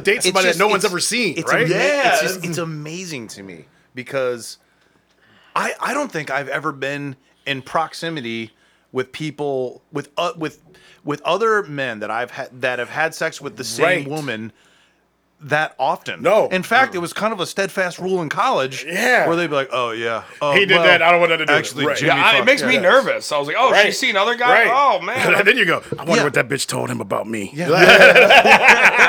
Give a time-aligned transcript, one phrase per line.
[0.00, 1.64] want to date somebody just- that no one's ever seen, it's right?
[1.66, 2.12] ama- Yeah.
[2.12, 4.58] it's, just, it's amazing to me because
[5.56, 7.16] I I don't think I've ever been
[7.46, 8.52] in proximity
[8.92, 10.62] with people with uh, with
[11.04, 14.08] with other men that I've had that have had sex with the same Right.
[14.08, 14.52] woman
[15.42, 16.20] that often.
[16.22, 16.48] No.
[16.48, 18.84] in fact, it was kind of a steadfast rule in college.
[18.86, 19.26] Yeah.
[19.26, 21.00] where they'd be like, "Oh yeah, oh, He did well, that.
[21.02, 21.96] I don't want nothing to do with it." Actually, Right.
[21.96, 22.80] Jimmy Yeah, I, it fucked- makes me yeah.
[22.80, 23.32] nervous.
[23.32, 23.86] I was like, oh, Right.
[23.86, 24.66] she's seen other guys.
[24.66, 24.70] Right.
[24.70, 25.34] Oh man.
[25.34, 26.24] and then you go, I wonder Yeah.
[26.24, 27.54] what that bitch told him about me.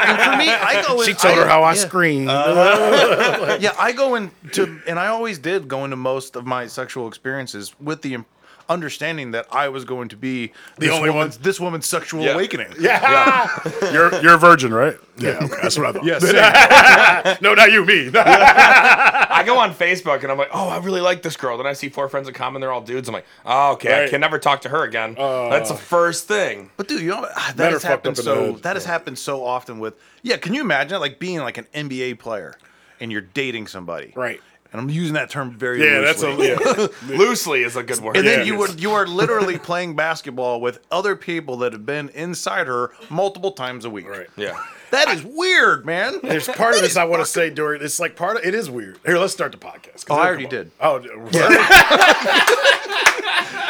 [0.01, 0.99] And for me, I go.
[1.01, 1.79] In, She told her how I yeah.
[1.79, 2.29] screamed.
[2.29, 7.07] Uh, yeah, I go into, and I always did go into most of my sexual
[7.07, 8.25] experiences with the im-
[8.71, 12.31] understanding that I was going to be the only one- this woman's sexual Yeah.
[12.33, 12.73] awakening.
[12.79, 13.47] yeah.
[13.93, 14.97] you're you're a virgin, right?
[15.17, 16.05] Yeah, okay, that's what I thought.
[16.05, 17.39] Yes.
[17.41, 18.09] no, not you, me.
[18.15, 21.57] I go on Facebook and I'm like, oh, I really like this girl.
[21.57, 22.61] Then I see four friends in common.
[22.61, 23.07] They're all dudes.
[23.07, 25.15] I'm like, oh, okay, I can never talk to her again.
[25.15, 26.71] That's the first thing.
[26.77, 28.63] But dude, you know ah, Men that are has happened up in the so head.
[28.63, 30.37] that has happened so often with yeah.
[30.37, 32.55] Can you imagine like being like an NBA player
[32.99, 34.39] and you're dating somebody, Right.
[34.71, 36.47] And I'm using that term very Yeah, that's a loosely.
[36.83, 36.89] yeah.
[37.17, 38.15] Loosely is a good word.
[38.15, 41.73] And then Yeah, you it were you are literally playing basketball with other people that
[41.73, 44.07] have been inside her multiple times a week.
[44.07, 44.27] Right.
[44.37, 44.57] yeah.
[44.91, 46.19] That is weird, man.
[46.23, 47.81] There's part of this I want to say during.
[47.81, 48.99] It's like part of it is weird.
[49.05, 50.05] Here, let's start the podcast.
[50.09, 50.61] Oh, I already come up.
[50.65, 50.71] did.
[50.81, 50.99] Oh,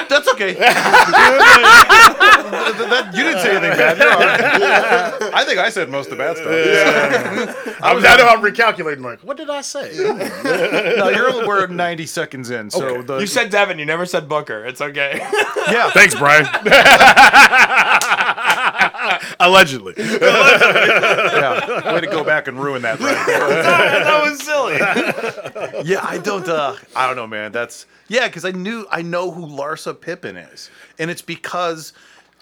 [0.09, 0.55] That's okay.
[2.51, 3.97] That- that- you didn't say anything bad.
[3.97, 5.33] You're all right.
[5.33, 7.77] I think I said most of the bad stuff.
[7.81, 9.01] I'm, I know I'm recalculating.
[9.03, 9.91] Like, what did I say?
[10.97, 13.01] No, you're we're 90 seconds in, so Okay.
[13.03, 13.79] the You said Devin.
[13.79, 14.65] You never said Booker.
[14.65, 15.17] It's okay.
[15.69, 15.91] yeah.
[15.91, 16.45] Thanks, Brian.
[19.41, 19.93] Allegedly.
[19.97, 21.93] yeah.
[21.93, 22.99] Way to go back and ruin that.
[22.99, 23.13] Right?
[23.27, 24.77] that was silly.
[25.89, 26.47] yeah, I don't.
[26.47, 27.51] uh I don't know, man.
[27.51, 30.69] That's yeah, because I knew I know who Larsa Pippen is,
[30.99, 31.93] and it's because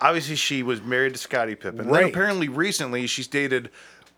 [0.01, 1.81] obviously she was married to Scottie Pippen.
[1.81, 3.69] And then apparently recently she's dated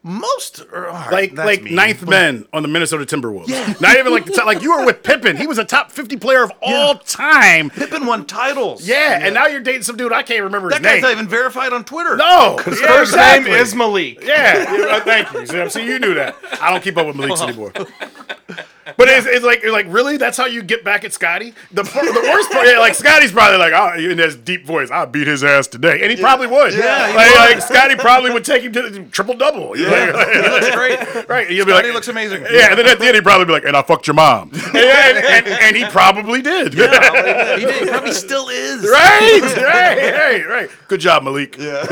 [0.03, 3.47] most or, right, like like mean, ninth but- men on the Minnesota Timberwolves.
[3.49, 3.73] Yeah.
[3.79, 5.37] Not even like the top, like you were with Pippen.
[5.37, 7.69] He was a top 50 player of all time.
[7.69, 8.87] Pippen won titles.
[8.87, 11.01] Yeah, and now you're dating some dude I can't remember his that guy's name.
[11.03, 12.17] not even verified on Twitter.
[12.17, 13.51] no, yeah, First exactly.
[13.51, 14.23] name is Malik.
[14.23, 15.69] Yeah, uh, thank you.
[15.69, 16.35] See, you knew that.
[16.61, 17.71] I don't keep up with Malik's anymore.
[18.97, 21.53] But it's, it's like it's like really that's how you get back at Scottie.
[21.71, 25.05] The the worst part, yeah, like Scottie's probably like oh, in his deep voice, I'll
[25.05, 26.73] beat his ass today, and he probably would.
[26.73, 27.35] Yeah, he like, would.
[27.39, 29.77] like Scottie probably would take him to the triple double.
[29.77, 31.29] Yeah, he looks great.
[31.29, 31.47] right.
[31.49, 32.43] He'll be Scottie like, looks amazing.
[32.51, 34.49] Yeah, and then at the end he'd probably be like, and I fucked your mom,
[34.53, 36.73] and, and, and, and he probably did.
[36.73, 37.83] Yeah, he did.
[37.83, 38.83] He probably still is.
[38.83, 40.69] right, right, right, right.
[40.87, 41.57] Good job, Malik.
[41.57, 41.85] Yeah.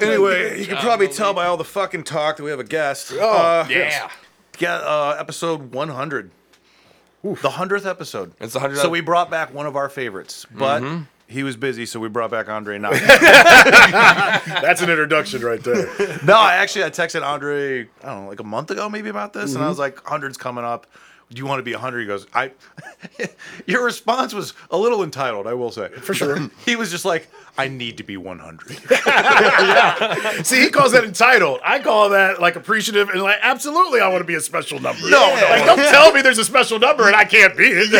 [0.00, 3.12] Anyway, you can probably tell by all the fucking talk that we have a guest.
[3.14, 4.10] Oh, uh, Yeah.
[4.58, 6.30] Yeah, uh, episode 100.
[7.22, 8.32] The 100th episode.
[8.38, 10.82] It's the 100th So we brought back one of our favorites, but
[11.26, 12.90] he was busy, so we brought back Andre now.
[12.90, 15.86] That's an introduction right there.
[16.24, 19.32] no, I actually I texted Andre, I don't know, like a month ago maybe about
[19.32, 20.86] this, and I was like, 100's coming up.
[21.30, 22.00] Do you want to be 100?
[22.00, 22.52] He goes, I.
[23.66, 25.88] Your response was a little entitled, I will say.
[25.88, 26.50] For sure.
[26.66, 28.68] he was just like, I need to be 100.
[30.46, 31.60] See, he calls that entitled.
[31.62, 35.02] I call that like appreciative and like absolutely I want to be a special number.
[35.08, 35.46] No, no.
[35.50, 37.92] Like don't tell me there's a special number and I can't be it.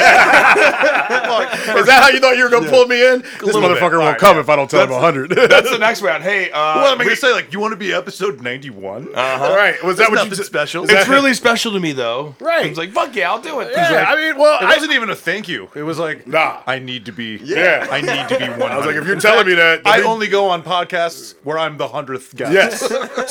[1.74, 3.20] Is that how you thought you were gonna pull me in?
[3.22, 3.70] This little bit.
[3.78, 5.30] motherfucker won't right, come if I don't tell him 100.
[5.48, 6.22] That's the next round.
[6.24, 7.32] Hey, uh, what I we- going to say?
[7.32, 9.08] Like, you want to be episode 91?
[9.14, 9.44] Uh-huh.
[9.44, 9.80] All right.
[9.84, 10.46] Was that what nothing you said?
[10.46, 10.84] special.
[10.88, 12.34] it's really special to me though.
[12.40, 12.66] Right.
[12.66, 13.70] I was like, fuck yeah, I'll do it.
[13.72, 15.68] Yeah, I mean, well, It I, wasn't even a thank you.
[15.74, 16.60] It was like, Nah.
[16.66, 17.36] I need to be.
[17.42, 17.86] Yeah.
[17.90, 18.62] I need to be 100.
[18.64, 21.34] I was like, if you're telling me that, I uh, then- only go on podcasts
[21.42, 22.52] where I'm the hundredth guy.
[22.52, 22.80] yes.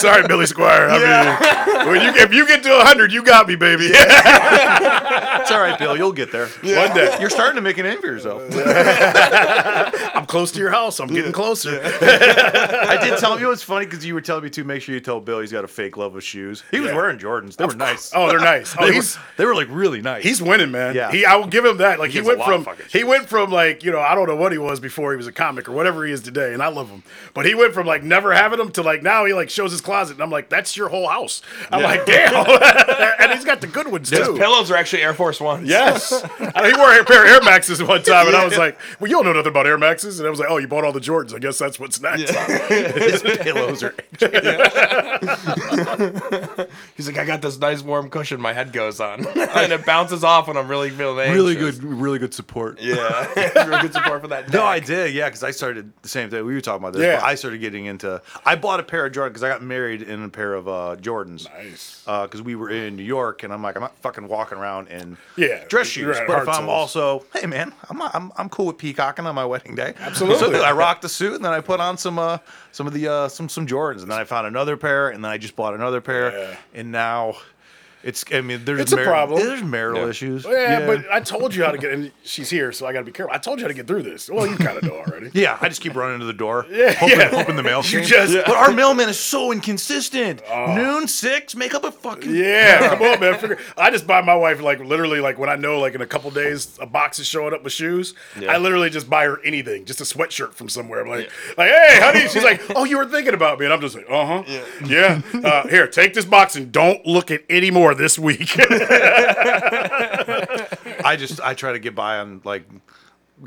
[0.02, 0.90] Sorry, Billy Squire.
[0.90, 3.86] I mean, uh, when you, if you get to 100, you got me, baby.
[3.94, 5.96] it's all right, Bill.
[5.96, 6.48] You'll get there.
[6.48, 7.16] One day.
[7.20, 8.42] You're starting to make an name for yourself.
[10.16, 11.00] I'm close to your house.
[11.00, 11.80] I'm getting closer.
[11.84, 13.52] I did tell you.
[13.52, 15.64] It's funny because you were telling me to make sure you tell Bill he's got
[15.64, 16.64] a fake love of shoes.
[16.72, 16.96] He was Yeah.
[16.96, 17.56] wearing Jordans.
[17.56, 18.12] They were nice.
[18.16, 18.74] Oh, they're nice.
[18.84, 19.04] Oh, they, were,
[19.38, 20.24] they were like really nice.
[20.24, 20.96] He's winning, man.
[20.96, 21.12] Yeah.
[21.12, 22.00] He, I will give him that.
[22.00, 24.52] Like he, a went from he went from like you know I don't know what
[24.52, 26.90] he was before he was a comic or whatever he is today, and I love
[26.90, 27.04] him.
[27.34, 29.82] But he went from like never having them to like now he like shows his
[29.82, 31.42] closet, and I'm like that's your whole house.
[31.72, 32.34] I'm like damn,
[33.20, 34.38] and he's got the good ones His too.
[34.38, 35.68] pillows are actually Air Force Ones.
[35.70, 36.12] Yes,
[36.56, 39.10] I he wore a pair of Air Maxes one time, and I was like, "Well,
[39.10, 40.92] you don't know nothing about Air Maxes," and I was like, "Oh, you bought all
[40.92, 41.34] the Jordans.
[41.34, 43.94] I guess that's what's next." His pillows are.
[44.20, 44.30] He's
[46.98, 50.24] He's like, I got this nice warm cushion my head goes on, and it bounces
[50.24, 51.36] off when I'm really feeling anxious.
[51.36, 52.80] really good, really good support.
[52.82, 53.28] Yeah,
[53.66, 54.52] really good support for that.
[54.52, 56.46] No, I did, yeah, because I started the same thing.
[56.46, 57.02] We were talking about this.
[57.04, 57.16] Yeah.
[57.22, 58.22] but I started getting into.
[58.46, 60.96] I bought a pair of Jordans because I got married in a pair of uh,
[61.00, 61.46] Jordans.
[61.54, 62.02] Nice.
[62.06, 65.16] Because we were in New York, and I'm like, I'm not fucking walking around in
[65.38, 66.18] Yeah, dress shoes.
[66.18, 69.46] at But if I'm also, hey man, I'm, I'm I'm cool with peacocking on my
[69.46, 69.94] wedding day.
[70.00, 70.40] Absolutely.
[70.60, 72.40] So I rocked the suit, and then I put on some uh
[72.74, 75.32] some of the uh some some Jordans, and then I found another pair, and then
[75.32, 76.56] I just bought another pair, Yeah.
[76.74, 77.36] and now.
[78.04, 78.26] It's.
[78.34, 79.40] I mean, there's It's a problem.
[79.40, 80.10] There's marital Yeah.
[80.10, 80.46] issues.
[80.46, 81.92] Yeah, but I told you how to get.
[81.94, 83.34] And she's here, so I got to be careful.
[83.34, 84.30] I told you how to get through this.
[84.30, 85.32] Well, you kind of know already.
[85.34, 86.66] Yeah, I just keep running to the door.
[86.70, 87.30] Yeah, hoping, yeah.
[87.30, 88.08] hoping the mail You came.
[88.08, 90.42] just- But our mailman is so inconsistent.
[90.76, 92.34] Noon six, make up a fucking.
[92.36, 93.40] Yeah, come on, man.
[93.40, 96.06] Figure, I just buy my wife like literally like when I know like in a
[96.06, 98.14] couple days a box is showing up with shoes.
[98.48, 101.02] I literally just buy her anything, just a sweatshirt from somewhere.
[101.02, 102.28] I'm like, like, hey, honey.
[102.28, 105.22] She's like, oh, you were thinking about me, and I'm just like, uh huh, yeah.
[105.34, 108.56] Uh, here, take this box and don't look at any more this week.
[111.06, 112.68] I just I try to get by on like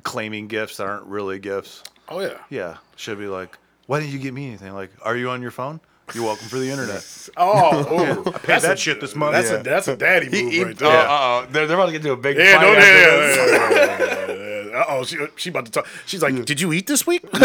[0.03, 1.83] claiming gifts that aren't really gifts.
[2.09, 2.39] oh yeah.
[2.51, 3.57] Yeah, should be like,
[3.87, 4.73] why didn't you get me anything?
[4.75, 5.81] Like, are you on your phone?
[6.15, 7.05] You're welcome for the internet.
[7.37, 8.23] Oh.
[8.27, 9.33] I paid that shit this month.
[9.33, 9.57] That's Yeah.
[9.57, 11.01] a that's a daddy move right Oh, there.
[11.01, 13.17] uh oh, they're, they're about to get into a big Yeah, fight no, after yeah,
[13.17, 13.39] this.
[13.39, 14.43] Uh
[14.89, 15.87] oh, she uh, she about to talk.
[16.07, 16.45] She's like, mm.
[16.45, 17.25] "Did you eat this week?"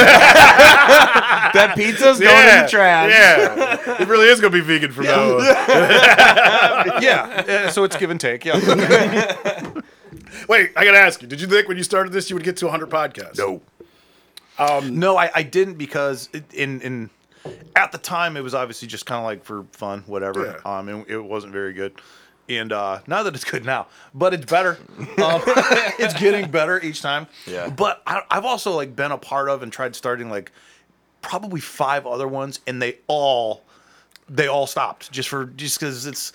[1.54, 3.12] That pizza's going in the trash.
[3.12, 5.44] Yeah, it really is gonna be vegan from now on.
[7.02, 8.46] yeah, so it's give and take.
[8.46, 8.56] Yeah.
[10.48, 11.28] Wait, I gotta ask you.
[11.28, 13.38] Did you think when you started this you would get to 100 podcasts?
[13.38, 13.62] No.
[14.58, 17.10] Um, no, I, I didn't because it, in in
[17.76, 20.60] at the time it was obviously just kind of like for fun, whatever.
[20.66, 20.78] Yeah.
[20.78, 21.94] Um, and it wasn't very good.
[22.50, 24.78] And uh, now that it's good now, but it's better.
[25.22, 25.42] Um,
[26.00, 27.28] it's getting better each time.
[27.46, 27.70] Yeah.
[27.70, 30.52] But I, I've also like been a part of and tried starting like
[31.22, 33.64] probably five other ones, and they all
[34.28, 36.32] they all stopped just for just because it's.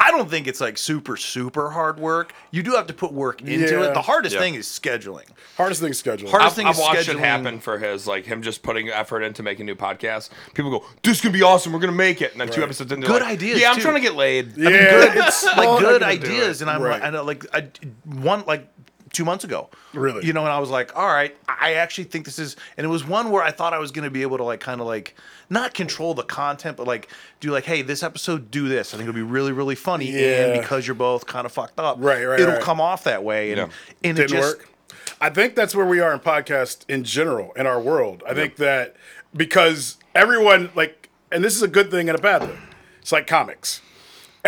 [0.00, 2.32] I don't think it's like super super hard work.
[2.52, 3.88] You do have to put work into Yeah.
[3.90, 3.94] it.
[3.94, 4.40] The hardest Yeah.
[4.40, 5.24] thing is scheduling.
[5.56, 6.30] Hardest thing is scheduling.
[6.30, 8.88] Hardest I've, thing I've is watched it scheduling- happen for his, like him just putting
[8.90, 10.30] effort into making new podcasts.
[10.54, 11.72] People go, "This can be awesome.
[11.72, 13.76] We're gonna make it." And then two episodes in, they're Good like, ideas, Yeah, I'm
[13.76, 13.82] too.
[13.82, 14.56] trying to get laid.
[14.56, 16.92] Yeah, good, it's like not good gonna do ideas, and I'm Right.
[17.00, 17.68] like, I know, like I
[18.04, 18.68] one like
[19.18, 20.24] two months ago, Really?
[20.24, 22.88] you know, and I was like, all right, I actually think this is, and it
[22.88, 24.86] was one where I thought I was going to be able to like kind of
[24.86, 25.16] like
[25.50, 27.08] not control the content, but like
[27.40, 28.94] do like, hey, this episode do this.
[28.94, 30.46] I think it'll be really really funny, Yeah.
[30.46, 32.62] and because you're both kind of fucked up, Right, right, it'll right.
[32.62, 33.64] come off that way, and Yeah.
[34.04, 34.58] and it didn't just.
[34.58, 34.68] work.
[35.20, 38.22] I think that's where we are in podcast in general in our world.
[38.24, 38.94] I think that
[39.34, 42.58] because everyone like, and this is a good thing and a bad thing.
[43.02, 43.80] It's like comics.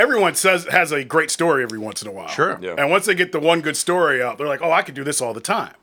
[0.01, 2.29] Everyone says has a great story every once in a while.
[2.29, 2.59] Sure.
[2.61, 2.75] Yeah.
[2.79, 5.05] And once they get the one good story out, they're like, "Oh, I could do
[5.05, 5.75] this all the time."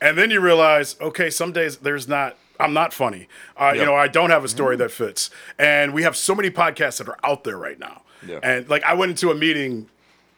[0.00, 2.36] And then you realize, okay, some days there's not.
[2.60, 3.28] I'm not funny.
[3.56, 5.28] Uh, You know, I don't have a story that fits.
[5.58, 8.02] And we have so many podcasts that are out there right now.
[8.26, 8.38] Yeah.
[8.42, 9.88] And like, I went into a meeting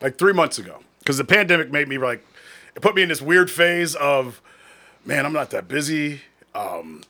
[0.01, 2.25] like three months ago because the pandemic made me like,
[2.75, 4.41] it put me in this weird phase of,
[5.05, 6.23] man, I'm not that busy.
[6.55, 7.03] Um,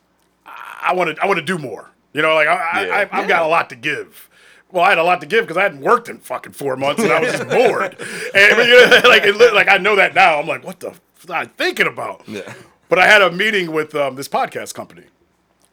[0.45, 1.91] I want to, I want to do more.
[2.13, 3.09] You know, like I, Yeah.
[3.13, 4.29] I, I've got a lot to give.
[4.73, 7.03] Well, I had a lot to give because I hadn't worked in fucking four months
[7.03, 7.97] and I was just bored.
[8.35, 10.41] And you know, like, it, like I know that now.
[10.41, 12.23] I'm like, what the f- am I thinking about?
[12.29, 12.53] Yeah.
[12.89, 15.05] But I had a meeting with um, this podcast company,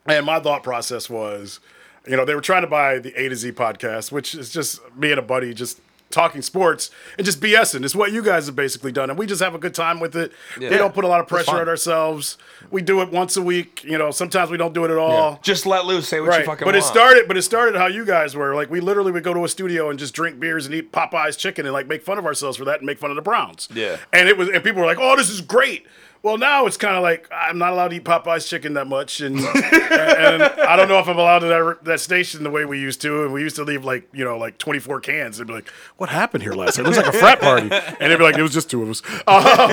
[0.05, 1.59] and my thought process was,
[2.07, 4.79] you know, they were trying to buy the A to Z podcast, which is just
[4.95, 5.79] me and a buddy just
[6.13, 7.83] talking sports and just BSing.
[7.83, 10.15] It's what you guys have basically done, and we just have a good time with
[10.15, 10.31] it.
[10.57, 10.77] We Yeah.
[10.77, 12.37] don't put a lot of pressure on ourselves.
[12.71, 13.83] We do it once a week.
[13.83, 15.39] You know, sometimes we don't do it at all.
[15.43, 16.07] Just let loose.
[16.07, 16.77] Say what you Right, fucking but want.
[16.77, 17.27] it started.
[17.27, 18.55] But it started how you guys were.
[18.55, 21.37] Like we literally would go to a studio and just drink beers and eat Popeyes
[21.37, 23.67] chicken and like make fun of ourselves for that and make fun of the Browns.
[23.73, 23.97] Yeah.
[24.13, 25.85] and it was and people were like, "Oh, this is great."
[26.23, 29.19] Well, now it's kind of like I'm not allowed to eat Popeyes chicken that much,
[29.19, 32.79] and, and I don't know if I'm allowed to that, that station the way we
[32.79, 33.25] used to.
[33.25, 35.37] And we used to leave like you know like 24 cans.
[35.37, 36.85] They'd be like, "What happened here last night?
[36.85, 38.89] It looks like a frat party," and they'd be like, "It was just two of
[38.89, 39.69] us." Um,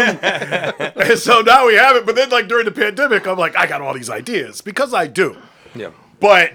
[1.00, 2.04] and so now we have it.
[2.04, 5.07] But then like during the pandemic, I'm like, I got all these ideas because I
[5.07, 5.37] do.
[5.76, 5.90] Yeah.
[6.19, 6.54] But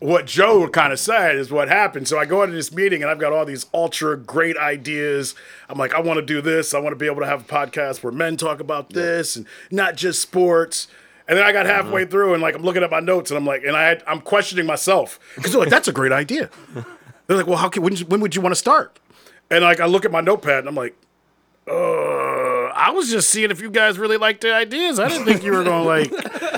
[0.00, 2.06] what Joe kind of said is what happened.
[2.06, 5.34] So I go into this meeting and I've got all these ultra great ideas.
[5.68, 6.72] I'm like, I want to do this.
[6.72, 9.46] I want to be able to have a podcast where men talk about this and
[9.70, 10.86] not just sports.
[11.26, 13.44] And then I got halfway through and like I'm looking at my notes and I'm
[13.44, 16.50] like, and I had, I'm questioning myself because they're like, that's a great idea.
[17.26, 18.98] They're like, well, how can when, when would you want to start?
[19.50, 20.96] And like I look at my notepad and I'm like,
[21.70, 24.98] uh, I was just seeing if you guys really liked the ideas.
[24.98, 26.10] I didn't think you were gonna like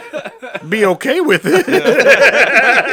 [0.68, 1.66] be okay with it.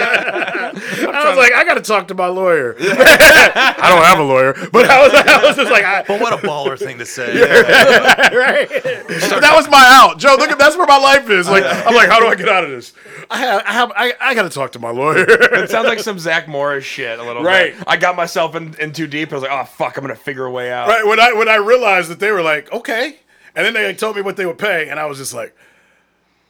[0.77, 2.75] I'm was like, I got to talk to my lawyer.
[2.79, 6.33] I don't have a lawyer, but I was, I was just like, I, But what
[6.33, 7.39] a baller thing to say.
[7.41, 8.67] right?
[8.69, 10.35] But that was my out, Joe.
[10.37, 11.49] Look at that's where my life is.
[11.49, 12.93] Like, I'm like, how do I get out of this?
[13.29, 15.25] I have, I have, I, I got to talk to my lawyer.
[15.27, 17.77] It sounds like some Zach Morris shit a little Right.
[17.77, 17.83] bit.
[17.87, 19.31] I got myself in, in too deep.
[19.31, 20.87] I was like, oh fuck, I'm gonna figure a way out.
[20.87, 23.17] right when I when I realized that they were like, okay,
[23.55, 25.55] and then they told me what they would pay, and I was just like.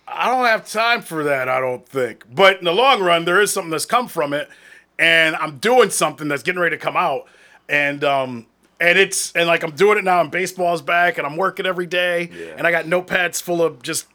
[0.07, 2.23] I don't have time for that, I don't think.
[2.33, 4.49] But in the long run, there is something that's come from it,
[4.97, 7.27] and I'm doing something that's getting ready to come out,
[7.67, 8.45] and um,
[8.79, 11.87] and it's and like I'm doing it now, and baseball's back, and I'm working every
[11.87, 14.07] day, and I got notepads full of just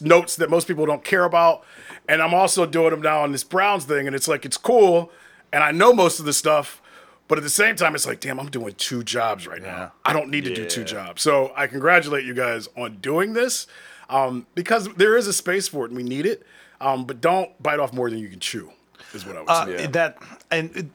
[0.00, 1.64] notes that most people don't care about,
[2.08, 5.12] and I'm also doing them now on this Browns thing, and it's like it's cool,
[5.52, 6.80] and I know most of the stuff.
[7.28, 9.92] But at the same time, it's like, damn, I'm doing two jobs right now.
[10.04, 11.22] I don't need to do two jobs.
[11.22, 13.68] So I congratulate you guys on doing this
[14.10, 16.44] um, because there is a space for it and we need it.
[16.80, 18.70] Um, but don't bite off more than you can chew,
[19.12, 19.86] is what I would Uh, say.
[19.88, 20.18] That
[20.50, 20.86] and it,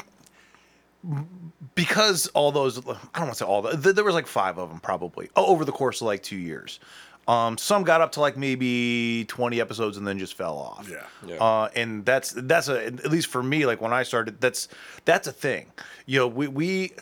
[1.75, 4.69] because all those I don't want to say all the, there was like five of
[4.69, 6.79] them probably over the course of like two years.
[7.27, 10.88] Um, some got up to like maybe twenty episodes and then just fell off.
[10.89, 11.05] Yeah.
[11.27, 11.36] Yeah.
[11.43, 14.67] Uh, and that's that's a at least for me like when I started that's
[15.05, 15.72] that's a thing.
[16.05, 16.93] You know we we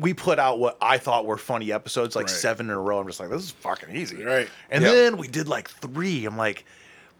[0.00, 2.30] we put out what I thought were funny episodes, like Right.
[2.34, 2.98] seven in a row.
[3.00, 4.24] I'm just like, this is fucking easy.
[4.24, 4.48] Right.
[4.70, 4.92] And Yeah.
[4.92, 6.24] then we did like three.
[6.24, 6.64] I'm like,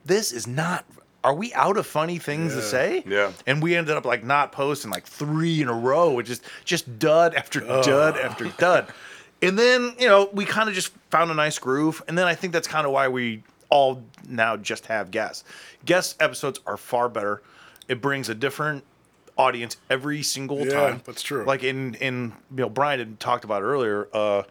[0.04, 0.84] this is not.
[1.22, 3.02] Are we out of funny things to say?
[3.06, 3.32] Yeah.
[3.46, 6.98] And we ended up like not posting like three in a row, which is just
[6.98, 8.86] dud after dud after dud.
[9.42, 12.34] And then you know we kind of just found a nice groove, and then I
[12.34, 15.44] think that's kind of why we all now just have guests.
[15.84, 17.42] Guest episodes are far better.
[17.88, 18.84] It brings a different
[19.40, 21.02] audience every single Yeah, time.
[21.04, 21.44] that's true.
[21.44, 24.08] Like in in you know Brian had talked about earlier.
[24.12, 24.42] uh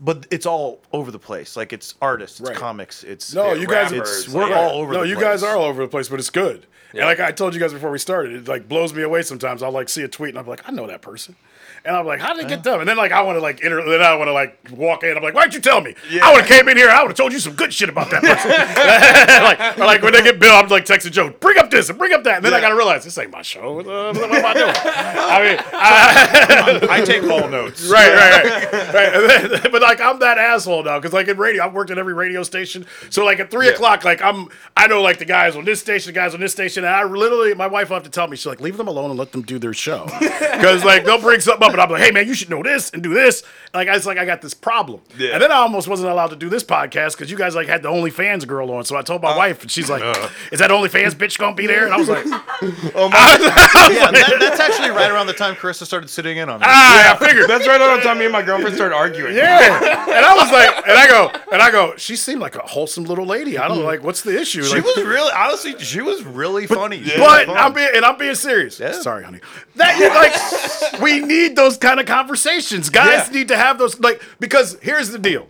[0.00, 1.56] but it's all over the place.
[1.56, 2.58] Like it's artists, it's Right.
[2.58, 4.58] comics, it's No, you guys, rappers, we're yeah.
[4.60, 4.92] all over.
[4.94, 5.24] No, you place.
[5.24, 6.66] guys are all over the place, but it's good.
[6.92, 7.02] Yeah.
[7.02, 9.62] And like I told you guys before we started, it like blows me away sometimes.
[9.62, 11.36] I'll like see a tweet and I'm like, I know that person.
[11.84, 12.78] And I'm like, how did it get them?
[12.78, 15.16] And then like I want to like inter- then I want to like walk in.
[15.16, 15.94] I'm like, why'd you tell me?
[16.22, 16.88] I would have came in here.
[16.90, 18.50] I would have told you some good shit about that person.
[19.42, 21.98] like, or like when they get Bill, I'm like texting Joe, bring up this and
[21.98, 22.36] bring up that.
[22.36, 23.72] And then I gotta realize this ain't my show.
[23.74, 24.72] What, uh, what am I doing?
[24.76, 27.88] I mean, I, I take all notes.
[27.88, 29.50] right, right, right, right.
[29.50, 32.14] Then- but like I'm that asshole now because like in radio, I've worked at every
[32.14, 32.86] radio station.
[33.10, 33.72] So like at three Yeah.
[33.72, 36.52] o'clock, like I'm, I know like the guys on this station, the guys on this
[36.52, 38.88] station, and I literally, my wife will have to tell me, she's like, leave them
[38.88, 41.90] alone and let them do their show, because like they'll bring something up and I'm
[41.90, 43.42] like, hey man, you should know this and do this.
[43.74, 45.30] Like I was like, I got this problem, Yeah.
[45.32, 47.82] and then I almost wasn't allowed to do this podcast because you guys like had
[47.82, 48.84] the OnlyFans girl on.
[48.84, 50.28] So I told my uh, wife, and she's like, uh.
[50.52, 51.84] is that OnlyFans bitch gonna be there?
[51.86, 52.24] And I was like,
[52.94, 53.92] Oh my god.
[53.92, 56.66] Yeah, that, that's actually right around the time Carissa started sitting in on me.
[56.68, 57.48] ah, I figured.
[57.48, 59.34] That's right around the time me and my girlfriend started arguing.
[59.34, 61.94] Yeah, and I was like, and I go, and I go.
[61.96, 63.58] She seemed like a wholesome little lady.
[63.58, 64.62] I don't know, like, what's the issue?
[64.62, 67.02] she Like, was really, honestly, she was really funny.
[67.02, 67.56] She was but fun.
[67.56, 68.78] I'm being, and I'm being serious.
[68.78, 68.92] Yeah.
[68.92, 69.40] Sorry, honey.
[69.76, 72.90] That you like, we need those kind of conversations.
[72.90, 73.34] Guys Yeah.
[73.34, 75.48] need to have those, like, because here's the deal,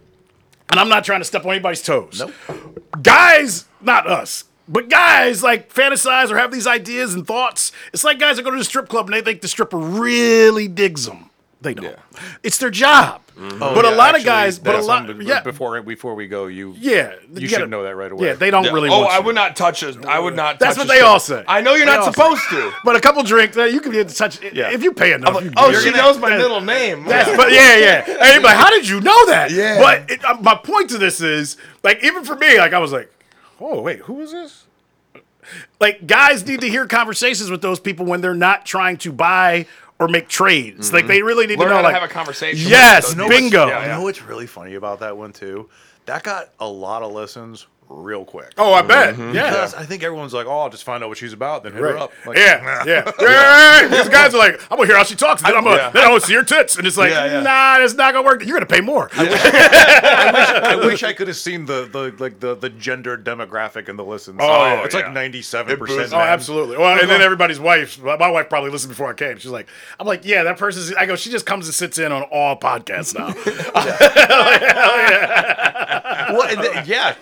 [0.71, 2.21] and I'm not trying to step on anybody's toes.
[2.21, 2.33] Nope.
[3.03, 4.45] Guys, not us.
[4.69, 7.73] But guys like fantasize or have these ideas and thoughts.
[7.93, 10.69] It's like guys that go to the strip club and they think the stripper really
[10.69, 11.31] digs them.
[11.63, 11.85] They don't.
[11.85, 11.97] Yeah.
[12.43, 13.21] It's their job.
[13.39, 16.27] Oh, but a yeah, lot of guys, but a lot, something- yeah, Before before we
[16.29, 18.27] go, you yeah, you gotta- should know that right away.
[18.27, 18.73] Yeah, they don't Yeah.
[18.73, 18.91] really.
[18.91, 19.25] oh, want I you.
[19.25, 20.45] would not touch I would not.
[20.45, 20.59] Touch it.
[20.61, 21.43] That's touch what a they all say.
[21.49, 22.13] I know you're They not all say.
[22.13, 22.73] supposed to.
[22.85, 24.39] But a couple drinks, uh, you can get to touch.
[24.53, 24.71] Yeah.
[24.71, 25.97] If you pay enough, you Oh, get she it.
[25.97, 27.07] knows my That- middle name.
[27.07, 28.05] That's, but yeah, yeah.
[28.21, 29.51] And you're how did you know that?
[29.51, 29.79] Yeah.
[29.81, 32.93] But it, uh, my point to this is, like, even for me, like, I was
[32.93, 33.11] like,
[33.61, 34.65] oh wait, who is this?
[35.81, 39.67] Like, guys need to hear conversations with those people when they're not trying to buy
[40.03, 40.93] or make trades.
[40.93, 41.27] Like, they mm-hmm.
[41.27, 42.69] really need Learn to know, how to have a conversation.
[42.69, 43.69] Yes, You know bingo.
[43.69, 45.69] Yeah, You know what's really funny about that one too?
[46.07, 48.53] That got a lot of listens real quick.
[48.59, 49.35] oh, I bet, mm-hmm.
[49.35, 49.51] yeah.
[49.51, 51.81] Because I think everyone's like, "Oh, I'll just find out what she's about, then hit
[51.83, 52.85] her up." Like, yeah, nah.
[52.91, 53.89] yeah, yeah.
[53.89, 55.43] Because guys are like, I'm gonna hear how she talks.
[55.43, 55.91] Then I'm gonna, Yeah.
[55.91, 57.41] then I'm gonna see her tits, and it's like, Yeah, yeah.
[57.43, 58.45] nah, it's not gonna work.
[58.45, 59.11] You're gonna pay more.
[59.15, 64.05] I wish I could have seen the the like the the gender demographic and the
[64.05, 64.39] listens.
[64.43, 65.03] Oh, it's yeah.
[65.03, 65.99] like ninety seven It percent.
[66.01, 66.77] boosts- Oh, absolutely.
[66.79, 69.39] Well, and then everybody's wife, my my wife probably listened before I came.
[69.39, 69.69] She's like,
[70.01, 72.59] I'm like, yeah, that person's, I go, she just comes and sits in on all
[72.59, 73.33] podcasts now.
[76.33, 77.15] Well, and then- yeah,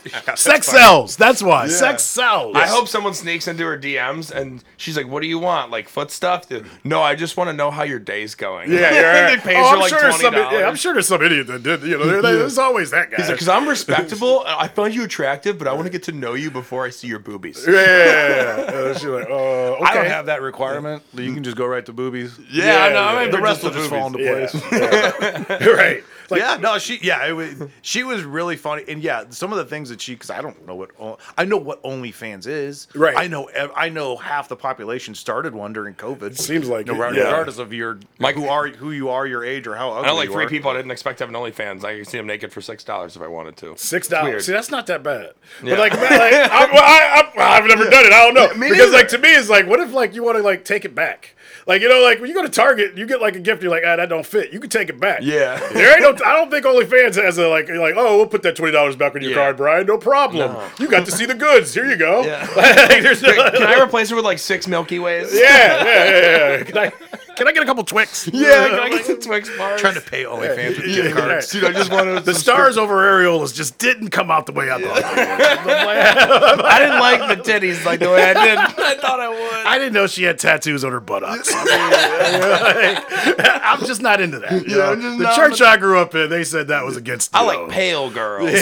[0.65, 1.17] Sex sells.
[1.17, 1.67] That's why.
[1.69, 2.57] Sex sells.
[2.57, 5.71] I hope someone sneaks into her DMs and she's like, "What do you want?
[5.71, 8.71] Like foot stuff?" Dude, No, I just want to know how your day's going.
[8.71, 8.89] Yeah, yeah.
[8.89, 9.45] And right.
[9.45, 11.23] they pays Oh, her I'm like sure there's twenty some, yeah, I'm sure there's some
[11.23, 11.83] idiot that did.
[11.83, 13.17] You know, there- there's always that guy.
[13.19, 14.43] He's like, "Cause I'm respectable.
[14.47, 17.07] I find you attractive, but I want to get to know you before I see
[17.09, 18.93] your boobies." yeah, yeah, yeah, yeah.
[18.95, 19.85] She's like, uh, okay.
[19.85, 21.03] I don't have that requirement.
[21.15, 22.39] You can just go right to boobies.
[22.51, 22.95] Yeah, I know.
[22.95, 24.51] yeah, I mean, The rest just will just the fall into boobies.
[24.51, 25.61] place.
[25.77, 26.05] right.
[26.37, 29.59] Like, yeah, no, she, yeah, it was, she was really funny, and yeah, some of
[29.59, 30.91] the things that she, because I don't don't know what.
[30.99, 32.89] o- I know what OnlyFans is.
[32.95, 33.17] Right.
[33.17, 33.49] I know.
[33.77, 36.37] I know half the population started one during COVID.
[36.37, 37.23] Seems like no, it, matter- yeah.
[37.25, 40.07] regardless of your Mike- who are who you are, your age, or how ugly I
[40.09, 40.49] know like you three are.
[40.49, 41.85] people I didn't expect to have an OnlyFans.
[41.85, 43.77] I could see them naked for six dollars if I wanted to.
[43.77, 44.47] Six dollars.
[44.47, 45.35] See, that's not that bad.
[45.63, 45.77] Yeah.
[45.77, 48.13] But like, like I, well, I, I, I've never done it.
[48.13, 48.93] I don't know Me because neither.
[48.93, 51.37] like to me, it's like, what if like you want to like take it back?
[51.71, 53.63] Like you know, like when you go to Target, you get like a gift.
[53.63, 54.53] You're like, ah, that don't fit.
[54.53, 55.21] You can take it back.
[55.23, 55.57] Yeah.
[55.73, 56.11] There ain't no.
[56.27, 57.69] I don't think OnlyFans has a like.
[57.69, 59.37] You're like, oh, we'll put that twenty dollars back on your Yeah.
[59.37, 59.87] card, Brian.
[59.87, 60.53] No problem.
[60.53, 60.69] No.
[60.81, 61.73] You got to see the goods.
[61.73, 62.25] Here you go.
[62.25, 62.45] Yeah.
[62.91, 65.31] Like, there's no, Can I replace it with like six Milky Ways?
[65.33, 66.63] yeah, yeah, yeah, yeah.
[66.65, 66.93] Can I?
[67.37, 68.29] Can I get a couple Twix?
[68.31, 69.81] Yeah, can I get some Twix bars?
[69.81, 71.13] trying to pay OnlyFans with gift Yeah.
[71.13, 71.51] cards.
[71.51, 74.79] Dude, I just wanted The stars over areolas just didn't come out the way I
[74.83, 75.03] thought.
[75.05, 78.59] I didn't like the titties like the way I did.
[78.59, 79.67] I thought I would.
[79.67, 81.51] I didn't know she had tattoos on her buttocks.
[83.63, 84.67] I'm just not into that.
[84.67, 84.93] you know?
[84.93, 87.35] I'm the church I grew up in, they said that was against.
[87.35, 87.69] I like know.
[87.69, 88.51] pale girls.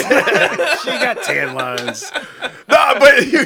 [0.79, 2.11] She got tan lines.
[2.69, 3.45] no, but you,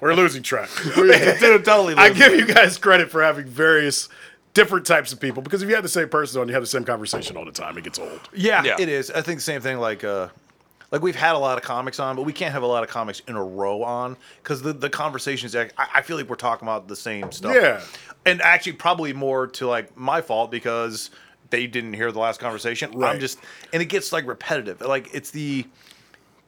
[0.00, 0.68] we're losing track.
[0.94, 1.94] Dude, totally.
[1.94, 4.08] I give you guys credit for having various
[4.52, 6.66] different types of people because if you have the same person on, you have the
[6.68, 7.76] same conversation all the time.
[7.78, 8.20] It gets old.
[8.32, 8.76] Yeah, Yeah.
[8.78, 9.10] it is.
[9.10, 9.78] I think the same thing.
[9.78, 10.28] Like, uh,
[10.92, 12.88] like we've had a lot of comics on, but we can't have a lot of
[12.88, 15.56] comics in a row on because the the conversations.
[15.56, 17.54] I, I feel like we're talking about the same stuff.
[17.54, 17.80] Yeah.
[18.26, 21.10] And actually probably more to like my fault because
[21.50, 22.90] they didn't hear the last conversation.
[22.92, 23.14] Right.
[23.14, 23.38] I'm just,
[23.72, 24.80] and it gets like repetitive.
[24.80, 25.66] Like it's the,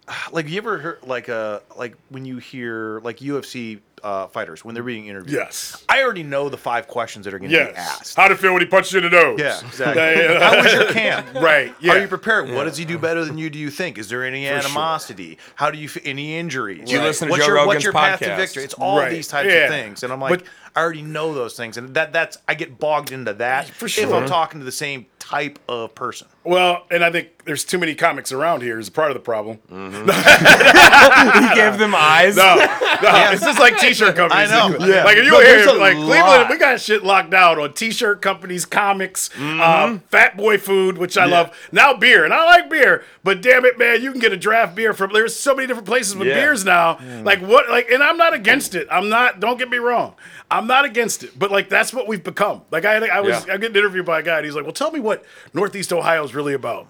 [0.32, 4.74] like you ever heard like uh like when you hear like UFC uh, fighters when
[4.74, 5.32] they're being interviewed.
[5.34, 5.82] Yes.
[5.88, 8.14] I already know the five questions that are going to be asked.
[8.14, 9.38] How'd it feel when he punched you in the nose?
[9.40, 10.02] Yeah, exactly.
[10.02, 10.38] Yeah.
[10.38, 11.26] How was your camp?
[11.34, 11.74] Right.
[11.80, 11.94] Yeah.
[11.94, 12.50] Are you prepared?
[12.50, 13.50] What does he do better than you?
[13.50, 13.98] Do you think?
[13.98, 14.54] Is there any sure.
[14.54, 15.38] animosity?
[15.56, 16.84] How do you f- any injuries?
[16.86, 18.64] Do you listen to what's Joe your, Rogan's what's your path to victory?
[18.64, 19.10] It's all Right.
[19.10, 19.64] these types Yeah.
[19.64, 22.54] of things, and I'm like, But- I already know those things, and that that's I
[22.54, 24.04] get bogged into that For sure.
[24.04, 24.12] if.
[24.12, 26.28] I'm talking to the same type of person.
[26.46, 29.58] Well, and I think there's too many comics around here is part of the problem.
[29.70, 30.06] Mm-hmm.
[31.48, 32.36] He gave them eyes.
[32.36, 34.50] No, no, it's just like t-shirt companies.
[34.50, 34.76] I know.
[34.86, 35.04] Yeah.
[35.04, 37.58] Like if you No, were there's here, a like Cleveland, we got shit locked down
[37.58, 39.96] on t-shirt companies, comics, uh, mm-hmm.
[40.08, 41.56] Fat Boy Food, which I love.
[41.72, 44.74] Now beer, and I like beer, but damn it, man, you can get a draft
[44.74, 45.12] beer from.
[45.12, 46.34] There's so many different places with Yeah.
[46.34, 46.94] beers now.
[46.96, 47.24] Mm.
[47.24, 47.68] Like what?
[47.68, 48.86] Like, and I'm not against it.
[48.90, 49.40] I'm not.
[49.40, 50.14] Don't get me wrong.
[50.50, 52.62] I'm not against it, but like that's what we've become.
[52.70, 53.54] Like I, I was, Yeah.
[53.54, 56.24] I get interviewed by a guy, and he's like, "Well, tell me what Northeast Ohio
[56.24, 56.86] is really about."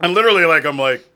[0.00, 1.06] And literally, like, I'm like,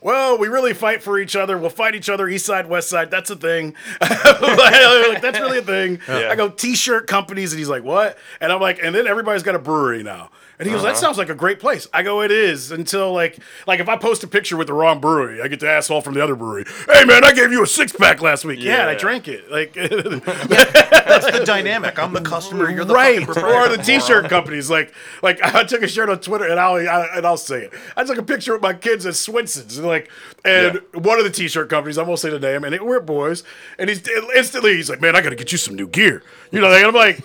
[0.00, 1.58] well, we really fight for each other.
[1.58, 3.10] We'll fight each other, east side, west side.
[3.10, 3.74] That's a thing.
[4.00, 6.00] like, that's really a thing.
[6.08, 6.30] Yeah.
[6.30, 8.16] I go, t-shirt companies, and he's like, what?
[8.40, 10.30] And I'm like, and then everybody's got a brewery now.
[10.60, 10.92] And he goes, Uh-huh.
[10.92, 11.88] that sounds like a great place.
[11.92, 15.00] I go, it is until like, like if I post a picture with the wrong
[15.00, 16.64] brewery, I get the asshole from the other brewery.
[16.86, 18.60] Hey man, I gave you a six pack last week.
[18.60, 19.50] Yeah, and I drank it.
[19.50, 21.98] Like, That's the dynamic.
[21.98, 22.70] I'm the customer.
[22.70, 24.92] You're the right or the t-shirt companies like
[25.22, 28.04] like i took a shirt on twitter and i'll I, and i'll say it i
[28.04, 30.10] took a picture with my kids at swenson's and like
[30.44, 33.42] and one of the t-shirt companies i won't say the name and it, we're boys
[33.78, 36.72] and he's instantly he's like man i gotta get you some new gear you know
[36.72, 37.22] and i'm like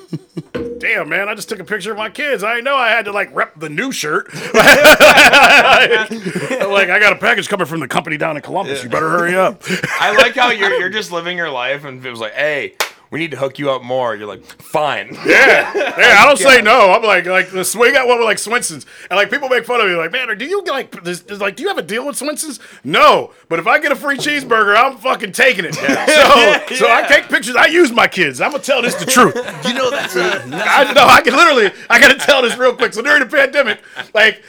[0.80, 3.12] damn man i just took a picture of my kids i know i had to
[3.12, 4.28] like rep the new shirt.
[6.76, 8.84] Like i got a package coming from the company down in columbus.
[8.84, 9.62] You better hurry up.
[10.00, 12.74] I like how you're you're just living your life, and it was like, hey,
[13.12, 14.16] we need to hook you up more.
[14.16, 15.18] You're like, fine.
[15.26, 16.16] Yeah, yeah.
[16.20, 16.92] I don't say no.
[16.92, 19.82] I'm like, like the swing got one with like Swenson's, and like people make fun
[19.82, 22.06] of me, like, man, do you like, this, this- like, do you have a deal
[22.06, 22.60] with Swenson's?
[22.84, 25.76] No, but if I get a free cheeseburger, I'm fucking taking it.
[25.76, 25.82] So,
[26.76, 27.56] so I take pictures.
[27.56, 28.42] I use my kids.
[28.42, 29.36] I'm gonna tell this the truth.
[29.68, 31.06] You know that's a, I know.
[31.06, 31.72] I can literally.
[31.90, 32.94] I gotta tell this real quick.
[32.94, 33.80] So during the pandemic,
[34.14, 34.44] like,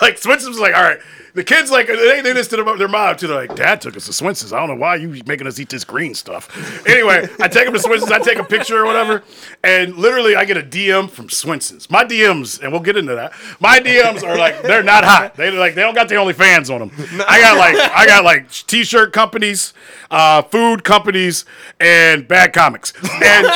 [0.00, 0.98] like Swenson's was like, all right.
[1.36, 3.26] The kids like they do this to their, their mom too.
[3.26, 4.54] They're like, "Dad took us to Swenson's.
[4.54, 6.48] I don't know why you making us eat this green stuff."
[6.88, 8.10] Anyway, I take them to Swenson's.
[8.10, 9.22] I take a picture or whatever,
[9.62, 11.90] and literally I get a DM from Swenson's.
[11.90, 13.34] My DMs, and we'll get into that.
[13.60, 15.36] My DMs are like they're not hot.
[15.36, 16.90] They like they don't got the only fans on them.
[17.28, 19.74] I got like I got like t-shirt companies,
[20.10, 21.44] uh, food companies,
[21.78, 23.46] and bad comics, and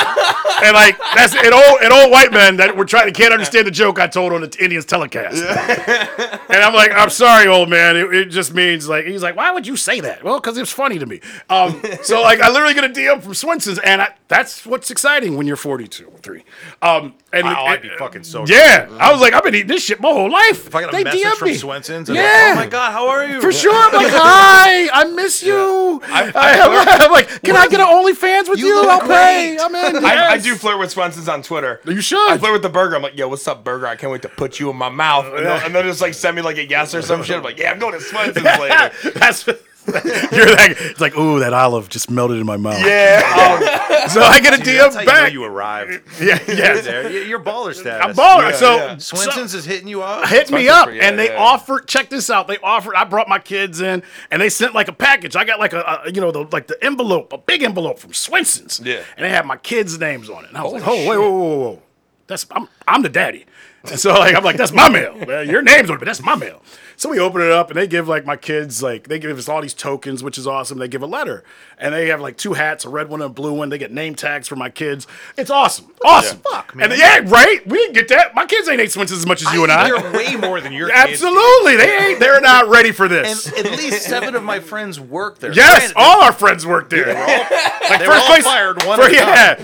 [0.63, 3.65] and like that's an old an old white man that were trying to can't understand
[3.65, 5.41] the joke I told on the Indians telecast.
[6.51, 7.97] And I'm like, I'm sorry, old man.
[7.97, 10.23] It, it just means like he's like, why would you say that?
[10.23, 11.21] Well, because it's funny to me.
[11.49, 15.35] Um, so like, I literally get a DM from Swenson's, and I, that's what's exciting
[15.35, 16.45] when you're 42 or three.
[16.81, 19.83] Um, and Oh, I'd be fucking so Yeah, I was like, I've been eating this
[19.83, 20.67] shit my whole life.
[20.67, 21.55] If I got a They message DM from me.
[21.55, 22.23] Swenson's, and Yeah.
[22.23, 23.41] like, oh my god, how are you?
[23.41, 23.73] For sure.
[23.75, 26.01] I'm like, hi, I miss you.
[26.05, 26.31] I,
[27.03, 28.67] am like, can I get an OnlyFans with you?
[28.67, 29.57] You I'll pay.
[29.59, 30.05] I'm in.
[30.05, 31.81] I, I do flirt with Swenson's on Twitter.
[31.85, 32.31] You should.
[32.31, 32.95] I flirt with the burger.
[32.95, 33.85] I'm like, yo, what's up, burger?
[33.87, 35.25] I can't wait to put you in my mouth.
[35.25, 37.35] And, they'll, and they'll just like send me like a yes or some shit.
[37.35, 38.91] I'm like, yeah, I'm going to Swenson's later.
[39.15, 39.43] That's
[40.31, 42.79] You're like, it's like, ooh, that olive just melted in my mouth.
[42.85, 43.21] Yeah.
[43.25, 44.07] Oh.
[44.09, 45.33] So I get a Dude, that's how DM you know back.
[45.33, 45.91] you arrived.
[46.21, 46.85] yeah, yes.
[46.85, 48.05] There, you- you're baller status.
[48.05, 48.49] I'm baller.
[48.51, 48.97] Yeah, so yeah.
[48.97, 50.27] Swenson's is hitting you up.
[50.27, 51.39] hit me up for- yeah, and they yeah.
[51.41, 54.87] offered check this out they offered i brought my kids in and they sent like
[54.87, 57.63] a package i got like a, a you know the like the envelope a big
[57.63, 59.01] envelope from swenson's Yeah.
[59.17, 61.17] and they had my kids names on it and i was like Holy oh wait
[61.17, 61.81] whoa whoa whoa whoa
[62.27, 63.45] that's i'm i'm the daddy
[63.89, 66.21] and so like i'm like that's my mail Well, your name's on it but that's
[66.21, 66.61] my mail
[67.01, 69.49] so we open it up and they give like my kids like they give us
[69.49, 71.43] all these tokens which is awesome they give a letter
[71.79, 73.91] and they have like two hats a red one and a blue one they get
[73.91, 76.91] name tags for my kids it's awesome awesome Fuck, man.
[76.91, 79.51] and yeah right we didn't get that my kids ain't ate swenson's as much as
[79.51, 81.23] you and i They're way more than your kids.
[81.23, 82.19] Absolutely, they ain't.
[82.19, 83.47] They're not ready for this.
[83.47, 85.51] And at least seven of my friends work there.
[85.53, 87.07] yes, Granted, all our friends work there.
[87.07, 89.13] like they were all fired one for- at a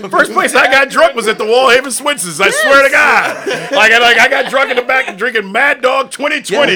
[0.00, 2.40] yeah, first place I got drunk was at the Wallhaven Swensons.
[2.40, 3.46] I swear to God.
[3.72, 6.72] Like, I, like I got drunk in the back and drinking Mad Dog 2020.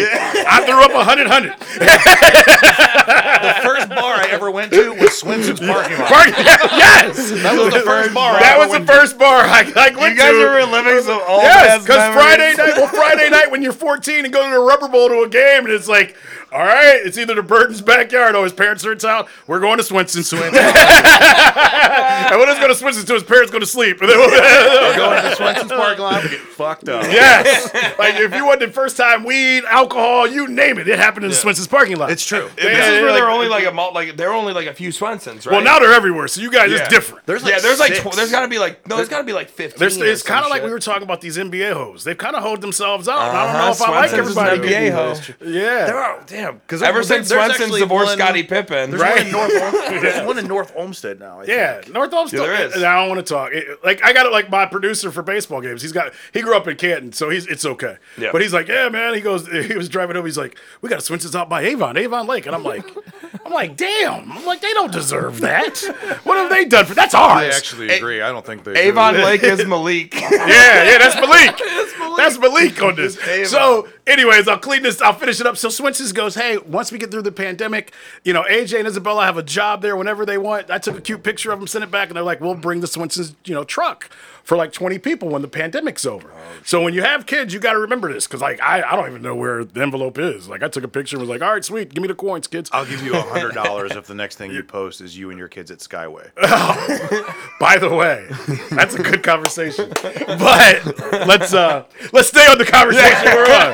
[0.53, 1.53] I threw up a hundred hundred.
[1.59, 6.11] the first bar I ever went to was Swenson's parking lot.
[6.77, 8.39] yes, That was the first bar.
[8.39, 8.93] That ever was the went to.
[8.93, 10.47] first bar I, I went You guys to.
[10.49, 12.13] are reliving some old Yes, because.
[12.15, 15.23] Friday night, well, Friday night when you're 14 and go to the Rubber Bowl to
[15.23, 16.17] a game, and it's like,
[16.53, 19.27] all right, it's either the Burton's backyard or his parents are in town.
[19.47, 20.29] We're going to Swenson's.
[20.29, 20.57] Swenson's.
[20.57, 24.01] and when it's going to Swenson's, to his parents go to sleep.
[24.01, 26.23] We're going to Swenson's parking lot.
[26.23, 27.05] We get fucked up.
[27.05, 31.25] yes, like if you want the first time weed, alcohol, you name it, it happened
[31.25, 32.11] in the Swenson's parking lot.
[32.11, 32.47] It's true.
[32.47, 34.67] And this Yeah, is where like- they're only like a mul- like they're only like
[34.67, 35.53] a few Swensons, right?
[35.53, 36.79] well, now they're everywhere, so you guys Yeah.
[36.79, 37.27] it's different.
[37.27, 39.25] There's like yeah, there's like tw- there's got to be like no, there's got to
[39.25, 39.79] be like fifteen.
[39.79, 40.67] There's, it's kind of like shit.
[40.67, 42.05] we were talking about these NBA hoes.
[42.05, 43.21] They've kind of hold themselves out.
[43.29, 44.75] and I don't know Uh-huh, if I like Swenson's is an everybody.
[44.75, 45.35] NBA hoe.
[45.49, 45.87] Yeah.
[45.87, 49.17] There are damn because Ever since Swenson's divorced Scottie Pippen, There's Right.
[49.17, 49.53] one in North.
[49.55, 51.41] Ol- There's one in North Olmsted now.
[51.41, 51.93] I Yeah, think.
[51.95, 52.41] North Olmsted.
[52.41, 52.75] Yeah, there is.
[52.75, 53.53] And I don't want to talk.
[53.53, 54.33] It- like I got it.
[54.33, 55.83] Like my producer for baseball games.
[55.83, 56.13] He's got.
[56.33, 57.97] He grew up in Canton, so he's it's okay.
[58.19, 58.31] Yeah.
[58.33, 59.15] But he's like, yeah, man.
[59.15, 59.47] He goes.
[59.73, 60.27] He was driving over.
[60.27, 62.85] He's like, we got to Swenson's out by Avon, Avon Lake, and I'm like,
[63.47, 64.31] I'm like, damn.
[64.33, 65.79] I'm like, they don't deserve that.
[66.25, 66.95] What have they done for?
[66.95, 68.21] That's I actually agree.
[68.21, 68.75] I don't think they.
[68.75, 68.79] do.
[68.81, 70.15] Avon Lake is Malik.
[70.15, 72.17] yeah, yeah, that's Malik.
[72.17, 73.19] that's Malik on this.
[73.51, 75.01] So, anyways, I'll clean this.
[75.01, 75.57] I'll finish it up.
[75.57, 77.93] So Swenson's goes, hey, once we get through the pandemic,
[78.25, 80.71] you know, AJ and Isabella have a job there whenever they want.
[80.71, 82.81] I took a cute picture of them, sent it back, and they're like, we'll bring
[82.81, 84.11] the Swenson's, you know, truck
[84.43, 86.31] for like 20 people when the pandemic's over.
[86.65, 89.09] so when you have kids, you got to remember this because like I, I don't
[89.09, 90.49] even know where the envelope is.
[90.49, 92.47] Like I took a picture and was like, all right, sweet, give me the coins,
[92.49, 92.69] kids.
[92.73, 95.39] I'll give you a hundred dollars if the next thing you post is you and
[95.39, 96.31] your kids at Skyway.
[97.61, 98.27] By the way,
[98.71, 99.91] that's a good conversation.
[100.27, 103.73] But let's uh let's stay on the conversation we're on.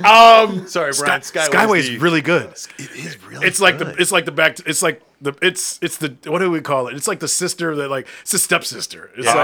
[0.10, 1.22] Um, Sorry, Brian.
[1.22, 2.50] Sky- Skyway's the- really good.
[2.78, 3.46] It is really.
[3.46, 4.00] It's like the good.
[4.00, 4.58] it's like the back.
[4.66, 6.94] It's like the it's it's the what do we call it?
[6.94, 9.10] It's like the sister that like it's the stepsister.
[9.16, 9.40] It's like uh,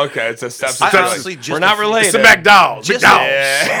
[0.00, 0.28] Oh, okay.
[0.28, 0.70] It's a step.
[0.80, 2.06] I honestly just we're not related.
[2.06, 2.82] it's the McDowell.
[2.82, 3.26] Just- McDowell.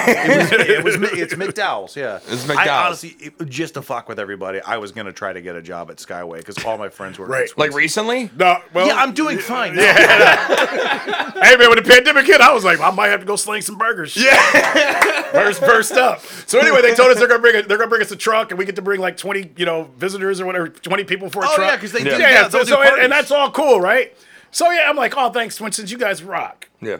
[0.08, 2.16] it was, it was it's McDowell's, yeah.
[2.28, 2.68] It's I McDowell's.
[2.68, 5.90] honestly, it- just to fuck with everybody, I was gonna try to get a job
[5.90, 7.48] at Skyway because all my friends were Right.
[7.56, 8.30] like recently.
[8.36, 9.76] No, well, Yeah, I'm doing fine.
[9.76, 9.82] Now.
[11.42, 13.62] hey man, when the pandemic hit, I was like, I might have to go sling
[13.62, 14.16] some burgers.
[14.16, 16.20] Yeah, burst, burst up.
[16.46, 18.50] So anyway, they told us they're gonna bring a, they're gonna bring us a truck,
[18.50, 21.42] and we get to bring like twenty, you know, visitors or whatever, twenty people for
[21.42, 21.70] a Oh, truck.
[21.70, 22.30] yeah, 'cause they yeah, do- yeah.
[22.30, 24.14] yeah, so, so- and, and that's all cool, right?
[24.50, 26.68] So yeah, I'm like, oh, thanks, Swenson's, you guys rock.
[26.80, 26.98] Yeah.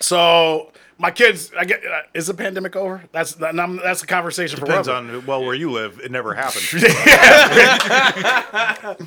[0.00, 3.04] So my kids, I get, uh, is the pandemic over?
[3.12, 6.00] That's and I'm, that's a conversation Depends for on well where you live.
[6.02, 6.64] It never happened.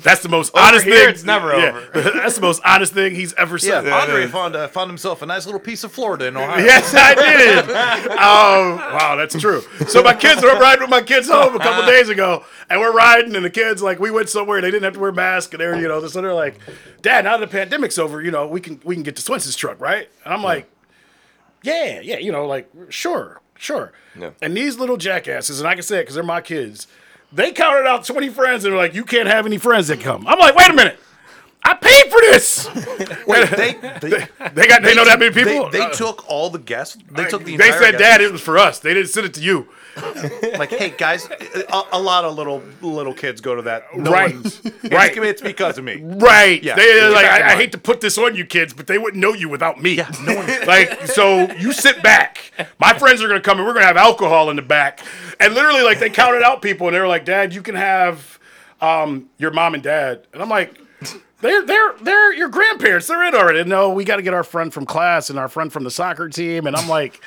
[0.02, 1.08] That's the most honest here, thing.
[1.10, 1.90] it's never over.
[1.94, 3.84] That's the most honest thing he's ever said.
[3.84, 4.08] yeah, said.
[4.08, 6.64] Andre found uh, found himself a nice little piece of Florida in Ohio.
[6.64, 7.64] Yes, I did.
[8.10, 9.62] Oh, wow, that's true.
[9.86, 12.92] So my kids, I'm riding with my kids home a couple days ago, and we're
[12.92, 15.60] riding, and the kids like we went somewhere, they didn't have to wear masks, and
[15.60, 16.58] they're you know, so they're like,
[17.02, 19.56] Dad, now that the pandemic's over, you know, we can we can get to Swenson's
[19.56, 20.08] truck, right?
[20.24, 20.70] And I'm like,
[21.62, 23.92] Yeah, yeah, you know, like sure, sure.
[24.18, 24.30] Yeah.
[24.42, 26.86] And these little jackasses, and I can say it because they're my kids,
[27.32, 30.26] they counted out 20 friends, and they're like, You can't have any friends that come.
[30.26, 30.98] I'm like, Wait a minute.
[31.64, 32.68] I paid for this.
[33.26, 35.70] Wait, they they, They got they know that many people.
[35.70, 36.96] They, they Uh, took all the guests.
[37.10, 38.80] They took the they said, guest Dad, it was for us.
[38.80, 39.68] They didn't send it to you.
[40.58, 43.84] like, hey guys, a, a lot of little little kids go to that.
[43.96, 44.32] No Right.
[44.90, 45.16] Right.
[45.16, 46.00] It's, it's because of me.
[46.02, 46.62] Right.
[46.62, 46.74] Yeah.
[46.74, 49.32] They, like, I, I hate to put this on you kids, but they wouldn't know
[49.32, 49.94] you without me.
[49.94, 50.46] Yeah, no one.
[50.66, 52.52] like, so you sit back.
[52.78, 55.00] My friends are going to come and we're going to have alcohol in the back.
[55.40, 58.38] And literally, like, they counted out people and they were like, Dad, you can have
[58.80, 60.26] um, your mom and dad.
[60.32, 60.78] And I'm like,
[61.40, 63.06] they're, they're, they're your grandparents.
[63.06, 63.64] They're in already.
[63.64, 66.28] No, we got to get our friend from class and our friend from the soccer
[66.28, 66.66] team.
[66.66, 67.20] And I'm like,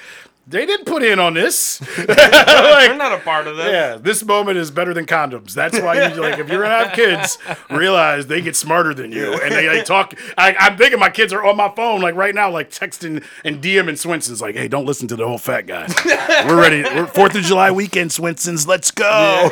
[0.47, 1.79] they didn't put in on this.
[1.97, 3.71] They're not a part of this.
[3.71, 5.53] Yeah, this moment is better than condoms.
[5.53, 7.37] That's why you like if you're gonna have kids,
[7.69, 10.13] realize they get smarter than you and they, they talk.
[10.37, 13.61] I, I'm thinking my kids are on my phone like right now, like texting and
[13.61, 15.87] DMing Swenson's like, "Hey, don't listen to the old fat guy.
[16.47, 16.83] We're ready.
[16.83, 18.67] We're Fourth of July weekend, Swenson's.
[18.67, 19.49] Let's go."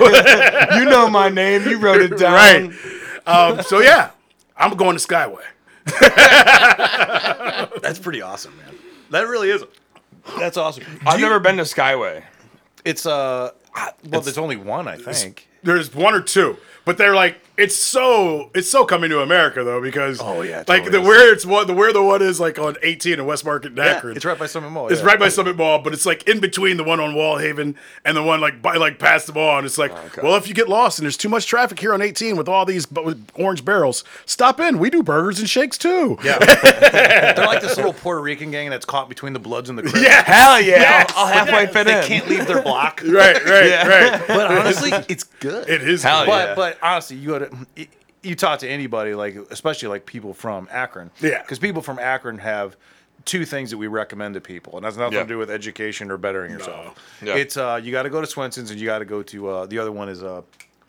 [0.75, 1.67] You know my name.
[1.67, 2.33] You wrote it down.
[2.33, 2.71] right.
[3.25, 4.11] Um, so yeah,
[4.55, 5.43] I'm going to Skyway.
[7.81, 8.75] That's pretty awesome, man.
[9.11, 9.63] That really is.
[10.39, 10.83] That's awesome.
[11.05, 12.23] I've never been to Skyway.
[12.85, 13.51] It's uh,
[14.09, 15.47] well, there's only one, I think.
[15.63, 19.79] There's one or two, but they're like it's so it's so coming to America though
[19.79, 21.07] because Oh, yeah, it like the is.
[21.07, 23.79] where it's one the where the one is like on 18 in West Market in
[23.79, 24.15] Akron.
[24.15, 24.87] it's right by Summit Mall.
[24.87, 25.05] It's yeah.
[25.07, 28.23] right by Summit Mall, but it's like in between the one on Wallhaven and the
[28.23, 29.57] one like by like past the mall.
[29.59, 31.93] And it's like, oh, well, if you get lost and there's too much traffic here
[31.93, 34.79] on 18 with all these bu- with orange barrels, stop in.
[34.79, 36.17] We do burgers and shakes too.
[36.23, 36.39] Yeah,
[37.35, 40.01] they're like this little Puerto Rican gang that's caught between the Bloods and the Crips.
[40.01, 40.23] Yeah.
[40.23, 41.05] Hell yeah.
[41.09, 42.03] I'll, I'll halfway fit they in.
[42.07, 43.01] can't leave their block.
[43.13, 44.27] Right, right, right.
[44.27, 45.69] But honestly, it's good.
[45.69, 46.01] It is.
[46.01, 46.31] Hell good.
[46.31, 46.55] But yeah.
[46.55, 47.87] but honestly, you go to
[48.23, 51.11] you talk to anybody like especially like people from Akron.
[51.21, 51.41] Yeah.
[51.41, 52.77] Because people from Akron have
[53.25, 55.23] two things that we recommend to people, and that's nothing Yeah.
[55.23, 56.97] to do with education or bettering yourself.
[57.21, 57.35] Yeah.
[57.35, 59.65] It's uh you got to go to Swenson's and you got to go to uh
[59.65, 60.41] the other one is uh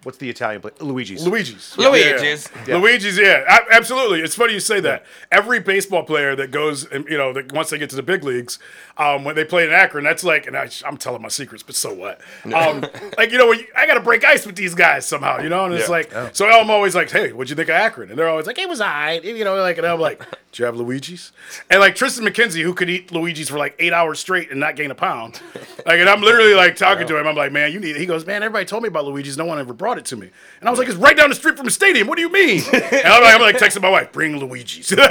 [0.04, 1.26] what's the Italian place Luigi's.
[1.26, 1.76] Luigi's.
[1.78, 2.48] Luigi's.
[2.66, 2.76] Yeah.
[2.76, 4.20] Luigi's, yeah, A- absolutely.
[4.20, 5.04] It's funny you say that.
[5.32, 8.24] Every baseball player that goes, and, you know, that once they get to the big
[8.24, 8.58] leagues,
[8.98, 11.74] um, when they play in Akron, that's like, and I, I'm telling my secrets, but
[11.74, 12.20] so what?
[12.44, 12.84] Um,
[13.18, 15.48] like, you know, when you, I got to break ice with these guys somehow, you
[15.48, 15.90] know, and it's Yeah.
[15.90, 18.10] like, so I'm always like, hey, what'd you think of Akron?
[18.10, 20.20] And they're always like, it was all right, you know, like, and I'm like,
[20.52, 21.32] do you have Luigi's?
[21.70, 24.76] And like Triston McKenzie, who could eat Luigi's for like eight hours straight and not
[24.76, 25.40] gain a pound,
[25.84, 27.96] like, and I'm literally like talking to him, I'm like, man, you need.
[27.96, 30.30] He goes, man, everybody told me about Luigi's, no one ever brought it to me,
[30.60, 32.06] and I was like, it's right down the street from the stadium.
[32.08, 32.62] What do you mean?
[32.72, 34.92] And I'm like, I'm like texting my wife, bring Luigi's.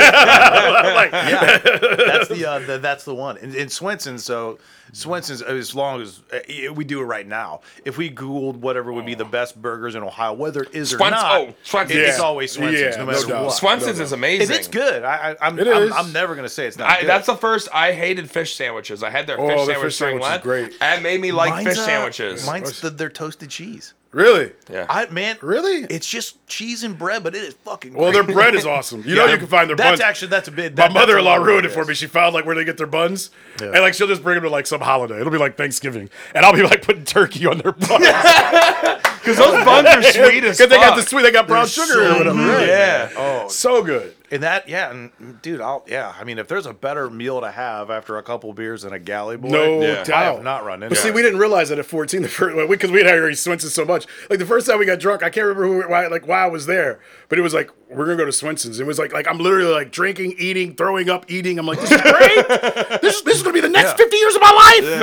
[0.44, 3.38] Like, yeah, that's the, uh, the that's the one.
[3.38, 4.60] And, and Swenson's, so
[4.92, 9.06] Swenson's, as long as uh, we do it right now, if we Googled whatever would
[9.06, 12.00] be the best burgers in Ohio, whether it is or Swens- not, oh, Swenson's.
[12.00, 12.24] it's Yeah.
[12.24, 13.46] always Swenson's, Yeah, no no matter doubt.
[13.46, 13.54] what.
[13.54, 14.48] Swenson's is amazing.
[14.48, 15.04] And it's good.
[15.04, 15.94] I, I, I'm, It I'm.
[15.94, 16.90] I'm never gonna say it's not.
[16.90, 17.10] I, good.
[17.10, 17.70] that's the first.
[17.74, 19.04] I hated fish sandwiches.
[19.04, 20.44] I had their Oh, fish the sandwich fish during sandwich is Lent.
[20.44, 20.80] great.
[20.80, 22.46] That made me like Mine's, fish uh, sandwiches.
[22.46, 23.94] Mine's the, their toasted cheese.
[24.14, 24.52] Really?
[24.72, 24.86] yeah.
[24.90, 25.84] I man, Really?
[25.90, 27.94] It's just cheese and bread, but it is fucking.
[27.94, 28.26] Well, great.
[28.26, 29.04] their bread is awesome.
[29.06, 29.90] You know, you can find their bread.
[29.90, 30.10] That's buns.
[30.10, 30.64] actually that's a bit.
[30.64, 31.94] my that- that's a mother-in-law ruined it for me.
[31.94, 34.50] She found like where they get their buns, and like she'll just bring them to
[34.50, 35.20] like some holiday.
[35.20, 38.06] It'll be like Thanksgiving, and I'll be like putting turkey on their buns
[39.24, 41.86] Because those buns are sweet as because they got the sweet, they got brown They're
[41.88, 42.38] sugar or so whatever.
[42.38, 42.68] good.
[42.68, 43.10] Yeah.
[43.16, 44.16] Oh, So good.
[44.34, 46.14] And that, yeah, and dude, I'll, yeah.
[46.20, 49.00] I mean, if there's a better meal to have after a couple beers and a
[49.00, 50.04] galley boy, No Yeah.
[50.04, 50.10] doubt.
[50.10, 50.90] I have not run into.
[50.96, 53.70] But see, we didn't realize that at 14, the first because we had already Swenson
[53.70, 54.08] so much.
[54.30, 56.48] Like the first time we got drunk, I can't remember who, why, like why I
[56.48, 58.80] was there, but it was like we're gonna go to Swenson's.
[58.80, 61.60] It was like like I'm literally like drinking, eating, throwing up, eating.
[61.60, 62.48] I'm like, this is great.
[63.02, 63.96] this is this is gonna be the next Yeah.
[63.98, 65.00] 50 years of my life.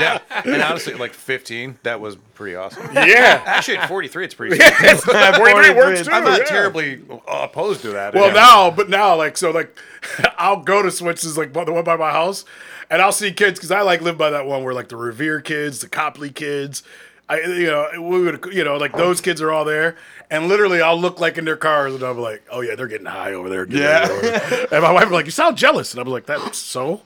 [0.00, 0.18] yeah.
[0.44, 2.82] And honestly, like 15, that was pretty awesome.
[2.94, 3.42] Yeah.
[3.44, 4.56] Actually, at 43, it's pretty.
[4.60, 6.10] Yes, 43 works too.
[6.12, 6.44] I'm not yeah.
[6.46, 7.99] terribly opposed to that.
[8.14, 8.32] Well, Yeah.
[8.34, 9.76] now, but now, like, so, like,
[10.38, 12.44] I'll go to Swenson's, like, the one by my house,
[12.88, 15.40] and I'll see kids because I like live by that one where like the Revere
[15.40, 16.82] kids, the Copley kids,
[17.28, 19.96] I, you know, we would, you know, like those kids are all there,
[20.32, 23.06] and literally, I'll look like in their cars, and I'm like, oh yeah, they're getting
[23.06, 23.64] high over there.
[23.68, 24.08] Yeah.
[24.10, 27.02] over and my wife was like, you sound jealous, and I'm like, that's so.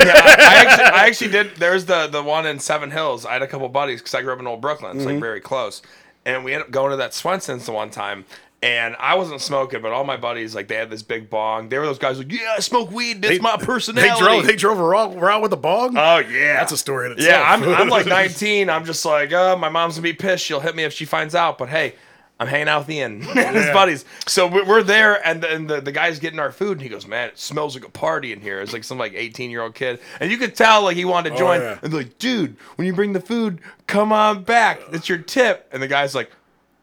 [0.00, 1.54] Yeah, I actually, I actually did.
[1.56, 3.24] There's the the one in Seven Hills.
[3.24, 4.96] I had a couple buddies because I grew up in Old Brooklyn.
[4.96, 5.12] It's Mm-hmm.
[5.14, 5.82] like very close,
[6.26, 8.24] and we ended up going to that Swenson's the one time.
[8.62, 11.70] And I wasn't smoking, but all my buddies like they had this big bong.
[11.70, 13.22] They were those guys like, yeah, I smoke weed.
[13.22, 14.12] That's my personality.
[14.12, 15.96] They drove, they drove around, around with a bong.
[15.96, 17.30] oh yeah, that's a story in itself.
[17.30, 18.68] Yeah, I'm, I'm like 19.
[18.68, 20.44] I'm just like, uh, my mom's gonna be pissed.
[20.44, 21.56] She'll hit me if she finds out.
[21.56, 21.94] But hey,
[22.38, 24.04] I'm hanging out with Ian and his buddies.
[24.26, 26.90] So we- we're there, and the, and the, the guy's getting our food, and he
[26.90, 29.62] goes, "Man, it smells like a party in here." It's like some like 18 year
[29.62, 31.62] old kid, and you could tell like he wanted to join.
[31.62, 31.78] yeah.
[31.82, 34.80] And they're like, "Dude, when you bring the food, come on back.
[34.92, 36.30] It's your tip." And the guy's like.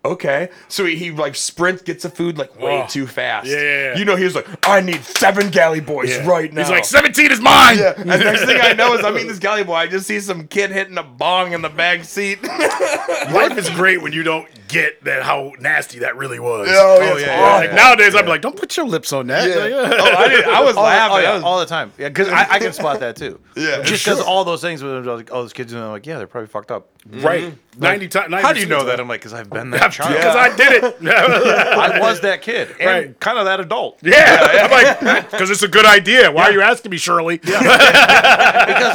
[0.07, 2.87] Okay, so he, he like sprints, gets the food like way Oh.
[2.87, 3.47] too fast.
[3.47, 3.97] Yeah, yeah, yeah.
[3.97, 6.25] You know, he was like, "I need seven galley boys Yeah.
[6.27, 7.77] right now." He's like, 17 is mine.
[7.77, 7.93] Yeah.
[7.97, 9.73] And next thing I know is I'm eating this galley boy.
[9.75, 12.41] I just see some kid hitting a bong in the back seat.
[12.43, 16.67] Life is great when you don't get that how nasty that really was.
[16.69, 17.75] Oh, yeah, oh, Like, yeah, like, yeah.
[17.75, 19.47] nowadays, I'd be like, don't put your lips on that.
[19.49, 21.25] Like, oh, I, did, I was All, laughing.
[21.25, 21.91] oh, I was- all the time.
[21.97, 23.39] Yeah, because I, I can spot that too.
[23.57, 23.81] Yeah.
[23.81, 26.27] just because all those things with like, oh, those kids, and I'm like, yeah, they're
[26.27, 26.89] probably fucked up.
[27.09, 27.25] Mm-hmm.
[27.25, 27.53] Right.
[27.79, 28.33] 90 times.
[28.35, 28.99] How do you know that?
[28.99, 30.13] I'm like, because I've been that child.
[30.15, 30.95] Because I did it.
[31.07, 33.19] I was that kid, and Right.
[33.19, 33.97] kind of that adult.
[34.03, 34.67] yeah.
[34.69, 34.69] I'm
[35.09, 36.31] like, because it's a good idea.
[36.31, 37.37] Why are you asking me, Shirley?
[37.37, 37.57] because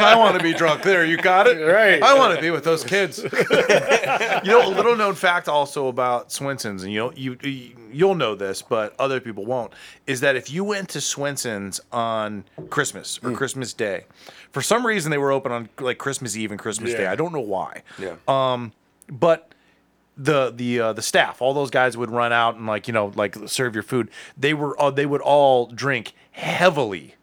[0.00, 0.82] I want to be drunk.
[0.82, 1.58] There, you got it.
[1.64, 2.00] Right.
[2.02, 3.18] I want to be with those kids.
[3.22, 3.28] you
[4.50, 8.34] know, a little known fact I'll also about Swenson's, and you you you- you'll know
[8.34, 9.72] this, but other people won't.
[10.06, 13.30] Is that if you went to Swenson's on Christmas Mm.
[13.32, 14.04] or Christmas Day,
[14.50, 17.06] for some reason they were open on like Christmas Eve and Christmas Day.
[17.06, 17.82] I don't know why.
[17.98, 18.16] Yeah.
[18.26, 18.72] Um,
[19.08, 19.48] but
[20.16, 23.12] the the uh, the staff, all those guys would run out and like you know
[23.14, 24.10] like serve your food.
[24.36, 27.14] They were uh, they would all drink heavily,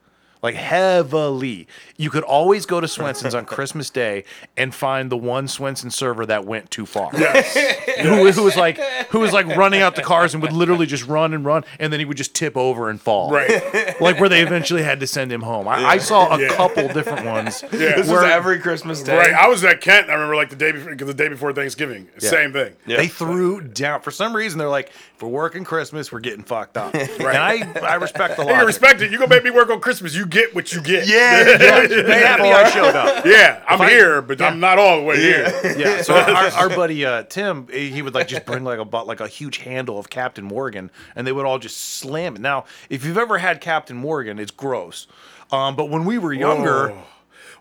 [0.42, 1.68] like heavily.
[1.98, 4.24] You could always go to Swenson's on Christmas Day
[4.58, 7.10] and find the one Swenson server that went too far.
[7.14, 7.54] Yes.
[8.02, 8.78] who, who was like
[9.10, 11.92] who was like running out the cars and would literally just run and run, and
[11.92, 13.32] then he would just tip over and fall.
[13.32, 13.50] Right.
[14.00, 15.68] Like where they eventually had to send him home.
[15.68, 16.50] I, I saw a Yeah.
[16.50, 17.64] couple different ones.
[17.64, 17.96] Yeah.
[17.98, 19.18] This was every Christmas day.
[19.18, 19.34] Right.
[19.34, 20.10] I was at Kent.
[20.10, 22.08] I remember like the day before, the day before Thanksgiving.
[22.18, 22.76] Same thing.
[22.86, 24.58] They threw down for some reason.
[24.58, 26.94] They're like, if we're working Christmas, we're getting fucked up.
[26.94, 27.20] Right.
[27.20, 29.12] And I, I respect the Hey, you respect it.
[29.12, 30.16] You gonna make me work on Christmas.
[30.16, 31.08] You get what you get.
[31.08, 31.88] Yeah, yeah.
[31.88, 33.26] They happy I showed up.
[33.26, 35.52] Yeah, I'm I- here, but I'm not all the way here.
[35.78, 36.02] Yeah.
[36.02, 39.20] So our, our buddy uh, Tim, he would like just bring like a bu- like
[39.20, 42.42] a huge handle of Captain Morgan, and they would all just slam it.
[42.42, 45.08] Now, if you've ever had Captain Morgan, it's gross.
[45.52, 47.04] Um, but when we were younger, Oh.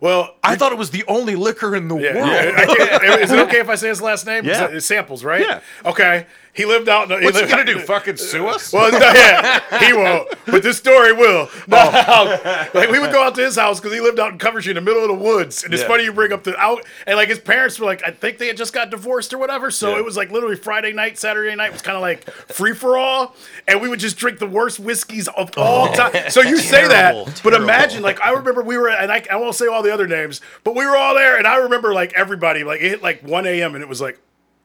[0.00, 2.28] Well, I thought it was the only liquor in the yeah, world.
[2.28, 4.44] yeah, I can't- is it okay if I say his last name?
[4.44, 4.68] Yeah.
[4.68, 5.40] It's samples, right?
[5.40, 5.60] Yeah.
[5.84, 6.26] Okay.
[6.54, 7.10] He lived out.
[7.10, 7.78] In, What's he gonna do?
[7.86, 8.72] Fucking sue us?
[8.72, 10.28] Well, no, yeah, he won't.
[10.46, 11.48] But this story will.
[11.66, 14.38] No, um, like we would go out to his house because he lived out in
[14.38, 15.62] Coventry in the middle of the woods.
[15.64, 15.88] And it's Yeah.
[15.88, 18.48] funny you bring up the out and like his parents were like, I think they
[18.48, 19.70] had just got divorced or whatever.
[19.70, 19.98] So Yeah.
[19.98, 23.36] it was like literally Friday night, Saturday night was kind of like free for all,
[23.68, 26.30] and we would just drink the worst whiskeys of oh, all time.
[26.30, 29.36] So you say that, Terrible, but imagine like I remember we were and I, I
[29.36, 32.12] won't say all the other names, but we were all there, and I remember like
[32.14, 33.74] everybody like it hit like 1 a.m.
[33.74, 34.18] and it was like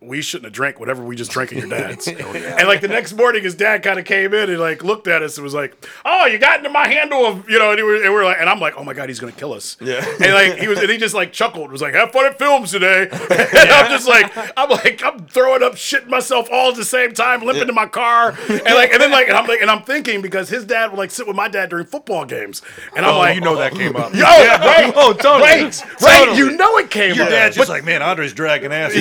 [0.05, 2.07] we shouldn't have drank whatever we just drank at your oh, dad's.
[2.07, 5.07] Oh, and like the next morning, his dad kind of came in and like looked
[5.07, 7.77] at us and was like, "Oh, you got into my handle of you know," and,
[7.79, 9.53] he was, and we are like, and I'm like, "Oh my god, he's gonna kill
[9.53, 10.05] us." Yeah.
[10.21, 12.71] And like he was, and he just like chuckled, was like, "Have fun at films
[12.71, 16.85] today." and I'm just like, I'm like, I'm throwing up, shitting myself all at the
[16.85, 19.69] same time, limping to my car, and like, and then like, and I'm like, and
[19.71, 22.61] I'm thinking because his dad would like sit with my dad during football games,
[22.95, 24.11] and I'm Oh, like, you know that came up.
[24.25, 24.93] Oh, Yo, right?
[24.95, 25.43] Oh, totally.
[25.65, 26.37] Right, right.
[26.37, 27.29] You know it came Your up.
[27.29, 28.93] dad's just like, man, Andre's dragging ass.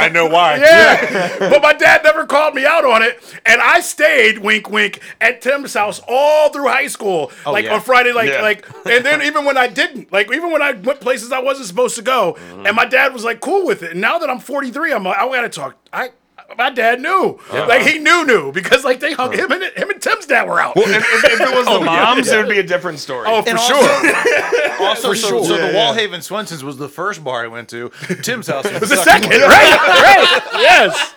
[0.00, 0.56] He's like, I know why.
[0.60, 1.38] Yeah.
[1.50, 3.18] but my dad never called me out on it.
[3.46, 7.32] And I stayed, wink, wink, at Tim's house all through high school.
[7.46, 7.74] Oh, like yeah.
[7.74, 8.42] on Friday, like, Yeah.
[8.42, 11.66] like, and then even when I didn't, like, even when I went places I wasn't
[11.66, 12.66] supposed to go, mm-hmm.
[12.66, 13.92] and my dad was like cool with it.
[13.92, 15.76] And now that I'm 43, I'm like, I gotta talk.
[15.92, 16.10] I,
[16.58, 20.00] my dad knew, like he knew, knew because like they hung him and him and
[20.02, 20.76] Tim's dad were out.
[20.76, 23.26] Well, if, if, if it was the oh, moms, it would be a different story.
[23.28, 23.76] oh, for And sure.
[24.80, 25.44] also, also so, sure.
[25.44, 25.94] so the yeah.
[25.94, 27.90] Wallhaven Swenson's was the first bar I went to.
[28.22, 29.40] Tim's house was the second, right?
[29.40, 30.40] right?
[30.54, 31.14] Yes.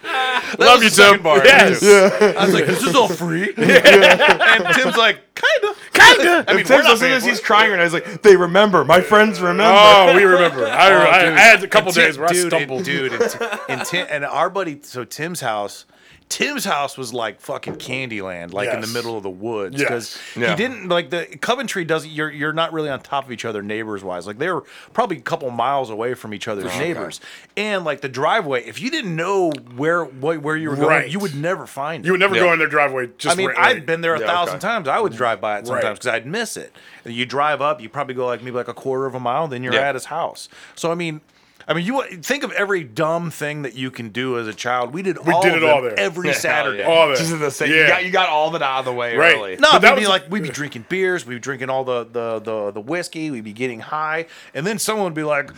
[0.60, 1.22] Love you, Tim.
[1.24, 1.42] bar.
[1.42, 1.82] I Yes.
[1.82, 2.40] went to.
[2.40, 3.54] I was like, this is all free.
[3.58, 5.76] and Tim's like, kinda.
[5.94, 6.46] Kinda.
[6.48, 7.44] I mean, Tim's we're as soon as he's it.
[7.46, 8.84] crying, and I was like, "They remember.
[8.84, 10.66] My friends remember." Oh, we remember.
[10.68, 11.34] I, oh, I.
[11.34, 12.78] I had a couple And Tim- days where I stumbled.
[12.80, 15.86] And, dude, and, Ti- and, Tim, and our buddy, so Tim's house,
[16.30, 18.94] Tim's house was like fucking Candyland, like in the Yes.
[18.94, 19.88] middle of the woods, Yes.
[19.88, 20.50] because Yeah.
[20.50, 22.10] he didn't like the Coventry doesn't.
[22.12, 24.26] You're you're not really on top of each other neighbors wise.
[24.28, 27.22] Like they were probably a couple miles away from each other's neighbors,
[27.56, 28.66] and like the driveway.
[28.66, 31.10] If you didn't know where what, where you were going, Right.
[31.10, 32.08] you would never find it.
[32.08, 32.42] You would never Yeah.
[32.44, 33.10] go in their driveway.
[33.18, 34.68] Just I mean, right- I'd been there a Yeah, thousand okay.
[34.68, 34.88] times.
[34.88, 35.94] I would drive by it sometimes Right.
[35.94, 36.76] because I'd miss it.
[37.06, 39.62] You drive up, you probably go like maybe like a quarter of a mile, then
[39.64, 39.82] you're Yeah.
[39.90, 40.50] at his house.
[40.76, 41.22] So I mean,
[41.68, 44.94] I mean, you think of every dumb thing that you can do as a child.
[44.94, 46.00] We did all did of it all them there.
[46.00, 46.80] every Yeah, Saturday.
[46.80, 46.86] yeah.
[46.88, 47.18] All that.
[47.18, 47.70] Just the same.
[47.70, 47.88] You Yeah.
[47.88, 49.36] got you got all that out of the way Right.
[49.36, 49.56] early.
[49.58, 52.04] No, But that we'd be like we'd be drinking beers, we'd be drinking all the
[52.06, 55.52] the the the whiskey, we'd be getting high, and then someone would be like,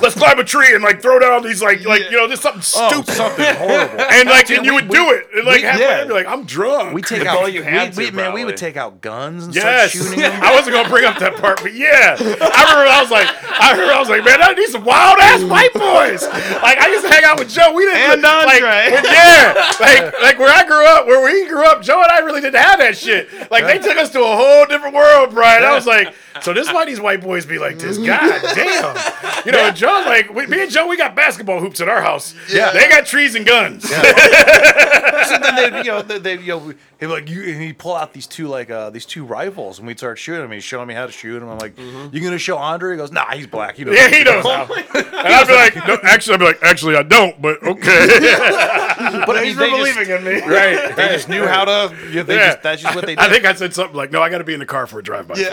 [0.00, 2.62] let's climb a tree and like throw down these like like you know just something
[2.76, 5.56] "Oh, stupid something horrible." and like and you we- would we- do it and like
[5.56, 6.00] we- halfway yeah.
[6.02, 6.94] I'd be like I'm drunk.
[6.94, 9.00] We take If out, only you had we, to, we- man, we would take out
[9.00, 10.32] guns and yes, start shooting them.
[10.42, 13.28] I wasn't gonna bring up that part, but yeah, I remember I was like,
[13.60, 16.22] I remember I was like, man, I need some wild ass white boys.
[16.62, 17.72] Like I used to hang out with Joe.
[17.74, 18.92] We didn't And like, Andre.
[18.92, 22.20] when- yeah, like like where I grew up, where we grew up, Joe and I
[22.20, 23.28] really didn't have that shit.
[23.50, 25.64] Like they took us to a whole different world, Brian.
[25.64, 27.98] I was like, so this is why these white boys be like this.
[27.98, 31.80] God damn, you know, and Joe's like, we, me and Joe, we got basketball hoops
[31.80, 32.34] at our house.
[32.52, 32.72] Yeah.
[32.72, 33.88] they got trees and guns.
[33.88, 37.94] so then they, you know, they, they you know, he'd like you, and he'd pull
[37.94, 40.50] out these two like uh these two rifles, and we'd start shooting him.
[40.52, 41.48] He's showing me how to shoot him.
[41.48, 42.92] I'm like, you gonna show Andre?
[42.92, 43.76] He goes, Nah, he's black.
[43.76, 43.98] He doesn't.
[44.00, 44.62] Yeah, he knows how.
[44.72, 48.06] And I'd be like, no, actually, I'd be like, actually, I don't, but okay.
[49.00, 50.40] But I Thanks they believing just, in me.
[50.46, 50.94] right.
[50.94, 51.94] they just knew how to.
[52.08, 52.46] You know, they Yeah.
[52.50, 53.24] just, that's just what they did.
[53.24, 54.98] I think I said something like, no, I got to be in the car for
[54.98, 55.36] a drive-by.
[55.36, 55.48] Yeah,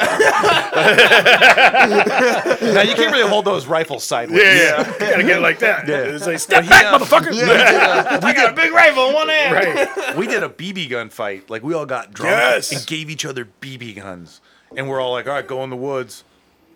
[2.62, 4.41] now you can't really hold those rifles sideways.
[4.43, 4.80] yeah.
[4.93, 5.88] You got to get it like that.
[5.88, 5.97] Yeah.
[5.97, 7.32] It's like, step he, back, uh, motherfucker.
[7.34, 9.53] I got a big rifle in one hand.
[9.56, 10.15] right.
[10.17, 11.49] We did a BB gun fight.
[11.49, 12.71] Like we all got drunk Yes.
[12.71, 14.41] and gave each other BB guns,
[14.75, 16.23] and we're all like, all right, go in the woods,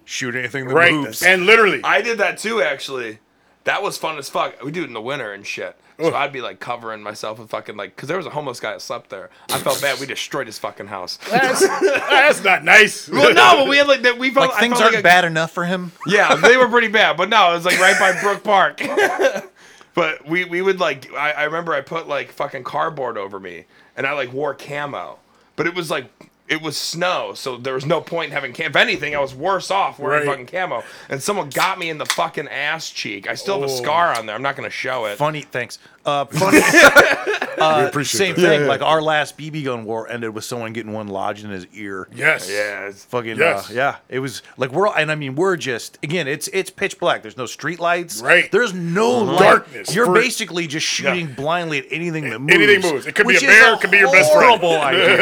[0.06, 0.94] shoot anything that Right.
[0.94, 1.22] moves.
[1.24, 3.20] And literally, I did that too, actually.
[3.64, 4.64] That was fun as fuck.
[4.64, 5.76] We do it in the winter and shit.
[6.02, 8.72] So I'd be like covering myself with fucking like, cause there was a homeless guy
[8.74, 9.30] that slept there.
[9.50, 10.00] I felt bad.
[10.00, 11.18] We destroyed his fucking house.
[11.30, 13.08] That's, that's not nice.
[13.10, 14.18] well, no, but we had like that.
[14.18, 15.92] We felt Like things felt aren't like a- bad enough for him.
[16.08, 18.82] Yeah, they were pretty bad, but no, it was like right by Brook Park.
[19.94, 23.66] but we we would like I, I remember I put like fucking cardboard over me
[23.96, 25.20] and I like wore camo.
[25.56, 26.06] But it was like
[26.48, 28.72] it was snow, so there was no point in having cam.
[28.72, 30.34] If anything, I was worse off wearing Right.
[30.34, 30.84] fucking camo.
[31.08, 33.30] And someone got me in the fucking ass cheek.
[33.30, 33.76] I still have a Oh.
[33.78, 34.36] scar on there.
[34.36, 35.18] I'm not gonna show it.
[35.18, 35.78] Funny, thanks.
[36.06, 36.60] Uh, funny.
[37.58, 38.42] we appreciate Same that.
[38.42, 38.68] thing.
[38.68, 42.08] Like our last BB gun war ended with someone getting one lodged in his ear.
[42.14, 42.50] Yes.
[42.50, 43.70] Yeah, it's, Fucking Yes.
[43.70, 43.96] uh, yeah.
[44.10, 47.22] It was like we're and I mean we're just again it's it's pitch black.
[47.22, 48.22] There's no street lights.
[48.22, 48.52] Right.
[48.52, 49.40] There's no light.
[49.40, 49.94] Darkness.
[49.94, 52.54] You're For- basically just shooting blindly at anything that moves.
[52.54, 53.06] Anything moves.
[53.06, 54.60] It could be a is bear, it could be your best friend.
[54.60, 55.18] Horrible idea.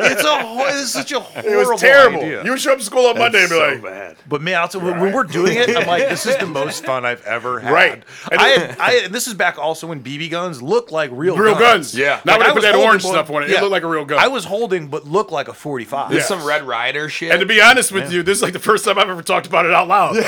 [0.00, 2.20] it's a ho- it's such a horrible It was terrible.
[2.20, 2.44] idea.
[2.44, 4.16] You would show up to school on Monday and be so like, bad.
[4.28, 6.46] But man, I'll tell you, when, when we're doing it, I'm like, this is the
[6.60, 7.72] most fun I've ever had.
[7.72, 8.02] Right.
[8.32, 11.36] And I, had, I and this is back also when BB guns look like real
[11.36, 11.94] real guns.
[11.94, 12.20] Yeah.
[12.24, 13.50] Not Like, when I they put was that holding orange one- stuff on it.
[13.50, 13.58] yeah.
[13.58, 14.18] It looked like a real gun.
[14.18, 16.10] I was holding, but looked like a 45.
[16.10, 16.26] There's Yeah.
[16.26, 17.30] some Red Ryder shit.
[17.32, 19.46] and to be honest with you, this is like the first time I've ever talked
[19.46, 20.16] about it out loud.
[20.16, 20.22] it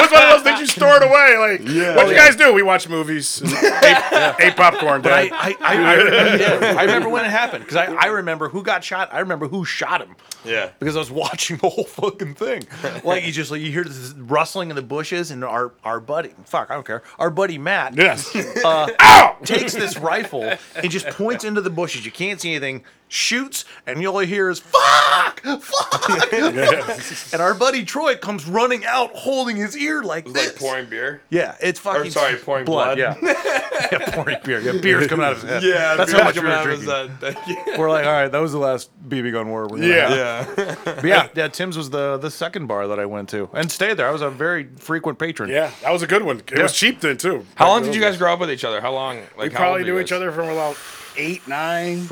[0.00, 1.36] was one of those things you store it away.
[1.38, 2.52] Like, what you guys do?
[2.52, 3.50] We watch movies, and
[3.84, 5.02] ate, ate popcorn.
[5.02, 8.06] But I, I, I, I, remember, yeah, I remember when it happened because I, I
[8.06, 9.08] remember who got shot.
[9.12, 10.16] I remember who shot him.
[10.44, 10.70] Yeah.
[10.78, 12.62] Because I was watching the whole fucking thing.
[13.04, 16.30] Like you just like you hear this rustling in the bushes, and our our buddy,
[16.44, 18.30] fuck, I don't care, our buddy Matt, yes.
[18.98, 22.04] uh, takes this rifle and just points into the bushes.
[22.04, 22.84] You can't see anything.
[23.08, 26.32] Shoots, and you all you hear is "fuck, fuck."
[27.32, 30.48] and our buddy Troy comes running out, holding his ear like this.
[30.48, 31.22] like pouring beer.
[31.30, 32.10] yeah, it's fucking.
[32.10, 32.98] sorry, pouring blood.
[32.98, 33.14] Yeah.
[33.22, 34.60] yeah, pouring beer.
[34.60, 35.62] Yeah, beer's coming out of his head.
[35.62, 37.42] Yeah, that's how much we're out of his, drinking.
[37.46, 37.64] yeah.
[37.78, 39.68] We're like, all right, that was the last BB gun war.
[39.68, 40.08] We're Yeah.
[40.44, 40.84] have.
[40.86, 41.00] yeah.
[41.04, 41.48] Yeah, yeah.
[41.48, 44.08] Tim's was the the second bar that I went to and stayed there.
[44.08, 45.48] I was a very frequent patron.
[45.48, 46.40] Yeah, that was a good one.
[46.50, 47.46] It was cheap then too.
[47.54, 48.80] How long did you guys grow up with each other?
[48.80, 49.18] How long?
[49.36, 50.76] Like We how probably knew each other from about
[51.16, 52.06] eight, nine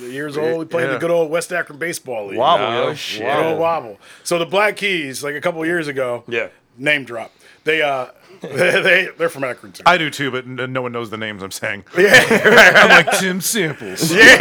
[0.00, 0.08] Yeah.
[0.08, 0.58] years old.
[0.58, 0.94] We played in Yeah.
[0.94, 2.38] the good old West Akron baseball league.
[2.38, 2.94] Wobble, No yo.
[2.94, 3.22] shit.
[3.22, 3.98] Good old wobble.
[4.24, 6.48] So the Black Keys, like a couple years ago, Yeah.
[6.76, 7.32] name drop.
[7.64, 8.06] They uh,
[8.42, 9.82] they they're from Akron too.
[9.86, 11.84] I do too, but n- no one knows the names I'm saying.
[11.98, 12.24] yeah,
[12.76, 14.12] I'm like Tim Samples.
[14.12, 14.36] Yeah.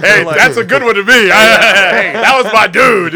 [0.00, 1.12] hey, that's a good one to me.
[1.12, 3.14] Hey, that was my dude.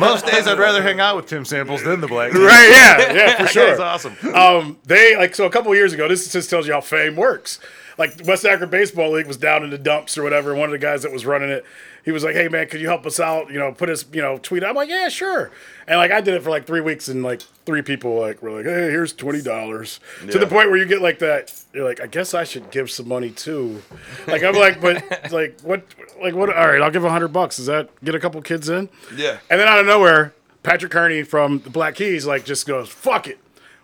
[0.00, 2.32] Most days I'd rather hang out with Tim Samples than the Black.
[2.32, 2.70] Right?
[2.70, 3.70] Yeah, yeah, for sure.
[3.70, 4.16] guy's awesome.
[4.34, 6.08] um, they like so a couple years ago.
[6.08, 7.58] This just tells you how fame works.
[7.98, 10.54] Like West Akron Baseball League was down in the dumps or whatever.
[10.54, 11.64] One of the guys that was running it,
[12.04, 13.50] he was like, "Hey man, could you help us out?
[13.50, 15.50] You know, put us, you know, tweet." I'm like, "Yeah, sure."
[15.86, 18.50] And like I did it for like three weeks, and like three people like were
[18.50, 20.00] like, "Hey, here's twenty dollars."
[20.30, 22.90] To the point where you get like that, you're like, "I guess I should give
[22.90, 23.82] some money too."
[24.26, 25.02] Like I'm like, but
[25.32, 25.84] like what?
[26.22, 26.54] Like what?
[26.54, 27.56] All right, I'll give a hundred bucks.
[27.56, 28.88] Does that get a couple kids in?
[29.16, 29.38] Yeah.
[29.48, 33.28] And then out of nowhere, Patrick Carney from the Black Keys like just goes, "Fuck
[33.28, 33.38] it."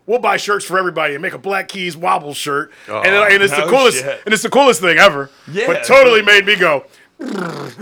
[0.07, 3.43] We'll buy shirts for everybody and make a Black Keys wobble shirt, oh, and, and
[3.45, 4.21] it's the coolest, shit.
[4.25, 5.31] and it's the coolest thing ever.
[5.47, 5.69] Yeah.
[5.69, 6.85] but totally made me go.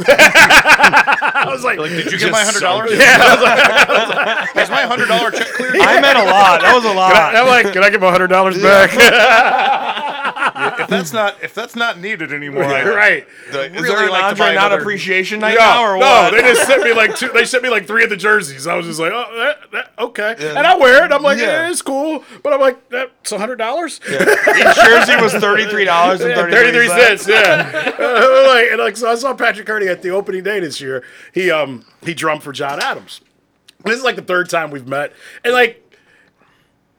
[0.09, 2.91] I was like, Like, did you get my hundred dollars?
[2.93, 5.77] yeah, I was like, Is my hundred dollar check cleared?
[5.81, 6.61] I meant a lot.
[6.61, 7.15] That was a lot.
[7.37, 8.91] I'm like, can I get my hundred dollars back?
[10.81, 13.27] if that's not if that's not needed anymore, I- right.
[13.49, 16.31] Is really there like to Andre not another- appreciation night No, now or no, what?
[16.33, 17.29] they just sent me like two.
[17.29, 18.67] They sent me like three of the jerseys.
[18.67, 21.13] I was just like, oh, that, that, okay, and I wear it.
[21.13, 21.65] I'm like, Yeah.
[21.65, 24.01] yeah, it's cool, but I'm like, that's a hundred dollars.
[24.09, 24.19] Each
[24.77, 27.23] jersey was thirty three dollars and Yeah, thirty three 33 cents.
[27.25, 27.29] cents.
[27.29, 27.95] Yeah.
[28.09, 31.05] Uh, like, and like, so I saw Patrick Carney at the opening day this year.
[31.33, 33.21] He um he drummed for John Adams.
[33.85, 35.13] This is like the third time we've met,
[35.45, 35.85] and like.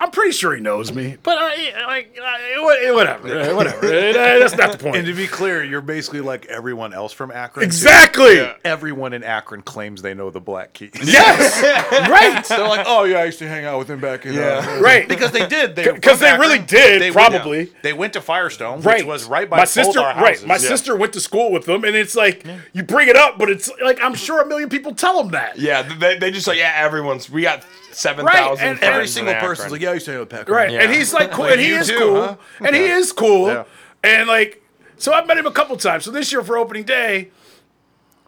[0.02, 3.86] I'm pretty sure he knows me, but I like I, whatever, uh, whatever.
[3.86, 4.96] Uh, That's not the point.
[4.96, 7.64] And to be clear, you're basically like everyone else from Akron.
[7.64, 7.66] too.
[7.66, 8.40] Exactly.
[8.64, 10.92] Everyone in Akron claims they know the Black Keys.
[11.04, 11.62] Yes.
[12.10, 12.46] right.
[12.46, 14.34] They're like, oh yeah, I used to hang out with him back in.
[14.36, 14.80] Yeah.
[14.80, 15.06] Right.
[15.08, 15.76] Because they did.
[15.76, 17.58] They 'Cause they really did, They probably.
[17.66, 19.00] Went, they went to Firestone, right.
[19.00, 20.00] which was right by my both sister.
[20.00, 20.46] our Right, houses.
[20.46, 23.50] my sister went to school with them, and it's like you bring it up, but
[23.50, 25.60] it's like I'm sure a million people tell them that.
[25.60, 27.64] Yeah, they, they just like yeah, everyone's we got
[28.00, 30.52] seven Right, and Every single person's like, yeah, I used to hang out with Packer.
[30.54, 30.82] Right, Yeah.
[30.84, 32.36] and he's like cool, Like and he you is too, cool, huh?
[32.66, 33.64] and he is cool, Yeah.
[34.04, 34.64] and like
[34.98, 36.06] so I've met him a couple times.
[36.06, 37.30] So this year for opening day,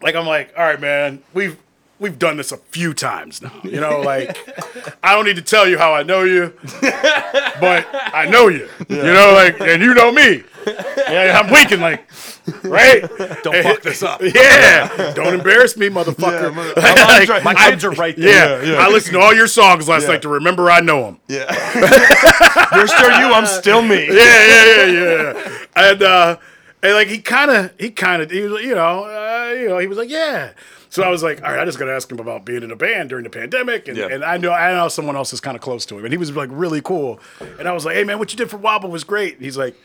[0.02, 1.56] like I'm like, all right, man, we've
[1.98, 3.52] we've done this a few times now.
[3.62, 4.36] You know, like
[5.02, 8.68] I don't need to tell you how I know you, but I know you.
[8.88, 10.42] You know, like, and you know me.
[11.08, 12.06] Yeah, I'm winking like,
[12.64, 13.00] right?
[13.42, 14.20] Don't fuck this up.
[14.20, 16.54] Yeah, don't embarrass me, motherfucker.
[16.76, 18.64] Like, My I- kids are right there.
[18.64, 21.20] yeah, I listened to all your songs last night to remember I know them.
[21.28, 21.44] Yeah,
[22.74, 23.32] you're still you.
[23.32, 24.06] I'm still me.
[24.06, 24.14] yeah,
[24.46, 24.86] yeah, yeah,
[25.32, 25.58] yeah.
[25.76, 26.36] And uh,
[26.82, 29.78] and like he kind of, he kind of, he was, you know, uh, you know,
[29.78, 30.52] he was like, yeah.
[30.90, 32.70] So I was like, all right, I just got to ask him about being in
[32.70, 34.08] a band during the pandemic, and, Yeah.
[34.10, 36.18] and I know I know someone else is kind of close to him, and he
[36.18, 37.20] was like really cool,
[37.58, 39.36] and I was like, hey man, what you did for Wobble was great.
[39.36, 39.76] And he's like.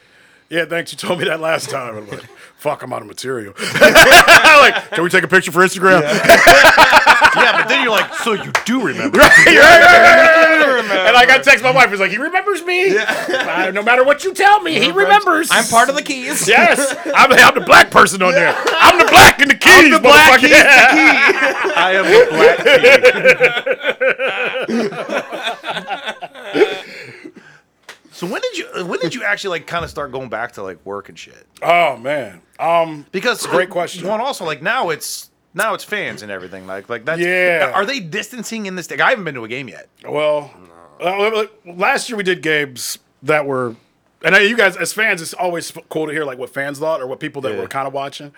[0.50, 0.94] Yeah, thanks.
[0.94, 1.98] You told me that last time.
[1.98, 2.22] I'm like,
[2.56, 3.54] fuck, I'm out of material.
[3.82, 6.02] like, can we take a picture for Instagram?
[6.02, 9.18] yeah, but then you're like, so you do remember?
[9.18, 11.08] Right, right, right, right, right, right.
[11.08, 12.98] And like I text my wife, he's like, he remembers me.
[12.98, 15.50] Uh, no matter what you tell me, he remembers.
[15.52, 16.48] I'm part of the keys.
[16.48, 18.56] Yes, I'm, I'm the black person on there.
[18.56, 19.86] I'm the black in the keys.
[19.86, 20.48] I'm the black, motherfucker.
[20.48, 22.28] he's the I am the
[25.84, 26.04] black key.
[28.18, 30.64] So when did you when did you actually like kind of start going back to
[30.64, 31.46] like work and shit?
[31.62, 32.42] Oh man.
[32.60, 33.06] Um.
[33.12, 34.08] Because Great question.
[34.08, 37.72] One also like now it's now it's fans and everything like like that's Yeah.
[37.74, 38.92] Are they distancing in this?
[38.92, 39.88] I haven't been to a game yet.
[40.08, 40.52] Well,
[41.00, 43.76] uh, last year we did games that were,
[44.24, 47.02] and I, you guys as fans, it's always cool to hear like what fans thought
[47.02, 47.62] or what people that Yeah.
[47.62, 48.34] were kind of watching.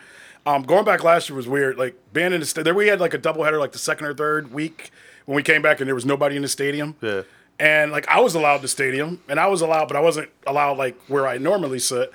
[0.46, 1.78] Um, going back last year was weird.
[1.78, 4.14] Like being in the sta- there, we had like a doubleheader like the second or
[4.14, 4.92] third week
[5.26, 6.96] when we came back and there was nobody in the stadium.
[7.02, 7.22] Yeah.
[7.60, 10.30] And like I was allowed in the stadium, and I was allowed, but I wasn't
[10.48, 12.12] allowed like where I normally sit.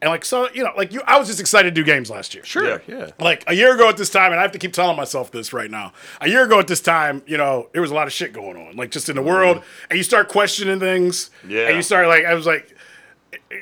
[0.00, 2.32] And like so, you know, like you, I was just excited to do games last
[2.32, 2.44] year.
[2.44, 2.80] Sure.
[2.86, 2.96] Yeah.
[2.98, 3.10] Yeah.
[3.18, 5.52] Like a year ago at this time, and I have to keep telling myself this
[5.52, 5.92] right now.
[6.20, 8.56] A year ago at this time, you know, there was a lot of shit going
[8.56, 11.30] on, like just in the world, and you start questioning things.
[11.46, 11.66] Yeah.
[11.66, 12.74] And you start like, I was like,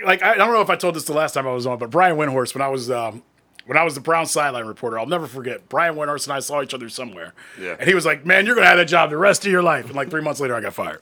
[0.04, 1.90] like I don't know if I told this the last time I was on, but
[1.90, 3.22] Brian Windhorst, when I was um,
[3.66, 5.68] when I was the Brown sideline reporter, I'll never forget.
[5.68, 7.74] Brian Windhorst and I saw each other somewhere, Yeah.
[7.78, 9.86] and he was like, "Man, you're gonna have that job the rest of your life."
[9.86, 11.00] And like three months later, I got fired.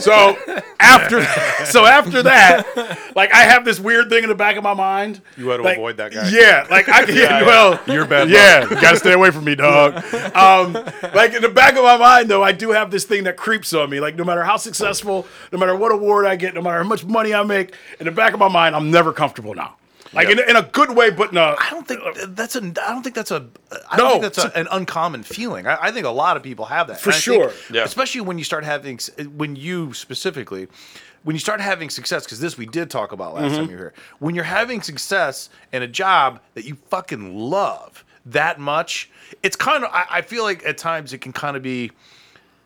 [0.00, 0.36] So
[0.80, 1.22] after,
[1.66, 5.20] so after that, like I have this weird thing in the back of my mind.
[5.36, 6.28] You had to like, avoid that guy.
[6.30, 9.96] Yeah, like I yeah, well, You're bad Yeah, you gotta stay away from me, dog.
[10.34, 10.72] Um,
[11.14, 13.72] like in the back of my mind, though, I do have this thing that creeps
[13.74, 14.00] on me.
[14.00, 17.04] Like no matter how successful, no matter what award I get, no matter how much
[17.04, 19.74] money I make, in the back of my mind, I'm never comfortable now.
[20.12, 21.54] Like in, in a good way, but no.
[21.58, 22.00] I don't think
[22.36, 22.60] that's a.
[22.60, 23.46] I don't think that's a.
[23.90, 25.66] I No, don't think that's a, an uncommon feeling.
[25.66, 27.52] I, I think a lot of people have that For I think- sure.
[27.70, 27.84] Yeah.
[27.84, 28.98] Especially when you start having,
[29.36, 30.68] when you specifically,
[31.24, 33.54] when you start having success, because this we did talk about last Mm-hmm.
[33.56, 33.94] time you were here.
[34.18, 39.10] When you're having success in a job that you fucking love that much,
[39.42, 39.90] it's kind of.
[39.92, 41.92] I, I feel like at times it can kind of be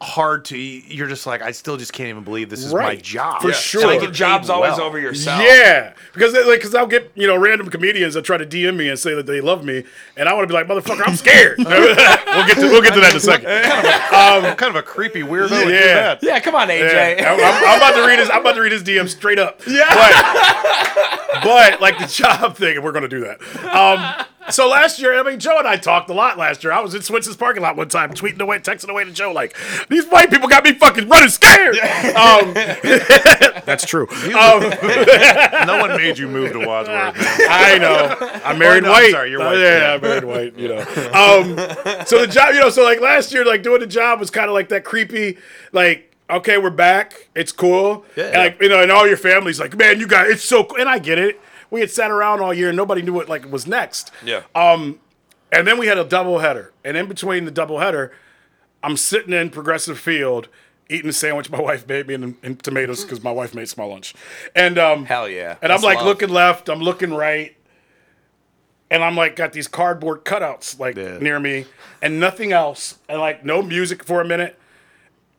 [0.02, 0.58] hard to.
[0.58, 3.40] You're just like, I still just can't even believe this is my job.
[3.40, 3.80] For And I sure.
[3.82, 4.08] get Like, Sure.
[4.08, 4.82] the job's paid always well.
[4.82, 5.40] over yourself.
[5.42, 8.76] Yeah, because they, like, because I'll get you know random comedians that try to DM
[8.76, 9.84] me and say that they love me,
[10.16, 11.58] and I want to be like, motherfucker, I'm scared.
[11.58, 13.48] we'll get to we'll get to that in a second.
[14.12, 15.64] I'm kind of a creepy weirdo.
[15.64, 16.18] would Yeah.
[16.22, 17.18] Yeah, come on, AJ.
[17.18, 18.28] Yeah, I'm, I'm- I'm about to read his.
[18.30, 19.60] I'm about to read his DM straight up.
[19.66, 19.86] Yeah.
[19.88, 23.40] But, but like the job thing, and we're gonna do that.
[23.74, 24.26] Um.
[24.50, 26.72] So last year, I mean, Joe and I talked a lot last year.
[26.72, 29.56] I was in Swenson's parking lot one time, tweeting away, texting away to Joe like,
[29.88, 32.52] "These white people got me fucking running scared." Um,
[33.64, 34.08] that's true.
[34.10, 34.62] Um,
[35.66, 37.14] No one made you move to Wadsworth.
[37.48, 38.16] I know.
[38.44, 39.10] I'm married Oh, no, I'm white.
[39.12, 39.58] sorry, you're Uh, white.
[39.60, 40.58] yeah, I'm married white.
[40.58, 40.78] You know.
[40.78, 41.56] Um,
[42.06, 44.48] so the job, you know, so like last year, like doing the job was kind
[44.48, 45.38] of like that creepy,
[45.72, 46.08] like.
[46.30, 47.28] Okay, we're back.
[47.34, 48.06] It's cool.
[48.16, 48.24] Yeah.
[48.26, 50.78] And like you know, and all your family's like, man, you got it's so cool.
[50.78, 51.38] And I get it.
[51.72, 54.10] We had sat around all year and nobody knew what like was next.
[54.24, 54.42] Yeah.
[54.54, 54.98] And
[55.50, 56.72] then we had a double header.
[56.84, 58.12] And in between the double header,
[58.82, 60.48] I'm sitting in Progressive Field
[60.88, 63.84] eating a sandwich my wife made me and, and tomatoes because my wife makes my
[63.84, 64.14] lunch.
[64.54, 65.56] And um, Hell yeah.
[65.62, 66.06] and That's I'm like love.
[66.06, 67.56] looking left, I'm looking right,
[68.90, 71.16] and I'm like got these cardboard cutouts like Yeah.
[71.18, 71.64] near me,
[72.02, 74.58] and nothing else, and like no music for a minute,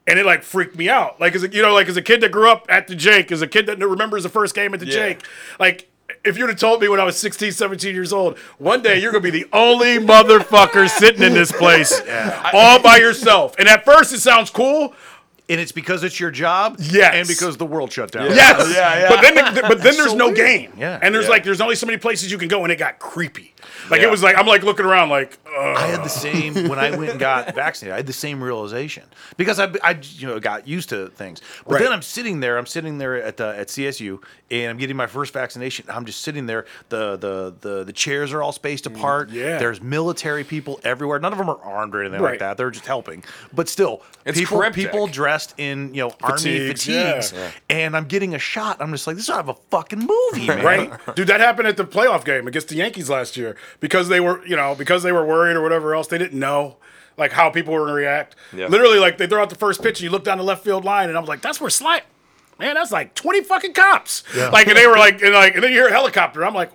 [0.07, 1.19] and it like freaked me out.
[1.21, 3.31] Like as a, you know, like as a kid that grew up at the Jake,
[3.31, 4.93] as a kid that remembers the first game at the Yeah.
[4.93, 5.23] Jake,
[5.59, 5.89] like.
[6.26, 9.11] If you'd have told me when I was 16, 17 years old, one day you're
[9.11, 12.01] gonna be the only motherfucker sitting in this place
[12.53, 13.55] all by yourself.
[13.59, 14.93] And at first it sounds cool,
[15.49, 16.78] And it's because it's your job.
[16.80, 17.13] Yes.
[17.15, 18.28] And because the world shut down.
[18.32, 18.74] Yes.
[18.74, 19.09] Yeah, yeah.
[19.09, 20.38] But then, the, but then there's so no weird.
[20.38, 20.74] game.
[20.78, 20.97] Yeah.
[21.01, 21.32] And there's Yeah.
[21.32, 23.52] like there's only so many places you can go, and it got creepy.
[23.89, 24.07] Like Yeah.
[24.07, 26.91] it was like I'm like looking around, like uh, I had the same when I
[26.95, 27.93] went and got vaccinated.
[27.93, 29.03] I had the same realization
[29.38, 31.41] because I, I you know got used to things.
[31.65, 31.84] But Right.
[31.84, 32.57] then I'm sitting there.
[32.57, 34.19] I'm sitting there at the, at CSU
[34.51, 35.86] and I'm getting my first vaccination.
[35.89, 36.65] I'm just sitting there.
[36.89, 39.29] The the the, the chairs are all spaced apart.
[39.29, 39.57] Mm, yeah.
[39.59, 41.19] There's military people everywhere.
[41.19, 42.31] None of them are armed or anything Right.
[42.31, 42.57] like that.
[42.57, 43.23] They're just helping.
[43.53, 44.86] But still, It's people cryptic.
[44.86, 47.51] people dressed in you know army Fatigues, yeah.
[47.69, 48.77] and I'm getting a shot.
[48.81, 50.63] I'm just like this is out of a fucking movie, man.
[50.63, 51.27] right, dude.
[51.27, 54.55] That happened at the playoff game against the Yankees last year because they were, you
[54.55, 56.07] know, because they were worried or whatever else.
[56.07, 56.78] They didn't know.
[57.15, 58.36] Like how people were gonna react.
[58.51, 58.65] Yeah.
[58.67, 60.84] Literally, like they throw out the first pitch, and you look down the left field
[60.84, 62.01] line, and I was like, "That's where Slide,
[62.57, 65.71] man, that's like twenty fucking cops." Like, and they were like, and like, and then
[65.71, 66.43] you hear a helicopter.
[66.43, 66.71] I'm like,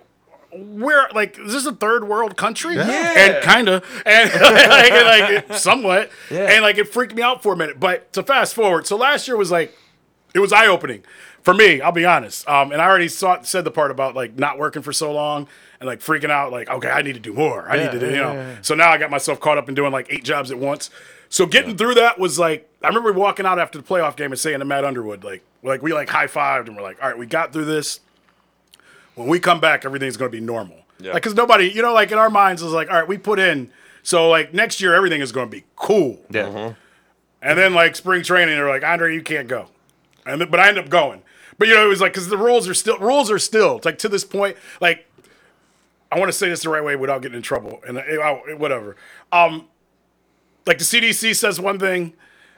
[0.51, 3.13] where like is this a third world country Yeah.
[3.17, 7.53] and kind of and like, and, like somewhat and like it freaked me out for
[7.53, 9.77] a minute but to fast forward so last year was like
[10.33, 11.03] it was eye-opening
[11.43, 14.39] for me i'll be honest um, and i already saw, said the part about like
[14.39, 15.47] not working for so long
[15.79, 17.67] and like freaking out, like, okay, I need to do more.
[17.69, 18.33] I Yeah, need to do, yeah, you know.
[18.33, 18.57] yeah, yeah.
[18.61, 20.89] So now I got myself caught up in doing like eight jobs at once.
[21.29, 24.39] So getting through that was like, I remember walking out after the playoff game and
[24.39, 27.17] saying to Matt Underwood, like, like we like high fived and we're like, all right,
[27.17, 27.99] we got through this.
[29.15, 30.77] When we come back, everything's going to be normal.
[30.99, 31.13] Yeah.
[31.13, 33.39] Like, cause nobody, you know, like in our minds is like, all right, we put
[33.39, 33.71] in.
[34.03, 36.19] So like next year, everything is going to be cool.
[36.29, 36.43] Yeah.
[36.45, 36.73] Mm-hmm.
[37.41, 39.67] And then like spring training, they're like, Andre, you can't go.
[40.25, 41.21] And then, but I ended up going.
[41.57, 43.85] But you know, it was like because the rules are still rules are still it's
[43.85, 44.55] like to this point.
[44.79, 45.05] Like
[46.11, 48.55] I want to say this the right way without getting in trouble and uh, uh,
[48.57, 48.95] whatever.
[49.31, 49.67] Um,
[50.65, 52.13] like the CDC says one thing.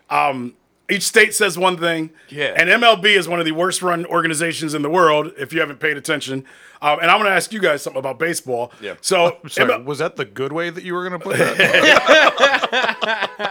[0.09, 0.55] Um,
[0.89, 2.11] each state says one thing.
[2.29, 2.53] Yeah.
[2.55, 5.31] And MLB is one of the worst run organizations in the world.
[5.37, 6.45] If you haven't paid attention.
[6.81, 8.73] Um, and I'm going to ask you guys something about baseball.
[8.81, 8.95] Yeah.
[9.01, 11.99] So Sorry, ML was that the good way that you were going to put that?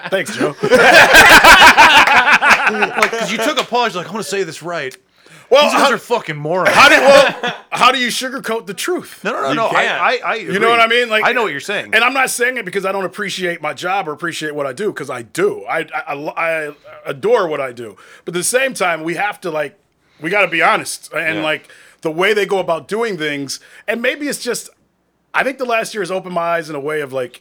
[0.11, 0.55] thanks, Joe.
[2.71, 3.95] Because you took a pause.
[3.95, 4.97] You're like, I'm going to say this right.
[5.51, 6.75] Well, These guys how, are fucking morons.
[6.77, 7.01] how do you,
[7.43, 9.25] well, how do you sugarcoat the truth?
[9.25, 9.67] no, no, no, You no.
[9.69, 10.01] I, can't.
[10.03, 11.09] I, I You know what I mean?
[11.09, 11.93] Like I know what you're saying.
[11.95, 14.73] and I'm not saying it because I don't appreciate my job or appreciate what I
[14.73, 15.65] do because I do.
[15.65, 16.75] I, I I
[17.05, 19.77] adore what I do, but at the same time, we have to like
[20.21, 21.43] we got to be honest and Yeah.
[21.43, 21.69] like
[22.03, 24.71] the way they go about doing things, and maybe it's just.
[25.33, 27.41] I think the last year has opened my eyes in a way of like.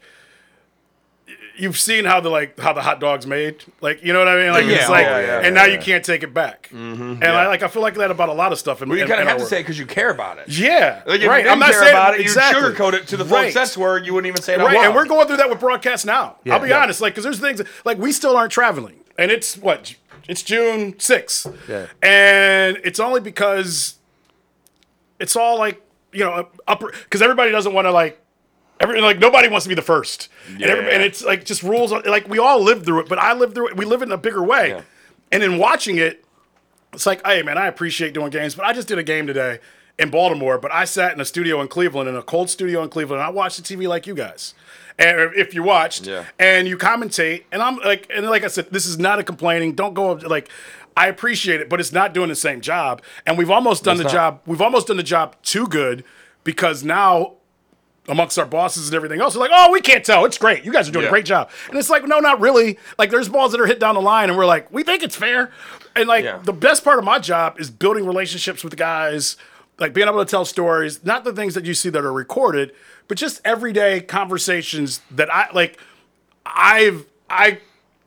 [1.60, 4.42] You've seen how the like how the hot dogs made, like you know what I
[4.42, 7.22] mean, like Yeah, it's like, yeah, yeah, and now you can't take it back, mm-hmm.
[7.22, 8.82] and I like I feel like that about a lot of stuff.
[8.82, 9.50] In, Well, you in- kind of have to work.
[9.50, 10.48] say it because you care about it.
[10.48, 11.44] yeah, Like right.
[11.44, 12.62] you I'm not care saying about it, exactly.
[12.64, 13.34] you'd sugarcoat it to the folks.
[13.34, 13.54] Right.
[13.54, 16.06] That's where you wouldn't even say it Right, and we're going through that with broadcast
[16.06, 16.38] now.
[16.50, 19.96] I'll be honest, like, because there's things like we still aren't traveling, and it's what
[20.28, 21.88] it's June sixth, Yeah.
[22.02, 23.96] and it's only because
[25.20, 25.82] it's all like
[26.14, 28.22] you know upper because everybody doesn't want to like.
[28.82, 30.92] Every, like nobody wants to be the first, and, every, Yeah.
[30.92, 31.92] and it's like just rules.
[31.92, 33.78] Like we all live through it, but I live through it.
[33.78, 34.82] We live it in a bigger way, Yeah.
[35.34, 36.24] and in watching it,
[36.94, 39.60] it's like, hey man, I appreciate doing games, but I just did a game today
[39.98, 40.58] in Baltimore.
[40.58, 43.28] But I sat in a studio in Cleveland, in a cold studio in Cleveland, and
[43.28, 44.54] I watched the TV like you guys.
[44.98, 46.24] Eh, and if you watched, Yeah.
[46.40, 49.74] and you commentate, and I'm like, and like I said, this is not a complaining.
[49.74, 50.48] Don't go like.
[50.98, 53.02] I appreciate it, but it's not doing the same job.
[53.26, 54.12] And we've almost done the not.
[54.12, 54.42] job.
[54.46, 56.04] We've almost done the job too good
[56.44, 57.36] because now
[58.10, 59.34] amongst our bosses and everything else.
[59.36, 60.26] They're like, oh, we can't tell.
[60.26, 60.66] It's great.
[60.66, 61.50] You guys are doing a great job.
[61.70, 62.78] And it's like, no, not really.
[62.98, 65.16] Like, there's balls that are hit down the line, and we're like, we think it's
[65.16, 65.52] fair.
[65.96, 66.40] And like, Yeah.
[66.44, 69.38] the best part of my job is building relationships with guys,
[69.80, 72.74] like being able to tell stories, not the things that you see that are recorded,
[73.08, 75.80] but just everyday conversations that I like.
[76.46, 77.60] I've I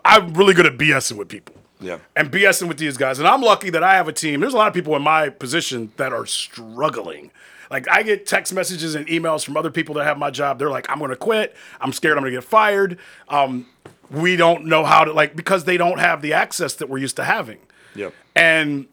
[0.05, 1.98] I'm really good at BSing with people Yeah.
[2.16, 3.18] and BSing with these guys.
[3.18, 4.40] And I'm lucky that I have a team.
[4.40, 7.30] There's a lot of people in my position that are struggling.
[7.72, 10.58] Like I get text messages and emails from other people that have my job.
[10.58, 11.56] They're like, I'm going to quit.
[11.80, 12.98] I'm scared I'm going to get fired.
[13.28, 13.66] Um,
[14.10, 17.16] we don't know how to like because they don't have the access that we're used
[17.16, 17.58] to having.
[17.94, 18.14] Yep.
[18.36, 18.86] And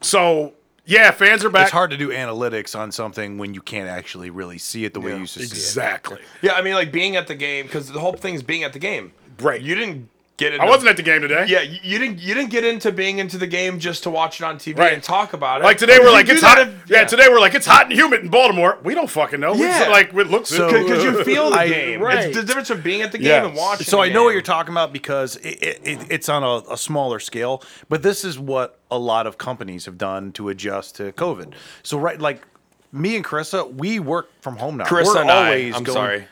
[0.00, 0.54] so
[0.86, 1.64] yeah, fans are back.
[1.64, 5.00] it's hard to do analytics on something when you can't actually really see it the
[5.00, 5.52] way you used to see it.
[5.52, 6.18] Exactly.
[6.40, 8.72] Yeah, I mean, like being at the game because the whole thing is being at
[8.72, 9.12] the game.
[9.40, 9.60] Right.
[9.60, 10.64] You didn't get into.
[10.64, 11.46] I wasn't at the game today.
[11.48, 12.18] Yeah, you, you didn't.
[12.20, 14.92] You didn't get into being into the game just to watch it on TV Right.
[14.92, 15.64] and talk about it.
[15.64, 16.58] Like today, we're like it's hot.
[16.58, 17.04] if- yeah.
[17.04, 18.78] today we're like it's hot and humid in Baltimore.
[18.82, 19.52] We don't fucking know.
[19.52, 19.78] We Yeah.
[19.78, 22.00] just, like it looks So- because you feel the I- game.
[22.00, 22.26] right.
[22.26, 23.46] It's the difference between being at the game Yes.
[23.46, 23.84] and watching.
[23.86, 23.90] It.
[23.90, 26.76] So I know what you're talking about because it, it, it, it's on a, a
[26.76, 31.12] smaller scale, but this is what a lot of companies have done to adjust to
[31.12, 31.52] COVID.
[31.82, 32.42] So right, like
[32.92, 34.84] me and Carissa, we work from home now.
[34.84, 35.46] Carissa We're and I.
[35.46, 36.28] always I'm going- sorry.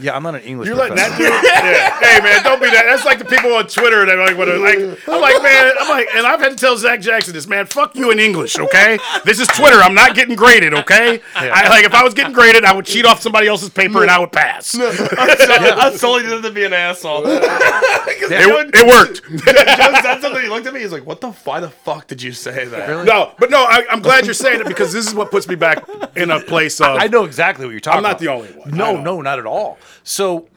[0.00, 0.68] Yeah, I'm not an English.
[0.68, 1.40] You're letting that professor.
[1.40, 1.50] dude.
[1.50, 1.98] Yeah.
[1.98, 2.84] Hey man, don't be that.
[2.84, 4.78] That's like the people on Twitter that like, what, like
[5.08, 7.66] I'm like man, I'm like, and I've had to tell Zach Jackson this man.
[7.66, 8.98] Fuck you in English, okay?
[9.24, 9.76] This is Twitter.
[9.76, 11.20] I'm not getting graded, okay?
[11.34, 14.10] I like if I was getting graded, I would cheat off somebody else's paper and
[14.10, 14.74] I would pass.
[14.74, 17.22] It, I solely did it to be an asshole.
[17.26, 19.22] it worked.
[19.28, 20.42] Joe said something.
[20.42, 20.80] He looked at me.
[20.80, 21.30] He's like, "What the?
[21.30, 24.60] Why the fuck did you say that?" No, but no, I, I'm glad you're saying
[24.60, 25.86] it because this is what puts me back
[26.16, 26.98] in a place of.
[26.98, 28.20] I know exactly what you're talking I'm not about.
[28.20, 28.70] the only one.
[28.70, 29.78] No, no, not at all.
[30.04, 30.48] So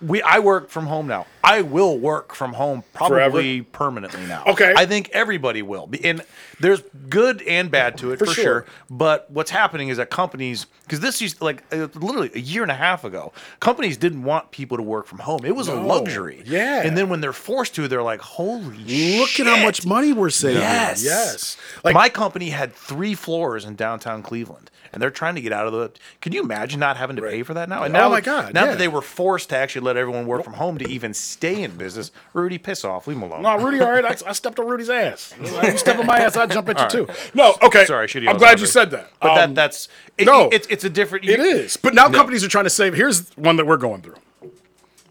[0.00, 1.26] we I work from home now.
[1.44, 4.44] I will work from home probably permanently now.
[4.46, 4.72] Okay.
[4.76, 5.88] I think everybody will.
[6.04, 6.22] And
[6.60, 8.44] there's good and bad to it for, For sure.
[8.44, 8.66] sure.
[8.90, 12.70] But what's happening is that companies because this used like uh, literally a year and
[12.70, 15.44] a half ago, companies didn't want people to work from home.
[15.44, 16.42] It was a luxury.
[16.46, 16.82] Yeah.
[16.82, 19.20] And then when they're forced to, they're like, "Holy shit.
[19.20, 20.62] Look at how much money we're saving.
[20.62, 21.04] Yes.
[21.04, 21.56] Yes.
[21.84, 25.66] Like my company had three floors in downtown Cleveland, and they're trying to get out
[25.66, 25.90] of the.
[26.20, 27.82] Can you imagine not having to pay for that now?
[27.82, 28.70] And Oh now, my God, Now yeah.
[28.72, 31.76] that they were forced to actually let everyone work from home to even stay in
[31.76, 33.42] business, Rudy, piss off, leave him alone.
[33.42, 34.04] No, Rudy, all right.
[34.04, 35.34] I, I stepped on Rudy's ass.
[35.40, 37.12] You step on my ass, I'd jump at you too.
[37.34, 37.84] No, okay.
[37.86, 39.10] Sorry, shitty I'm glad you said that.
[39.20, 39.88] but Um, that that's
[40.18, 40.48] it, no.
[40.52, 41.24] it's it's a different.
[41.28, 41.76] it is.
[41.76, 42.94] But now companies are trying to save.
[42.94, 44.16] Here's one that we're going through.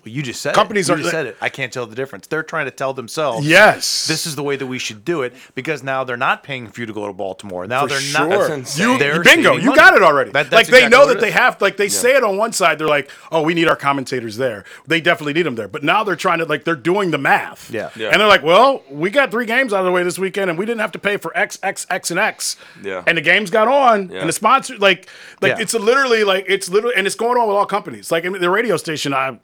[0.04, 0.94] Well, you just said Companies it.
[0.94, 1.38] are- You just said it.
[1.42, 2.26] I can't tell the difference.
[2.28, 3.46] They're trying to tell themselves.
[3.48, 4.08] Yes.
[4.08, 6.80] This is the way that we should do it because now they're not paying for
[6.80, 7.68] you to go to Baltimore.
[7.68, 8.28] Now For they're sure.
[8.28, 8.40] not.
[8.40, 8.90] That's insane.
[8.90, 9.76] You, They're bingo, you money.
[9.76, 10.32] got it already.
[10.32, 12.52] That- that's like they exactly know that they have, like they say it on one
[12.52, 15.68] side, they're like, "Oh, we need our commentators there." They definitely need them there.
[15.68, 17.70] But now they're trying to like they're doing the math.
[17.70, 17.90] Yeah.
[17.96, 18.10] Yeah.
[18.12, 20.58] And they're like, "Well, we got three games out of the way this weekend, and
[20.58, 23.04] we didn't have to pay for X, X, X, and X." Yeah.
[23.06, 24.22] And the games got on, Yeah.
[24.22, 25.08] and the sponsor, like,
[25.42, 25.62] like Yeah.
[25.62, 28.12] it's a literally like it's literally, and it's going on with all companies.
[28.12, 29.38] Like I mean, the radio station I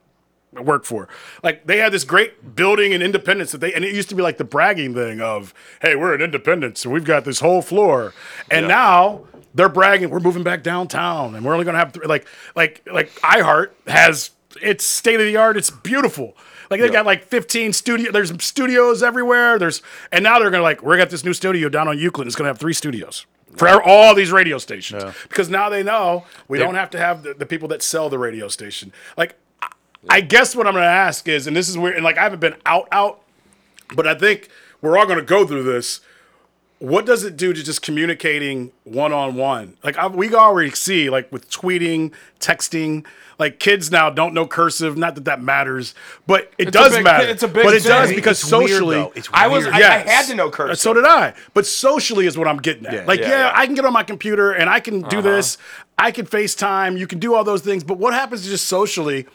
[0.65, 1.07] work for.
[1.43, 4.21] Like they had this great building in Independence that they and it used to be
[4.21, 8.13] like the bragging thing of, hey, we're in Independence and we've got this whole floor.
[8.51, 8.67] And Yeah.
[8.67, 9.21] now
[9.55, 12.05] they're bragging, we're moving back downtown and we're only gonna have th-.
[12.05, 14.31] like like like iHeart has
[14.61, 16.35] it's state of the art, it's beautiful.
[16.69, 16.93] Like they Yeah.
[16.93, 19.57] got like 15 studio there's studios everywhere.
[19.59, 19.81] There's
[20.11, 22.49] and now they're gonna like, we're got this new studio down on Euclid, it's gonna
[22.49, 23.25] have three studios.
[23.55, 27.33] For all these radio stations, because now they know we don't have to have the,
[27.33, 28.91] the people that sell the radio station.
[29.17, 29.35] Like
[30.09, 32.23] I guess what I'm going to ask is, and this is weird, and like I
[32.23, 33.21] haven't been out out,
[33.95, 34.49] but I think
[34.81, 36.01] we're all going to go through this.
[36.79, 39.77] What does it do to just communicating one on one?
[39.83, 43.03] Like I, we already see, like with tweeting, texting,
[43.39, 44.95] like kids now don't know cursive.
[44.95, 45.95] Not that that matters,
[46.27, 47.27] but it a does big- matter.
[47.27, 49.11] it's a big but it does because It's weird, socially, though.
[49.15, 49.73] It's I was weird.
[49.73, 50.09] I, I Yes.
[50.09, 50.77] had to know cursive.
[50.77, 51.33] so did I.
[51.55, 52.93] But socially is what I'm getting at.
[52.93, 53.05] Yeah.
[53.05, 53.45] like, Yeah, yeah, yeah.
[53.47, 53.53] Uh-huh.
[53.61, 55.57] I can get on my computer and I can do this.
[55.97, 56.99] I can FaceTime.
[56.99, 57.83] You can do all those things.
[57.83, 59.25] But what happens to just socially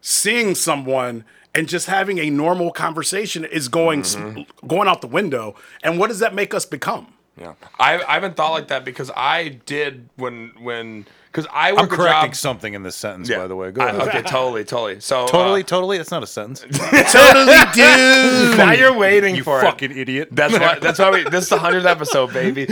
[0.00, 1.24] seeing someone
[1.54, 4.66] and just having a normal conversation is going Mm-hmm.
[4.66, 5.54] going out the window.
[5.82, 7.14] And what does that make us become?
[7.38, 11.80] Yeah, I, I haven't thought like that because I did when when because I work
[11.80, 12.36] I'm a correcting job.
[12.36, 13.38] something in this sentence, Yeah.
[13.38, 13.70] by the way.
[13.70, 14.08] Go I- ahead.
[14.08, 15.00] okay, totally, totally.
[15.00, 15.98] So Totally, uh, totally.
[15.98, 16.60] That's not a sentence.
[17.12, 18.56] totally dude.
[18.58, 19.98] now you're waiting you for fucking it.
[19.98, 20.28] idiot.
[20.32, 20.78] That's why.
[20.80, 21.24] That's why we.
[21.24, 22.66] This is the hundredth episode, baby.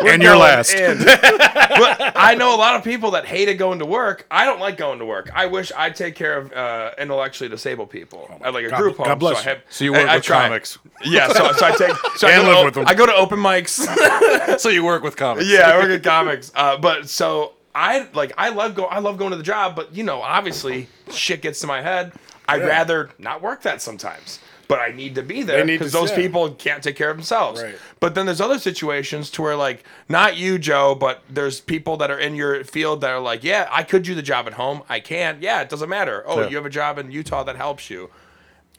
[0.00, 0.74] and your last.
[0.74, 0.98] in.
[0.98, 4.26] but I know a lot of people that hated going to work.
[4.30, 5.30] I don't like going to work.
[5.34, 8.96] I wish I'd take care of uh, intellectually disabled people at like a God- group
[8.96, 9.18] God home.
[9.18, 9.56] bless so, I you.
[9.56, 10.42] have, So you work I with try.
[10.48, 10.78] comics.
[11.04, 11.94] Yeah, so, so I take.
[12.16, 12.84] So I And go, live to, with them.
[12.86, 14.58] I go to open mics.
[14.60, 15.48] so you work with comics.
[15.48, 16.50] yeah, I work at comics.
[16.54, 19.94] Uh, but so I like I love go I love going to the job, but
[19.94, 22.12] you know, obviously shit gets to my head.
[22.48, 22.66] I'd Yeah.
[22.68, 24.40] rather not work that sometimes.
[24.68, 26.16] But I need to be there need because to- those yeah.
[26.24, 27.60] people can't take care of themselves.
[27.62, 27.74] Right.
[27.98, 32.10] But then there's other situations to where like not you, Joe, but there's people that
[32.10, 34.82] are in your field that are like, yeah, I could do the job at home.
[34.88, 35.42] I can't.
[35.42, 36.22] Yeah, it doesn't matter.
[36.26, 36.48] Oh, Yeah.
[36.50, 38.10] you have a job in Utah that helps you.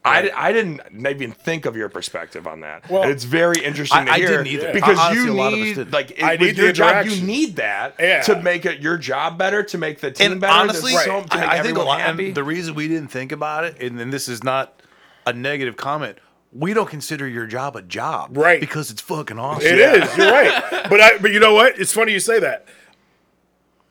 [0.03, 2.89] I, I didn't even think of your perspective on that.
[2.89, 4.73] Well, and it's very interesting I- to I hear didn't either.
[4.73, 5.91] because Honestly, you a lot of us need didn't.
[5.93, 7.05] like I with need your job.
[7.05, 8.21] You need that Yeah.
[8.23, 10.53] to make it your job better, to make the team And better.
[10.53, 11.99] honestly, to, so, to make I, I think a lot.
[12.01, 12.27] happy.
[12.27, 14.81] And the reason we didn't think about it, and, and this is not
[15.27, 16.17] a negative comment,
[16.51, 18.59] we don't consider your job a job, Right.
[18.59, 19.67] Because it's fucking awesome.
[19.67, 20.17] It is.
[20.17, 20.63] You're right.
[20.89, 21.17] But I.
[21.19, 21.79] But you know what?
[21.79, 22.65] It's funny you say that.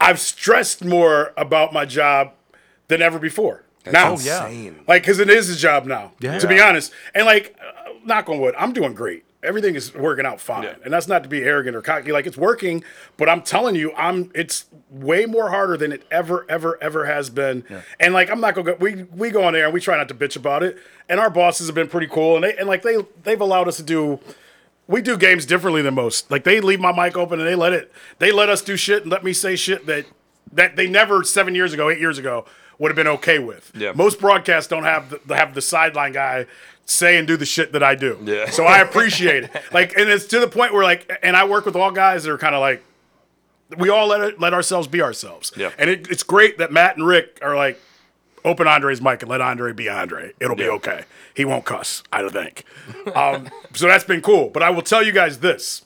[0.01, 2.33] I've stressed more about my job
[2.89, 3.63] than ever before.
[3.87, 4.47] Now, oh, yeah.
[4.47, 4.81] Insane.
[4.87, 6.13] like because it is his job now.
[6.21, 6.39] Yeah.
[6.39, 9.25] To be honest, and like, uh, knock on wood, I'm doing great.
[9.43, 10.75] Everything is working out fine, Yeah.
[10.85, 12.13] and that's not to be arrogant or cocky.
[12.13, 12.85] Like it's working,
[13.17, 14.31] but I'm telling you, I'm.
[14.35, 17.65] It's way more harder than it ever, ever, ever has been.
[17.99, 18.77] And like, I'm not gonna go.
[18.79, 20.77] We we go on there and we try not to bitch about it.
[21.09, 23.79] And our bosses have been pretty cool, and they and like they they've allowed us
[23.79, 24.21] to do
[24.87, 26.31] we do games differently than most.
[26.31, 29.05] Like they leave my mic open and they let it they let us do shit
[29.05, 30.05] and let me say shit that
[30.53, 32.45] that they never seven years ago, eight years ago
[32.81, 33.71] would have been okay with.
[33.77, 33.93] Yeah.
[33.93, 36.47] Most broadcasts don't have the have the sideline guy
[36.87, 38.19] say and do the shit that I do.
[38.25, 38.51] Yeah.
[38.51, 39.51] So I appreciate it.
[39.73, 42.33] Like and it's to the point where like and I work with all guys that
[42.33, 42.83] are kind of like
[43.79, 45.53] we all let it, let ourselves be ourselves.
[45.57, 45.71] Yeah.
[45.79, 47.79] And it, it's great that Matt and Rick are like
[48.45, 50.33] open Andre's mic and let Andre be Andre.
[50.41, 50.71] It'll be Yeah.
[50.71, 51.05] okay.
[51.37, 52.65] He won't cuss, I don't think.
[53.15, 54.49] Um, so that's been cool.
[54.49, 55.85] But I will tell you guys this.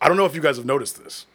[0.00, 1.26] I don't know if you guys have noticed this,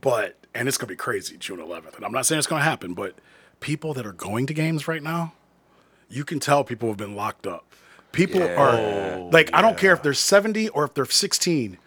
[0.00, 1.96] but and it's gonna be crazy June 11th.
[1.96, 3.14] And I'm not saying it's gonna happen, but
[3.60, 5.32] people that are going to games right now,
[6.08, 7.64] you can tell people have been locked up.
[8.12, 11.78] People are oh, like, I don't care if they're 70 or if they're 16.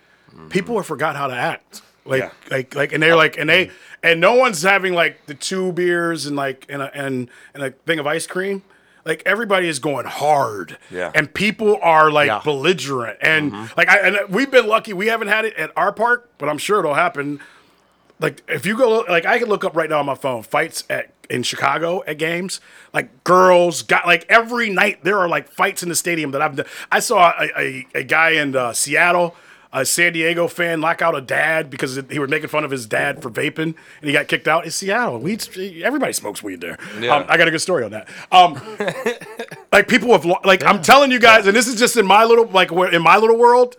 [0.49, 0.75] People mm-hmm.
[0.77, 1.83] have forgot how to act.
[2.03, 2.31] Like, Yeah.
[2.49, 3.17] like, like, and they're oh.
[3.17, 3.69] like, and they,
[4.01, 7.71] and no one's having like the two beers and like, and a, and, and a
[7.71, 8.63] thing of ice cream.
[9.05, 11.11] Like everybody is going hard, Yeah.
[11.13, 12.41] and people are like Yeah.
[12.43, 13.73] belligerent, and mm-hmm.
[13.77, 14.93] like, I, and we've been lucky.
[14.93, 17.39] We haven't had it at our park, but I'm sure it'll happen
[18.19, 20.83] like if you go like I can look up right now on my phone fights
[20.89, 22.61] at in Chicago at games
[22.93, 26.55] like girls got like every night there are like fights in the stadium that I've
[26.55, 26.65] done.
[26.91, 29.35] I saw a, a, a guy in uh, Seattle
[29.73, 32.85] a San Diego fan lock out a dad because he was making fun of his
[32.85, 34.65] dad for vaping and he got kicked out.
[34.65, 35.17] It's Seattle.
[35.19, 35.45] Weed,
[35.83, 36.77] everybody smokes weed there.
[37.01, 37.13] Yeah.
[37.13, 38.07] Um, I got a good story on that.
[38.31, 38.53] Um,
[39.73, 42.45] like people have like I'm telling you guys, and this is just in my little
[42.47, 43.75] like where- in my little world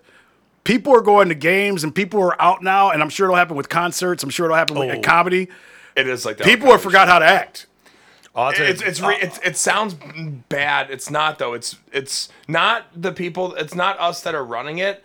[0.66, 3.56] people are going to games and people are out now, and I'm sure it'll happen
[3.56, 4.22] with concerts.
[4.22, 5.00] I'm sure it'll happen with Oh.
[5.00, 5.48] comedy.
[5.96, 6.46] it is like that.
[6.46, 7.66] People have forgot how to act.
[8.34, 9.94] Oh, I'll tell you- it's it's, re, it's it sounds
[10.50, 10.90] bad.
[10.90, 11.54] It's not though.
[11.54, 13.54] It's it's not the people.
[13.54, 15.02] It's not us that are running it.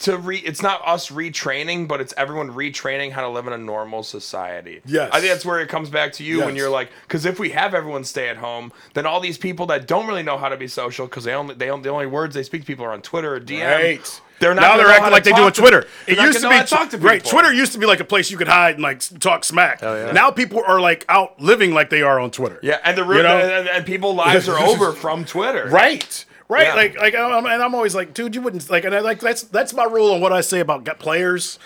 [0.00, 3.58] To re, it's not us retraining, but it's everyone retraining how to live in a
[3.58, 4.80] normal society.
[4.84, 5.10] Yes.
[5.12, 7.50] I think that's where it comes back to you when you're like, because if we
[7.50, 10.56] have everyone stay at home, then all these people that don't really know how to
[10.56, 12.90] be social, because they only they only, the only words they speak to people are
[12.92, 13.64] on Twitter or DM.
[13.64, 14.20] Right.
[14.38, 14.60] They're not.
[14.60, 15.86] now they're acting like they do on Twitter.
[16.06, 17.22] It used to be to to right.
[17.22, 17.30] people.
[17.30, 19.80] Twitter used to be like a place you could hide and like talk smack.
[19.80, 20.12] yeah.
[20.12, 22.58] Now people are like out living like they are on Twitter.
[22.62, 23.38] Yeah, and the You know?
[23.38, 25.66] and, and people lives are over from Twitter.
[25.76, 26.24] Right.
[26.48, 26.68] Right.
[26.68, 26.74] Yeah.
[26.74, 29.42] Like like I'm, and I'm always like, dude, you wouldn't like, and I like that's
[29.42, 31.58] that's my rule on what I say about players,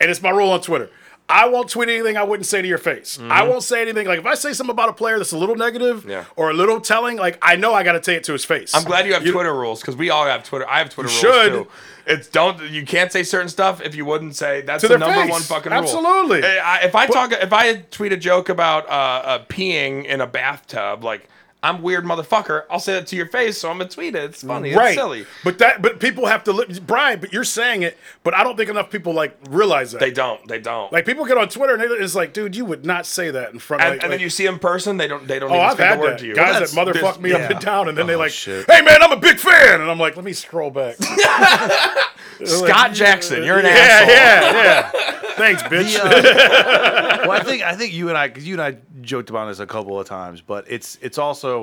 [0.00, 0.90] and it's my rule on Twitter.
[1.26, 3.18] I won't tweet anything I wouldn't say to your face.
[3.18, 5.56] I won't say anything like if I say something about a player that's a little
[5.56, 6.10] negative Mm-hmm.
[6.10, 6.24] Yeah.
[6.36, 8.74] or a little telling, like I know I got to say it to his face.
[8.74, 10.68] I'm glad you have Twitter rules because we all have Twitter.
[10.68, 11.52] I have Twitter rules should.
[11.52, 11.68] too.
[12.06, 15.30] It's don't you can't say certain stuff if you wouldn't say that's the number face.
[15.30, 15.80] one fucking rule.
[15.82, 16.42] Absolutely.
[16.44, 20.26] Eh, If I talk, if I tweet a joke about uh, uh, peeing in a
[20.26, 21.26] bathtub, like
[21.64, 24.22] I'm weird motherfucker, I'll say that to your face, so I'm gonna tweet it.
[24.24, 24.74] It's funny.
[24.74, 24.88] right.
[24.88, 25.26] It's silly.
[25.42, 28.56] But that but people have to li- Brian, but you're saying it, but I don't
[28.56, 29.98] think enough people like realize that.
[30.00, 30.46] They don't.
[30.46, 30.92] They don't.
[30.92, 33.58] like people get on Twitter and it's like, dude, you would not say that in
[33.58, 35.26] front and, like, and like- then you see in person, they don't.
[35.26, 36.18] They don't Oh, even I've speak had a word that.
[36.20, 36.34] to you.
[36.34, 37.52] Guys That's- that motherfuck there's- me up yeah.
[37.56, 38.70] and down, and then they oh, like, shit.
[38.70, 40.96] "Hey man, I'm a big fan," and I'm like, "Let me scroll back."
[42.44, 44.14] Scott Jackson, you're an yeah, asshole.
[44.14, 45.20] yeah, yeah.
[45.34, 45.96] Thanks, bitch.
[45.98, 49.46] Uh, well, I think I think you and I, because you and I joked about
[49.46, 51.53] this a couple of times, but it's it's also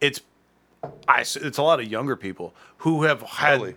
[0.00, 0.20] it's
[1.08, 3.74] I it's a lot of younger people who have had Totally.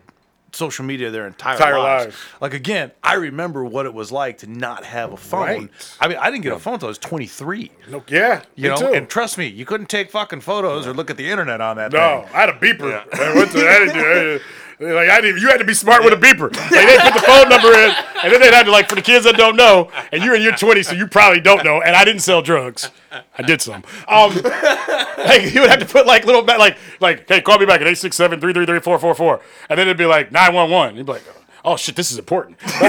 [0.52, 2.06] social media their entire, Entire lives.
[2.06, 2.18] lives.
[2.42, 5.40] Like again, I remember what it was like to not have a phone.
[5.42, 5.70] Right.
[6.00, 7.72] I mean, I didn't get a phone until I was 23.
[7.90, 8.88] No, yeah, You know, too.
[8.94, 11.92] and trust me, you couldn't take fucking photos or look at the internet on that.
[11.94, 12.36] no, thing.
[12.36, 13.04] I had a beeper.
[13.14, 14.40] I went to, I,
[14.80, 16.56] like I didn't, you had to be smart with a beeper.
[16.56, 17.92] Like they put the phone number in,
[18.24, 20.42] and then they had to like for the kids that don't know, and you're in
[20.42, 21.82] your 20s, so you probably don't know.
[21.82, 22.90] And I didn't sell drugs.
[23.12, 23.84] I did some.
[24.08, 24.34] Um,
[25.18, 27.88] like you would have to put like little like like hey, call me back at
[27.88, 29.42] 867-333-444.
[29.70, 30.96] and then it'd be like 911.
[30.96, 31.24] You'd be like.
[31.66, 31.98] Oh shit!
[31.98, 32.58] This is important.
[32.60, 32.82] Dude, if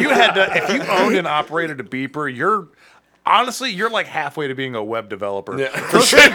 [0.00, 2.66] you had to, if you owned and operated a beeper, you're
[3.30, 5.56] honestly you're like halfway to being a web developer.
[5.92, 6.34] Those, things,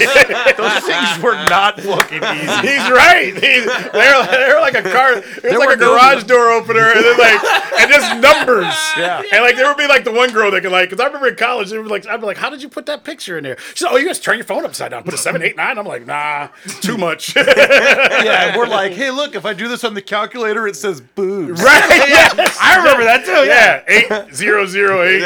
[0.58, 2.68] those things were not fucking easy.
[2.68, 3.34] He's right.
[3.34, 5.14] He's, they're, they're like a car.
[5.16, 7.44] It's like a garage no- door opener, and then like
[7.80, 8.74] and just numbers.
[8.98, 9.22] Yeah.
[9.34, 11.28] And like there would be like the one girl that could like, because I remember
[11.28, 13.44] in college, they were like, I'd be like, how did you put that picture in
[13.44, 13.58] there?
[13.74, 15.78] She's like, oh, you just turn your phone upside down, put a seven, eight, nine.
[15.78, 16.50] I'm like, nah,
[16.82, 17.36] too much.
[17.46, 21.62] Yeah, we're like, hey, look, if I do this on the calculator, it says boobs.
[21.62, 22.58] Yes.
[22.62, 23.46] I remember that too.
[23.46, 23.84] Yeah.
[23.88, 25.22] Eight zero zero eight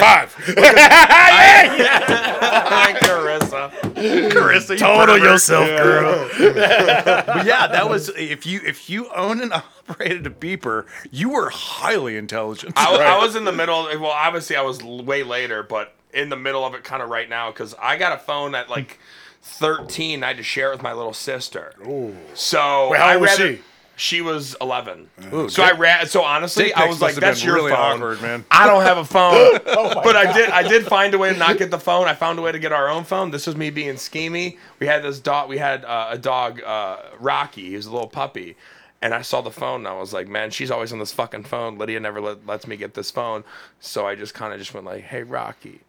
[0.00, 0.34] five.
[3.00, 3.70] Carissa.
[4.30, 5.22] Carissa, you Total pervert.
[5.22, 6.28] yourself, girl.
[6.38, 9.52] But yeah, that was if you if you owned and
[9.88, 12.74] operated a beeper, you were highly intelligent.
[12.76, 13.06] I, Right.
[13.06, 13.84] I was in the middle.
[14.00, 17.28] Well, obviously, I was way later, but in the middle of it, kind of right
[17.28, 18.98] now, because I got a phone at like
[19.42, 20.22] 13.
[20.22, 21.74] I had to share it with my little sister.
[22.34, 23.62] So Wait, how I old was rather- she?
[23.96, 25.08] She was 11.
[25.32, 26.06] Ooh, so dick- I ran.
[26.06, 28.22] So honestly, dick I pics was like, must have "That's been your really phone." awkward,
[28.22, 28.44] man.
[28.50, 30.50] I don't have a phone, Oh but I did.
[30.50, 32.08] I did find a way to not get the phone.
[32.08, 33.30] I found a way to get our own phone.
[33.30, 34.58] This was me being schemy.
[34.80, 35.48] We had this dog.
[35.48, 37.68] We had uh, a dog, uh, Rocky.
[37.70, 38.56] He was a little puppy.
[39.02, 41.44] And I saw the phone and I was like, man, she's always on this fucking
[41.44, 41.76] phone.
[41.76, 43.44] Lydia never let, lets me get this phone.
[43.78, 45.80] So I just kind of just went like, hey, Rocky,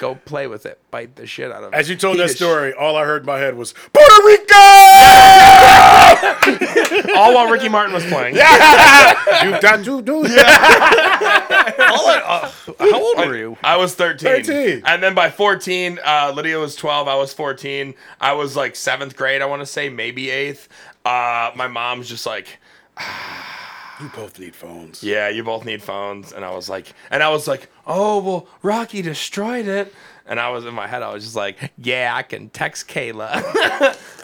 [0.00, 0.80] go play with it.
[0.90, 1.76] Bite the shit out of it.
[1.76, 4.52] As you told that is- story, all I heard in my head was Puerto Rico.
[7.16, 8.34] All while Ricky Martin was playing.
[8.36, 8.40] You
[9.60, 13.56] got to do All I- uh, how old were you?
[13.62, 14.44] I was 13.
[14.44, 14.82] 13.
[14.86, 17.08] And then by 14, uh, Lydia was 12.
[17.08, 17.94] I was 14.
[18.20, 20.68] I was like seventh grade, I want to say, maybe eighth.
[21.04, 22.58] Uh, my mom's just like,
[24.00, 25.04] You both need phones.
[25.04, 26.32] yeah, you both need phones.
[26.32, 29.94] And I was like, and I was like, oh, well, Rocky destroyed it.
[30.26, 33.30] And I was in my head, I was just like, yeah, I can text Kayla.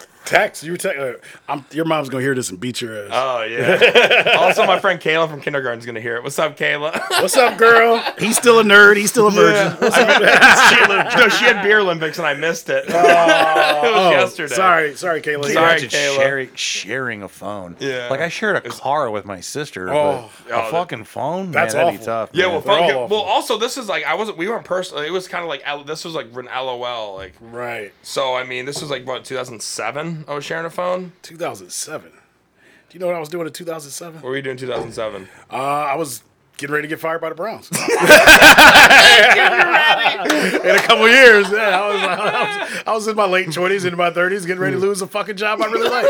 [0.25, 0.63] Text.
[0.63, 1.13] You were te- uh,
[1.49, 3.09] I'm, your mom's gonna hear this and beat your ass.
[3.11, 4.35] oh, yeah.
[4.39, 6.23] also, my friend Kayla from kindergarten's going to hear it.
[6.23, 6.93] What's up, Kayla?
[7.21, 7.97] What's up, girl?
[8.19, 8.97] He's still a nerd.
[8.97, 9.71] He's still a virgin.
[9.81, 12.85] she, no, she had beer Olympics and I missed it.
[12.87, 13.03] it was
[13.83, 14.53] Oh, yesterday.
[14.55, 15.51] Sorry, sorry, Kayla.
[15.51, 16.15] Sorry, Kayla.
[16.15, 17.75] sharing, sharing a phone.
[17.79, 18.07] Yeah.
[18.09, 19.89] Like I shared a car with my sister.
[19.91, 20.29] Oh.
[20.47, 21.51] but Oh, a fucking phone.
[21.51, 21.99] That's man, that'd awful.
[21.99, 22.29] be tough.
[22.33, 22.51] Yeah, man.
[22.53, 24.37] well, They're phone, well, also this is like I wasn't.
[24.37, 25.03] We weren't personal.
[25.03, 27.15] It was kind of like this was like an LOL.
[27.15, 27.91] Like Right.
[28.03, 28.35] so.
[28.35, 30.10] I mean, this was like what 2007.
[30.27, 31.13] I was sharing a phone.
[31.21, 32.11] 2007.
[32.11, 32.17] Do
[32.91, 34.21] you know what I was doing in 2007?
[34.21, 35.27] What were you doing in 2007?
[35.49, 36.23] Uh, I was
[36.57, 37.69] getting ready to get fired by the Browns.
[37.71, 37.77] in
[40.75, 43.97] a couple years, yeah, I was, I was, I was in my late twenties, into
[43.97, 46.05] my thirties, getting ready to lose a fucking job I really like.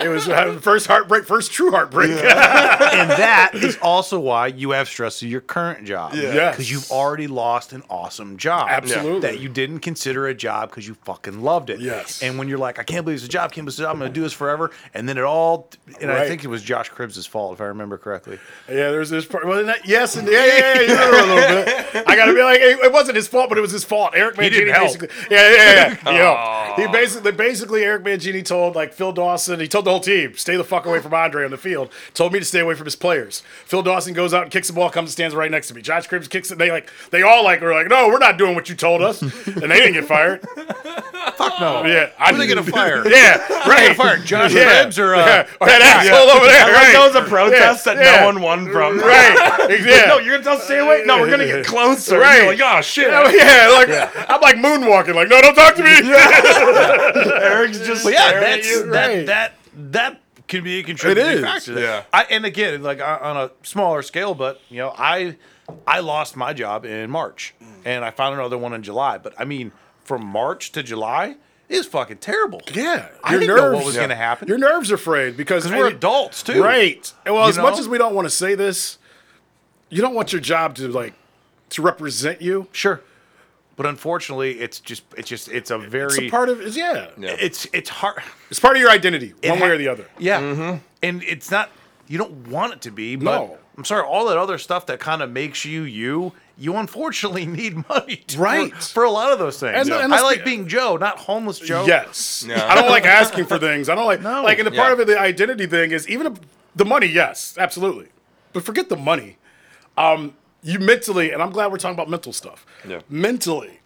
[0.00, 2.10] It was uh, first heartbreak, first true heartbreak.
[2.10, 6.14] and that is also why you have stress of your current job.
[6.14, 6.54] Yes.
[6.54, 8.68] Because you've already lost an awesome job.
[8.70, 9.20] Absolutely.
[9.20, 11.80] That you didn't consider a job because you fucking loved it.
[11.80, 12.22] Yes.
[12.22, 13.92] And when you're like, I can't believe it's a job, can't believe it's a job,
[13.92, 14.70] I'm going to do this forever.
[14.92, 15.70] And then it all,
[16.00, 18.38] and I think it was Josh Cribbs' fault, if I remember correctly.
[18.68, 19.46] Yeah, there's this part.
[19.46, 22.04] Well, that, yes, and yeah, yeah, yeah, you know a little bit.
[22.06, 24.12] I gotta be like, it, it wasn't his fault, but it was his fault.
[24.14, 24.98] Eric Mangini didn't help.
[24.98, 26.10] basically, yeah, yeah, yeah.
[26.10, 26.60] yeah.
[26.74, 30.56] He basically, basically, Eric Mangini told like Phil Dawson, he told the whole team, stay
[30.56, 31.90] the fuck away from Andre on the field.
[32.14, 33.42] Told me to stay away from his players.
[33.64, 35.82] Phil Dawson goes out and kicks the ball, comes and stands right next to me.
[35.82, 36.58] Josh Cribbs kicks it.
[36.58, 39.22] They like, they all like, were like, no, we're not doing what you told us,
[39.22, 40.40] and they didn't get fired.
[41.36, 41.84] Fuck no.
[41.84, 43.06] Yeah, Who are they going to fire?
[43.08, 43.96] Yeah, right.
[43.96, 44.84] fire Josh Yeah.
[44.84, 45.48] Cribbs or, uh, yeah.
[45.60, 46.62] or that asshole over there.
[46.62, 46.92] I like right.
[46.92, 48.20] that was a protest Yeah, that yeah.
[48.20, 48.98] no one won from.
[48.98, 49.60] Right.
[49.84, 50.04] Yeah.
[50.06, 51.02] No, you're gonna tell us stay away.
[51.04, 52.18] No, we're gonna get closer.
[52.18, 52.42] Right.
[52.42, 53.08] You're like, oh shit.
[53.08, 55.14] Yeah, like I'm like moonwalking.
[55.14, 55.90] Like, no, don't talk to me.
[57.42, 58.86] Eric's just But yeah, staring at that's you.
[58.90, 59.26] that Right.
[59.26, 61.40] that that can be a contributing is.
[61.42, 61.74] factor.
[61.74, 61.84] there.
[61.84, 62.02] Yeah.
[62.12, 65.36] I and again, like on on a smaller scale, but you know, I
[65.86, 67.66] I lost my job in March, mm.
[67.84, 69.18] and I found another one in July.
[69.18, 69.72] But I mean,
[70.04, 71.36] from March to July
[71.68, 72.60] is fucking terrible.
[72.72, 73.62] Yeah, I your didn't nerves.
[73.62, 74.48] know what was going to happen.
[74.48, 77.10] Your nerves are frayed because Because we're and- adults too, right?
[77.24, 78.98] Well, You as much as we don't want to say this,
[79.88, 81.14] you don't want your job to like
[81.70, 82.68] to represent you.
[82.72, 83.00] Sure,
[83.76, 87.08] but unfortunately, it's just it's just it's a very It's a part of it's yeah.
[87.18, 88.22] it's it's hard.
[88.50, 90.06] It's part of your identity, It one ha- way or the other.
[90.18, 91.70] Yeah, and it's not.
[92.06, 93.58] You don't want it to be, but No.
[93.78, 94.02] I'm sorry.
[94.06, 98.38] All that other stuff that kind of makes you you, you unfortunately need money, to,
[98.38, 98.74] Right.
[98.74, 99.74] For, for a lot of those things.
[99.88, 101.86] And- and I like being Joe, not homeless Joe.
[101.86, 102.44] Yes.
[102.46, 102.64] Yeah.
[102.70, 103.88] I don't like asking for things.
[103.88, 104.42] I don't like No.
[104.44, 104.92] like and the part Yeah.
[104.92, 106.34] of it, the identity thing is even if,
[106.76, 107.06] the money.
[107.06, 108.08] Yes, absolutely,
[108.52, 109.38] but forget the money.
[109.96, 112.66] Um, you mentally, and I'm glad we're talking about mental stuff.
[112.88, 113.00] Yeah.
[113.08, 113.80] Mentally,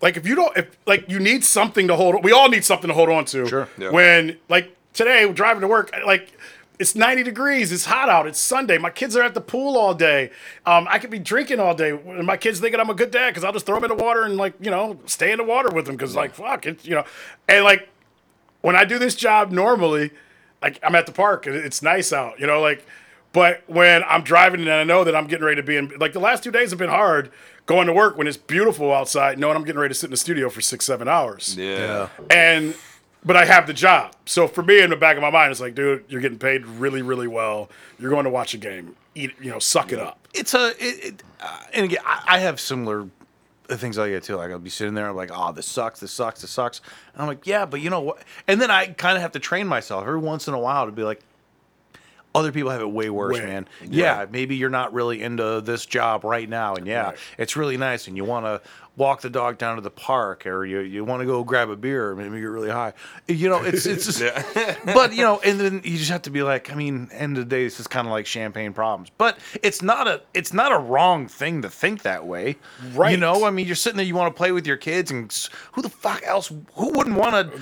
[0.00, 2.22] like if you don't, if like you need something to hold.
[2.22, 3.46] We all need something to hold on to.
[3.46, 3.68] Sure.
[3.76, 3.90] Yeah.
[3.90, 6.32] When like today, we're driving to work, like.
[6.78, 7.70] It's 90 degrees.
[7.70, 8.26] It's hot out.
[8.26, 8.76] It's Sunday.
[8.76, 10.32] My kids are at the pool all day.
[10.66, 11.90] Um, I could be drinking all day.
[11.90, 14.02] And my kids thinking I'm a good dad because I'll just throw them in the
[14.02, 16.84] water and like you know stay in the water with them because like fuck it
[16.84, 17.04] you know
[17.46, 17.88] and like
[18.62, 20.10] when I do this job normally,
[20.62, 22.86] like I'm at the park and it's nice out, you know, like
[23.32, 26.12] but when I'm driving and I know that I'm getting ready to be in like
[26.12, 27.30] the last two days have been hard
[27.66, 30.16] going to work when it's beautiful outside, knowing I'm getting ready to sit in the
[30.16, 31.56] studio for six, seven hours.
[31.56, 32.08] Yeah.
[32.30, 32.74] And
[33.24, 34.14] but I have the job.
[34.26, 36.66] So for me in the back of my mind, it's like, dude, you're getting paid
[36.66, 37.70] really, really well.
[37.98, 38.96] You're going to watch a game.
[39.14, 40.26] Eat you know, suck it up.
[40.34, 43.08] it's a it, it, uh, and again I, I have similar
[43.68, 46.12] things I get too like i'll be sitting there I'm like oh this sucks this
[46.12, 46.82] sucks this sucks
[47.14, 49.38] and i'm like yeah but you know what and then i kind of have to
[49.38, 51.22] train myself every once in a while to be like
[52.34, 53.44] other people have it way worse Way.
[53.46, 57.18] man yeah maybe you're not really into this job right now and yeah Right.
[57.38, 58.60] it's really nice and you want to
[58.96, 61.76] walk the dog down to the park or you, you want to go grab a
[61.76, 62.92] beer or maybe you're really high
[63.26, 64.20] you know it's it's just,
[64.84, 67.48] but you know and then you just have to be like i mean end of
[67.48, 70.72] the day this is kind of like champagne problems but it's not a it's not
[70.72, 72.56] a wrong thing to think that way
[72.92, 73.12] right?
[73.12, 75.48] you know i mean you're sitting there you want to play with your kids and
[75.72, 77.60] who the fuck else who wouldn't want to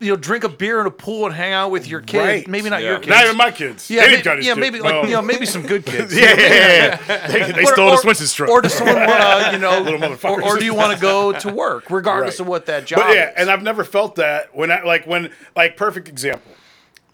[0.00, 2.24] you know drink a beer in a pool and hang out with your kids.
[2.24, 2.48] Right.
[2.48, 2.90] maybe not Yeah.
[2.90, 3.90] your kids Not even my kids.
[3.90, 4.60] yeah, maybe, didn't yeah, kid.
[4.60, 5.02] maybe like No.
[5.04, 6.14] you know, maybe some good kids.
[6.16, 7.26] yeah, yeah, yeah, yeah.
[7.46, 8.48] They, they stole or, the Swenson's truck.
[8.50, 10.42] Or does someone want to, you know, Little or, motherfuckers.
[10.42, 12.40] or do you want to go to work, regardless Right.
[12.40, 13.34] of what that job But yeah, is?
[13.36, 16.52] and I've never felt that when I like when like perfect example.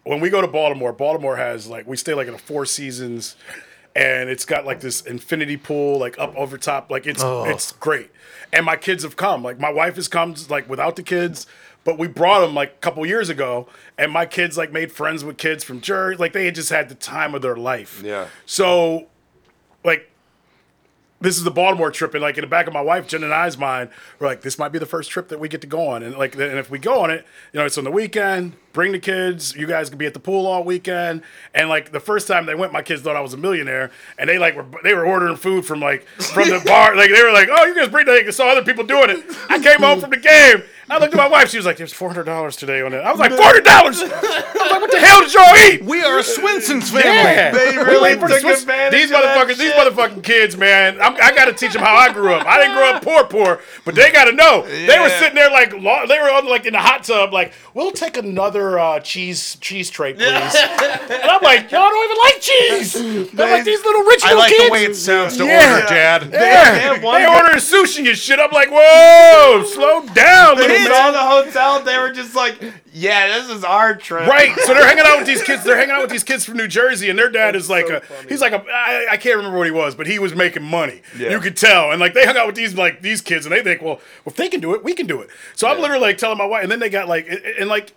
[0.04, 3.36] When we go to Baltimore, Baltimore has like we stay like in a Four Seasons,
[3.94, 7.44] and it's got like this infinity pool like up over top, like it's Oh.
[7.44, 8.10] it's great.
[8.52, 11.46] And my kids have come, like my wife has come like without the kids,
[11.84, 13.68] but we brought them like a couple years ago,
[13.98, 16.88] and my kids like made friends with kids from Jersey, like they had just had
[16.88, 18.02] the time of their life.
[18.04, 18.28] Yeah.
[18.46, 19.06] So,
[19.84, 20.10] like
[21.20, 23.32] this is the Baltimore trip, and like in the back of my wife, Jen and
[23.32, 25.88] I's mind, we're like, this might be the first trip that we get to go
[25.88, 28.54] on, and like, and if we go on it, you know, it's on the weekend.
[28.72, 29.54] Bring the kids.
[29.56, 31.22] You guys can be at the pool all weekend.
[31.54, 34.28] And like the first time they went, my kids thought I was a millionaire, and
[34.30, 36.94] they like were they were ordering food from like from the bar.
[36.96, 38.24] Like they were like, oh, you guys bring that.
[38.26, 39.24] I saw other people doing it.
[39.48, 40.62] I came home from the game.
[40.88, 41.50] I looked at my wife.
[41.50, 44.02] She was like, "There's four hundred dollars today on it." I was like, 400 dollars."
[44.02, 44.12] I was
[44.72, 47.06] like, "What the hell did y'all eat?" we are a Swenson's family.
[47.06, 49.76] Yeah, They really wait for the took Swiss- advantage These motherfuckers, these shit.
[49.76, 51.00] motherfucking kids, man.
[51.00, 52.44] I'm, I got to teach them how I grew up.
[52.44, 54.62] I didn't grow up poor, poor, but they got to know.
[54.66, 57.52] They were sitting there like lo- they were on like in the hot tub, like
[57.72, 60.24] we'll take another uh, cheese cheese tray, please.
[60.26, 63.30] and I'm like, y'all don't even like cheese.
[63.32, 64.24] They're like these little rich kids.
[64.24, 64.64] I little like kids.
[64.68, 65.74] the way it sounds to Yeah.
[65.76, 66.28] order, Dad.
[66.32, 66.74] Yeah.
[66.94, 68.38] have one- They ordering sushi and shit.
[68.38, 71.82] I'm like, whoa, slow down, little saw the hotel.
[71.82, 72.56] They were just like,
[72.92, 74.56] "Yeah, this is our trip." Right.
[74.60, 75.64] So they're hanging out with these kids.
[75.64, 77.96] They're hanging out with these kids from New Jersey, and their dad is like so
[77.96, 78.00] a.
[78.00, 78.28] funny.
[78.28, 78.64] He's like a.
[78.70, 81.02] I, I can't remember what he was, but he was making money.
[81.18, 81.30] Yeah.
[81.30, 83.62] You could tell, and like they hung out with these like these kids, and they
[83.62, 85.28] think, well, if they can do it, we can do it.
[85.54, 87.92] So I'm literally like telling my wife, and then they got like, and, and like.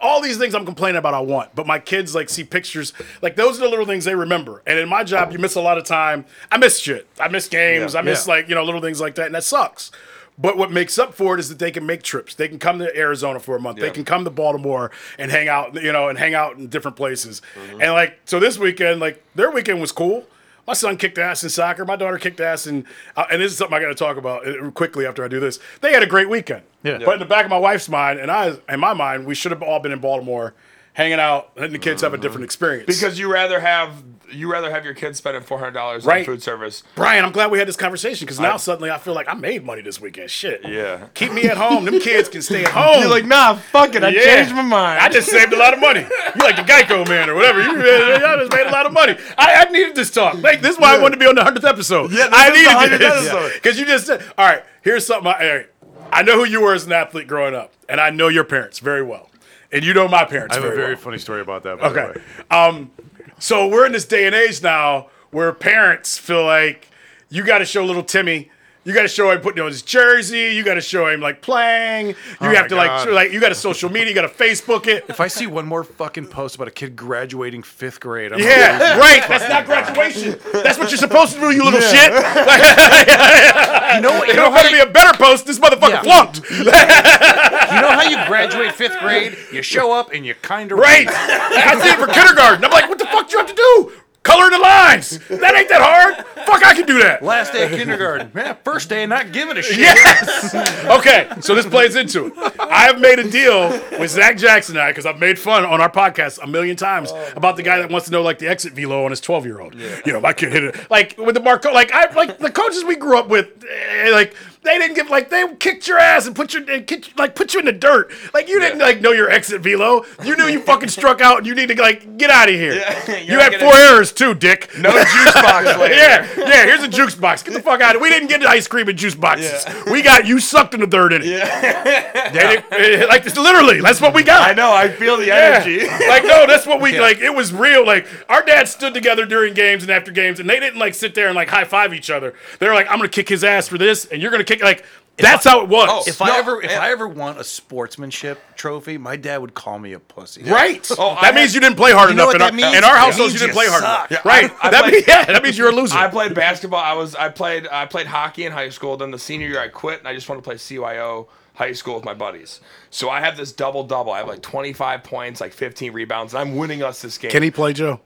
[0.00, 2.92] All these things I'm complaining about, I want, but my kids like see pictures.
[3.20, 4.62] Like those are the little things they remember.
[4.66, 6.24] And in my job, you miss a lot of time.
[6.50, 7.06] I miss shit.
[7.18, 7.94] I miss games.
[7.94, 8.00] Yeah.
[8.00, 8.34] I miss Yeah.
[8.34, 9.90] like you know little things like that, and that sucks.
[10.38, 12.34] But what makes up for it is that they can make trips.
[12.34, 13.78] They can come to Arizona for a month.
[13.78, 16.96] They can come to Baltimore and hang out, you know, and hang out in different
[16.96, 17.42] places.
[17.54, 17.82] Mm-hmm.
[17.82, 20.24] And like, so this weekend, like their weekend was cool.
[20.70, 21.84] My son kicked ass in soccer.
[21.84, 24.46] My daughter kicked ass in, uh, and this is something I got to talk about
[24.46, 25.58] uh, quickly after I do this.
[25.80, 26.62] They had a great weekend.
[26.84, 26.98] Yeah.
[27.04, 29.50] But in the back of my wife's mind, and I, in my mind, we should
[29.50, 30.54] have all been in Baltimore,
[30.94, 32.86] hanging out, letting the kids have a different experience.
[32.86, 36.20] Because you rather have you rather have your kids spending four hundred dollars Right.
[36.20, 36.84] on food service.
[36.94, 39.64] Brian, I'm glad we had this conversation because now suddenly I feel like I made
[39.64, 40.30] money this weekend.
[40.30, 40.60] Shit.
[40.64, 41.08] Yeah.
[41.14, 41.84] Keep me at home.
[41.84, 43.00] Them kids can stay at home.
[43.00, 44.04] You're like, nah, fuck it.
[44.04, 44.22] I Yeah.
[44.22, 45.00] changed my mind.
[45.00, 46.00] I just saved a lot of money.
[46.02, 47.60] You like the Geico man or whatever.
[47.60, 49.16] You, I just made a lot of money.
[49.36, 50.34] I, I needed this talk.
[50.40, 52.12] Like this is why I wanted to be on the hundredth episode.
[52.12, 53.52] Yeah, this I is the needed 100th this episode.
[53.54, 55.66] because you just said, "All right, here's something." I, all right,
[56.12, 58.78] I know who you were as an athlete growing up, and I know your parents
[58.78, 59.28] very well,
[59.72, 61.02] and you know my parents I have a very, very well.
[61.02, 61.80] funny story about that.
[61.80, 62.20] Okay.
[62.50, 62.90] Um,
[63.38, 66.88] so we're in this day and age now where parents feel like
[67.28, 68.50] you got to show little Timmy.
[68.82, 70.54] You got to show him putting on his jersey.
[70.54, 72.08] You got to show him like playing.
[72.08, 73.04] You oh have to like, God.
[73.04, 74.08] show- like you got to social media.
[74.08, 75.04] You got to Facebook it.
[75.08, 78.98] If I see one more fucking post about a kid graduating fifth grade, I'm Yeah,
[78.98, 79.22] right.
[79.28, 80.38] That's not graduation.
[80.54, 82.10] That's what you're supposed to do, you little shit.
[82.10, 85.44] you know, you It know, how to be a better post.
[85.46, 86.02] This motherfucker Yeah.
[86.02, 86.40] flunked.
[86.50, 89.36] you know how you graduate fifth grade?
[89.52, 91.06] You show up and you kind of Right.
[91.06, 92.64] I did it for kindergarten.
[92.64, 93.92] I'm like, what the fuck do you have to do?
[94.22, 95.18] Color the lines.
[95.28, 96.14] That ain't that hard.
[96.46, 97.22] Fuck, I can do that.
[97.22, 98.54] Last day of kindergarten, man.
[98.64, 99.78] First day, not giving a shit.
[99.78, 100.54] Yes.
[100.90, 102.32] Okay, so this plays into it.
[102.60, 105.80] I have made a deal with Zach Jackson and I because I've made fun on
[105.80, 108.74] our podcast a million times about the guy that wants to know like the exit
[108.74, 109.74] velo on his twelve year old.
[109.74, 111.72] You know, my kid hit it like with the Marco.
[111.72, 113.64] Like I like the coaches we grew up with.
[113.64, 117.18] eh, Like they didn't give like they kicked your ass and put you and kicked,
[117.18, 118.10] like put you in the dirt.
[118.34, 120.04] Like you didn't like know your exit velo.
[120.22, 122.74] You knew you fucking struck out and you need to like get out of here.
[122.74, 124.70] Yeah, you had four errors too, Dick.
[124.78, 125.94] no juice box later.
[125.94, 126.64] Yeah, yeah.
[126.66, 127.42] Here's a juice box.
[127.42, 128.02] Get the fuck out of.
[128.02, 129.64] We didn't get ice cream in juice boxes.
[129.90, 131.26] We got you sucked in the dirt in it.
[131.28, 133.06] Yeah.
[133.08, 134.48] like literally, that's what we got.
[134.48, 134.72] I know.
[134.72, 135.62] I feel the Yeah.
[135.64, 135.86] energy.
[136.06, 137.18] like no, that's what we like.
[137.18, 137.84] It was real.
[137.86, 141.14] Like our dads stood together during games and after games, and they didn't like sit
[141.14, 142.34] there and like high five each other.
[142.58, 144.84] They're like, I'm gonna kick his ass for this, and you're gonna kick like.
[145.18, 145.86] That's how it was.
[145.92, 146.80] Oh, If No, I ever, if yeah.
[146.80, 150.42] I ever won a sportsmanship trophy, my dad would call me a pussy.
[150.46, 150.86] Right.
[150.92, 152.40] Oh, that I means had- you didn't play hard You know enough.
[152.40, 152.78] what in, that our, means?
[152.78, 154.10] in our It household, you didn't play hard suck.
[154.10, 154.24] enough.
[154.24, 154.50] Yeah, right.
[154.62, 155.94] I- I that played- means, yeah, that means you're a loser.
[155.98, 156.80] I played basketball.
[156.82, 158.96] I was I played I played hockey in high school.
[158.96, 161.96] Then the senior year I quit and I just wanted to play CYO high school
[161.96, 162.60] with my buddies.
[162.88, 164.12] So I have this double double.
[164.12, 167.30] I have like 25 points, like 15 rebounds, and I'm winning us this game.
[167.30, 168.00] Can he play, Joe?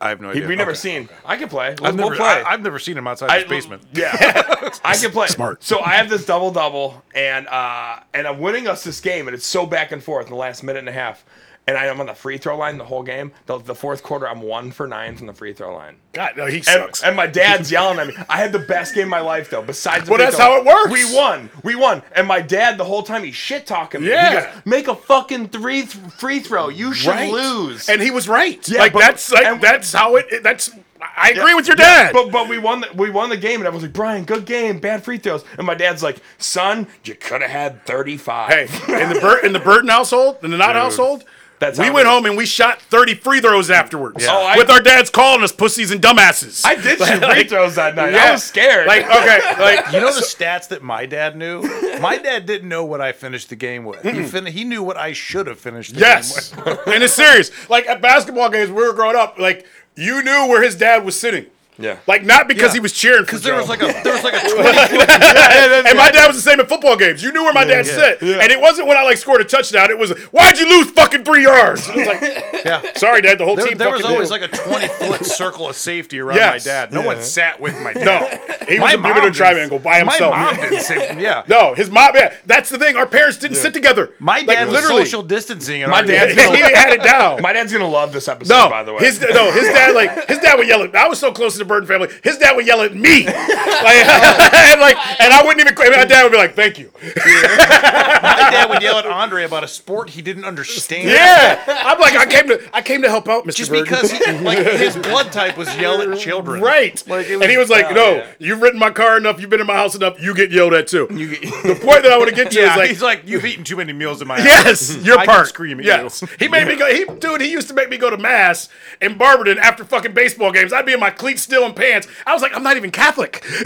[0.00, 0.46] I have no idea.
[0.46, 0.78] we never Okay.
[0.78, 1.08] seen.
[1.24, 1.74] I can play.
[1.78, 2.42] We'll, I've we'll never, play.
[2.42, 3.82] I, have never seen him outside I- his basement.
[3.92, 4.10] Yeah,
[4.84, 5.26] I can play.
[5.28, 5.62] Smart.
[5.64, 9.34] So I have this double double, and uh, and I'm winning us this game, and
[9.34, 11.24] it's so back and forth in the last minute and a half.
[11.68, 13.30] And I am on the free throw line the whole game.
[13.44, 15.96] The, the fourth quarter, I'm one for nine from the free throw line.
[16.14, 17.02] God, no, he And, sucks.
[17.02, 18.14] and my dad's yelling at me.
[18.26, 19.60] I had the best game of my life though.
[19.60, 20.46] Besides, the Well, that's throw.
[20.46, 20.90] how it works.
[20.90, 21.50] We won.
[21.62, 22.02] We won.
[22.16, 24.08] And my dad, the whole time, he's shit talking me.
[24.08, 24.28] Yeah.
[24.50, 26.70] He goes, "Make a fucking three th- free throw.
[26.70, 27.30] You should right.
[27.30, 28.66] lose." And he was right.
[28.66, 30.42] Yeah, like but- that's like and- that's how it.
[30.42, 30.70] That's
[31.16, 32.12] I agree with your Yeah, dad.
[32.14, 34.46] But but we won the we won the game, and I was like, Brian, good
[34.46, 35.44] game, bad free throws.
[35.58, 38.48] And my dad's like, son, you could have had 35.
[38.70, 41.24] Hey, in the Bur- in the Burton household, in the not household,
[41.58, 44.24] That's we how went home and we shot thirty free throws afterwards.
[44.28, 46.64] Oh, I- with our dads calling us pussies and dumbasses.
[46.64, 48.12] I did shoot free Like, throws that night.
[48.12, 48.26] yeah.
[48.26, 48.86] I was scared.
[48.86, 51.62] Like okay, like You know the stats that my dad knew?
[52.00, 54.02] My dad didn't know what I finished the game with.
[54.02, 56.80] He, fin- he knew what I should have finished the yes, game with.
[56.86, 57.50] and it's serious.
[57.68, 59.38] Like at basketball games, we were growing up.
[59.38, 61.46] Like you knew where his dad was sitting.
[61.78, 61.98] Yeah.
[62.06, 62.74] Like not because Yeah.
[62.74, 63.60] he was cheering for Because there Joe.
[63.60, 64.58] was like a there was like a 20
[65.88, 67.22] and my dad was the same at football games.
[67.22, 67.92] You knew where my dad yeah.
[67.92, 69.90] sat, and it wasn't when I like scored a touchdown.
[69.90, 71.88] It was why'd you lose fucking three yards?
[71.88, 72.20] It was like,
[72.64, 72.82] yeah.
[72.96, 73.38] sorry, dad.
[73.38, 73.78] The whole There, team.
[73.78, 74.40] there was fucking always did.
[74.40, 76.66] like a 20 foot circle of safety around Yes.
[76.66, 76.92] my dad.
[76.92, 78.04] No one sat with my dad.
[78.04, 78.18] no.
[78.66, 80.34] He was My a mom Bermuda didn't- triangle by himself.
[80.34, 81.18] My mom didn't sit.
[81.18, 81.44] Yeah.
[81.48, 82.10] No, his mom.
[82.14, 82.96] Yeah, that's the thing.
[82.96, 84.10] Our parents didn't sit together.
[84.18, 85.04] My Like, dad was literally.
[85.04, 85.82] social distancing.
[85.82, 87.40] And My our- dad's he had it down.
[87.40, 89.00] my dad's gonna love this episode, no, by the way.
[89.04, 90.94] his no, his dad like his dad would yell at.
[90.96, 94.80] I was so close to Burton family, his dad would yell at me, like, and
[94.80, 95.74] like, and I wouldn't even.
[95.92, 99.68] My dad would be like, "Thank you." My dad would yell at Andre about a
[99.68, 101.08] sport he didn't understand.
[101.08, 103.56] Yeah, I'm like, I came to, I came to help out, Mr.
[103.56, 103.84] Just Burton.
[103.84, 106.60] because he, like his blood type was yell at children.
[106.60, 107.02] Right.
[107.06, 108.26] Like, and he was like, oh, no, yeah.
[108.38, 110.86] you've ridden my car enough, you've been in my house enough, you get yelled at
[110.86, 111.06] too.
[111.08, 113.64] the point that I want to get to Yeah, is like, he's like, you've eaten
[113.64, 114.44] too many meals in my house.
[114.44, 115.48] yes, your part.
[115.48, 115.86] Screaming.
[115.86, 116.22] yes.
[116.22, 116.28] you.
[116.38, 118.68] He made me go, he, dude, he used to make me go to mass
[119.00, 120.72] in Barberton after fucking baseball games.
[120.72, 122.06] I'd be in my cleats still and pants.
[122.26, 123.42] I was like, I'm not even Catholic.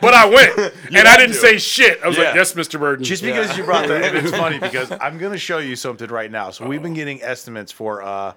[0.00, 2.00] but I went and I didn't say shit.
[2.02, 2.78] I was like, yes, Mr.
[2.78, 3.04] Burton.
[3.04, 6.30] Just because you brought that, and it's funny because I'm gonna show you something right
[6.30, 6.50] now.
[6.50, 8.32] So we've been getting estimates for uh,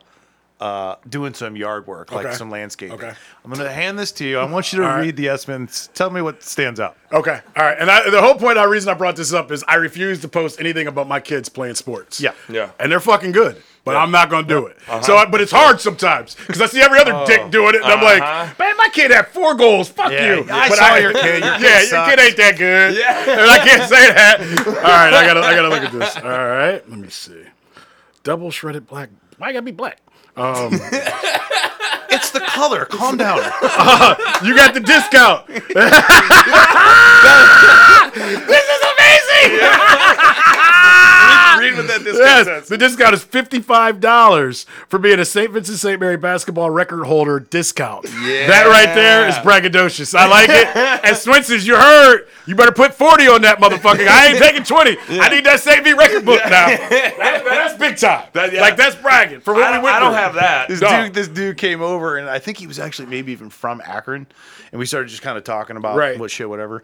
[0.59, 2.35] uh, doing some yard work, like Okay.
[2.35, 2.93] some landscaping.
[2.95, 3.11] Okay.
[3.43, 4.37] I'm gonna hand this to you.
[4.37, 5.01] I want you to All right.
[5.01, 5.89] read the estimates.
[5.93, 6.97] Tell me what stands out.
[7.11, 7.77] Okay, all right.
[7.79, 10.27] And I, the whole point, the reason I brought this up is I refuse to
[10.27, 12.21] post anything about my kids playing sports.
[12.21, 12.33] Yeah.
[12.47, 12.69] Yeah.
[12.79, 14.77] And they're fucking good, but I'm not gonna do it.
[15.03, 17.91] So, I- but it's hard sometimes because I see every other dick doing it, and
[17.91, 18.53] I'm like, Uh-huh.
[18.59, 19.89] man, my kid had four goals.
[19.89, 20.47] Fuck Yeah, you.
[20.51, 21.43] I But saw your kid.
[21.43, 22.95] Your kid yeah, your kid ain't that good.
[22.95, 23.31] Yeah.
[23.39, 24.39] and I can't say that.
[24.67, 26.15] All right, I gotta, I gotta look at this.
[26.17, 27.43] All right, let me see.
[28.23, 29.09] Double shredded black.
[29.37, 29.99] Why gotta be black?
[30.37, 30.79] Um,
[32.13, 32.83] It's the color.
[32.85, 33.37] Calm down.
[34.43, 35.47] You got the discount.
[35.47, 35.63] this
[38.67, 39.59] is amazing.
[41.61, 45.51] Read what that Yes, the discount is fifty-five dollars for being a St.
[45.51, 45.99] Vincent St.
[45.99, 48.05] Mary basketball record holder discount.
[48.05, 48.47] Yeah.
[48.47, 50.13] That right there is braggadocious.
[50.15, 50.67] I like it.
[51.05, 52.27] and Swenson's, you heard.
[52.47, 54.07] You better put forty on that motherfucker.
[54.07, 54.97] I ain't taking twenty.
[55.09, 55.83] I need that St.
[55.83, 56.67] V record book now.
[57.21, 58.27] That- that's big time.
[58.33, 58.61] That- yeah.
[58.61, 60.67] Like that's bragging for what I, we went I don't have that.
[60.67, 61.03] This No.
[61.03, 64.25] dude, this dude came over, and I think he was actually maybe even from Akron,
[64.71, 66.17] and we started just kind of talking about Right.
[66.19, 66.83] what shit, whatever.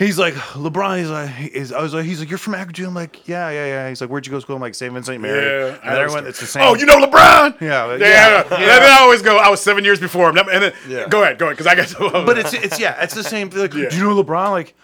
[0.00, 0.98] He's like, LeBron.
[0.98, 2.86] He's like, he's, I was like, he's like, you're from Akron.
[2.88, 3.88] I'm like, yeah, yeah, yeah.
[3.90, 4.56] He's like, where'd you go to school?
[4.56, 4.90] I'm like, St.
[4.92, 5.44] Vincent Mary.
[5.44, 6.62] Yeah, and I then everyone, it's the same.
[6.62, 7.60] Oh, you know LeBron?
[7.60, 8.06] Yeah, like, yeah.
[8.08, 8.78] yeah, And yeah.
[8.78, 9.36] then I always go.
[9.36, 10.38] I was seven years before him.
[10.38, 11.06] And then Yeah.
[11.06, 11.88] go ahead, go ahead, because I got.
[11.88, 13.50] To, But it's it's yeah, it's the same.
[13.50, 13.90] Like, Yeah.
[13.90, 14.50] do you know LeBron?
[14.52, 14.74] Like,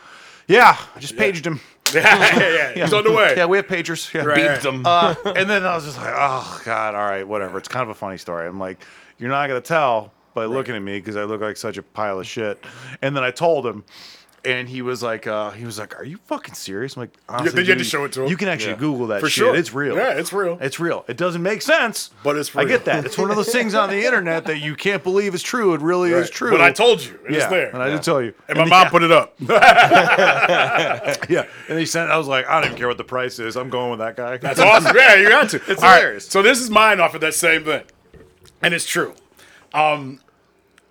[0.49, 1.61] yeah, I just paged him.
[1.95, 2.75] yeah, yeah, yeah.
[2.85, 3.35] He's on the way.
[3.39, 4.13] Yeah, we have pagers.
[4.13, 4.23] Yeah.
[4.25, 4.39] Right.
[4.41, 4.85] Beeped them.
[4.85, 7.57] Uh, and then I was just like, oh god, all right, whatever.
[7.57, 8.47] It's kind of a funny story.
[8.47, 8.85] I'm like,
[9.17, 12.21] you're not gonna tell by looking at me because I look like such a pile
[12.21, 12.63] of shit.
[13.01, 13.83] And then I told him,
[14.47, 16.97] and he was like, uh, he was like, are you fucking serious?
[16.97, 18.29] I'm like, honestly, then you had to show it to him.
[18.31, 18.79] You can actually Yeah.
[18.79, 19.45] Google that For shit.
[19.45, 19.57] sure.
[19.57, 19.97] It's real.
[19.97, 20.57] Yeah, it's real.
[20.61, 21.05] It's real.
[21.09, 22.65] It doesn't make sense, But it's Real.
[22.65, 23.05] I get that.
[23.05, 25.75] It's one of those things on the internet that you can't believe is true.
[25.75, 26.51] It really is true.
[26.51, 27.19] But I told you.
[27.27, 27.71] It's yeah, there.
[27.71, 28.33] and I did tell you.
[28.49, 29.35] And my mom put it up.
[31.29, 32.11] Yeah, and he sent.
[32.11, 33.57] I was like, I don't even care what the price is.
[33.57, 34.37] I'm going with that guy.
[34.37, 34.95] That's awesome.
[34.97, 35.57] Yeah, you got to.
[35.69, 36.29] It's All right, hilarious.
[36.29, 37.83] So this is mine off of that same thing,
[38.63, 39.15] and it's true.
[39.75, 40.21] Um,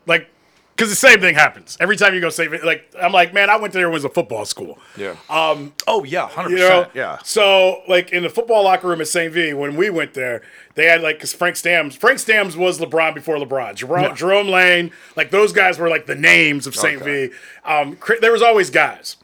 [0.05, 0.27] like,
[0.75, 2.65] because the same thing happens every time you go save it.
[2.65, 4.77] Like, I'm like, man, I went there when it was a football school.
[4.97, 5.15] yeah.
[5.29, 6.95] oh yeah, hundred You know, percent.
[6.95, 7.17] Yeah.
[7.23, 9.31] So, like in the football locker room at St.
[9.31, 10.41] V, when we went there,
[10.75, 13.75] they had like because Frank Stams, Frank Stams was LeBron before LeBron.
[13.75, 17.01] Jerome, Jerome Lane, like those guys were like the names of St.
[17.01, 17.27] Okay.
[17.27, 17.33] V.
[17.63, 19.17] Um, there was always guys.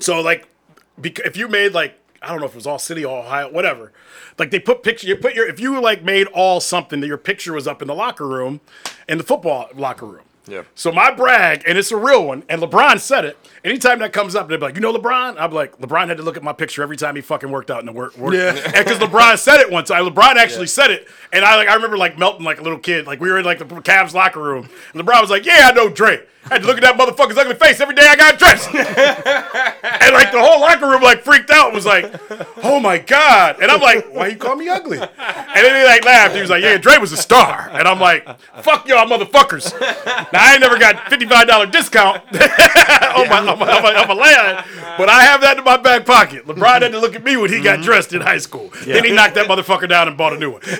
[0.00, 0.48] So like,
[0.98, 3.50] bec- if you made like I don't know if it was all city, all Ohio,
[3.52, 3.92] whatever.
[4.38, 7.18] Like they put picture, you put your if you like made all something that your
[7.18, 8.60] picture was up in the locker room,
[9.08, 10.24] in the football locker room.
[10.46, 10.62] Yeah.
[10.74, 13.38] So my brag, and it's a real one, and LeBron said it.
[13.64, 15.36] Anytime that comes up, they're like, you know LeBron?
[15.38, 17.78] I'm like, LeBron had to look at my picture every time he fucking worked out
[17.78, 18.16] in the work.
[18.18, 18.34] work.
[18.34, 18.54] Yeah.
[18.82, 19.88] Because LeBron said it once.
[19.88, 20.04] time.
[20.04, 21.06] LeBron actually said it.
[21.32, 23.06] And I like I remember like melting like a little kid.
[23.06, 24.68] Like we were in like the Cavs locker room.
[24.92, 26.24] And LeBron was like, Yeah, I know Dre.
[26.50, 28.66] I had to look at that motherfucker's ugly face every day I got dressed.
[28.74, 32.12] and like the whole locker room like freaked out and was like,
[32.64, 33.62] Oh my God.
[33.62, 34.98] And I'm like, Why you call me ugly?
[34.98, 35.08] And
[35.54, 36.34] then he like laughed.
[36.34, 37.70] He was like, Yeah, Dre was a star.
[37.72, 38.26] And I'm like,
[38.62, 39.72] Fuck y'all motherfuckers.
[40.32, 44.14] Now I ain't never got $55 discount on my on my, on my, on my
[44.14, 44.64] land,
[44.96, 46.46] but I have that in my back pocket.
[46.46, 47.84] LeBron had to look at me when he got mm-hmm.
[47.84, 48.70] dressed in high school.
[48.84, 50.62] Then he knocked that motherfucker down and bought a new one.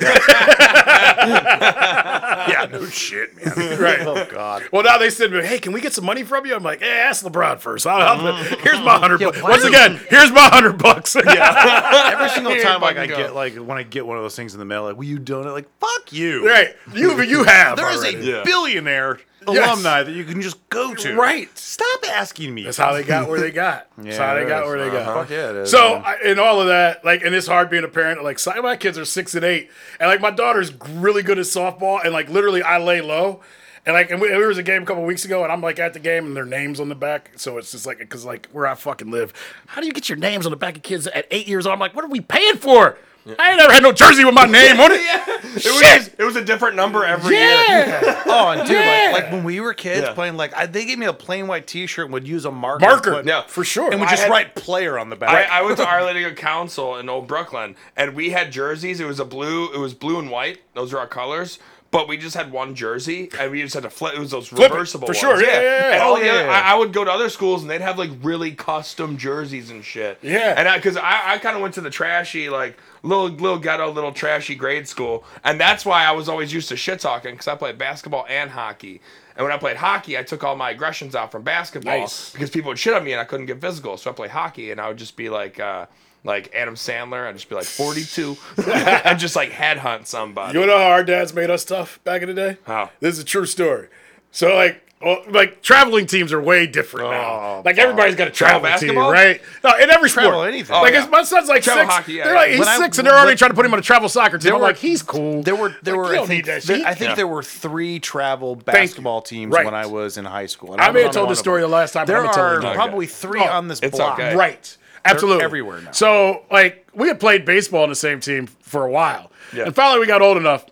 [2.48, 3.52] yeah, no shit, man.
[3.82, 4.00] Right.
[4.00, 4.62] Oh God.
[4.70, 7.00] Well, now they said, "Hey, can we get some money from you?" I'm like, "Hey,
[7.00, 7.86] ask LeBron first.
[7.86, 8.60] I'll, I'll, mm-hmm.
[8.62, 9.20] here's my hundred.
[9.20, 9.42] bucks.
[9.42, 11.16] why Once again, here's my hundred bucks.
[11.16, 13.16] yeah, Every single time, like I go.
[13.16, 15.18] get like when I get one of those things in the mail, like, will you
[15.18, 15.52] donate?
[15.52, 16.46] Like, fuck you.
[16.46, 16.76] right.
[16.94, 17.76] You you have.
[17.76, 18.30] There is already.
[18.30, 18.42] a Yeah.
[18.44, 21.16] billionaire alumni that you can just go to.
[21.16, 21.56] Right.
[21.58, 22.64] Stop asking me.
[22.64, 23.88] That's how they got where they got.
[23.98, 24.68] That's how they got is.
[24.68, 25.08] where they got.
[25.08, 25.20] Uh-huh.
[25.22, 26.02] Fuck yeah, it is, So man.
[26.04, 28.22] I, in all of that, like, and it's hard being a parent.
[28.24, 29.70] Like, my kids are six and eight,
[30.00, 33.40] and like my daughter's really good at softball, and like literally, I lay low.
[33.84, 35.80] And like, and we, there was a game a couple weeks ago, and I'm like
[35.80, 37.32] at the game, and their names on the back.
[37.36, 39.32] So it's just like, because like where I fucking live,
[39.66, 41.72] how do you get your names on the back of kids at eight years old?
[41.74, 42.96] I'm like, what are we paying for?
[43.38, 45.00] I ain't never had no jersey with my name on it.
[45.52, 45.82] It was, Shit.
[45.82, 47.44] just- it was a different number every year.
[47.68, 48.22] Yeah.
[48.26, 49.10] Oh, and dude, Yeah.
[49.12, 50.14] like, like when we were kids Yeah.
[50.14, 52.86] playing, like I, they gave me a plain white T-shirt and would use a marker,
[52.86, 53.12] Marker.
[53.16, 53.42] put- Yeah.
[53.46, 53.90] for sure.
[53.90, 55.50] and would I just had- write player on the back.
[55.50, 58.98] I, I went to Our Lady of Counsel in Old Brooklyn, and we had jerseys.
[59.00, 59.70] It was a blue.
[59.72, 60.60] It was blue and white.
[60.74, 61.58] Those are our colors.
[61.90, 64.14] but we just had one jersey, and we just had to flip.
[64.14, 65.18] It was those Flip it, reversible for ones.
[65.18, 65.42] sure.
[65.44, 65.92] Yeah, yeah, yeah.
[65.92, 66.50] And all Oh, the yeah, other, yeah.
[66.64, 69.84] I, I would go to other schools, and they'd have like really custom jerseys and
[69.84, 70.18] shit.
[70.22, 70.54] Yeah.
[70.56, 73.90] and I because I, I, kind of went to the trashy like little little ghetto
[73.90, 77.48] little trashy grade school, and that's why I was always used to shit talking because
[77.48, 79.00] I played basketball and hockey.
[79.36, 82.30] And when I played hockey, I took all my aggressions out from basketball Nice.
[82.32, 83.96] because people would shit on me and I couldn't get physical.
[83.96, 85.86] So I played hockey and I would just be like, uh,
[86.22, 87.26] like Adam Sandler.
[87.26, 90.58] I'd just be like 42 and just like headhunt somebody.
[90.58, 92.58] You know how our dads made us tough back in the day?
[92.66, 92.90] How?
[93.00, 93.88] This is a true story.
[94.32, 97.20] So like, well, like traveling teams are way different now.
[97.20, 99.40] Oh, Like everybody's got a travel team, right?
[99.64, 100.24] No, in every sport.
[100.26, 100.74] Travel anything.
[100.76, 101.06] Like Oh, yeah.
[101.08, 101.94] my son's like Travel six.
[101.94, 103.72] hockey, yeah, they're like he's When I- six, and they're already trying to put him
[103.72, 104.52] on a travel soccer team.
[104.54, 105.42] I'm were- like, he's cool.
[105.42, 107.14] There were there Like, were I think, need that there- I think Yeah.
[107.16, 109.64] there were three travel basketball teams Right.
[109.64, 110.72] when I was in high school.
[110.72, 112.02] And I may was have told one this story the last time.
[112.06, 114.18] but There I'm gonna are probably three Oh, on this it's block.
[114.18, 114.34] okay.
[114.34, 114.76] Right.
[115.04, 115.42] Absolutely.
[115.44, 115.90] everywhere now.
[115.90, 119.32] So, like, we had played baseball on the same team for a while.
[119.52, 119.64] Yeah.
[119.64, 120.64] And finally, we got old enough.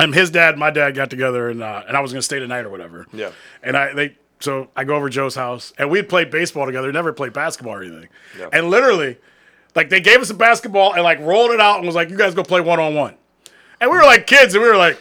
[0.00, 2.38] And his dad, and my dad got together, and uh, and I was gonna stay
[2.38, 3.06] tonight or whatever.
[3.12, 3.32] Yeah.
[3.62, 6.66] And I they so I go over to Joe's house, and we had played baseball
[6.66, 8.08] together, never played basketball or anything.
[8.38, 8.48] Yeah.
[8.52, 9.18] And literally,
[9.76, 12.16] like they gave us a basketball and like rolled it out and was like, "You
[12.16, 13.14] guys go play one on one."
[13.80, 14.98] And we were like kids, and we were like,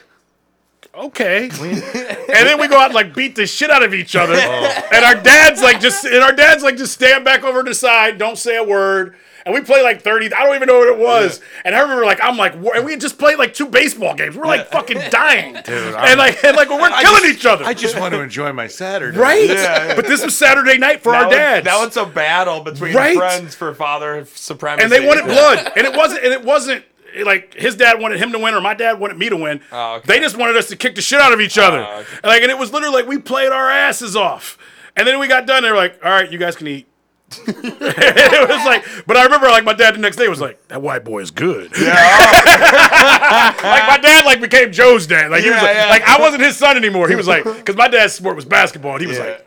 [0.93, 4.35] "Okay." and then we go out and like beat the shit out of each other,
[4.35, 7.75] and our dads like just and our dads like just stand back over to the
[7.75, 9.15] side, don't say a word.
[9.45, 11.41] And we play like 30, I don't even know what it was.
[11.63, 14.35] And I remember like I'm like and we had just played like two baseball games.
[14.35, 15.55] We're like fucking dying.
[15.55, 17.65] and like and like we're killing each other.
[17.65, 19.17] I just want to enjoy my Saturday.
[19.17, 19.49] right?
[19.49, 19.95] yeah.
[19.95, 21.65] But this was Saturday night for Now our dads.
[21.65, 23.15] Now it's a battle between Right?
[23.17, 24.83] friends for father supremacy.
[24.83, 25.71] and they wanted blood.
[25.75, 26.83] And it wasn't and it wasn't
[27.23, 29.61] like his dad wanted him to win or my dad wanted me to win.
[29.71, 30.05] Oh, okay.
[30.07, 31.79] They just wanted us to kick the shit out of each oh, other.
[31.87, 32.09] Oh, okay.
[32.23, 34.57] And like and it was literally like we played our asses off.
[34.95, 36.85] And then we got done, they were like, all right, you guys can eat.
[37.31, 40.81] It was like, but I remember like my dad the next day was like, that
[40.81, 41.71] white boy is good.
[41.79, 41.93] Yeah.
[43.63, 45.31] like my dad like became Joe's dad.
[45.31, 45.89] Like he was like, yeah.
[45.89, 47.07] like I wasn't his son anymore.
[47.09, 49.23] He was like, because my dad's sport was basketball, and he was Yeah.
[49.25, 49.45] like,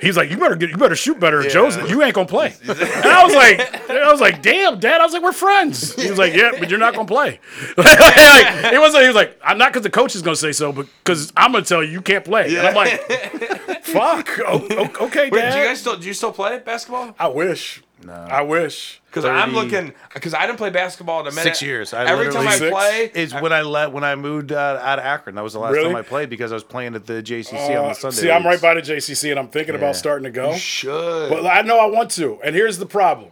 [0.00, 1.76] he was like, you better get, you better shoot better at Joe's.
[1.90, 2.54] You ain't gonna play.
[2.68, 5.00] And I was like, I was like, damn, dad.
[5.00, 5.94] I was like, we're friends.
[5.94, 7.40] He was like, yeah, but you're not gonna play.
[7.76, 9.02] like, he wasn't.
[9.02, 11.52] He was like, I'm not because the coach is gonna say so, but because I'm
[11.52, 12.56] gonna tell you you can't play.
[12.56, 14.28] And I'm like, fuck.
[14.46, 15.52] Oh, okay, Wait, dad.
[15.52, 17.14] do you guys still do you still play basketball?
[17.18, 17.82] I wish.
[18.04, 18.12] No.
[18.12, 19.00] I wish.
[19.06, 21.42] Because I'm 30 looking because I didn't play basketball in a minute.
[21.44, 21.94] Six years.
[21.94, 22.70] I Every time I Six?
[22.70, 25.34] play, Is when I let when I moved uh, out of Akron.
[25.36, 25.86] That was the last Really?
[25.86, 28.16] time I played because I was playing at the JCC on Uh, the Sunday.
[28.18, 29.80] see, I'm right by the JCC, and I'm thinking Yeah.
[29.80, 30.54] about starting to go.
[30.56, 31.30] should.
[31.30, 32.38] But I know I want to.
[32.44, 33.30] And here's the problem.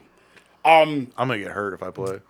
[0.64, 2.20] I'm gonna get hurt if I play.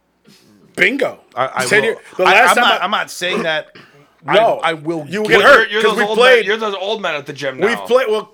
[0.76, 1.20] Bingo.
[1.36, 1.84] I, I Ten will.
[1.90, 3.76] year- the I, last am time not, I- I'm not saying that.
[4.24, 5.06] No, I, I will.
[5.06, 7.02] You will get get hurt you're, you're 'cause those old played- men, you're those old
[7.02, 7.66] men at the gym now.
[7.66, 8.32] We've played well,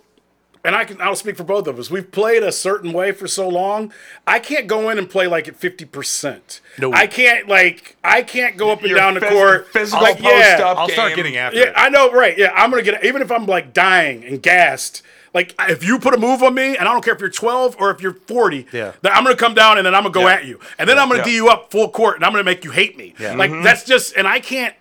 [0.64, 1.90] and I can I'll speak for both of us.
[1.90, 3.92] We've played a certain way for so long.
[4.26, 6.60] I can't go in and play like at fifty percent.
[6.78, 6.92] No.
[6.92, 9.68] I can't like I can't go up and Your down the court.
[9.72, 10.78] physical like, post yeah, up.
[10.78, 11.74] I'll start getting after Yeah, it.
[11.76, 12.36] I know, right?
[12.38, 15.02] Yeah, I'm gonna get even if I'm like dying and gassed.
[15.32, 17.76] Like if you put a move on me, and I don't care if you're 12
[17.78, 18.92] or if you're 40, Yeah.
[19.02, 20.34] then I'm gonna come down and then I'm gonna go Yeah.
[20.34, 21.24] at you, and then I'm gonna Yeah.
[21.24, 23.14] d you up full court, and I'm gonna make you hate me.
[23.18, 23.34] Yeah.
[23.34, 23.62] Like mm-hmm.
[23.62, 24.74] that's just, and I can't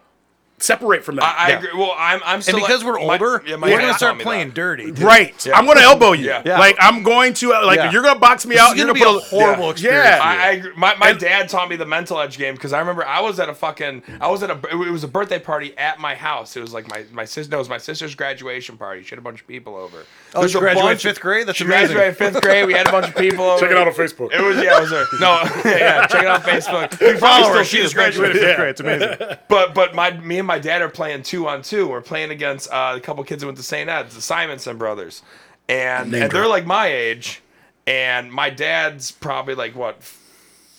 [0.61, 1.23] separate from that.
[1.23, 1.57] I, I Yeah.
[1.60, 1.69] agree.
[1.76, 4.19] Well, I'm I'm still and because like- we're my- older, yeah, my we're gonna start
[4.19, 4.56] playing that.
[4.56, 4.86] dirty.
[4.91, 4.99] dude.
[4.99, 5.48] Right.
[5.53, 6.26] I'm going to elbow you.
[6.27, 6.41] Yeah.
[6.45, 6.60] Yeah.
[6.60, 7.91] Like I'm going to uh, like Yeah.
[7.91, 9.44] you're going to box me This out, is you're gonna going to be put a
[9.44, 9.72] horrible yeah.
[9.72, 10.19] experience Yeah.
[10.23, 10.72] I, I agree.
[10.76, 13.40] My, my And- dad taught me the mental edge game because I remember I was
[13.40, 16.56] at a fucking I was at a it was a birthday party at my house.
[16.56, 19.03] It was like my my sister no, it was my sister's graduation party.
[19.03, 20.06] She had a bunch of people over.
[20.36, 21.48] Oh, There's she graduated fifth grade?
[21.48, 21.95] That's she amazing.
[21.95, 22.65] graduated fifth grade.
[22.68, 23.60] We had a bunch of people over.
[23.61, 24.31] Check it out on Facebook.
[24.34, 25.06] It was yeah, it was her.
[25.19, 26.99] No, yeah, check it out on Facebook.
[27.02, 27.53] You Follow her.
[27.53, 28.69] still She see just graduated fifth grade.
[28.69, 29.18] It's amazing.
[29.48, 31.88] But but my me and my dad are playing two on two.
[31.88, 33.88] We're playing against uh, a couple kids that went to St.
[33.88, 35.21] Ed's, the Simonson brothers,
[35.69, 37.41] and and they're like my age,
[37.88, 40.01] and my dad's probably like what.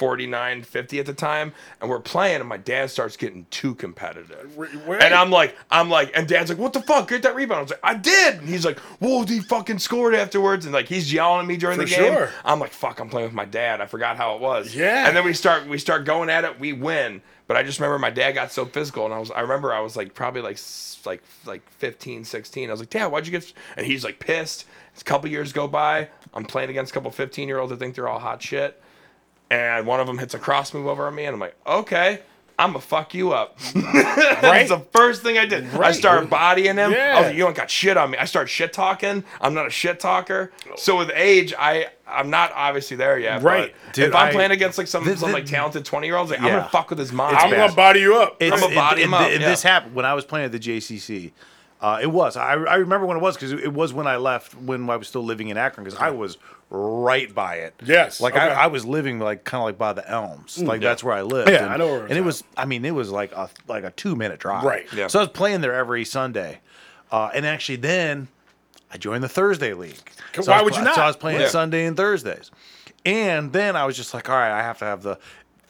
[0.00, 1.52] 49 50 at the time.
[1.78, 4.56] And we're playing and my dad starts getting too competitive.
[4.56, 7.06] Where- and i'm like i'm like and dad's like what the fuck?
[7.10, 7.58] Get that rebound.
[7.58, 8.36] I was like i did.
[8.36, 10.64] And he's like whoa he fucking scored afterwards.
[10.64, 12.14] And like he's yelling at me during For the game.
[12.14, 12.30] sure.
[12.46, 13.82] i'm like fuck i'm playing with my dad.
[13.82, 14.74] I forgot how it was.
[14.74, 15.06] Yeah.
[15.06, 16.58] and then we start we start going at it.
[16.58, 17.20] We win
[17.50, 19.80] but i just remember my dad got so physical and i was i remember i
[19.80, 20.56] was like probably like
[21.04, 24.66] like like 15 16 i was like dad why'd you get and he's like pissed.
[25.00, 26.08] A couple years go by.
[26.32, 28.80] I'm playing against a couple 15 year olds that think they're all hot shit.
[29.50, 32.20] And one of them hits a cross move over on me and i'm like okay
[32.60, 33.58] I'm gonna fuck you up.
[33.74, 35.64] That's the first thing I did.
[35.64, 35.74] Right.
[35.74, 35.94] I Right.
[35.94, 36.92] started bodying him.
[36.92, 37.18] I Yeah.
[37.18, 39.24] was like, "You don't got shit on me." I start shit talking.
[39.40, 40.52] I'm not a shit talker.
[40.76, 43.42] So with age, I I'm not obviously there yet.
[43.42, 43.74] Right.
[43.86, 46.16] But Dude, if I'm I- playing against like some, the- some like talented 20 year
[46.16, 47.36] olds, like I'm gonna fuck with his mind.
[47.36, 47.56] I'm bad.
[47.56, 48.36] going to body you up.
[48.40, 49.48] It's, I'm a body it- him up, it- yeah.
[49.48, 51.32] This happened when I was playing at the JCC.
[51.80, 52.36] Uh, it was.
[52.36, 55.08] I, I remember when it was because it was when I left when I was
[55.08, 56.36] still living in Akron because I was
[56.68, 57.74] right by it.
[57.84, 58.46] Yes, like okay.
[58.46, 60.58] Mm, I, I was living like kind of like by the Elms.
[60.58, 61.50] Like that's where I lived.
[61.50, 62.44] Yeah, and, I know where it's And it was.
[62.56, 64.64] I mean, it was like a like a two minute drive.
[64.64, 64.86] Right.
[64.92, 65.06] Yeah.
[65.06, 66.60] So I was playing there every Sunday,
[67.10, 68.28] uh, and actually then
[68.92, 69.98] I joined the Thursday league.
[70.34, 70.96] So Why was would you not?
[70.96, 71.48] So I was playing Yeah.
[71.48, 72.50] Sunday and Thursdays,
[73.06, 75.18] and then I was just like, all right, I have to have the.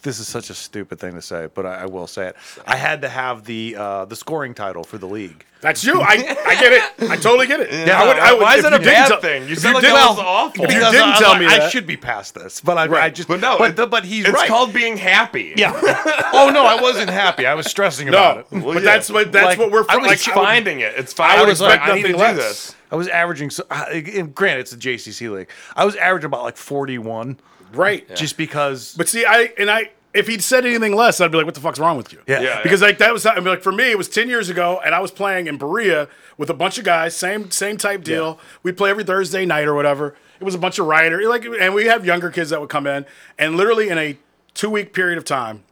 [0.02, 2.36] This is such a stupid thing to say, but I, I will say it.
[2.66, 5.44] I had to have the uh, the scoring title for the league.
[5.60, 6.00] That's you.
[6.00, 6.12] I,
[6.46, 7.10] I get it.
[7.10, 7.70] I totally get it.
[7.70, 9.42] Yeah, I would, I would, why is if that a didn't bad tell- thing?
[9.46, 10.64] You if said like didn't- that was awful.
[10.64, 12.84] If you didn't I- tell I, me I that, should be past this, but I,
[13.04, 13.28] I just.
[13.28, 14.48] But no, but, it- but he's It's right.
[14.48, 15.52] called being happy.
[15.58, 15.72] Yeah.
[16.32, 17.44] oh no, I wasn't happy.
[17.44, 18.64] I was stressing about no, it.
[18.64, 18.80] but yeah.
[18.80, 20.94] that's what that's Like, what we're I was Like It's I would- finding it.
[20.96, 21.26] It's fine.
[21.26, 21.46] I finding.
[21.46, 22.74] would it's like, expect I need to nothing do this.
[22.90, 23.50] I was averaging.
[23.50, 24.00] So, uh,
[24.32, 25.50] granted, it's a JCC league.
[25.76, 27.38] I was averaging about like forty-one,
[27.72, 28.14] right.
[28.16, 28.94] just because.
[28.96, 31.60] But see, I and I, if he'd said anything less, I'd be like, "What the
[31.60, 32.40] fuck's wrong with you?" Yeah.
[32.40, 32.62] Yeah.
[32.62, 34.94] Because like that was, I mean, like for me, it was ten years ago, and
[34.94, 38.38] I was playing in Berea with a bunch of guys, same same type deal.
[38.62, 40.16] We play every Thursday night or whatever.
[40.40, 42.86] It was a bunch of riders, like, and we have younger kids that would come
[42.86, 43.04] in,
[43.38, 44.16] and literally in a
[44.54, 45.64] two week period of time,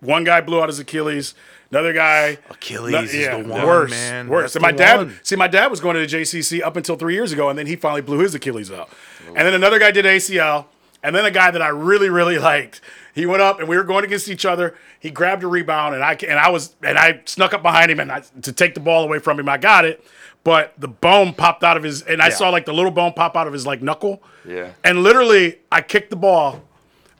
[0.00, 1.34] one guy blew out his Achilles.
[1.70, 4.28] Another guy, Achilles is the one, worse, man.
[4.28, 4.52] worse.
[4.52, 5.18] That's And my dad, one.
[5.24, 7.66] see, my dad was going to the JCC up until three years ago, and then
[7.66, 8.88] he finally blew his Achilles out.
[9.26, 10.66] And then another guy did ACL,
[11.06, 12.80] and then a guy that I really, really liked,
[13.14, 14.74] he went up, and we were going against each other.
[15.00, 18.00] He grabbed a rebound, and I and I was and I snuck up behind him
[18.00, 19.48] and I, to take the ball away from him.
[19.48, 20.04] I got it,
[20.44, 22.34] but the bone popped out of his, and I Yeah.
[22.34, 24.22] saw like the little bone pop out of his like knuckle.
[24.46, 24.70] Yeah.
[24.84, 26.62] And literally, I kicked the ball.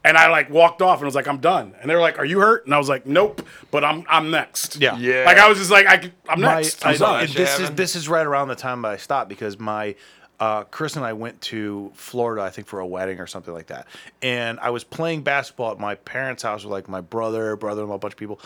[0.04, 1.74] And I like walked off and was like, I'm done.
[1.80, 2.64] And they were like, Are you hurt?
[2.64, 4.76] And I was like, Nope, but I'm I'm next.
[4.80, 4.96] Yeah.
[4.96, 5.24] Yeah.
[5.26, 6.86] Like I was just like, I, I'm my, next.
[6.86, 7.26] I, I'm done.
[7.34, 9.96] this is this is right around the time I stopped because my
[10.40, 13.68] uh, Chris and I went to Florida, I think, for a wedding or something like
[13.68, 13.86] that.
[14.22, 17.98] And I was playing basketball at my parents' house with like my brother, brother-in-law, a
[17.98, 18.40] bunch of people.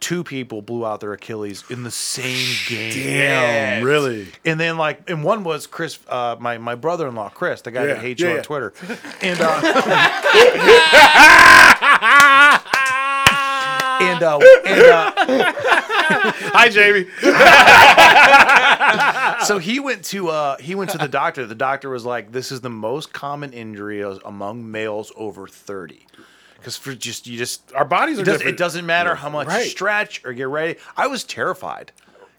[0.00, 2.92] Two people blew out their Achilles in the same game.
[2.92, 4.26] Damn, really?
[4.44, 7.98] And then like, and one was Chris, uh, my my brother-in-law, Chris, the guy that
[7.98, 8.74] hates you on Twitter.
[9.22, 9.60] And uh,
[14.02, 15.12] and uh, and uh,
[16.54, 17.06] Hi, Jamie.
[19.46, 21.46] so he went to uh he went to the doctor.
[21.46, 26.06] The doctor was like, "This is the most common injury among males over 30."
[26.56, 28.54] Because for just you just Our bodies are it, does, different.
[28.54, 29.64] it doesn't matter how much Right.
[29.64, 30.76] you stretch or get ready.
[30.96, 31.92] I was terrified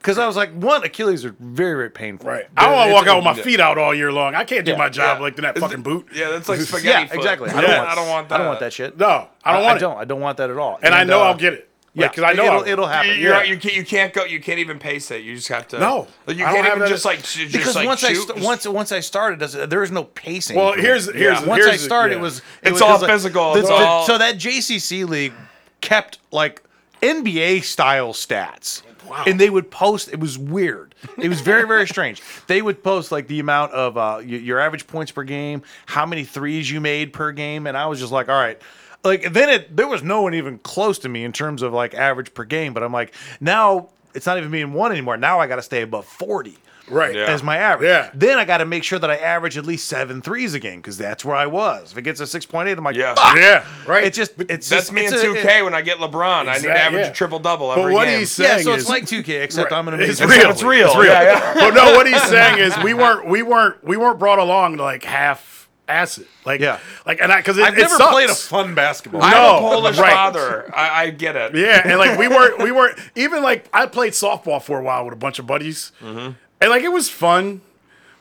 [0.05, 2.29] because I was like, one, Achilles are very very painful.
[2.29, 2.45] Right.
[2.55, 4.35] I don't want to walk out with my feet out all year long.
[4.35, 5.23] I can't do Yeah, my job yeah.
[5.23, 6.07] like in that fucking boot.
[6.13, 6.87] Yeah, that's like spaghetti.
[6.87, 7.17] Yeah, foot.
[7.17, 7.49] exactly.
[7.49, 8.35] I don't, want, I don't want that.
[8.35, 8.99] I don't want that shit.
[8.99, 9.79] No, I don't want I it.
[9.79, 9.97] don't.
[9.97, 10.77] I don't want that at all.
[10.83, 11.69] And, I know uh, I'll get it.
[11.97, 13.11] Yeah, because I know it'll, I'll- it'll happen.
[13.11, 13.43] You, you're yeah.
[13.43, 13.75] you can't.
[13.75, 14.25] You can't go.
[14.25, 15.23] You can't even pace it.
[15.23, 15.79] You just have to.
[15.79, 17.87] No, Like, you I don't can't have even that- just like sh- just because like
[17.87, 18.23] once I shoot.
[18.23, 20.57] st- Just- once once I started, does- there was no pacing.
[20.57, 20.83] Well, for me.
[20.83, 21.47] here's here's Yeah.
[21.47, 22.19] once here's I started, yeah.
[22.19, 24.35] it was it It's was- all was like- physical, the- it's the- all- so that
[24.35, 25.33] JCC league
[25.81, 26.61] kept like
[27.01, 28.81] NBA style stats.
[29.25, 30.09] And they would post.
[30.11, 30.95] It was weird.
[31.17, 32.21] It was very, very strange.
[32.47, 36.23] They would post like the amount of uh, your average points per game, how many
[36.23, 38.61] threes you made per game, and I was just like, all right.
[39.03, 41.93] Like then it, there was no one even close to me in terms of like
[41.93, 42.73] average per game.
[42.73, 45.17] But I'm like, now it's not even being one anymore.
[45.17, 46.57] Now I got to stay above forty
[46.89, 47.13] right.
[47.15, 47.25] Yeah.
[47.25, 47.87] as my average.
[47.87, 48.09] Yeah.
[48.13, 50.79] Then I got to make sure that I average at least seven threes a game
[50.79, 51.91] because that's where I was.
[51.91, 53.15] If it gets a six point eight, I'm like, Yeah.
[53.15, 53.35] fuck.
[53.37, 54.03] Yeah, right.
[54.03, 56.47] It just it's That's just, me in it's a- 2K when I get LeBron.
[56.47, 57.11] I need to average yeah.
[57.11, 58.19] a triple double But every what game.
[58.19, 59.77] he's yeah, saying so is it's like 2K, except Right.
[59.77, 60.49] I'm gonna It's make real.
[60.51, 60.87] It's real.
[60.87, 61.05] It's real.
[61.11, 61.53] Yeah, yeah.
[61.55, 64.83] but no, what he's saying is we weren't we weren't we weren't brought along to
[64.83, 65.53] like half
[65.87, 66.25] acid.
[66.45, 66.79] Like Yeah.
[67.05, 68.11] like and I because it, I've it never sucks.
[68.11, 69.21] played a fun basketball.
[69.21, 70.11] I'm have a Polish right.
[70.13, 70.71] father.
[70.75, 71.55] I, I get it.
[71.55, 75.05] Yeah, and like we weren't we weren't even like I played softball for a while
[75.05, 76.33] with a bunch of buddies, Mm-hmm.
[76.65, 77.61] And like it was fun,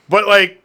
[0.07, 0.61] but like.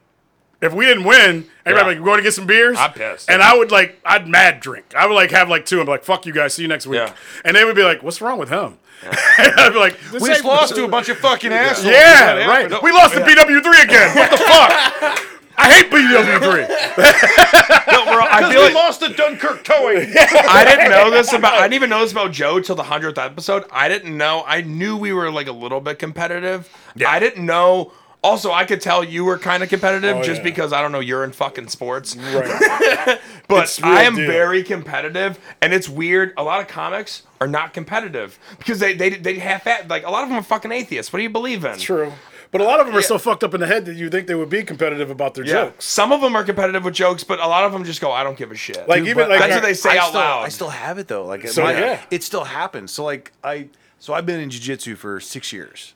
[0.63, 1.83] If we didn't win, everybody Yeah.
[1.87, 2.77] like, we're going to get some beers.
[2.79, 3.31] I'm pissed.
[3.31, 4.95] And I would like, I'd mad drink.
[4.95, 5.81] I would like have like two.
[5.81, 6.53] I'm like, fuck you guys.
[6.53, 6.99] See you next week.
[6.99, 7.15] Yeah.
[7.47, 8.77] And they would be like, what's wrong with him?
[9.03, 9.15] and
[9.59, 11.87] I'd be like, this we just lost to a bunch of fucking assholes.
[11.87, 12.63] Yeah, What right.
[12.71, 12.81] happened?
[12.83, 14.15] We lost to BW3 again.
[14.15, 15.27] What the fuck?
[15.63, 17.87] I hate BW3.
[17.91, 20.13] No, bro, I feel we like lost to Dunkirk Towing.
[20.17, 21.55] I didn't know this about.
[21.55, 23.65] I didn't even know this about Joe till the hundredth episode.
[23.71, 24.45] I didn't know.
[24.47, 26.69] I knew we were like a little bit competitive.
[26.95, 27.11] Yeah.
[27.11, 27.93] I didn't know.
[28.23, 30.45] Also, I could tell you were kind of competitive Oh, just yeah.
[30.45, 32.17] because I don't know you're in fucking sports.
[32.17, 33.19] right.
[33.49, 34.27] But I am deal.
[34.29, 36.33] very competitive, and it's weird.
[36.37, 40.11] A lot of comics are not competitive because they they they half at like a
[40.11, 41.13] lot of them are fucking atheists.
[41.13, 41.77] What do you believe in?
[41.79, 42.13] True.
[42.53, 44.27] But a lot of them are so fucked up in the head that you think
[44.27, 45.53] they would be competitive about their Yeah.
[45.67, 45.85] jokes.
[45.85, 48.25] Some of them are competitive with jokes, but a lot of them just go, "I
[48.25, 50.21] don't give a shit." Like even like that's our- what they say I out still,
[50.21, 50.43] loud.
[50.45, 51.25] I still have it though.
[51.25, 52.01] Like So, my- yeah.
[52.11, 52.91] it still happens.
[52.93, 53.69] So like I
[54.01, 55.95] so I've been in jiu-jitsu for six years,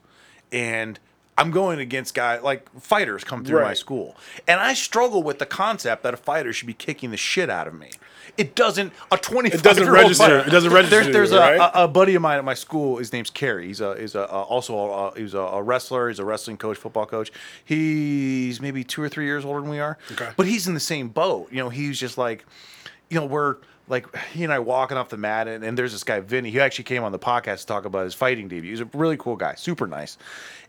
[0.52, 1.00] and
[1.36, 4.16] I'm going against guys like fighters come through my school,
[4.46, 7.66] and I struggle with the concept that a fighter should be kicking the shit out
[7.66, 7.90] of me.
[8.36, 8.92] It doesn't.
[9.12, 10.38] A 25 It doesn't register.
[10.38, 11.56] It doesn't register There's, there's a, right?
[11.56, 12.96] a, a buddy of mine at my school.
[12.98, 13.66] His name's Kerry.
[13.66, 16.08] He's a he's a, also a, he's a, a wrestler.
[16.08, 17.30] He's a wrestling coach, football coach.
[17.64, 19.98] He's maybe two or three years older than we are.
[20.12, 20.30] Okay.
[20.36, 21.52] But he's in the same boat.
[21.52, 22.44] You know, he's just like,
[23.08, 23.56] you know, we're
[23.88, 26.50] like he and I walking off the mat, and, and there's this guy Vinny.
[26.50, 28.70] He actually came on the podcast to talk about his fighting debut.
[28.70, 30.18] He's a really cool guy, super nice.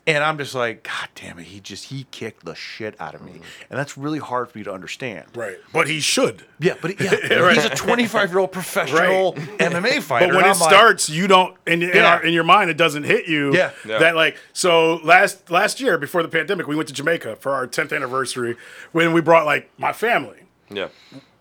[0.08, 3.22] And I'm just like, God damn it, he just he kicked the shit out of
[3.24, 3.42] me,
[3.72, 5.26] and that's really hard for me to understand.
[5.36, 5.58] Right.
[5.74, 6.44] But he should.
[6.60, 7.10] Yeah, but yeah,
[7.54, 10.28] he's a 25 year old professional MMA fighter.
[10.28, 12.14] But when it I'm like, starts, you don't in, in, Yeah.
[12.18, 13.56] our, in your mind it doesn't hit you.
[13.56, 13.72] Yeah.
[13.84, 13.98] Yeah.
[13.98, 17.66] That like so last last year before the pandemic, we went to Jamaica for our
[17.66, 18.58] 10th anniversary
[18.92, 20.38] when we brought like my family.
[20.70, 20.90] Yeah.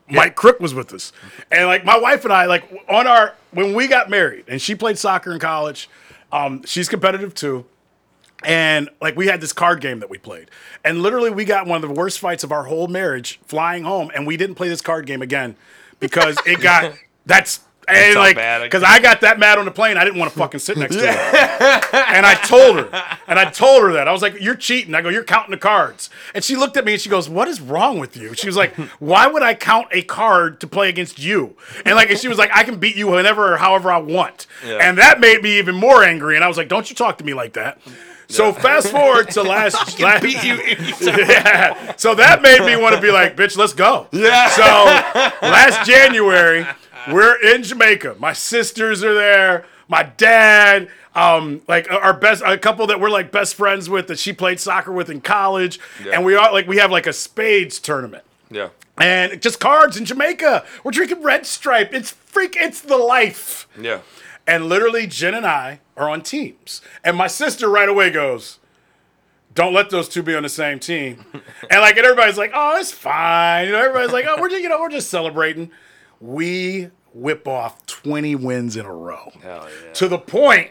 [0.09, 1.13] Mike Crook was with us,
[1.51, 4.75] and like my wife and I, like on our when we got married, and she
[4.75, 5.89] played soccer in college.
[6.33, 7.65] Um, she's competitive too,
[8.45, 10.51] and like we had this card game that we played,
[10.85, 14.11] and literally we got one of the worst fights of our whole marriage flying home,
[14.15, 15.57] and we didn't play this card game again
[16.01, 16.95] because it got
[17.27, 17.61] that's.
[17.87, 20.61] And like, because I got that mad on the plane, I didn't want to fucking
[20.61, 21.81] sit next to her.
[22.15, 22.89] And I told her,
[23.27, 25.59] and I told her that I was like, "You're cheating." I go, "You're counting the
[25.59, 28.47] cards." And she looked at me and she goes, "What is wrong with you?" She
[28.47, 32.19] was like, "Why would I count a card to play against you?" And like, and
[32.19, 34.79] she was like, "I can beat you whenever or however I want." Yeah.
[34.81, 36.37] And that made me even more angry.
[36.37, 37.79] And I was like, "Don't you talk to me like that."
[38.29, 40.55] So fast forward to last, last beat you
[41.01, 41.95] yeah.
[41.97, 44.09] So that made me want to be like, bitch, let's go.
[44.13, 44.49] Yeah.
[44.51, 44.63] So
[45.47, 46.67] last January,
[47.13, 48.17] we're in Jamaica.
[48.19, 49.67] My sisters are there.
[49.89, 54.19] My dad, um, like our best, a couple that we're like best friends with that
[54.19, 56.13] she played soccer with in college, Yeah.
[56.15, 58.25] and we are like we have like a spades tournament.
[58.51, 58.69] Yeah.
[58.97, 60.65] And just cards in Jamaica.
[60.85, 61.93] We're drinking Red Stripe.
[61.93, 62.57] It's freak.
[62.57, 63.69] It's the life.
[63.79, 64.01] Yeah.
[64.47, 66.81] And literally, Jen and I are on teams.
[67.03, 68.59] And my sister right away goes,
[69.55, 71.25] Don't let those two be on the same team.
[71.71, 73.67] and like, and everybody's like, Oh, it's fine.
[73.67, 75.71] You know, everybody's like, Oh, we're just, you know, we're just celebrating.
[76.21, 79.33] We whip off 20 wins in a row.
[79.43, 79.67] Yeah.
[79.95, 80.71] To the point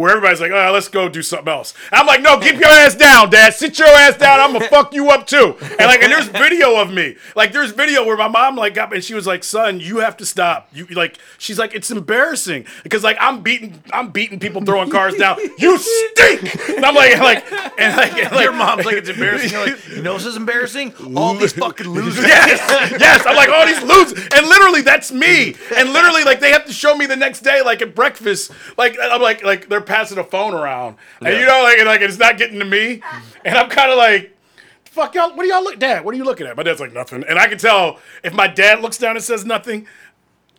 [0.00, 1.74] where everybody's like, oh, let's go do something else.
[1.92, 3.52] I'm like, no, keep your ass down, Dad.
[3.52, 4.40] Sit your ass down.
[4.40, 5.54] I'm gonna fuck you up too.
[5.60, 7.16] And like, and there's video of me.
[7.36, 9.98] Like, there's video where my mom like got me and she was like, son, you
[9.98, 10.70] have to stop.
[10.72, 15.16] You like, she's like, it's embarrassing because like I'm beating, I'm beating people throwing cars
[15.16, 15.36] down.
[15.60, 16.70] You stink.
[16.70, 19.50] And I'm like, like, and like, and like Your mom's like, it's embarrassing.
[19.50, 20.94] You're like, you know this is embarrassing?
[21.14, 22.24] All these fucking losers.
[22.24, 23.26] yes, yes.
[23.26, 24.26] I'm like, all these losers.
[24.34, 25.56] And literally, that's me.
[25.76, 28.52] And literally, like, they have to show me the next day, like at breakfast.
[28.78, 32.18] Like, I'm like, like they're passing a phone around, and you know, like, like it's
[32.18, 33.02] not getting to me.
[33.44, 34.36] And I'm kind of like,
[34.84, 35.34] fuck y'all.
[35.34, 36.04] What do y'all look, Dad?
[36.04, 36.56] What are you looking at?
[36.56, 37.24] My dad's like nothing.
[37.28, 39.86] And I can tell if my dad looks down and says nothing.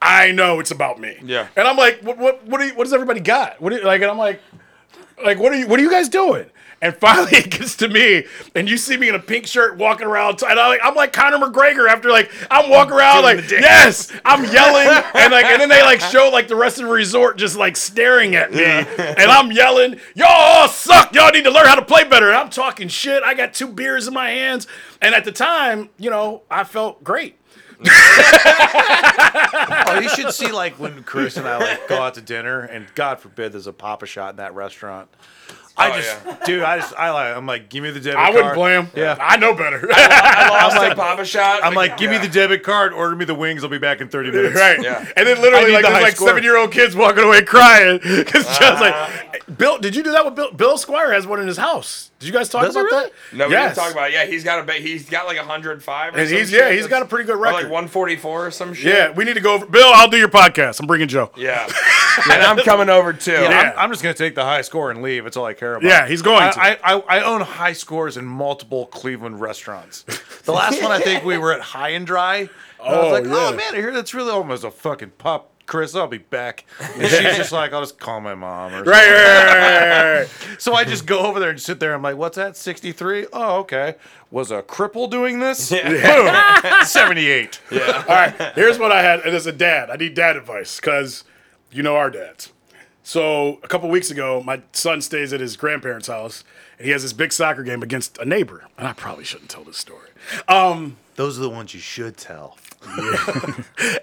[0.01, 1.15] I know it's about me.
[1.23, 1.47] Yeah.
[1.55, 3.61] And I'm like, what, what, what, do you, what does everybody got?
[3.61, 4.41] What you, like, and I'm like,
[5.23, 6.47] like, what are you, what are you guys doing?
[6.81, 8.25] And finally, it gets to me,
[8.55, 11.13] and you see me in a pink shirt walking around, and I'm like, I'm like
[11.13, 15.69] Conor McGregor after like I'm walking around like, yes, I'm yelling, and like, and then
[15.69, 19.19] they like show like the rest of the resort just like staring at me, and
[19.31, 22.29] I'm yelling, y'all all suck, y'all need to learn how to play better.
[22.29, 23.21] And I'm talking shit.
[23.23, 24.65] I got two beers in my hands,
[25.01, 27.37] and at the time, you know, I felt great.
[29.83, 32.87] Oh, you should see like when Chris and I like go out to dinner, and
[32.95, 35.09] God forbid there's a Pop-A-Shot in that restaurant.
[35.81, 36.37] I Oh, just, yeah.
[36.45, 38.27] dude, I just, I like, I'm like, give me the debit card.
[38.29, 38.87] I wouldn't play him.
[38.95, 39.17] Yeah.
[39.19, 39.87] I know better.
[39.91, 41.63] I lost like, Papa shot.
[41.63, 43.63] I'm like, give me the debit card, order me the wings.
[43.63, 44.55] I'll be back in 30 minutes.
[44.55, 44.81] Right.
[44.81, 45.05] Yeah.
[45.15, 48.45] And then literally, like, the there's like seven year old kids walking away crying because
[48.57, 49.27] John's Uh-huh.
[49.31, 50.51] like, Bill, did you do that with Bill?
[50.51, 52.09] Bill Squire has one in his house.
[52.19, 53.09] Did you guys talk Does about really?
[53.31, 53.35] that?
[53.37, 53.75] No, we yes.
[53.75, 54.13] didn't talk about it.
[54.13, 56.59] Yeah, he's got a ba- he's got like 105 or And some he's shit.
[56.59, 57.63] yeah, he's got a pretty good record.
[57.63, 58.93] like 144 or some shit.
[58.93, 59.65] yeah, we need to go over.
[59.65, 60.79] Bill, I'll do your podcast.
[60.79, 61.31] I'm bringing Joe.
[61.35, 61.65] Yeah.
[62.31, 63.31] and I'm coming over too.
[63.31, 63.73] Yeah.
[63.75, 65.25] I'm, I'm just gonna take the high score and leave.
[65.25, 65.87] It's all I care about.
[65.87, 66.61] Yeah, he's going I, to.
[66.61, 70.03] I, I, I own high scores in multiple Cleveland restaurants.
[70.43, 72.37] The last one I think we were at High and Dry.
[72.37, 72.49] And
[72.83, 75.49] I was Oh, like, oh man, I hear that's really almost a fucking pup.
[75.67, 76.65] Chris, I'll be back.
[76.95, 78.73] And she's just like, I'll just call my mom.
[78.73, 80.27] Or Right, right, right, right, right.
[80.59, 81.93] So I just go over there and sit there.
[81.93, 82.57] I'm like, what's that?
[82.57, 83.27] 63?
[83.31, 83.95] Oh, okay.
[84.31, 85.71] Was a cripple doing this?
[85.71, 86.61] Yeah.
[86.71, 86.85] Boom.
[86.85, 87.61] 78.
[87.71, 88.03] Yeah.
[88.07, 89.21] All right, here's what I had.
[89.21, 91.23] And as a dad, I need dad advice because
[91.71, 92.51] you know our dads.
[93.03, 96.43] So a couple weeks ago, my son stays at his grandparents' house,
[96.77, 98.67] and he has this big soccer game against a neighbor.
[98.77, 100.09] And I probably shouldn't tell this story.
[100.47, 102.57] Um, Those are the ones you should tell.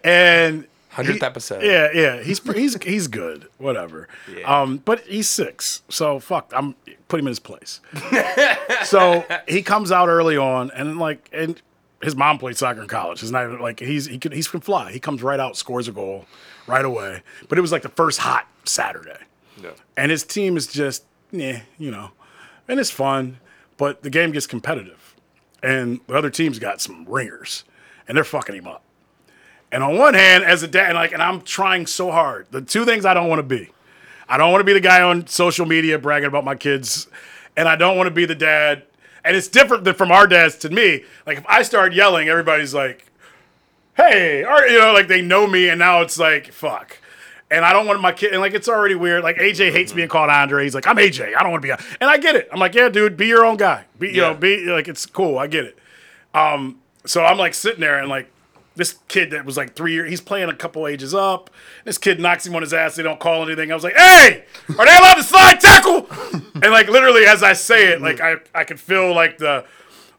[0.05, 1.63] and 100th episode.
[1.63, 4.09] Yeah, yeah, he's he's he's good, whatever.
[4.45, 6.53] Um, but he's six, so fuck.
[6.55, 6.75] I'm
[7.09, 7.81] put him in his place.
[8.85, 11.61] so he comes out early on, and like, and
[12.03, 13.23] his mom played soccer in college.
[13.23, 14.93] It's not even like he's he can he's can fly.
[14.93, 16.27] He comes right out, scores a goal
[16.67, 17.23] right away.
[17.49, 19.19] But it was like the first hot Saturday,
[19.63, 19.71] Yeah.
[19.97, 22.11] and his team is just, yeah, you know.
[22.69, 23.39] and it's fun,
[23.79, 25.15] but the game gets competitive,
[25.63, 27.65] and the other team's got some ringers,
[28.07, 28.83] and they're fucking him up.
[29.73, 32.47] And on one hand, as a dad, and like, and I'm trying so hard.
[32.51, 33.71] The two things I don't want to be,
[34.29, 37.07] I don't want to be the guy on social media bragging about my kids,
[37.57, 38.85] and I don't want to be the dad.
[39.25, 41.05] And it's different than from our dads to me.
[41.27, 43.07] Like if I start yelling, everybody's like,
[43.97, 46.99] "Hey," or you know, like they know me, and now it's like, "Fuck."
[47.51, 49.23] And I don't want my kid, and like it's already weird.
[49.23, 50.65] Like AJ hates being called Andre.
[50.65, 51.35] He's like, I'm AJ.
[51.35, 52.49] I don't want to be, a-" and I get it.
[52.53, 53.87] I'm like, yeah, dude, be your own guy.
[53.99, 55.39] Be, you know, be like, it's cool.
[55.39, 55.79] I get it.
[56.35, 58.31] Um, so I'm like sitting there and like
[58.77, 61.51] this kid that was like three years, he's playing a couple ages up.
[61.85, 62.97] This kid knocks him on his ass.
[62.97, 63.73] They don't call anything.
[63.73, 64.45] I was like, hey,
[64.79, 66.07] are they allowed to slide tackle?
[66.63, 69.65] and like literally as I say it, like I, I could feel like the,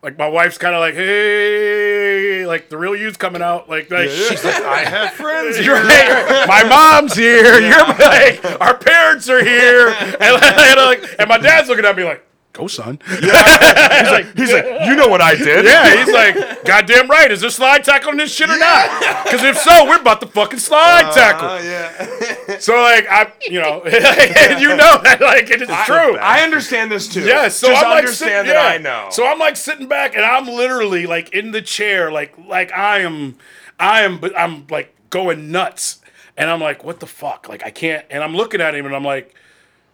[0.02, 3.70] like my wife's kind of like, hey, like the real you's coming out.
[3.70, 5.60] Like, like she's like, I have friends.
[5.66, 6.46] you're right.
[6.48, 7.60] My mom's here.
[7.60, 9.90] You're like, our parents are here,
[10.20, 14.52] and, and, like, and my dad's looking at me like, "Go, son." he's like, He's
[14.52, 15.66] like, you know what I did?
[15.66, 16.04] yeah.
[16.04, 17.32] He's like, "Goddamn right.
[17.32, 19.24] Is there slide tackle this shit or not?
[19.24, 22.58] Because if so, we're about to fucking slide tackle." Uh, yeah.
[22.60, 26.18] so like, I, you know, you know that like it is true.
[26.18, 27.22] I understand this too.
[27.22, 28.76] Yeah, so Just I'm like understand sitting, that yeah.
[28.76, 29.10] I know.
[29.12, 33.00] So I'm like sitting back, and I'm literally like in the chair, like like I
[33.00, 33.38] am,
[33.80, 36.02] I am, but I'm like going nuts,
[36.38, 37.48] and I'm like, what the fuck?
[37.48, 39.36] Like I can't, and I'm looking at him, and I'm like,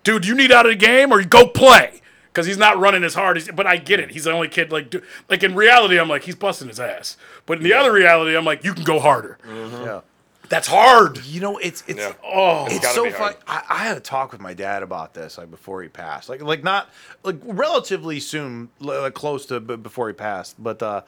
[0.04, 2.02] dude, you need out of the game or you go play.
[2.36, 4.12] Because he's not running as hard as, but I get it.
[4.12, 4.70] He's the only kid.
[4.70, 7.16] Like, do, like in reality, I'm like, he's busting his ass.
[7.46, 9.38] But in the other reality, I'm like, you can go harder.
[9.48, 10.02] Yeah.
[10.50, 11.24] That's hard.
[11.26, 12.12] You know, it's it's Yeah.
[12.24, 13.34] Oh, it's gotta so be fun.
[13.48, 16.42] I, I had a talk with my dad about this like before he passed, like
[16.44, 16.90] like not
[17.24, 21.02] like relatively soon, like close to b- before he passed, but uh,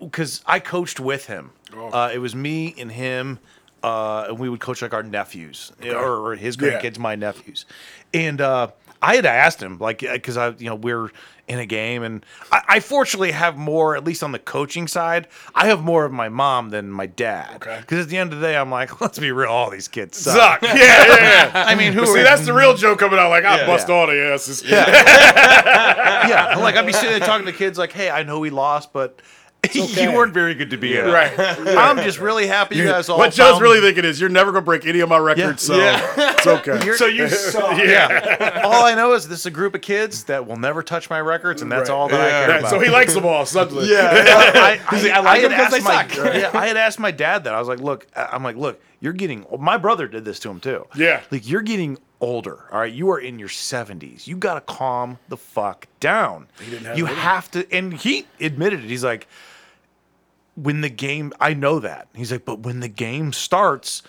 [0.00, 1.52] because I coached with him.
[1.74, 3.38] Uh, it was me and him,
[3.82, 5.96] uh, and we would coach like our nephews or,
[6.32, 6.78] or his Yeah.
[6.80, 7.64] grandkids, my nephews,
[8.12, 8.68] and uh,
[9.00, 11.10] I had asked him like uh, because I you know we're
[11.46, 15.28] in a game and I, I fortunately have more at least on the coaching side
[15.54, 17.78] I have more of my mom than my dad Okay.
[17.80, 20.18] because at the end of the day I'm like let's be real all these kids
[20.18, 20.60] suck.
[20.60, 20.62] suck.
[20.62, 21.50] Yeah, yeah, yeah.
[21.66, 23.30] I mean, who see, that's the real joke coming out.
[23.30, 23.66] Like, I Yeah.
[23.66, 23.94] bust Yeah.
[23.94, 24.62] all the asses.
[24.62, 28.92] yeah, like I'd be sitting there talking to kids like, "Hey, I know we lost,
[28.92, 29.20] but
[29.76, 30.02] okay.
[30.02, 31.32] you weren't very good to be in." Right.
[31.38, 33.18] I'm just really happy you guys all.
[33.18, 35.76] what Joe's found- really thinking is you're never gonna break any of my records, so
[35.76, 36.14] Yeah.
[36.16, 36.92] it's okay.
[36.96, 37.78] so you suck.
[37.78, 38.62] yeah.
[38.64, 41.20] all I know is this is a group of kids that will never touch my
[41.20, 41.94] records, and that's Right.
[41.96, 42.70] all that I care Yeah, about.
[42.70, 43.94] so he likes them all suddenly.
[43.96, 44.00] I,
[44.80, 46.16] I, He's like, I like had them 'cause they my, suck.
[46.34, 47.54] yeah, I had asked my dad that.
[47.54, 49.46] I was like, "Look, I- I'm like, look, you're getting.
[49.58, 50.86] My brother did this to him too.
[50.96, 51.20] Yeah.
[51.30, 52.58] like you're getting older.
[52.72, 54.26] All right, you are in your 70s.
[54.26, 56.48] You got to calm the fuck down.
[56.58, 58.88] didn't have you it have to." And he admitted it.
[58.88, 59.26] He's like,
[60.58, 64.02] "When the game, I know that." He's like, "But when the game starts,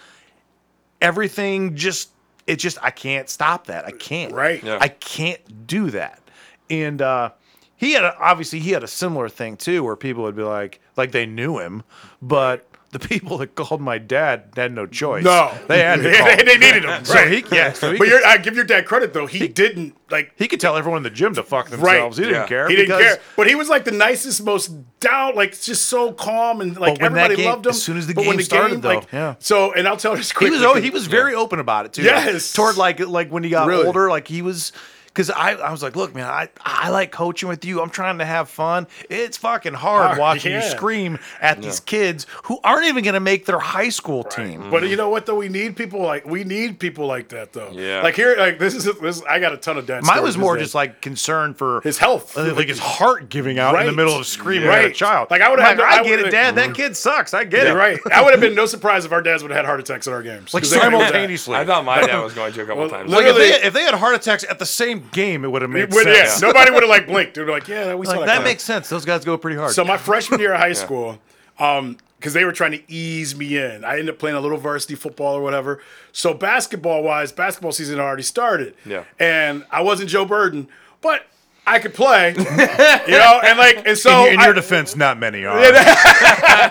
[1.02, 2.10] everything just."
[2.48, 3.86] It just I can't stop that.
[3.86, 4.34] I can't.
[4.34, 4.64] Right.
[4.64, 4.80] Yeah.
[4.82, 6.20] I can't do that.
[6.68, 7.30] And uh,
[7.76, 10.82] he had a, obviously he had a similar thing too, where people would be like,
[10.98, 11.84] like they knew him,
[12.24, 15.24] but the people that called my dad had no choice.
[15.24, 16.26] No, they had to they, call.
[16.28, 17.06] they, they needed him.
[17.06, 17.32] So right.
[17.32, 19.28] he- yeah, so he but could- you're, I give your dad credit though.
[19.28, 20.34] He, didn't like.
[20.38, 22.18] he could tell everyone in the gym to fuck themselves.
[22.18, 22.48] He didn't Yeah.
[22.48, 22.68] care.
[22.68, 26.12] He didn't because- care, but he was like the nicest, most down, like just so
[26.14, 27.70] calm and like But when that everybody game- loved him.
[27.72, 29.36] as soon as the but when game started, though, like, yeah.
[29.40, 32.02] So, and I'll tell this He was oh, he was very open about it too.
[32.04, 32.52] like, Yes.
[32.54, 33.86] toward like like when he got Really?
[33.86, 34.72] older, like he was.
[35.20, 37.82] Because I, I was like, look, man, I, I like coaching with you.
[37.82, 38.88] I'm trying to have fun.
[39.10, 40.64] It's fucking hard Hard, watching yeah.
[40.64, 44.70] you scream at these kids who aren't even going to make their high school team.
[44.72, 45.36] But you know what though?
[45.36, 47.70] We need people like we need people like that though.
[47.74, 48.02] Yeah.
[48.02, 49.22] Like here, like this is this.
[49.30, 50.06] I got a ton of dad.
[50.06, 53.78] Mine was more just like concern for his health, uh, like his heart giving out
[53.78, 54.86] in the middle of screaming at Right.
[54.92, 55.30] a child.
[55.32, 56.56] Like, I would've I'm no- I I get would've- it, Dad.
[56.56, 57.34] That kid sucks.
[57.34, 57.76] I get Yeah, it.
[57.76, 58.00] right.
[58.14, 60.14] I would have been no surprise if our dads would have had heart attacks at
[60.14, 60.54] our games.
[60.54, 61.08] Like 'Cause they know that.
[61.10, 61.58] simultaneously.
[61.58, 63.12] I thought my dad was going to a couple Well, times.
[63.12, 65.72] Like if they, if they had heart attacks at the same game, it would have
[65.72, 67.36] made it Would- yeah, nobody would have like blinked.
[67.36, 68.90] They'd be like, "Yeah, we saw that." that makes sense.
[68.90, 69.74] Those guys go pretty hard.
[69.74, 71.20] So my freshman year of high school,
[71.60, 74.58] um, because they were trying to ease me in, I ended up playing a little
[74.58, 75.82] varsity football or whatever.
[76.12, 78.76] So basketball wise, basketball season had already started.
[78.86, 79.04] Yeah.
[79.20, 80.68] And I wasn't Joe Burden,
[81.02, 81.26] but
[81.66, 82.30] I could play.
[82.38, 85.58] you know, and like, and so in, in I- your defense, not many are.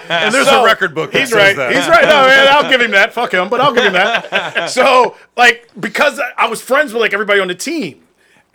[0.09, 1.57] and there's so- a record book that He's says right.
[1.57, 1.75] that.
[1.75, 2.03] He's right.
[2.03, 3.13] No, man, I'll give him that.
[3.13, 4.67] Fuck him, but I'll give him that.
[4.71, 8.03] so, like, because I- I was friends with like everybody on the team,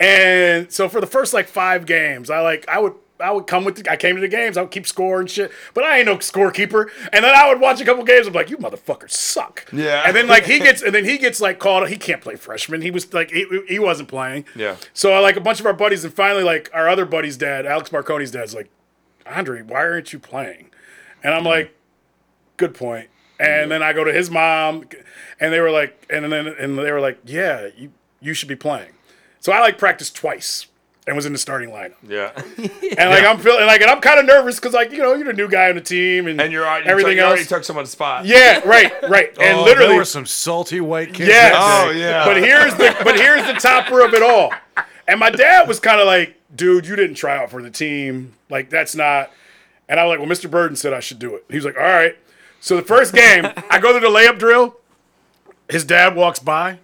[0.04, 2.94] and so for the first like five games, I like I would.
[3.20, 3.76] I would come with.
[3.76, 4.56] The, I came to the games.
[4.56, 6.90] I would keep score and shit, but I ain't no scorekeeper.
[7.12, 8.26] And then I would watch a couple games.
[8.26, 9.64] I'm like, you motherfuckers suck.
[9.72, 10.02] Yeah.
[10.04, 11.88] And then like he gets, and then he gets like called.
[11.88, 12.82] He can't play freshman.
[12.82, 14.46] He was like he, he wasn't playing.
[14.56, 14.76] Yeah.
[14.94, 17.66] So I like a bunch of our buddies, and finally like our other buddy's dad,
[17.66, 18.68] Alex Marconi's dad's like,
[19.26, 20.70] Andre, why aren't you playing?
[21.22, 21.48] And I'm mm-hmm.
[21.48, 21.78] like,
[22.56, 23.10] good point.
[23.38, 24.86] And then I go to his mom,
[25.38, 28.56] and they were like, and then and they were like, yeah, you you should be
[28.56, 28.93] playing.
[29.44, 30.68] So I like practiced twice,
[31.06, 31.92] and was in the starting lineup.
[32.08, 32.32] Yeah.
[32.96, 35.26] And like I'm feeling like, and I'm kind of nervous because like you know you're
[35.26, 37.48] the new guy on the team and, And you're already, everything you already else.
[37.50, 38.24] took someone's spot.
[38.24, 39.36] yeah, right, right.
[39.40, 41.28] And Oh, literally, there were some salty white kids.
[41.28, 41.52] Yes.
[41.54, 42.24] Oh, yeah.
[42.24, 44.50] But here's the but here's the topper of it all.
[45.06, 48.32] And my dad was kind of like, dude, you didn't try out for the team.
[48.48, 49.30] Like that's not.
[49.88, 50.50] And I was like, well, Mr.
[50.50, 51.44] Burden said I should do it.
[51.50, 52.16] He was like, all right.
[52.60, 54.76] So the first game, I go to the layup drill.
[55.68, 56.78] His dad walks by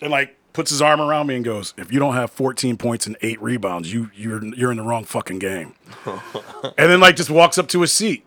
[0.00, 3.06] and like puts his arm around me and goes, "If you don't have 14 points
[3.06, 5.74] and eight rebounds, you you're you're in the wrong fucking game."
[6.04, 8.24] and then like just walks up to his seat,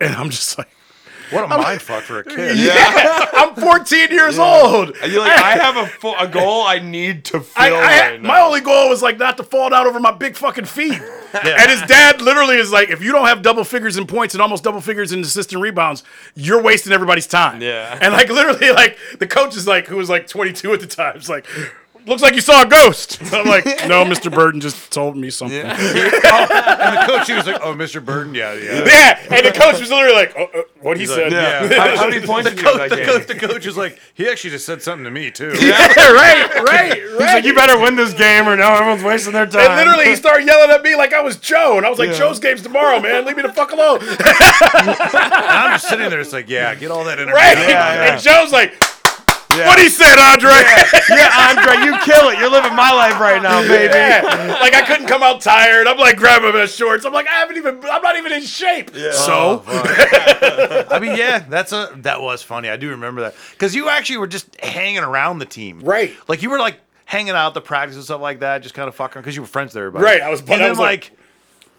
[0.00, 0.68] and I'm just like,
[1.30, 2.58] What a mind fuck for a kid.
[2.58, 6.78] "Yeah, I'm 14 years old." And you're like, I have a, full, a goal I
[6.78, 8.46] need to fill I, I, right my now.
[8.46, 11.00] only goal was like not to fall down over my big fucking feet.
[11.32, 14.40] And his dad literally is like, if you don't have double figures in points and
[14.42, 16.04] almost double figures in assistant rebounds,
[16.36, 17.60] you're wasting everybody's time.
[17.60, 17.98] Yeah.
[18.00, 21.16] And like literally, like the coach is like, who was like 22 at the time,
[21.16, 21.44] is like,
[22.06, 23.18] looks like you saw a ghost.
[23.32, 24.32] I'm like, no, Mr.
[24.32, 25.56] Burton just told me something.
[25.58, 25.74] Yeah.
[26.84, 28.04] And the coach, he was like, "Oh, Mr.
[28.04, 31.32] Burton, yeah, yeah." Yeah, And the coach was literally like, oh, uh, what he said.
[31.32, 31.64] Yeah.
[31.64, 31.78] Yeah.
[31.78, 34.50] How, how many points did you get The coach, the coach is like, he actually
[34.50, 35.52] just said something to me too.
[35.60, 35.78] Yeah,
[36.12, 36.94] right, right, right.
[36.94, 39.70] He's like, you better win this game or now everyone's wasting their time.
[39.70, 42.10] And literally, he started yelling at me like I was Joe, and I was like,
[42.10, 42.18] Yeah.
[42.18, 43.24] "Joe's game's tomorrow, man.
[43.24, 44.18] Leave me the fuck alone." And
[44.90, 47.32] I'm just sitting there, it's like, yeah, get all that energy.
[47.32, 47.56] Right?
[47.56, 47.68] out.
[47.68, 48.12] yeah.
[48.14, 48.74] And Joe's like,
[49.56, 49.66] Yeah.
[49.68, 50.50] "What he said, Andre?"
[51.10, 52.38] yeah, Andre, you kill it.
[52.38, 53.94] You're living my life right now, baby.
[53.94, 54.52] Yeah.
[54.64, 55.86] Like I couldn't come out tired.
[55.86, 57.04] I'm like grabbing my shorts.
[57.04, 57.76] I'm like, I haven't even.
[57.90, 58.90] I'm not even in shape.
[58.94, 62.68] So oh, I mean, yeah, that's a that was funny.
[62.68, 66.12] I do remember that because you actually were just hanging around the team, Right.
[66.28, 68.88] Like you were like hanging out at the practice and stuff like that, just kind
[68.88, 70.78] of fucking because you were friends with everybody, Right, I was- And I then was
[70.78, 71.18] like- like,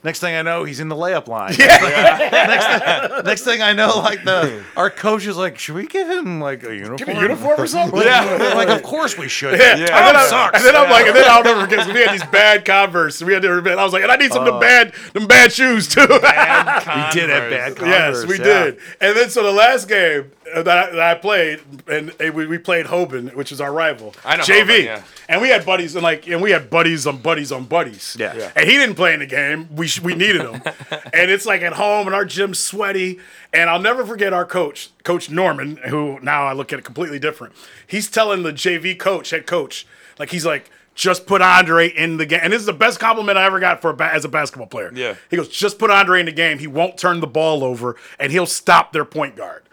[0.05, 1.55] next thing I know, he's in the layup line.
[1.57, 6.07] next, thing, next thing I know, like the our coach is like, should we give
[6.07, 6.97] him like a uniform?
[6.97, 8.01] give me a uniform or something.
[8.01, 8.53] Yeah.
[8.55, 9.59] like, of course we should.
[9.59, 9.75] Yeah.
[9.75, 9.97] Yeah.
[9.97, 10.57] And, then I, sucks.
[10.57, 13.21] and then I'm like, and then I'll never forget 'cause we had these bad Converse.
[13.21, 13.49] We had to.
[13.51, 16.01] I was like, and I need some of them bad, them bad shoes too.
[16.07, 17.75] we did have bad.
[17.75, 17.89] Converse.
[17.89, 18.43] Yes, we yeah.
[18.43, 18.79] did.
[19.01, 22.57] And then so the last game uh, that I, that I played, and we, we
[22.57, 24.13] played Hoban, which is our rival.
[24.23, 24.65] I know JV.
[24.65, 25.03] Hoban, yeah.
[25.27, 28.15] And we had buddies and like, and we had buddies on buddies on buddies.
[28.19, 28.35] Yeah.
[28.35, 28.51] Yeah.
[28.55, 29.67] And he didn't play in the game.
[29.75, 30.61] We sh- we needed him.
[31.13, 33.19] and it's like at home, and our gym's sweaty.
[33.53, 37.19] And I'll never forget our coach, Coach Norman, who now I look at it completely
[37.19, 37.53] different.
[37.87, 39.85] He's telling the JV coach, head coach,
[40.19, 40.69] like he's like.
[40.97, 43.81] Just put Andre in the game, and this is the best compliment I ever got
[43.81, 44.93] for a ba- as a basketball player.
[44.95, 45.15] Yeah.
[45.29, 46.57] he goes, "Just put Andre in the game.
[46.57, 49.63] He won't turn the ball over, and he'll stop their point guard."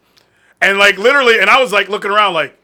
[0.62, 2.56] And like literally, and I was like looking around, like,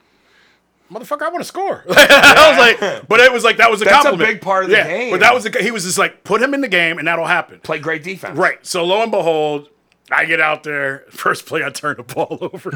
[0.91, 3.85] "Motherfucker, I want to score." I was like, but it was like that was a
[3.85, 4.31] That's a compliment.
[4.37, 5.11] big part of the yeah, game.
[5.11, 7.27] But that was a, he was just like, put him in the game, and that'll
[7.27, 7.61] happen.
[7.61, 8.39] Play great defense.
[8.39, 8.65] Right.
[8.65, 9.69] So lo and behold,
[10.11, 11.05] I get out there.
[11.11, 12.71] First play, I turn the ball over.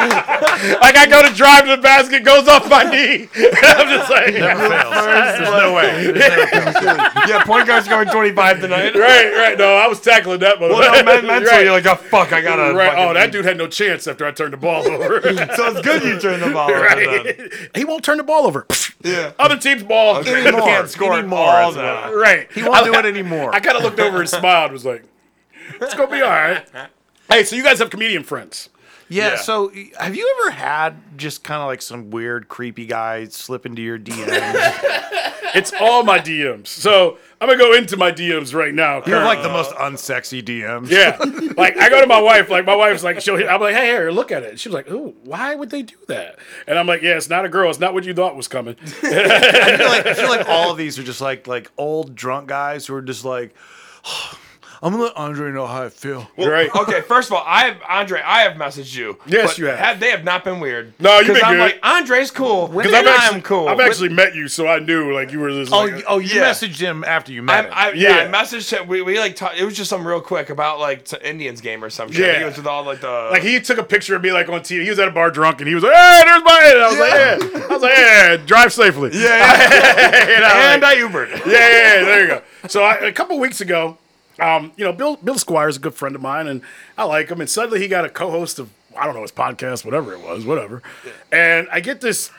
[0.80, 3.28] like I go to drive to the basket, goes off my knee.
[3.62, 4.94] I'm just like, Never fails.
[4.94, 6.12] There's no way.
[7.28, 8.94] Yeah, point guard's going 25 tonight.
[8.94, 9.58] right, right.
[9.58, 10.70] No, I was tackling that motherfucker.
[10.70, 11.64] Well, no, men- mentally, Right.
[11.64, 12.74] you're like, oh, fuck, I gotta.
[12.74, 12.92] Right.
[12.96, 15.20] Oh, that dude had no chance after I turned the ball over.
[15.22, 15.32] So
[15.66, 17.24] it's good you turned the ball over then.
[17.24, 17.52] right.
[17.74, 18.66] He won't turn the ball over.
[19.02, 19.32] Yeah.
[19.38, 20.16] Other team's ball.
[20.26, 20.60] Anymore.
[20.62, 22.14] Can't score Anymore, all that's.
[22.14, 22.50] Right.
[22.52, 23.54] He won't do it anymore.
[23.54, 24.72] I kind of looked over and smiled.
[24.72, 25.04] Was like,
[25.80, 26.66] "It's gonna be all right."
[27.28, 28.68] Hey, so you guys have comedian friends?
[29.10, 29.36] Yeah, Yeah.
[29.36, 33.82] So, have you ever had just kind of like some weird, creepy guy slip into
[33.82, 34.96] your DMs?
[35.54, 36.68] It's all my DMs.
[36.68, 39.02] So I'm gonna go into my DMs right now.
[39.06, 40.90] you have like the uh, most unsexy DMs.
[40.90, 41.16] Yeah,
[41.56, 42.50] like I go to my wife.
[42.50, 43.36] Like my wife's like, she'll.
[43.48, 44.60] I'm like, hey, here, look at it.
[44.60, 46.38] She's like, ooh, why would they do that?
[46.66, 47.70] And I'm like, yeah, it's not a girl.
[47.70, 48.76] It's not what you thought was coming.
[49.02, 52.48] I feel like I feel like all of these are just like like old drunk
[52.48, 53.54] guys who are just like,
[54.04, 54.38] oh,
[54.82, 56.26] I'm gonna let Andre know how I feel.
[56.38, 56.74] right.
[56.74, 58.22] Okay, first of all, I have Andre.
[58.24, 59.18] I have messaged you.
[59.26, 60.00] Yes, but you have.
[60.00, 60.94] They have not been weird.
[60.98, 61.60] No, you've 'Cause been I'm good.
[61.60, 62.66] like Andre's cool.
[62.68, 63.68] Because I've actually, I'm cool.
[63.68, 65.70] I've actually met you, so I knew like you were just.
[65.70, 66.50] Oh, Like, you- oh, you Yeah.
[66.50, 67.70] messaged him after you I, met him.
[67.74, 68.08] I, yeah.
[68.08, 68.16] Yeah.
[68.38, 68.88] I messaged him.
[68.88, 71.84] We, we like talk, it was just something real quick about like t- Indians game
[71.84, 72.26] or some shit.
[72.26, 72.38] Yeah.
[72.38, 74.60] He was with all like the like he took a picture of me like on
[74.60, 74.82] TV.
[74.84, 76.88] He was at a bar drunk, and he was like, "Hey, there's my." And I
[76.88, 77.12] was like,
[77.52, 80.26] "Yeah." I was like, "Yeah, drive safely." yeah, yeah.
[80.30, 81.30] You know, and like- I Ubered.
[81.44, 82.42] yeah, yeah, yeah, there you go.
[82.68, 83.98] So I, a couple weeks ago,
[84.40, 86.62] um, you know, Bill Bill Squire is a good friend of mine, and
[86.98, 87.40] I like him.
[87.40, 90.44] And suddenly he got a co-host of I don't know his podcast, whatever it was,
[90.44, 90.82] whatever.
[91.30, 92.30] And I get this,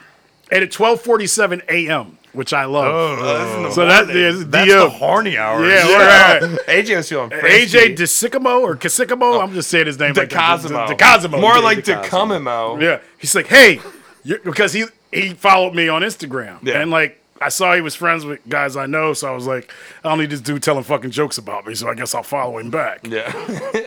[0.51, 2.85] and at twelve forty seven a.m., which I love.
[2.93, 4.83] Oh, so that is That's DM.
[4.83, 5.67] the horny hours.
[5.69, 7.95] yeah, we're at AJ was feeling AJ frisky.
[7.95, 9.41] DeSicamo or Casicamo.
[9.41, 10.13] I'm just saying his name.
[10.13, 10.59] like that.
[10.61, 10.87] DeCosimo.
[10.97, 11.39] DeCosimo.
[11.41, 12.03] More Yeah, like DeCosimo.
[12.05, 12.81] DeComimo.
[12.81, 13.79] Yeah, he's like, hey,
[14.23, 16.81] you because he he followed me on Instagram, Yeah.
[16.81, 19.73] and like I saw he was friends with guys I know, so I was like,
[20.03, 22.59] I don't need this dude telling fucking jokes about me, so I guess I'll follow
[22.59, 23.05] him back.
[23.07, 23.31] Yeah.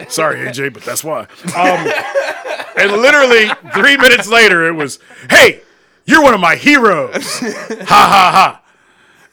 [0.08, 1.26] Sorry, AJ, but that's why.
[1.56, 1.86] Um,
[2.76, 4.98] and literally three minutes later, it was,
[5.30, 5.60] hey,
[6.06, 8.62] you're one of my heroes, ha ha ha.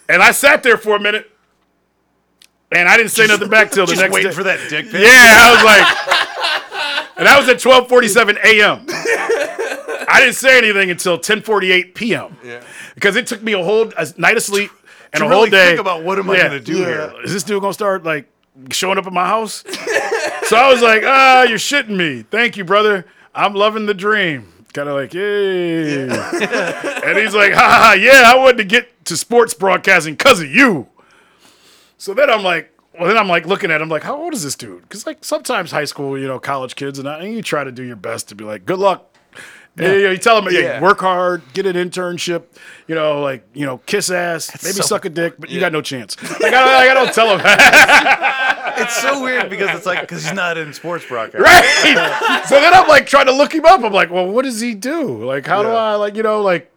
[0.07, 1.31] And I sat there for a minute,
[2.71, 4.35] and I didn't say nothing back till the Just next waiting day.
[4.35, 5.01] for that dick pic.
[5.01, 8.85] Yeah, I was like, and that was at 12:47 a.m.
[10.11, 12.37] I didn't say anything until 10:48 p.m.
[12.43, 12.61] Yeah.
[12.95, 14.71] because it took me a whole a night of sleep
[15.13, 15.67] and To a whole really day.
[15.69, 17.13] think about what am I gonna do here?
[17.23, 18.27] Is this dude gonna start like
[18.71, 19.63] showing up at my house?
[20.43, 22.23] so I was like, ah, you're shitting me.
[22.23, 23.05] Thank you, brother.
[23.33, 24.47] I'm loving the dream.
[24.73, 26.03] Kind of like, yay.
[26.03, 30.39] and he's like, ha, ha, ha, yeah, I wanted to get to sports broadcasting because
[30.41, 30.87] of you.
[31.97, 34.43] So then I'm like, well, then I'm like looking at him like, how old is
[34.43, 34.83] this dude?
[34.83, 37.71] Because like sometimes high school, you know, college kids, and, I, and you try to
[37.71, 39.10] do your best to be like, good luck.
[39.77, 39.93] Yeah.
[39.93, 40.81] You, tell them, yeah, Yeah.
[40.81, 42.43] work hard, get an internship,
[42.87, 45.71] you know, like, you know, kiss ass, maybe so- suck a dick, but you got
[45.71, 46.17] no chance.
[46.41, 48.37] Like, I, like, I don't tell them.
[48.77, 51.43] It's so weird because it's like because he's not in sports broadcast.
[51.43, 52.41] right.
[52.47, 53.83] so then I'm like trying to look him up.
[53.83, 55.23] I'm like, well, what does he do?
[55.23, 56.71] Like, how do I, like, you know, like,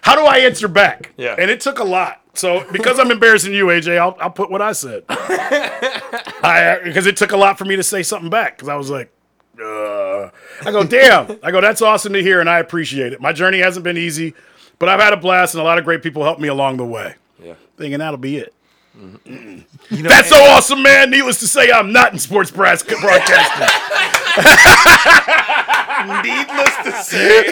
[0.00, 1.12] how do I answer back?
[1.18, 1.34] Yeah.
[1.38, 2.22] And it took a lot.
[2.34, 5.04] So because I'm embarrassing you, AJ, I'll, I'll put what I said.
[5.08, 8.88] I because it took a lot for me to say something back because I was
[8.88, 9.12] like,
[9.62, 9.64] uh,
[10.64, 11.38] I go, damn.
[11.42, 13.20] I go, that's awesome to hear, and I appreciate it.
[13.20, 14.34] My journey hasn't been easy,
[14.78, 16.86] but I've had a blast, and a lot of great people helped me along the
[16.86, 17.14] way.
[17.42, 17.54] Yeah.
[17.76, 18.54] Thinking that'll be it.
[18.98, 19.94] Mm-hmm.
[19.94, 21.10] You know, That's so awesome, man.
[21.10, 23.68] Needless to say, I'm not in sports broad- broadcasting.
[26.24, 27.44] needless to say,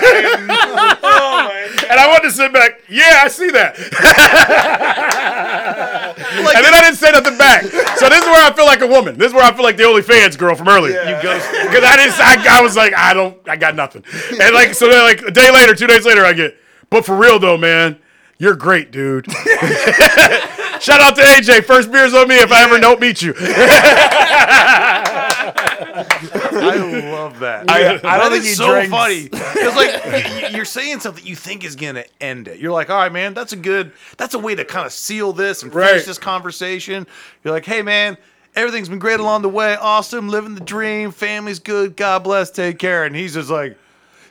[1.02, 1.50] oh,
[1.90, 2.80] and I want to sit back.
[2.88, 3.76] Yeah, I see that.
[6.17, 6.17] Oh,
[6.56, 7.64] and then I didn't say nothing back.
[7.64, 9.18] So this is where I feel like a woman.
[9.18, 11.00] This is where I feel like the only fans girl from earlier.
[11.02, 11.34] you go.
[11.38, 12.18] Because I didn't.
[12.18, 13.36] I, I was like, I don't.
[13.48, 14.04] I got nothing.
[14.40, 16.56] And like, so then, like a day later, two days later, I get.
[16.90, 17.98] But for real though, man,
[18.38, 19.30] you're great, dude.
[19.32, 21.64] Shout out to AJ.
[21.64, 23.34] First beers on me if I ever don't meet you.
[26.62, 26.76] I
[27.12, 27.70] love that.
[27.70, 28.90] I- I don't That think is he so drinks.
[28.90, 32.58] funny because like y- y- you're saying something you think is gonna end it.
[32.60, 35.32] You're like, all right, man, that's a good, that's a way to kind of seal
[35.32, 36.04] this and finish Right.
[36.04, 37.06] this conversation.
[37.44, 38.16] You're like, hey, man.
[38.56, 39.76] Everything's been great along the way.
[39.76, 41.12] Awesome, living the dream.
[41.12, 41.96] Family's good.
[41.96, 42.50] God bless.
[42.50, 43.04] Take care.
[43.04, 43.78] And he's just like,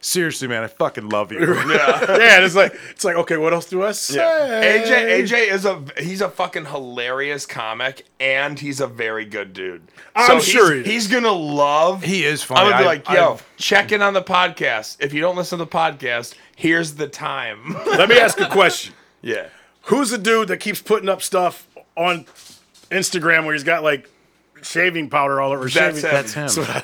[0.02, 1.40] seriously, man, I fucking love you.
[1.69, 2.06] yeah,
[2.36, 4.18] and it's like it's like okay, what else do I say?
[4.19, 9.82] AJ AJ is a he's a fucking hilarious comic and he's a very good dude.
[10.15, 10.88] I'm he's- sure he is.
[10.88, 12.03] he's gonna love.
[12.03, 12.61] He is funny.
[12.61, 14.98] I'm gonna be I- like, yo, I've- check in on the podcast.
[14.99, 17.76] If you don't listen to the podcast, here's the time.
[17.86, 18.94] Let me ask a question.
[19.22, 19.48] yeah.
[19.84, 21.65] Who's the dude that keeps putting up stuff
[21.95, 22.26] on
[22.91, 24.10] Instagram where he's got like
[24.62, 25.68] shaving powder all over?
[25.70, 26.02] That's shaving.
[26.04, 26.12] him.
[26.12, 26.84] That's him.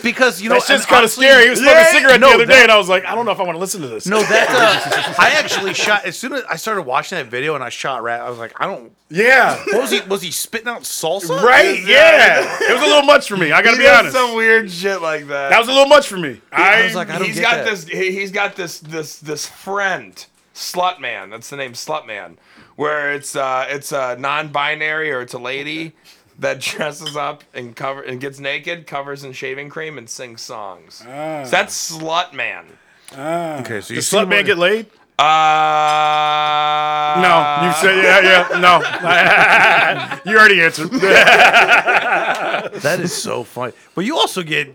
[0.02, 1.44] because you know, That's just and kind of honestly- scary.
[1.44, 3.04] He was smoking Yeah, a cigarette no, the other that- day, and I was like,
[3.04, 4.06] I don't know if I want to listen to this.
[4.06, 7.64] No, that uh, I actually shot as soon as I started watching that video and
[7.64, 8.20] I shot rat.
[8.20, 8.92] I was like, I don't.
[9.08, 9.56] Yeah.
[9.72, 10.00] What was he?
[10.02, 11.40] Was he spitting out salsa?
[11.42, 11.82] Right?
[11.84, 12.42] Yeah.
[12.62, 13.52] It was a little much for me.
[13.52, 14.16] I gotta He be does honest.
[14.16, 15.50] some weird shit like that.
[15.50, 16.40] That was a little much for me.
[16.52, 17.70] I, I was like, I don't he's get got that.
[17.70, 17.84] this.
[17.88, 20.24] He, he's got this this this friend,
[20.54, 21.30] Slutman.
[21.30, 22.36] That's the name, Slutman.
[22.80, 25.92] Where it's uh it's a non-binary or it's a lady
[26.38, 30.94] that dresses up and cover and gets naked, covers in shaving cream, and sings songs.
[30.94, 31.04] So
[31.50, 32.64] that's Slutman.
[33.12, 34.86] Okay, so you Does Slut Man one- get laid?
[35.20, 37.66] Uh No.
[37.66, 38.80] You said, yeah, yeah, no.
[40.30, 40.90] you already answered.
[42.82, 43.72] That is so funny.
[43.94, 44.74] But you also get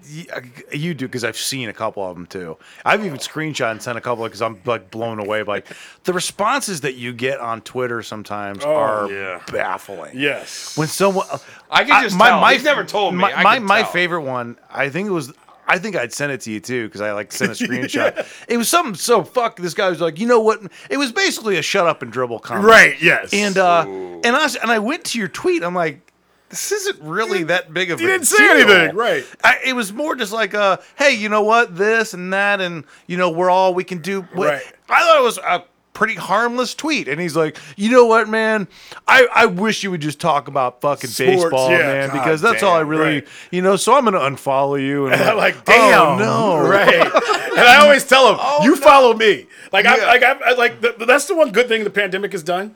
[0.72, 2.58] you do because I've seen a couple of them too.
[2.84, 5.64] I've even screenshot and sent a couple because I'm like blown away by
[6.04, 8.04] the responses that you get on Twitter.
[8.04, 9.42] Sometimes are yeah.
[9.52, 10.12] baffling.
[10.16, 10.78] yes.
[10.78, 11.26] When someone
[11.70, 12.46] I can just tell.
[12.48, 13.22] He's never told me.
[13.22, 13.92] My I my, can my tell.
[13.92, 15.34] favorite one, I think it was.
[15.68, 18.26] I think I'd sent it to you too because I like sent a screenshot.
[18.48, 19.58] It was something so fuck.
[19.58, 20.60] This guy was like, you know what?
[20.90, 22.66] It was basically a shut up and dribble comment.
[22.68, 23.34] Right, yes.
[23.34, 25.64] And uh, and I was, and I went to your tweet.
[25.64, 26.02] I'm like,
[26.50, 28.70] this isn't really that big of you a You didn't say deal.
[28.72, 29.26] anything, right.
[29.44, 31.76] I, it was more just like, uh, hey, you know what?
[31.76, 34.22] This and that, and you know, we're all we can do.
[34.34, 34.64] What- Right.
[34.88, 35.64] I thought it was a
[35.96, 38.68] pretty harmless tweet, and he's like, you know what, man?
[39.08, 41.78] I, I wish you would just talk about fucking Sports, baseball, yeah.
[41.80, 43.28] man, God because that's all I really, right.
[43.50, 43.76] you know.
[43.78, 46.94] So I'm gonna unfollow you, and I'm like, oh, damn, no, right?
[46.94, 49.48] and I always tell them, oh, you follow me.
[49.72, 50.06] Like, I, Yeah.
[50.06, 52.76] like, I, I like the, that's the one good thing the pandemic has done.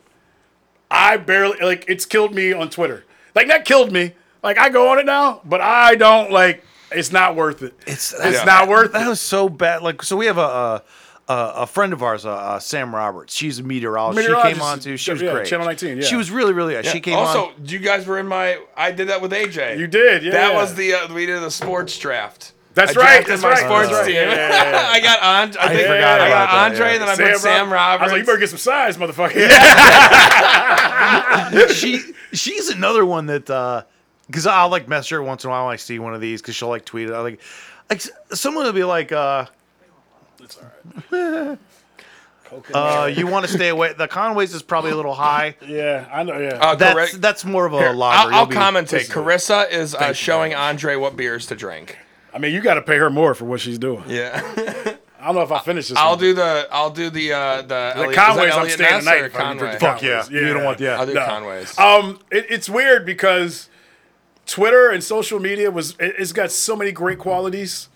[0.90, 3.06] I barely like it's killed me on Twitter.
[3.36, 4.14] Like, that killed me.
[4.42, 6.64] Like, I go on it now, but I don't like.
[6.92, 7.76] It's not worth it.
[7.86, 9.10] It's It's not worth That it.
[9.10, 9.84] was so bad.
[9.84, 10.84] Like, so we have a a,
[11.30, 13.36] a, a friend of ours, uh, uh, Sam Roberts.
[13.36, 14.28] She's a meteorologist.
[14.28, 14.98] She came on too.
[14.98, 15.48] She was yeah, great.
[15.48, 16.04] Channel 19, yeah.
[16.04, 16.82] She was really, really.
[16.84, 17.28] She came on.
[17.28, 17.54] also, on.
[17.66, 18.60] you guys were in my.
[18.76, 19.78] I did that with AJ.
[19.78, 20.32] You did, yeah.
[20.32, 22.54] That was the uh, we did the sports draft.
[22.74, 23.26] That's I right.
[23.26, 23.60] drafted That's my right.
[23.60, 24.06] sports that's right.
[24.08, 24.16] team.
[24.16, 24.88] Yeah, yeah, yeah.
[24.90, 25.58] I got on.
[25.60, 26.94] I, think, forgot I got about that, Andre, yeah.
[26.94, 29.34] and then I put Sam Rob- I was like, you better get some size, motherfucker.
[31.74, 32.02] she
[32.34, 33.86] she's another one that
[34.28, 36.42] because I'll like mess her once in a while when I see one of these
[36.42, 37.14] because she'll like tweet it.
[37.14, 37.40] I like
[37.90, 38.02] like
[38.34, 39.46] someone will be like, uh,
[42.74, 43.94] Uh, you want to stay away.
[43.94, 45.56] The Conways is probably a little high.
[45.68, 46.36] Yeah, I know.
[46.40, 46.58] Yeah.
[46.60, 48.18] Uh, That's correct- that's more of a Here, lager.
[48.18, 49.08] I'll, I'll You'll be- commentate.
[49.12, 52.00] Carissa is uh, showing Andre what beers to drink.
[52.34, 54.04] I mean, you got to pay her more for what she's doing.
[54.08, 54.42] Yeah,
[55.20, 55.98] I don't know if I finish this.
[56.00, 56.20] I'll one.
[56.20, 58.46] do the I'll do the uh, the, the Eliot, Conways.
[58.48, 59.22] is that I'm Eliot staying Ness tonight.
[59.22, 59.94] or if I can drink the Conway?
[59.94, 60.22] Fuck yeah.
[60.24, 60.42] Conways.
[60.48, 61.00] You don't want- yeah.
[61.00, 61.26] I'll do No.
[61.28, 61.78] Conways.
[61.78, 63.70] Um, it, it's weird because
[64.48, 67.90] Twitter and social media was it, it's got so many great qualities,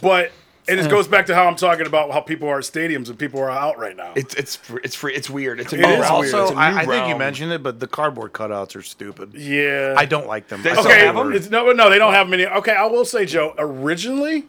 [0.00, 0.30] but
[0.68, 3.18] and it goes back to how I'm talking about how people are at stadiums and
[3.18, 4.12] people are out right now.
[4.16, 5.14] It's it's fr- it's free.
[5.14, 5.60] It's weird.
[5.60, 6.20] It's a It new is realm.
[6.20, 6.34] weird.
[6.34, 7.18] Also, It's a new I, I think you realm.
[7.18, 9.34] mentioned it, but the cardboard cutouts are stupid.
[9.34, 10.62] yeah, I don't like them.
[10.62, 11.32] They I still Okay, have 'em?
[11.32, 12.46] it's, no, no, they don't have many.
[12.46, 13.54] Okay, I will say, Joe.
[13.58, 14.44] Originally,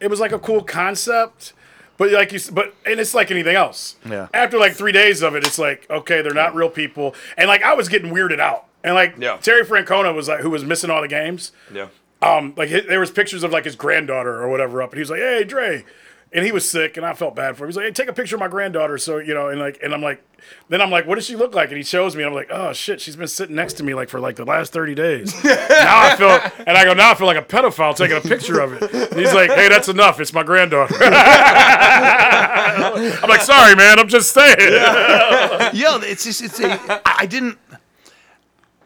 [0.00, 1.52] it was like a cool concept,
[1.98, 3.96] but like you, s- but and it's like anything else.
[4.08, 4.28] Yeah.
[4.34, 7.62] After like three days of it, it's like okay, they're not real people, and like
[7.62, 9.36] I was getting weirded out, and like Yeah.
[9.38, 11.52] Terry Francona was like who was missing all the games.
[11.72, 11.88] Yeah.
[12.26, 15.00] Um, like hi- there was pictures of like his granddaughter or whatever up, and he
[15.00, 15.84] was like, "Hey, Dre,"
[16.32, 17.68] and he was sick, and I felt bad for him.
[17.68, 19.94] He's like, "Hey, take a picture of my granddaughter," so you know, and like, and
[19.94, 20.22] I'm like,
[20.68, 22.48] then I'm like, "What does she look like?" And he shows me, and I'm like,
[22.50, 25.32] "Oh shit, she's been sitting next to me like for like the last thirty days."
[25.44, 25.54] now
[26.00, 28.72] I feel, and I go, now I feel like a pedophile taking a picture of
[28.74, 28.92] it.
[28.92, 30.20] And he's like, "Hey, that's enough.
[30.20, 30.94] It's my granddaughter."
[31.96, 33.98] I'm like, "Sorry, man.
[33.98, 34.56] I'm just saying."
[35.74, 36.72] Yo, it's just it's a.
[37.06, 37.58] I I didn't.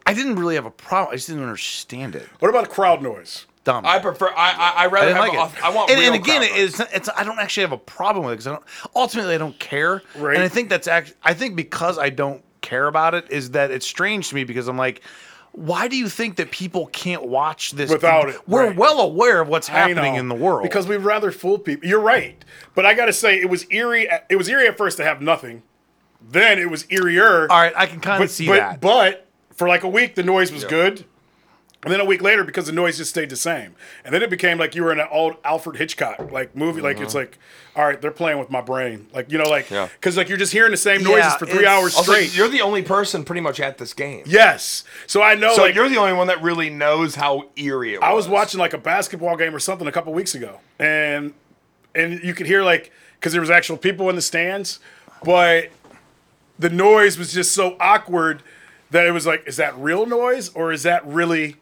[0.06, 1.12] I didn't really have a problem.
[1.12, 2.28] I just didn't understand it.
[2.38, 3.46] What about crowd noise?
[3.64, 3.84] Dumb.
[3.84, 4.28] I prefer.
[4.28, 5.34] I I, I I rather didn't have.
[5.34, 5.64] like a- it.
[5.64, 5.90] I want.
[5.90, 6.80] and, real and again, crowd noise.
[6.80, 8.64] it's, it's I don't actually have a problem with it because I don't.
[8.96, 10.02] Ultimately, I don't care.
[10.16, 10.34] Right.
[10.34, 11.16] And I think that's actually.
[11.22, 14.68] I think because I don't care about it is that it's strange to me because
[14.68, 15.02] I'm like.
[15.52, 18.76] Why do you think that people can't watch this Without it, We're right.
[18.76, 20.62] well aware of what's happening know, in the world.
[20.62, 21.88] because we'd rather fool people.
[21.88, 22.44] You're right,
[22.76, 24.08] but I got to say it was eerie.
[24.28, 25.64] It was eerie at first to have nothing.
[26.22, 27.48] Then it was eerier.
[27.50, 28.80] all right, I can kind of see but, that.
[28.80, 29.26] But
[29.60, 31.04] for like a week, the noise was good.
[31.82, 33.74] And then a week later, because the noise just stayed the same,
[34.06, 36.80] and then it became like you were in an old Alfred Hitchcock like movie.
[36.80, 37.18] Like it's mm-hmm.
[37.18, 37.38] like,
[37.76, 39.08] all right, they're playing with my brain.
[39.12, 39.88] Like you know, like Yeah.
[39.92, 42.34] because like you're just hearing the same noises Yeah, for three hours Also, straight.
[42.34, 44.24] you're the only person pretty much at this game.
[44.26, 45.54] yes, so I know.
[45.54, 48.08] So like you're the only one that really knows how eerie it was.
[48.08, 51.34] I was watching like a basketball game or something a couple weeks ago, and
[51.94, 54.80] and you could hear like because there was actual people in the stands,
[55.22, 55.68] but
[56.58, 58.42] the noise was just so awkward
[58.90, 61.56] that it was like, is that real noise or is that really,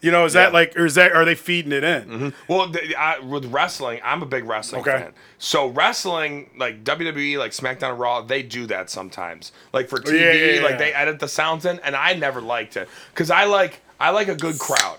[0.00, 2.02] you know, is that like or is that are they feeding it in?
[2.04, 2.28] Mm-hmm.
[2.46, 4.98] Well, th- I, with wrestling, I'm a big wrestling Okay.
[4.98, 5.12] fan.
[5.38, 9.52] So wrestling, like WWE, like SmackDown and Raw, they do that sometimes.
[9.72, 12.40] Like for oh, TV, yeah, yeah, like they edit the sounds in, and I never
[12.42, 14.98] liked it because I like I like a good crowd.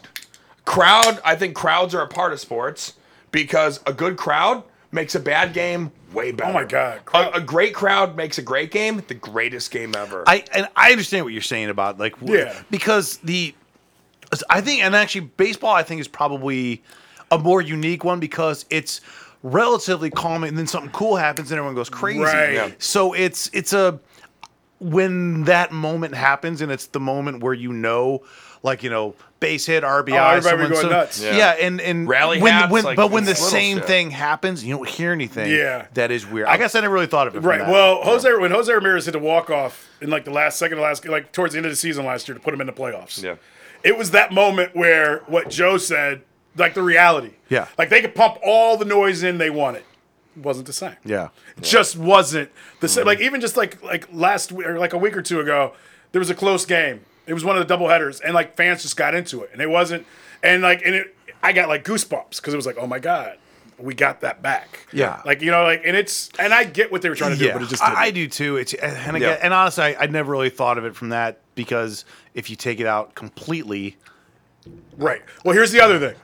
[0.66, 2.94] Crowd, I think crowds are a part of sports
[3.32, 6.50] because a good crowd makes a bad game way better.
[6.50, 7.02] Oh my God.
[7.14, 10.24] a, a great crowd makes a great game the greatest game ever.
[10.28, 12.58] I and I understand what you're saying about like Yeah.
[12.72, 13.54] because the
[14.50, 16.84] I think and actually baseball I think is probably
[17.32, 19.02] a more unique one because it's
[19.44, 22.20] relatively calm and then something cool happens and everyone goes crazy.
[22.20, 22.54] Right.
[22.54, 22.72] Yeah.
[22.80, 24.00] So it's it's a
[24.80, 28.24] when that moment happens and it's the moment where you know
[28.66, 31.22] like you know base hit RBI Oh, everybody someone- going so- nuts.
[31.22, 31.38] yeah.
[31.38, 31.52] Yeah.
[31.66, 33.86] and and Rally when, hats, when like, but when the same shit.
[33.88, 35.86] thing happens you don't hear anything Yeah.
[35.94, 37.60] that is weird I guess I never really thought of it Right.
[37.60, 37.70] that.
[37.70, 40.82] Well, Jose when Jose Ramirez hit the walk off in like the last second of
[40.82, 42.68] the last like towards the end of the season last year to put him in
[42.68, 43.22] the playoffs.
[43.22, 43.36] Yeah.
[43.84, 46.24] It was that moment where what Joe said,
[46.58, 47.34] like the reality.
[47.50, 47.68] Yeah.
[47.78, 49.84] Like they could pump all the noise in they wanted.
[50.36, 50.96] It wasn't the same.
[51.06, 53.06] yeah It just wasn't the same.
[53.06, 55.74] Like even just like like last week or like a week or two ago,
[56.14, 57.02] there was a close game.
[57.28, 59.62] It was one of the double headers, and like fans just got into it, and
[59.62, 60.06] it wasn't.
[60.44, 63.38] And like and it, I got like goosebumps because it was like, oh my god,
[63.80, 64.88] we got that back.
[64.94, 65.22] Yeah.
[65.26, 67.52] Like you know, like and it's and I get what they were trying to do,
[67.52, 67.98] but it just didn't.
[67.98, 68.58] I, I do too.
[68.58, 69.40] It's and again, Yeah.
[69.42, 72.80] and honestly, I, I never really thought of it from that because if you take
[72.80, 73.98] it out completely,
[74.98, 75.22] Right.
[75.44, 76.16] Well, here's the other thing.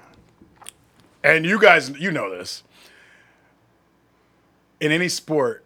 [1.23, 2.63] And you guys, you know this.
[4.79, 5.60] In any sport,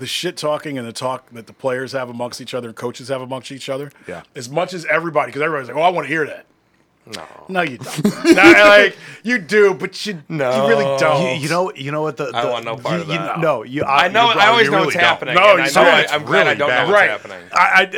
[0.00, 3.08] the shit talking and the talk that the players have amongst each other and coaches
[3.08, 4.22] have amongst each other, Yeah.
[4.34, 6.46] as much as everybody, because everybody's like, oh, I want to hear that.
[7.16, 7.24] No.
[7.48, 8.04] No, you don't.
[8.24, 10.62] no, like you do, but you, No.
[10.64, 11.34] you really don't.
[11.36, 13.36] you, you know, you know what the, I the- want no part you, of that.
[13.38, 13.84] know- No, you.
[13.84, 14.32] I know.
[14.32, 15.04] you- I always you know really what's don't.
[15.04, 15.34] happening.
[15.34, 15.84] No, and I you know.
[15.84, 15.86] don't.
[15.94, 16.82] I, It's I'm glad I really don't bad.
[16.86, 17.10] know what's Right.
[17.10, 17.48] happening.
[17.52, 17.88] I,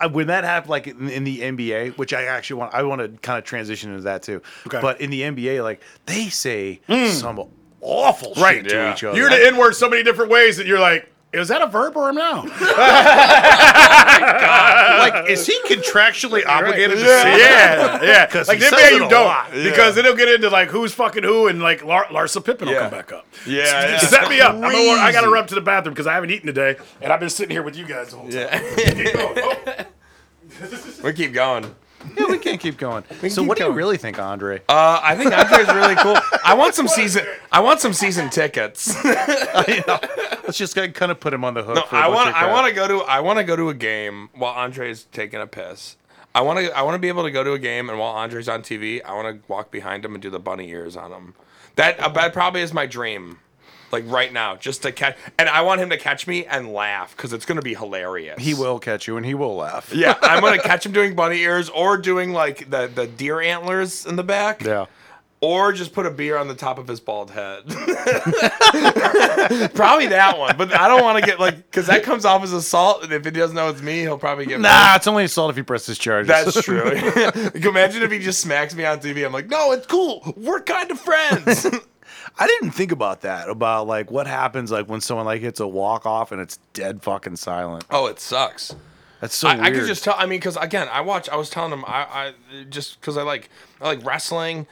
[0.00, 2.82] I uh, when that happened, like in, in the NBA, which I actually want, I
[2.84, 4.40] want to kind of transition into that too.
[4.66, 4.80] Okay.
[4.80, 7.40] But in the NBA, like they say some
[7.80, 8.56] awful Right.
[8.62, 9.16] shit to each other.
[9.18, 11.96] You're the N word so many different ways that you're like, is that a verb
[11.96, 12.50] or a noun?
[14.22, 18.00] Oh like, is he contractually obligated to say that?
[18.02, 18.26] yeah, yeah.
[18.30, 19.50] 'Cause Like he the says NBA, it you don't lot.
[19.52, 22.74] because then it'll get into like who's fucking who, and like Lar- Larsa Pippen will
[22.74, 22.80] Yeah.
[22.82, 23.26] come back up.
[23.46, 23.98] Yeah, yeah.
[23.98, 24.54] Set me up.
[24.54, 26.76] I'm gonna, I got to run up to the bathroom because I haven't eaten today,
[27.00, 28.38] and I've been sitting here with you guys the whole time.
[28.38, 28.92] Yeah.
[28.92, 29.38] Keep going.
[29.38, 31.00] Oh.
[31.04, 31.74] we keep going.
[32.16, 33.04] Yeah, we can't keep going.
[33.28, 33.76] so, keep what do you going.
[33.76, 34.60] really think, Andre?
[34.68, 36.16] Uh, I think Andre's really cool.
[36.44, 37.24] I want some season.
[37.52, 38.92] I want some season tickets.
[39.04, 41.76] Let's just kind of put him on the hook.
[41.76, 42.28] No, for a I bunch want.
[42.30, 42.52] of I crap.
[42.52, 42.98] want to go to.
[43.04, 45.96] I want to go to a game while Andre is taking a piss.
[46.34, 46.76] I want to.
[46.76, 49.02] I want to be able to go to a game and while Andre's on TV,
[49.04, 51.34] I want to walk behind him and do the bunny ears on him.
[51.76, 53.38] That uh, that probably is my dream.
[53.92, 57.16] Like right now, just to catch, and I want him to catch me and laugh
[57.16, 58.40] because it's gonna be hilarious.
[58.40, 59.92] He will catch you and he will laugh.
[59.92, 64.06] Yeah, I'm gonna catch him doing bunny ears or doing like the the deer antlers
[64.06, 64.62] in the back.
[64.62, 64.86] Yeah.
[65.42, 67.62] Or just put a beer on the top of his bald head.
[69.74, 72.52] probably that one, but I don't want to get like because that comes off as
[72.52, 74.60] assault, and if he doesn't know it's me, he'll probably get.
[74.60, 76.28] Nah, it's only assault if he presses charges.
[76.28, 76.82] That's true.
[77.54, 79.24] Imagine if he just smacks me on TV.
[79.24, 80.34] I'm like, no, it's cool.
[80.36, 81.66] We're kind of friends.
[82.38, 83.48] I didn't think about that.
[83.48, 87.02] About like what happens like when someone like hits a walk off and it's dead
[87.02, 87.84] fucking silent.
[87.90, 88.74] oh, it sucks.
[89.20, 89.66] That's so I, weird.
[89.66, 90.14] I could just tell.
[90.16, 91.28] I mean, because again, I watch.
[91.28, 91.84] I was telling them.
[91.86, 93.50] I, I just because I like,
[93.80, 94.66] I like wrestling,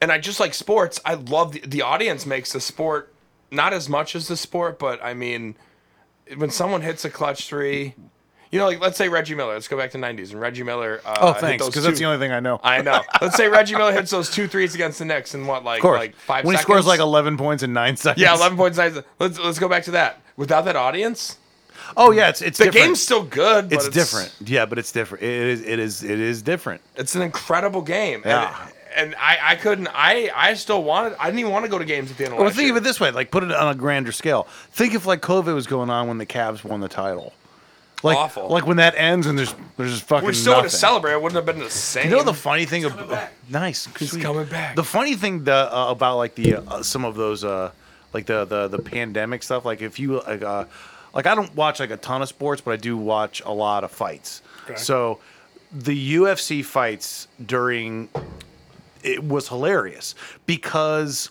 [0.00, 1.00] and I just like sports.
[1.04, 3.12] I love the, the audience makes the sport
[3.50, 5.56] not as much as the sport, but I mean,
[6.36, 7.94] when someone hits a clutch three,
[8.50, 9.54] you know, like let's say Reggie Miller.
[9.54, 11.00] Let's go back to '90s and Reggie Miller.
[11.04, 12.60] Uh, oh, thanks, because that's the only thing I know.
[12.64, 13.02] I know.
[13.20, 16.14] Let's say Reggie Miller hits those two threes against the Knicks in what, like, like
[16.16, 16.60] five when seconds?
[16.60, 18.20] he scores like 11 points in nine seconds.
[18.22, 18.78] Yeah, eleven points.
[18.78, 20.20] nine- Let's let's go back to that.
[20.36, 21.36] Without that audience,
[21.96, 22.86] Oh yeah, it's it's the different.
[22.86, 23.68] game's still good.
[23.68, 24.32] But it's, different.
[24.44, 25.24] Yeah, but it's different.
[25.24, 25.62] It is.
[25.62, 26.02] It is.
[26.04, 26.80] It is different.
[26.96, 28.22] It's an incredible game.
[28.24, 28.56] Yeah.
[28.64, 29.88] And, and I, I couldn't.
[29.94, 31.14] I I still wanted.
[31.18, 32.66] I didn't even want to go to games at the end of Well, last think
[32.66, 32.76] year.
[32.76, 34.44] of it this way: like put it on a grander scale.
[34.72, 37.32] Think if like COVID was going on when the Cavs won the title.
[38.02, 38.48] Like, Awful.
[38.48, 40.78] like when that ends and there's there's just fucking We're still going to nothing.
[40.78, 41.12] celebrate.
[41.12, 42.10] It wouldn't have been the same.
[42.10, 43.32] You know the funny thing about back.
[43.48, 44.22] nice, He's sweet.
[44.22, 44.74] coming back.
[44.76, 47.72] The funny thing the, uh, about like the uh, some of those uh,
[48.14, 49.64] like the, the the pandemic stuff.
[49.66, 50.64] Like if you like uh,
[51.12, 53.84] like I don't watch like a ton of sports, but I do watch a lot
[53.84, 54.40] of fights.
[54.64, 54.76] Okay.
[54.76, 55.18] So
[55.72, 58.08] the UFC fights during
[59.02, 60.14] it was hilarious
[60.46, 61.30] because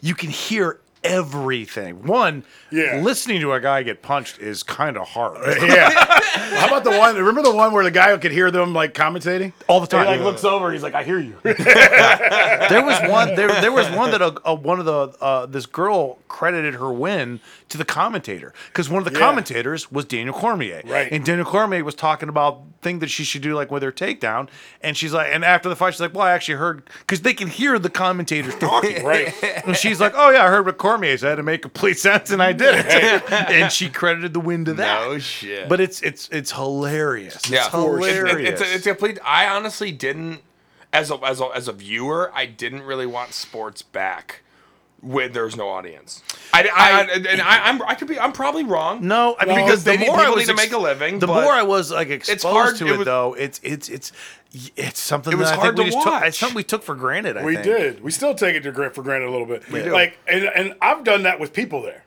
[0.00, 2.04] you can hear everything.
[2.06, 3.00] One, Yeah.
[3.02, 5.38] listening to a guy get punched is kind of hard.
[5.62, 5.90] Yeah.
[6.60, 7.16] How about the one?
[7.16, 10.06] Remember the one where the guy could hear them like commentating All the time.
[10.06, 10.72] He like looks over.
[10.72, 14.54] He's like, "I hear you." there was one there there was one that a, a,
[14.54, 19.04] one of the uh, this girl credited her win to the commentator because one of
[19.12, 19.24] the Yeah.
[19.26, 21.10] commentators was Daniel Cormier Right.
[21.10, 24.48] and Daniel Cormier was talking about thing that she should do like with her takedown
[24.80, 27.34] and she's like and after the fight she's like well I actually heard because they
[27.34, 29.34] can hear the commentators talking right.
[29.66, 32.42] and she's like oh yeah I heard what Cormier had to make complete sense and
[32.42, 33.22] I did it.
[33.50, 35.06] And she credited the win to that.
[35.08, 35.68] No shit.
[35.68, 37.36] but it's it's it's hilarious.
[37.36, 39.18] It's yeah, hilarious it- it's, a, it's a complete.
[39.24, 40.40] I honestly didn't,
[40.92, 44.42] as a as a as a viewer, I didn't really want sports back
[45.02, 46.22] when there's no audience.
[46.52, 49.06] I, I, I and I, I'm I could be I'm probably wrong.
[49.06, 51.18] No, I mean Well, because the need- more I was need to make a living,
[51.20, 54.12] the more I was like exposed hard- to it it, was- though, it's it's it's
[54.76, 56.12] it's something It was that I hard think we to just took.
[56.12, 56.24] watch.
[56.28, 57.36] It's something we took for granted.
[57.36, 57.64] I We think.
[57.66, 58.02] did.
[58.02, 59.68] We still take it to gra- for granted a little bit.
[59.70, 59.92] We do.
[59.92, 62.02] Like, and, and I've done that with people there.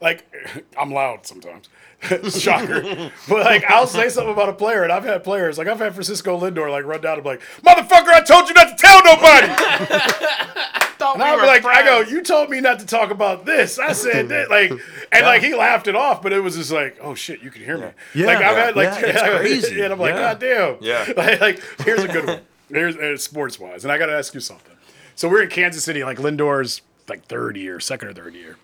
[0.00, 0.24] Like,
[0.78, 1.68] I'm loud sometimes.
[2.38, 2.82] Shocker.
[3.28, 5.94] but like, I'll say something about a player, and I've had players like I've had
[5.94, 9.02] Francisco Lindor like run down and be like, "Motherfucker, I told you not to tell
[9.04, 13.78] nobody." And I'll be like, "I go, you told me not to talk about this.
[13.78, 14.70] I said that." Like,
[15.12, 17.62] and like he laughed it off, but it was just like, "Oh shit, you can
[17.62, 18.26] hear me." Yeah.
[18.26, 19.22] like I've had like, Yeah, it's
[19.62, 19.80] crazy.
[19.82, 20.34] and I'm like, Yeah.
[20.34, 21.12] "God damn." Yeah.
[21.16, 22.40] like, like, here's a good one.
[22.68, 24.74] Here's uh, sports wise, and I got to ask you something.
[25.14, 28.56] So we're in Kansas City, like Lindor's like third year, second or third year,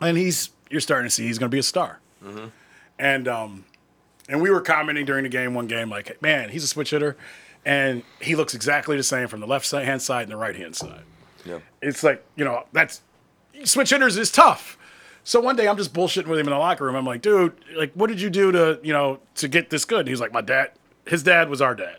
[0.00, 2.00] and he's you're starting to see he's going to be a star.
[2.98, 3.64] And um,
[4.28, 7.16] and we were commenting during the game, one game, like, man, he's a switch hitter,
[7.64, 10.74] and he looks exactly the same from the left hand side and the right hand
[10.74, 11.02] side.
[11.48, 11.58] Yeah.
[11.82, 13.02] It's like you know that's
[13.64, 14.76] switch hitters is tough.
[15.24, 16.94] So one day I'm just bullshitting with him in the locker room.
[16.96, 20.00] I'm like, dude, like, what did you do to you know to get this good?
[20.00, 20.70] And he's like, my dad,
[21.06, 21.98] his dad was our dad.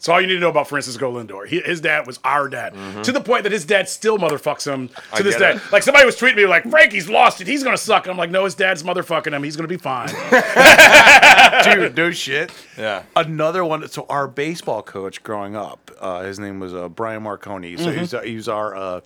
[0.00, 2.72] So all you need to know about Francisco Lindor, he, his dad was our dad,
[3.04, 5.56] to the point that his dad still motherfucks him to this day.
[5.56, 5.72] it.
[5.72, 8.04] Like somebody was tweeting me like, Frankie's lost it, he's gonna suck.
[8.04, 9.42] And I'm like, no, his dad's motherfucking him.
[9.42, 10.08] He's gonna be fine.
[11.64, 12.50] dude, no shit.
[12.78, 13.02] Yeah.
[13.14, 13.86] Another one.
[13.88, 15.89] So our baseball coach growing up,
[16.22, 17.76] his name was uh, Brian Marconi.
[17.76, 19.00] So he, was, he was our uh,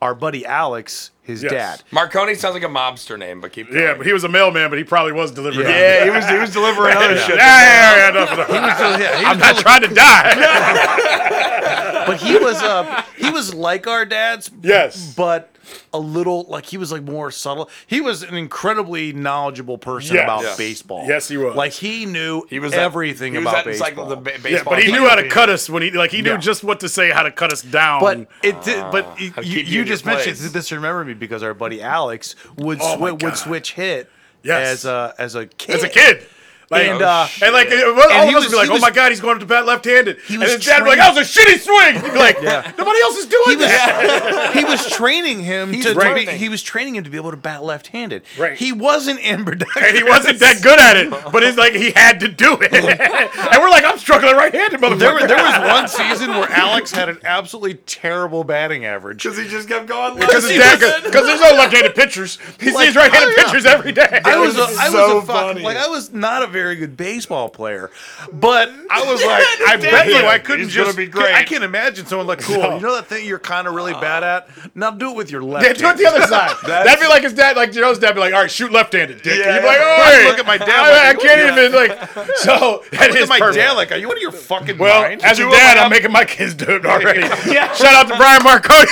[0.00, 1.52] our buddy Alex, his Yes.
[1.52, 1.82] dad.
[1.90, 3.70] Marconi sounds like a mobster name, but keep.
[3.72, 5.68] yeah, but he was a mailman, but he probably was delivering.
[5.68, 7.36] yeah, he was he was delivering other yeah, shit.
[7.36, 8.78] yeah, yeah, enough, enough.
[8.78, 12.04] So, yeah, he I'm was not trying to die.
[12.06, 15.14] but he was uh he was like our dads Yes.
[15.16, 15.50] but
[15.94, 20.24] a little like he was like more subtle he was an incredibly knowledgeable person Yes.
[20.24, 20.56] about Yes.
[20.58, 21.54] baseball Yes, he was.
[21.56, 24.50] like he knew He was everything that, he about was that, baseball Like, the ba-
[24.50, 25.30] yeah, but he knew how to encyclopedia.
[25.30, 26.36] cut us when he like he knew Yeah.
[26.36, 28.00] just what to say, how to cut us down.
[28.00, 28.84] but it did.
[28.92, 30.70] But y- how you, you you just mentioned this.
[30.70, 33.22] Remember me because our buddy Alex would Oh my swi- God.
[33.22, 34.10] would switch hit
[34.42, 34.68] Yes.
[34.68, 35.76] as a as a kid.
[35.76, 36.26] as a kid.
[36.70, 38.64] Like, And, uh, and like, it, well, all and of us was- would be like,
[38.66, 40.78] he "Oh was- my god, he's going up to bat left-handed." and was his dad
[40.82, 43.58] would be like, "That was a shitty swing." He'd be like, "Nobody else is doing
[43.58, 47.30] that." he was training him to, to be, he was training him to be able
[47.30, 48.22] to bat left-handed.
[48.38, 48.56] Right.
[48.56, 49.84] He wasn't ambidextrous.
[49.86, 52.72] and he wasn't that good at it, but it's like he had to do it.
[52.72, 57.08] and we're like, "I'm struggling right-handed, motherfucker." There, there was one season where Alex had
[57.08, 59.22] an absolutely terrible batting average.
[59.22, 60.18] Because he just kept going.
[60.18, 62.38] because his dad, because there's no left-handed pitchers.
[62.58, 63.44] He Like, sees right-handed oh, yeah.
[63.44, 64.20] pitchers every day.
[64.24, 65.62] I was a, was I was so a fuck, funny.
[65.62, 67.90] like I was not a very good baseball player,
[68.32, 71.34] but I was like, I bet you I couldn't He's gonna just be great.
[71.34, 72.56] I can't imagine someone like cool.
[72.58, 72.76] No.
[72.76, 74.48] You know that thing you're kind of really uh, bad at.
[74.74, 75.66] Now do it with your left.
[75.66, 76.56] Yeah, do it the other side.
[76.66, 79.38] That'd be like his dad, like Joe's dad, be like, "All right, shoot left-handed, dick."
[79.38, 79.54] Yeah.
[79.56, 81.40] You'd be like, "Oh, I wait, look at my dad I, like, I "What can't
[81.40, 83.56] are even like." So that Look is at my perfect.
[83.64, 85.24] dad like, are you out of your fucking Well, mind?
[85.24, 87.22] as a Do it dad, like I'm I'm- making my kids do it already.
[87.52, 88.86] Shout out to Brian Marconi.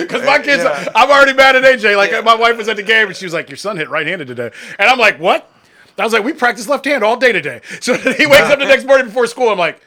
[0.00, 0.88] Because my kids, Yeah.
[0.94, 1.96] I'm already mad at AJ.
[1.96, 4.06] Like, my wife was at the game and she was like, Your son hit right
[4.06, 4.50] handed today.
[4.78, 5.50] And I'm like, What?
[5.98, 7.60] I was like, We practice left hand all day today.
[7.80, 9.48] So he wakes up the next morning before school.
[9.48, 9.80] I'm like,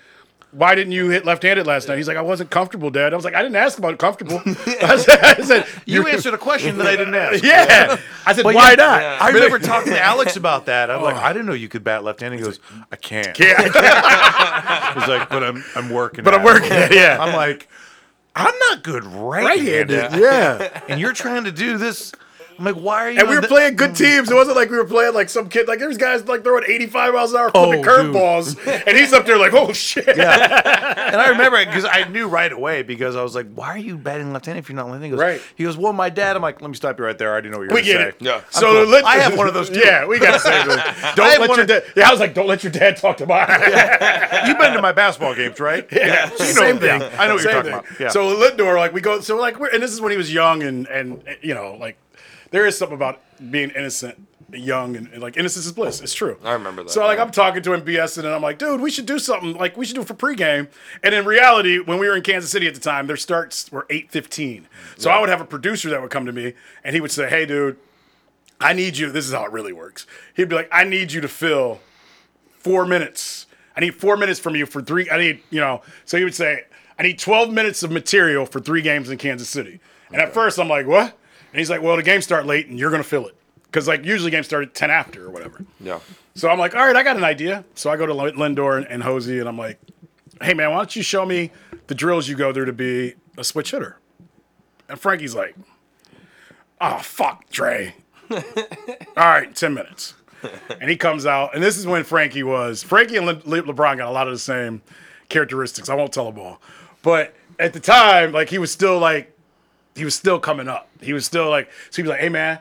[0.51, 1.97] why didn't you hit left-handed last night?
[1.97, 3.13] He's like, I wasn't comfortable, Dad.
[3.13, 4.41] I was like, I didn't ask about comfortable.
[4.45, 7.43] I said, I said you answered a question that I didn't ask.
[7.43, 7.99] yeah.
[8.25, 9.01] I said, why yeah, not?
[9.01, 9.17] yeah.
[9.21, 10.89] I remember talking to Alex about that.
[10.89, 11.19] I'm like, oh.
[11.19, 12.39] I didn't know you could bat left-handed.
[12.39, 12.59] He goes,
[12.91, 13.37] I can't.
[13.37, 16.23] Yeah, He's like, but I'm I'm working.
[16.23, 16.71] but at I'm working.
[16.71, 17.67] it." it, Yeah, I'm like,
[18.35, 20.19] I'm not good right-handed, right-handed.
[20.19, 20.81] Yeah.
[20.87, 22.11] and you're trying to do this.
[22.59, 23.19] I'm like, why are you?
[23.19, 23.97] And we were the- playing good mm.
[23.97, 24.29] teams.
[24.29, 25.67] It wasn't like we were playing like some kid.
[25.67, 27.91] Like there was guys like throwing 85 miles an hour, Oh, flipping dude.
[28.13, 30.07] curveballs, and he's up there like, oh shit.
[31.09, 33.77] And I remember it because I knew right away because I was like, "Why are
[33.77, 35.41] you batting left-handed if you're not left-handed?" He goes, Right.
[35.55, 37.29] He goes, "Well, my dad." I'm like, "Let me stop you right there.
[37.29, 38.19] I already know what you're We going get to it.
[38.19, 38.43] say." Yeah.
[38.51, 39.79] So let, I have one of those, too.
[39.83, 41.15] Yeah, we got to say this.
[41.15, 41.83] Don't let your dad.
[41.95, 43.47] Yeah, I was like, don't let your dad talk to mine.
[44.47, 45.87] You've been to my basketball games, right?
[45.91, 47.01] Yeah, So you know- same thing.
[47.01, 47.79] yeah, I know what you're talking thing.
[47.79, 47.99] about.
[47.99, 48.09] Yeah.
[48.09, 50.61] So Lindor, like we go, so like, we're, and this is when he was young,
[50.63, 51.97] and and you know, like
[52.51, 53.21] there is something about
[53.51, 56.01] being innocent, young, and, and, like innocence is bliss.
[56.01, 56.37] It's true.
[56.43, 57.23] I remember that, So like, yeah.
[57.23, 59.53] I'm talking to him BSing, and I'm like, dude, we should do something.
[59.53, 60.67] Like we should do it for pregame.
[61.03, 63.85] And in reality, when we were in Kansas City at the time, their starts were
[63.89, 64.65] 8:15.
[64.97, 66.53] So I would have a producer that would come to me,
[66.83, 67.77] and he would say, hey, dude.
[68.61, 69.09] I need you.
[69.09, 70.05] This is how it really works.
[70.33, 71.79] He'd be like, I need you to fill
[72.57, 73.47] four minutes.
[73.75, 75.09] I need four minutes from you for three.
[75.09, 76.65] I need, you know, so he would say,
[76.97, 79.79] I need 12 minutes of material for three games in Kansas City.
[80.11, 81.17] And at first I'm like, what?
[81.51, 83.35] And he's like, well, the games start late and you're going to fill it.
[83.63, 85.63] Because like usually games start at 10 after or whatever.
[85.79, 85.99] Yeah.
[86.35, 87.63] So I'm like, all right, I got an idea.
[87.75, 89.79] So I go to Lindor and, and Hosey and I'm like,
[90.41, 91.51] hey man, why don't you show me
[91.87, 93.97] the drills you go through to be a switch hitter?
[94.87, 95.55] And Frankie's like,
[96.81, 97.93] oh, fuck, Dre.
[98.31, 98.39] all
[99.17, 100.15] right, 10 minutes.
[100.79, 102.81] And he comes out, and this is when Frankie was.
[102.81, 104.81] Frankie and Le- Le- LeBron got a lot of the same
[105.27, 105.89] characteristics.
[105.89, 106.61] I won't tell them all.
[107.01, 109.35] But at the time, like, he was still like,
[109.99, 110.89] he was still coming up.
[111.01, 112.59] He was still like, so he was like, hey man,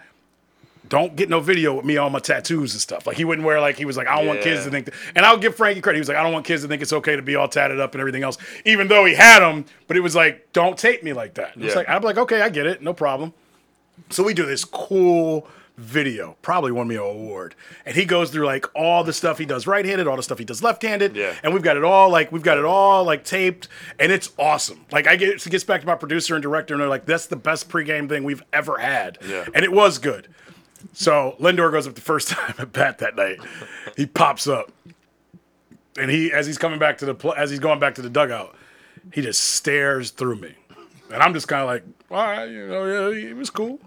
[0.89, 3.07] don't get no video with me on my tattoos and stuff.
[3.07, 4.87] Like he wouldn't wear like he was like I don't want kids to think.
[4.87, 5.99] That, and I'll give Frankie credit.
[5.99, 7.79] He was like I don't want kids to think it's okay to be all tatted
[7.81, 9.65] up and everything else, even though he had them.
[9.87, 11.53] But it was like don't tape me like that.
[11.57, 11.75] It's Yeah.
[11.75, 13.33] like I'm like okay, I get it, no problem.
[14.11, 15.47] So we do this cool
[15.79, 17.55] video, probably won me an award.
[17.87, 20.45] And he goes through like all the stuff he does right-handed, all the stuff he
[20.45, 21.17] does left-handed.
[21.17, 21.35] Yeah.
[21.43, 23.69] And we've got it all like we've got it all like taped,
[23.99, 24.85] and it's awesome.
[24.91, 27.27] Like I get it gets back to my producer and director, and they're like, that's
[27.27, 29.19] the best pregame thing we've ever had.
[29.27, 29.47] Yeah.
[29.55, 30.29] And it was good.
[30.93, 33.39] So Lindor goes up the first time at bat that night.
[33.97, 34.73] He pops up,
[35.97, 38.11] and he as he's coming back to the pl- as he's going back to the
[38.11, 38.57] dugout,
[39.13, 40.55] he just stares through me,
[41.13, 43.79] and I'm just kind of like, all right, you know, yeah, it was cool.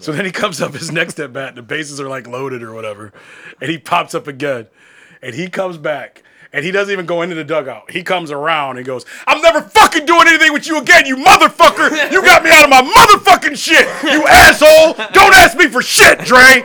[0.00, 2.62] So then he comes up his next at bat, and the bases are like loaded
[2.62, 3.12] or whatever,
[3.60, 4.66] and he pops up again,
[5.20, 6.22] and he comes back.
[6.52, 7.90] And he doesn't even go into the dugout.
[7.90, 12.10] He comes around and goes, I'm never fucking doing anything with you again, you motherfucker.
[12.10, 14.94] You got me out of my motherfucking shit, you asshole.
[15.12, 16.64] Don't ask me for shit, Dre.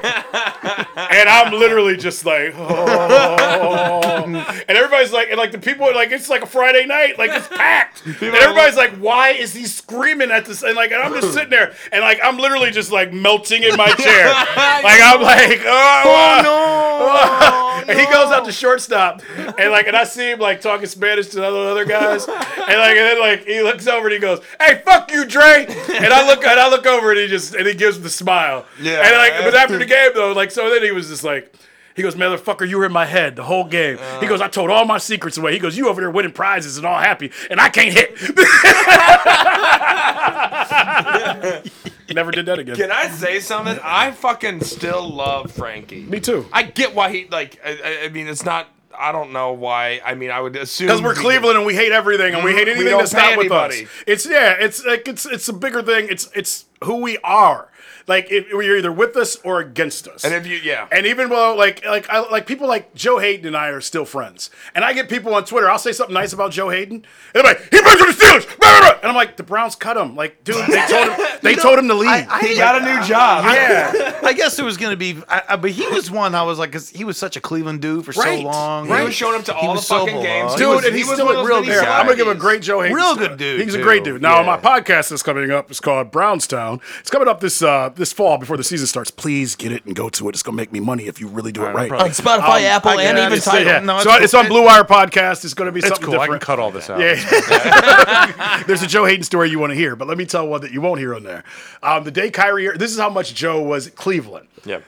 [0.97, 4.15] And I'm literally just like, oh.
[4.25, 7.31] And everybody's like, and like the people are like, it's like a Friday night, like
[7.31, 8.03] it's packed.
[8.25, 10.63] And everybody's like, why is he screaming at this?
[10.63, 13.75] And like, and I'm just sitting there, and like, I'm literally just like melting in
[13.75, 14.33] my chair.
[14.85, 16.55] Like, I'm like, oh, oh uh, no.
[16.57, 17.83] Oh.
[17.87, 19.21] and he goes out to shortstop,
[19.57, 22.97] and like, and I see him like talking Spanish to other other guys, and like,
[22.97, 26.25] and then like he looks over and he goes, "Hey, fuck you, Dre." And I
[26.27, 28.65] look, and I look over, and he just, and he gives him the smile.
[28.81, 29.01] Yeah.
[29.05, 31.53] And like, but after the game though, like, so then he was just like.
[31.95, 33.97] He goes, motherfucker, you were in my head the whole game.
[34.19, 35.53] he goes, I told all my secrets away.
[35.53, 38.19] He goes, you over there winning prizes and all happy, and I can't hit.
[42.13, 42.75] Never did that again.
[42.75, 43.79] Can I say something?
[43.81, 46.03] I fucking still love Frankie.
[46.03, 46.45] Me too.
[46.51, 47.59] I get why he like.
[47.65, 48.67] I- I mean, it's not.
[48.97, 50.01] I don't know why.
[50.05, 52.51] I mean, I would assume Because we're we- Cleveland and we hate everything and we
[52.51, 52.69] hate mm-hmm.
[52.71, 53.81] anything don't that's not pay with us.
[54.07, 56.07] It's yeah, it's like it's it's a bigger thing.
[56.09, 57.69] It's it's who we are.
[58.07, 60.23] Like if you're either with us or against us.
[60.23, 63.47] And if you, yeah, And even though, like, like, I, like people like Joe Haden
[63.47, 65.67] and I are still friends, and I get people on Twitter.
[65.67, 68.45] I'll say something nice about Joe Haden, and they're like, "He plays for the Steelers,"
[68.59, 68.99] blah, blah, blah.
[68.99, 71.87] and I'm like, "The Browns cut him." Like, dude, they told him, they told him
[71.87, 72.09] to leave.
[72.09, 73.43] I- I- he got a new job.
[73.45, 73.91] yeah,
[74.23, 76.71] I guess it was gonna be, I, I, but he was one I was like,
[76.71, 78.85] cause he was such a Cleveland dude for Right, so long.
[78.85, 79.03] He right.
[79.05, 80.93] was showing up to He all the was so fucking games, dude, He was- and
[80.93, 81.57] he he's was still a real.
[81.57, 82.95] those many I'm gonna give a great Joe Haden.
[82.95, 84.21] Real good dude, He's a great dude.
[84.21, 84.45] Now, Yeah.
[84.45, 85.69] my podcast is coming up.
[85.69, 86.79] It's called Brownstown.
[86.99, 89.11] It's coming up this uh this fall before the season starts.
[89.11, 90.35] Please get it and go to it.
[90.35, 91.89] It's gonna make me money if you really do it right.
[91.89, 93.41] probably- On Spotify, Apple, I and even it.
[93.43, 93.67] So, Tidal.
[93.67, 93.79] yeah.
[93.79, 94.23] No, it's so cool.
[94.23, 95.43] it's on Blue Wire podcast.
[95.45, 96.15] It's going to be It's something cool.
[96.15, 96.43] I can different.
[96.43, 96.99] cut all this out.
[96.99, 98.63] Yeah.
[98.67, 100.71] There's a Joe Haden story you want to hear, but let me tell one that
[100.71, 101.43] you won't hear on there.
[101.83, 104.47] Um, the day Kyrie, this is how much Joe was at Cleveland.
[104.65, 104.81] Yeah.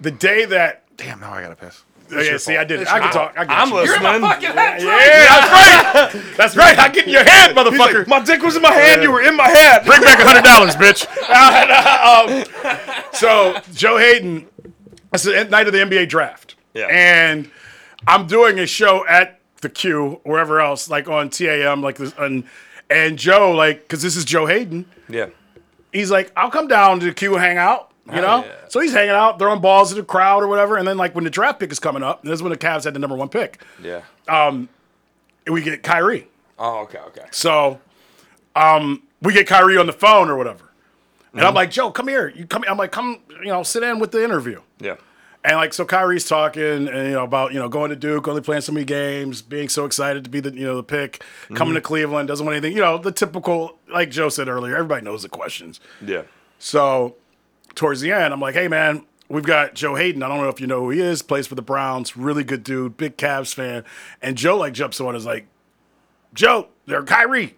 [0.00, 1.82] The day that, Damn, now I gotta piss.
[2.12, 2.86] oh, yeah, see, I did it.
[2.92, 3.34] I can talk.
[3.36, 3.74] I got I'm you.
[3.74, 4.22] listening.
[4.42, 6.36] Yeah, that's right.
[6.36, 6.78] That's right.
[6.78, 8.06] I get in your head, motherfucker.
[8.06, 9.02] My dick was in my hand.
[9.02, 9.84] You were in my head.
[9.84, 11.04] Bring back a hundred dollars, bitch.
[11.26, 14.46] Uh, um, so Joe Haden,
[15.12, 16.86] it's the night of the NBA draft, Yeah.
[16.90, 17.50] and
[18.06, 22.44] I'm doing a show at the Q, wherever else, like on TAM, like this, and
[22.88, 24.84] and Joe, like, because this is Joe Haden.
[25.08, 25.30] Yeah.
[25.92, 27.90] He's like, I'll come down to the Q hang out.
[28.06, 28.52] You know, yeah.
[28.68, 31.24] so he's hanging out, throwing balls to the crowd or whatever, and then like when
[31.24, 33.30] the draft pick is coming up, this is when the Cavs had the number one
[33.30, 33.62] pick.
[33.82, 34.02] Yeah.
[34.28, 34.68] Um,
[35.50, 36.28] we get Kyrie.
[36.58, 37.24] Oh, okay, okay.
[37.30, 37.80] So,
[38.56, 40.64] um, we get Kyrie on the phone or whatever.
[41.32, 41.46] And Mm-hmm.
[41.48, 42.28] I'm like, Joe, come here.
[42.28, 42.62] You come.
[42.68, 44.60] I'm like, come, you know, sit in with the interview.
[44.78, 44.96] Yeah.
[45.42, 48.40] And like, so Kyrie's talking, and you know about you know going to Duke, only
[48.40, 51.68] playing so many games, being so excited to be the you know the pick, coming
[51.68, 51.74] Mm-hmm.
[51.74, 52.74] to Cleveland, doesn't want anything.
[52.76, 55.80] You know, the typical, like Joe said earlier, everybody knows the questions.
[56.04, 56.22] Yeah.
[56.60, 57.16] So,
[57.74, 60.22] towards the end, I'm like, hey man, we've got Joe Haden.
[60.22, 61.22] I don't know if you know who he is.
[61.22, 62.16] Plays for the Browns.
[62.16, 62.96] Really good dude.
[62.96, 63.84] Big Cavs fan.
[64.22, 65.46] And Joe like jumps on, and is like,
[66.32, 67.56] Joe, they're Kyrie.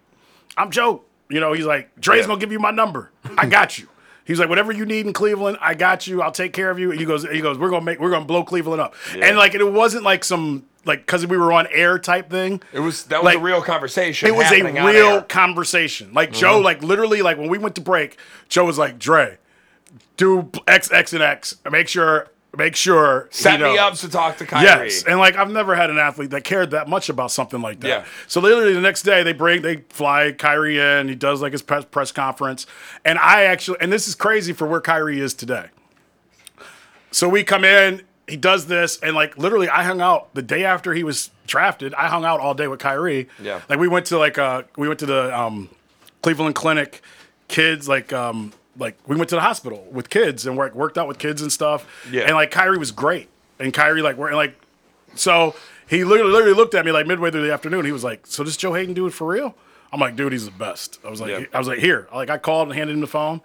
[0.55, 1.03] I'm Joe.
[1.29, 2.27] You know, he's like, Dre's Yeah.
[2.27, 3.11] gonna give you my number.
[3.37, 3.87] I got you.
[4.25, 6.21] He's like, whatever you need in Cleveland, I got you.
[6.21, 6.91] I'll take care of you.
[6.91, 8.93] And he goes, he goes, we're gonna make, we're gonna blow Cleveland up.
[9.17, 12.61] And like, it wasn't like some like because we were on air type thing.
[12.73, 14.27] It was that was Like, a real conversation.
[14.27, 14.71] It was a real.
[14.73, 15.27] Mm-hmm.
[15.27, 16.13] conversation.
[16.13, 18.17] Like Joe, like literally, like when we went to break,
[18.49, 19.37] Joe was like, Dre,
[20.17, 21.55] do X, X, and X.
[21.69, 22.27] Make sure,
[22.57, 23.29] make sure.
[23.31, 24.65] set me up to talk to Kyrie.
[24.65, 27.79] Yes, and like I've never had an athlete that cared that much about something like
[27.81, 27.87] that.
[27.87, 28.05] Yeah.
[28.27, 31.07] So literally the next day they bring they fly Kyrie in.
[31.07, 32.65] He does like his press press conference,
[33.05, 35.67] and I actually and this is crazy for where Kyrie is today.
[37.11, 40.65] So we come in, he does this, and like literally I hung out the day
[40.65, 41.93] after he was drafted.
[41.93, 43.29] I hung out all day with Kyrie.
[43.41, 43.61] Yeah.
[43.69, 45.69] Like we went to like uh we went to the um
[46.21, 47.01] Cleveland Clinic,
[47.47, 51.07] kids like um like we went to the hospital with kids and worked worked out
[51.07, 51.85] with kids and stuff.
[52.11, 52.23] Yeah.
[52.23, 53.29] And like Kyrie was great,
[53.59, 54.55] and Kyrie like we're like
[55.15, 55.55] so
[55.87, 57.85] he literally, literally looked at me like midway through the afternoon.
[57.85, 59.55] He was like, "So does Joe Haden do it for real?"
[59.91, 61.45] I'm like, "Dude, he's the best." I was like, Yeah.
[61.53, 63.39] "I was like, here." Like I called and handed him the phone,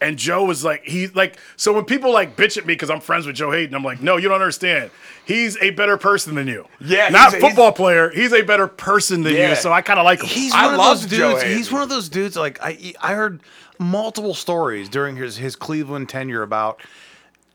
[0.00, 3.00] and Joe was like, "He like." So when people like bitch at me because I'm
[3.00, 4.90] friends with Joe Haden, I'm like, "No, you don't understand.
[5.24, 6.66] He's a better person than you.
[6.80, 8.10] Yeah, not he's a- football player.
[8.10, 9.50] He's a better person than Yeah.
[9.50, 9.54] you.
[9.54, 10.26] So I kind of like him.
[10.26, 11.42] He's I one of loved those Joe dudes.
[11.44, 11.56] Haden.
[11.58, 12.36] He's one of those dudes.
[12.36, 13.40] Like I, I heard
[13.84, 16.80] multiple stories during his his Cleveland tenure about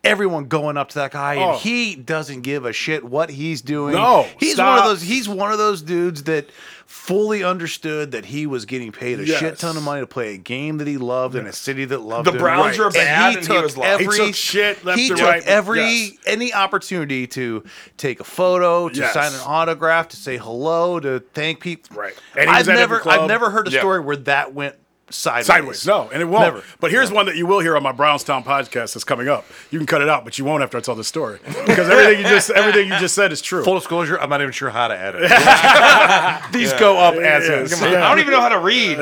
[0.01, 1.51] everyone going up to that guy, Oh.
[1.51, 3.95] and he doesn't give a shit what he's doing.
[3.95, 4.85] No, he's one of stop.
[4.87, 5.01] those.
[5.01, 6.49] He's one of those dudes that
[6.85, 9.39] fully understood that he was getting paid a Yes.
[9.39, 11.99] shit ton of money to play a game that he loved in a city that
[11.99, 12.37] loved The him.
[12.37, 13.99] Browns were bad, and he took was loved.
[13.99, 15.43] He every took shit left he and took right.
[15.43, 16.11] every Yes.
[16.25, 17.63] any opportunity to
[17.97, 19.13] take a photo, to Yes.
[19.13, 21.97] sign an autograph, to say hello, to thank people.
[21.97, 22.13] Right.
[22.37, 23.09] And he I've at every never.
[23.09, 23.79] I've never heard a Yeah.
[23.81, 24.75] story where that went
[25.09, 25.45] sideways.
[25.45, 26.43] Sideways, no, and it won't.
[26.55, 26.63] Never.
[26.79, 29.45] But here's one that you will hear on my Brownstown podcast that's coming up.
[29.71, 32.19] You can cut it out, but you won't after I tell this story because everything
[32.23, 33.63] you just everything you just said is true.
[33.63, 35.21] Full disclosure, I'm not even sure how to edit.
[36.53, 37.73] These go up as Yeah, is.
[37.73, 37.95] come on.
[37.95, 38.97] I don't even know how to read.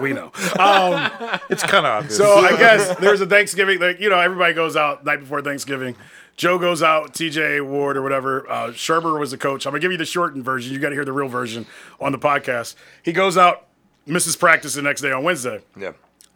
[0.00, 0.30] we know.
[0.58, 1.10] Um,
[1.50, 2.16] It's kind of obvious.
[2.16, 5.94] so I guess there's a Thanksgiving, like you know, everybody goes out night before Thanksgiving.
[6.36, 8.48] Joe goes out, TJ Ward or whatever.
[8.50, 9.64] Uh, Shurmur was the coach.
[9.64, 10.72] I'm gonna give you the shortened version.
[10.72, 11.64] You got to hear the real version
[12.00, 12.74] on the podcast.
[13.02, 13.65] He goes out,
[14.06, 15.60] misses practice the next day on Wednesday.
[15.78, 15.92] yeah.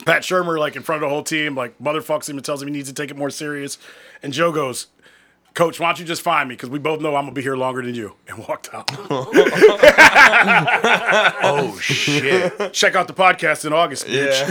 [0.06, 2.68] Pat Shurmur, like in front of the whole team, like motherfucks him and tells him
[2.68, 3.76] he needs to take it more serious.
[4.22, 4.86] And Joe goes,
[5.52, 6.54] Coach, why don't you just find me?
[6.54, 8.14] Because we both know I'm gonna be here longer than you.
[8.28, 8.88] And walked out.
[11.42, 12.72] oh shit!
[12.72, 14.40] Check out the podcast in August, bitch.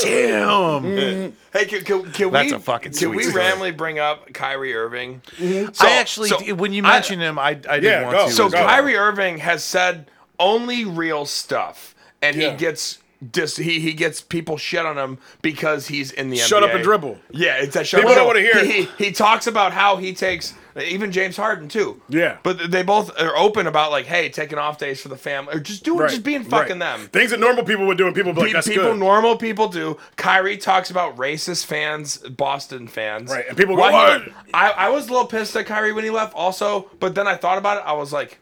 [0.00, 0.82] Damn.
[0.84, 1.32] Mm.
[1.52, 2.56] Hey, can, can, can That's we?
[2.56, 3.42] a fucking Can sweet we story.
[3.42, 5.22] randomly bring up Kyrie Irving?
[5.40, 8.26] I actually, so- when you mentioned him, I, I did Yeah, want go.
[8.28, 8.32] to.
[8.32, 8.66] So as well.
[8.66, 12.50] Kyrie Irving has said only real stuff, and Yeah.
[12.52, 12.98] he gets
[13.32, 16.68] just he he gets people shit on him because he's in the Shut NBA.
[16.68, 17.18] up and dribble.
[17.32, 19.96] Yeah, it's that shut People up don't wanna hear He, he, he talks about how
[19.96, 22.00] he takes even James Harden too.
[22.08, 22.36] Yeah.
[22.44, 25.58] but they both are open about like, hey, taking off days for the family or
[25.58, 26.50] just doing Right, just being right.
[26.50, 27.08] fucking them.
[27.08, 29.36] Things that normal people would do, and people would be like, "That's people, good." normal
[29.36, 29.96] people do.
[30.14, 33.32] Kyrie talks about racist fans, Boston fans.
[33.32, 33.82] Right, and people go?
[33.82, 36.88] I, I was a little pissed at Kyrie when he left, also.
[37.00, 37.82] But then I thought about it.
[37.84, 38.38] I was like,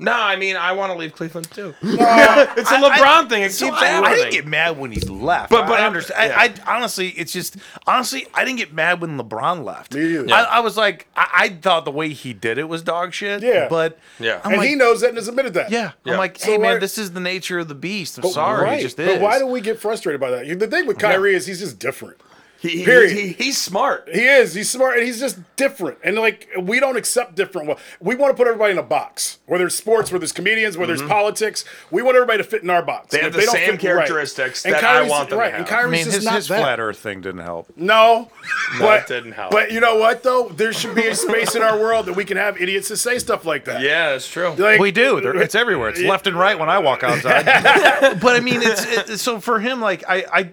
[0.00, 1.74] no, I mean, I want to leave Cleveland too.
[1.82, 3.42] it's a LeBron thing.
[3.42, 4.12] It So keeps I, happening.
[4.12, 5.50] I didn't get mad when he's left.
[5.50, 6.30] But- But but I I'm- understand.
[6.32, 6.62] yeah.
[6.66, 7.56] I, I honestly, it's just
[7.86, 9.94] honestly, I didn't get mad when LeBron left.
[9.94, 10.32] Me either.
[10.32, 13.42] I, I was like, I, I thought the way he did it was dog shit.
[13.42, 13.68] Yeah.
[13.68, 14.40] But Yeah.
[14.44, 15.70] I'm and like, he knows that and has admitted that.
[15.70, 16.14] yeah, Yeah.
[16.14, 18.18] I'm like, So hey man, this is the nature of the beast.
[18.18, 18.78] I'm But- sorry, right.
[18.80, 20.58] it just But why do we get frustrated by that?
[20.58, 22.16] The thing with Kyrie is he's just different.
[22.60, 23.12] He, he, Period.
[23.12, 24.08] he- he's smart.
[24.12, 24.52] He is.
[24.54, 25.98] He's smart, and he's just different.
[26.04, 27.68] And like we don't accept different.
[27.68, 29.38] Well, we want to put everybody in a box.
[29.46, 32.68] Whether it's sports, where there's comedians, where there's politics, we want everybody to fit in
[32.70, 33.06] our box.
[33.06, 33.16] Mm-hmm.
[33.16, 33.80] They And have the don't same fit- right.
[33.80, 35.54] characteristics And that I want them to have.
[35.54, 36.60] And I Kyrie's mean, just his, not his that.
[36.60, 37.72] flat Earth thing didn't help.
[37.76, 38.30] No,
[38.78, 39.52] but it didn't help.
[39.52, 40.48] But you know what though?
[40.50, 43.18] There should be a space in our world that we can have idiots that say
[43.18, 43.80] stuff like that.
[43.80, 44.50] yeah, that's true.
[44.50, 45.20] Like, We do.
[45.20, 45.88] They're- It's everywhere.
[45.88, 47.44] It's left and right when I walk outside.
[48.20, 49.80] but I mean, it's it, so for him.
[49.80, 50.50] Like I, I,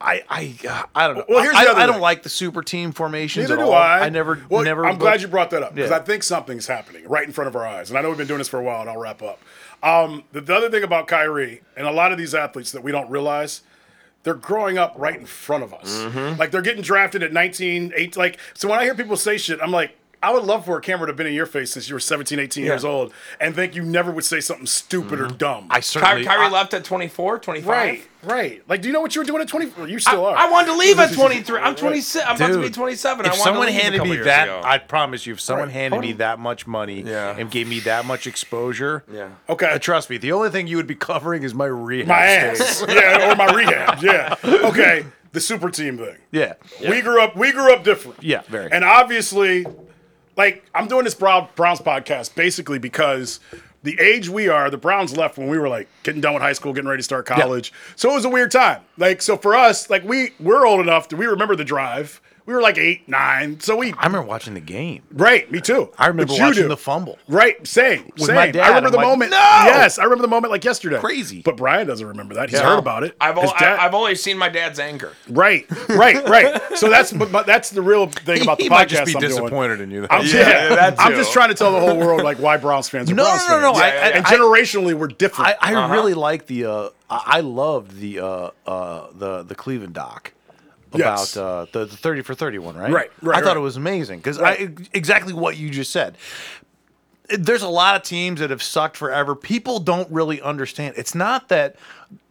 [0.00, 1.24] I, I, I don't know.
[1.28, 3.74] Well, here's the other I don't like the super team formations Neither at do all.
[3.74, 4.00] I.
[4.00, 4.86] I never, Well, never.
[4.86, 5.96] I'm glad you brought that up because Yeah.
[5.96, 8.28] I think something's happening right in front of our eyes, and I know we've been
[8.28, 9.40] doing this for a while, and I'll wrap up.
[9.82, 12.92] Um, the, the other thing about Kyrie and a lot of these athletes that we
[12.92, 13.62] don't realize,
[14.22, 15.90] they're growing up right in front of us.
[15.98, 16.38] Mm-hmm.
[16.38, 18.16] Like they're getting drafted at 19, 8.
[18.16, 19.97] Like so, when I hear people say shit, I'm like.
[20.22, 22.00] I would love for a camera to have been in your face since you were
[22.00, 25.64] 17, 18 years old and think you never would say something stupid or dumb.
[25.64, 25.72] Mm-hmm.
[25.72, 26.24] I certainly.
[26.24, 27.68] Kyrie, Kyrie I- left at 24, 25.
[27.68, 28.62] right, right.
[28.68, 29.86] Like, do you know what you were doing at 24?
[29.86, 30.36] You still are.
[30.36, 31.60] I wanted to leave at 23.
[31.60, 32.24] I'm 26.
[32.26, 33.26] I'm about to be 27.
[33.26, 34.60] If wanted someone to leave handed couple me that, ago.
[34.64, 35.74] I promise you, if someone Right.
[35.74, 37.36] handed me that much money Yeah.
[37.38, 39.28] and gave me that much exposure, yeah.
[39.48, 39.66] Okay.
[39.70, 42.08] uh, trust me, the only thing you would be covering is my rehab.
[42.08, 42.84] my ass.
[42.88, 44.02] yeah, or my rehab.
[44.02, 44.34] Yeah.
[44.44, 45.04] Okay.
[45.30, 46.16] The super team thing.
[46.32, 46.54] Yeah.
[46.80, 47.36] We grew up.
[47.36, 48.22] We grew up different.
[48.22, 48.72] Yeah, very.
[48.72, 49.66] And obviously,
[50.38, 53.40] like I'm doing this Brown, Browns podcast basically because
[53.82, 56.52] the age we are, the Browns left when we were like getting done with high
[56.54, 57.72] school, getting ready to start college.
[57.96, 58.82] So it was a weird time.
[58.96, 62.22] Like so for us, like we we're old enough that we remember the drive.
[62.48, 63.60] We were like eight, nine.
[63.60, 65.02] So we I remember watching the game.
[65.12, 65.52] right.
[65.52, 65.90] Me too.
[65.98, 66.68] I remember But you watching do.
[66.68, 67.18] the fumble.
[67.28, 68.06] Right, same.
[68.16, 68.36] With same.
[68.36, 69.30] my dad, I remember I'm the like, moment.
[69.32, 70.98] "No!" Yes, I remember the moment like yesterday.
[70.98, 71.42] Crazy.
[71.42, 72.48] But Brian doesn't remember that.
[72.48, 72.70] He's Yeah.
[72.70, 73.14] heard about it.
[73.20, 75.12] I've, His al- dad- I, have only seen my dad's anger.
[75.28, 76.58] Right, right, right.
[76.78, 78.72] So that's but, but that's the real thing about the he podcast.
[78.72, 79.30] might just be I'm doing.
[79.30, 80.06] disappointed in you.
[80.08, 81.18] I'm, Yeah, yeah, that I'm too.
[81.18, 83.60] just trying to tell the whole world like why Browns fans are No, Browns no,
[83.60, 83.78] no, no.
[83.78, 83.82] fans.
[83.84, 85.50] I- Yeah, yeah, and I- generationally, we're different.
[85.60, 85.92] I, I Uh-huh.
[85.92, 90.32] really like the uh, I I loved the uh, uh, the the Cleveland doc
[90.94, 91.36] about Yes.
[91.36, 92.90] uh, the, the thirty for thirty one, right?
[92.90, 93.56] Right, right, I thought right.
[93.58, 94.78] it was amazing because Right.
[94.92, 96.16] Exactly what you just said.
[97.30, 99.34] There's a lot of teams that have sucked forever.
[99.34, 100.94] People don't really understand.
[100.96, 101.76] It's not that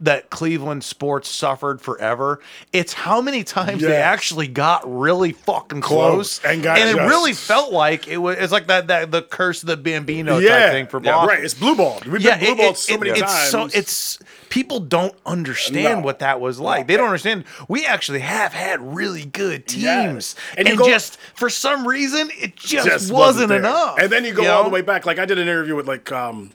[0.00, 2.40] that Cleveland sports suffered forever.
[2.72, 7.08] It's how many times they actually got really fucking Close close, and got it just-
[7.08, 8.36] really felt like it was.
[8.38, 11.42] It's like that that the curse of the Bambino yeah, type thing for yeah, right.
[11.44, 12.00] It's blue ball.
[12.06, 13.50] We've yeah, been blue it- balled it- so it- many it's times.
[13.50, 14.18] So it's
[14.48, 16.04] people don't understand No.
[16.04, 16.86] what that was like.
[16.88, 17.44] They don't understand.
[17.68, 20.34] We actually have had really good teams, Yes.
[20.56, 23.58] and, And go- just for some reason it just, just wasn't, there.
[23.58, 23.98] enough.
[24.00, 24.68] And then you go you all know?
[24.70, 25.06] the way back.
[25.06, 26.50] Like I did an interview with like um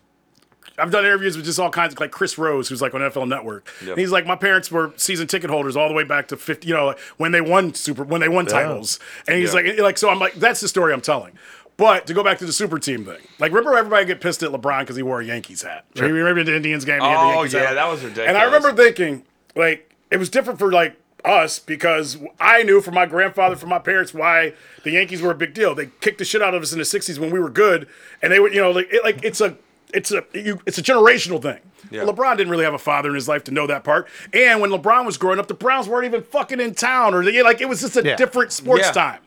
[0.83, 3.27] I've done interviews with just all kinds of like Chris Rose, who's like on NFL
[3.27, 3.67] Network.
[3.81, 6.67] And he's like, my parents were season ticket holders all the way back to fifty,
[6.67, 8.99] you know, like, when they won super when they won titles.
[9.27, 9.61] And he's Yeah.
[9.61, 11.31] like, like so I'm like, that's the story I'm telling.
[11.77, 14.51] But to go back to the super team thing, like remember everybody get pissed at
[14.51, 15.85] LeBron because he wore a Yankees hat.
[15.95, 16.11] Sure.
[16.11, 16.99] Remember the Indians game?
[17.01, 17.73] He had the Oh, yeah, hat.
[17.75, 18.27] that was ridiculous.
[18.29, 19.23] And I remember thinking,
[19.55, 23.79] like, it was different for like us because I knew from my grandfather, from my
[23.79, 24.53] parents, why
[24.83, 25.73] the Yankees were a big deal.
[25.73, 27.87] They kicked the shit out of us in the '60s when we were good,
[28.21, 29.55] and they were, you know, like, it, like it's a,
[29.93, 31.59] it's a, you, it's a generational thing.
[31.91, 32.03] Yeah.
[32.03, 34.07] LeBron didn't really have a father in his life to know that part.
[34.33, 37.43] And when LeBron was growing up, the Browns weren't even fucking in town, or they,
[37.43, 38.15] like it was just a Yeah.
[38.15, 38.91] different sports Yeah.
[38.91, 39.19] time.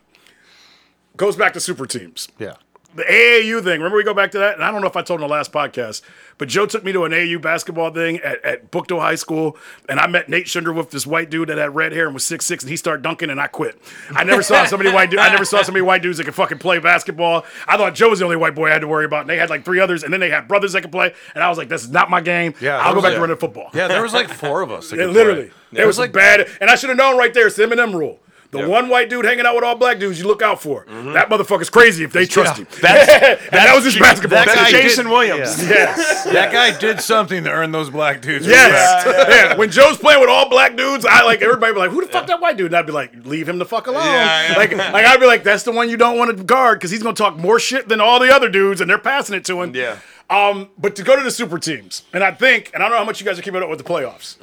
[1.17, 2.55] Goes back to super teams yeah.
[2.97, 3.81] The AAU thing.
[3.81, 4.55] Remember we go back to that?
[4.55, 6.01] And I don't know if I told in the last podcast,
[6.39, 9.57] but Joe took me to an AAU basketball thing at, at Buchtel High School,
[9.89, 12.47] and I met Nate Schindlerwolf, this white dude that had red hair and was six
[12.47, 13.79] six, and he started dunking, and I quit.
[14.11, 15.23] I never saw so many white dudes.
[15.23, 17.45] I never saw so many white dudes that could fucking play basketball.
[17.69, 19.37] I thought Joe was the only white boy I had to worry about, and they
[19.37, 21.59] had like three others, and then they had brothers that could play, and I was
[21.59, 22.55] like, this is not my game.
[22.61, 23.71] Yeah, I'll go back a- to running football.
[23.75, 24.93] Yeah, there was like four of us.
[24.93, 25.51] Yeah, literally.
[25.71, 25.83] play.
[25.83, 27.49] It was like like bad, and I should have known right there.
[27.49, 28.21] It's the Eminem rule.
[28.63, 30.85] The one white dude hanging out with all black dudes, you look out for.
[30.89, 32.67] That motherfucker's crazy if they trust him.
[32.81, 33.09] That's-
[33.45, 34.45] and that was his basketball.
[34.45, 34.65] that team.
[34.65, 35.63] guy Jason did- Williams.
[35.63, 35.69] yeah.
[35.97, 36.25] Yes.
[36.25, 38.47] That guy did something to earn those black dudes.
[38.47, 39.05] Yes.
[39.27, 42.07] Yeah, When Joe's playing with all black dudes, I like everybody be like, "Who the
[42.11, 44.57] fuck that white dude?" And I'd be like, "Leave him the fuck alone." Yeah, yeah.
[44.57, 47.03] Like, like I'd be like, "That's the one you don't want to guard because he's
[47.03, 49.75] gonna talk more shit than all the other dudes, and they're passing it to him."
[49.75, 49.99] Yeah.
[50.31, 52.99] Um, but to go to the super teams, and I think, and I don't know
[52.99, 54.37] how much you guys are keeping up with the playoffs.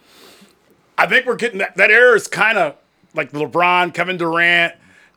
[0.98, 1.76] I think we're getting that.
[1.78, 2.76] That era is kind of
[3.14, 4.74] like LeBron, Kevin Durant.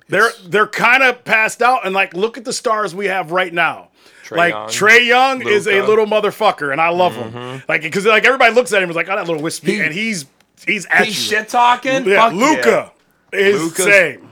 [0.09, 3.52] They're they're kind of passed out, and like look at the stars we have right
[3.52, 3.89] now.
[4.24, 7.62] Trae like Young, Trae Young is a little motherfucker, and I love him.
[7.68, 9.81] Like because like everybody looks at him and is like, oh, that little wispy, He-
[9.81, 10.27] and he's
[10.66, 12.05] he's at He's shit talking.
[12.06, 12.93] Yeah, Luka
[13.32, 14.23] is Luka's- same.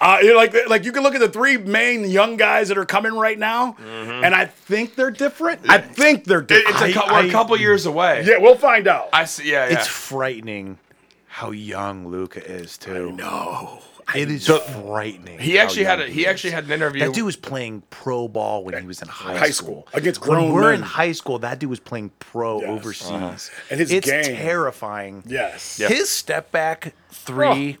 [0.00, 2.78] Uh, you know, like like you can look at the three main young guys that
[2.78, 5.60] are coming right now, and I think they're different.
[5.68, 6.46] I think they're Mm-hmm.
[6.46, 6.88] Different.
[6.88, 8.24] It's a, I- we're I- a couple years away.
[8.26, 9.10] yeah, we'll find out.
[9.12, 9.50] I see.
[9.52, 9.78] Yeah, yeah.
[9.78, 10.78] It's frightening
[11.32, 13.12] how young Luka is too.
[13.12, 13.78] no,
[14.16, 15.38] It is frightening.
[15.38, 17.04] he actually had a, he actually had an interview.
[17.06, 19.86] That dude was playing pro ball when he was in high, High school.
[19.86, 22.68] school, against when grown we're in high school, that dude was playing pro Yes.
[22.68, 23.10] overseas.
[23.12, 23.62] Uh-huh.
[23.70, 23.98] And his game.
[23.98, 24.36] it's game.
[24.36, 25.22] terrifying.
[25.24, 27.78] yes, His step back three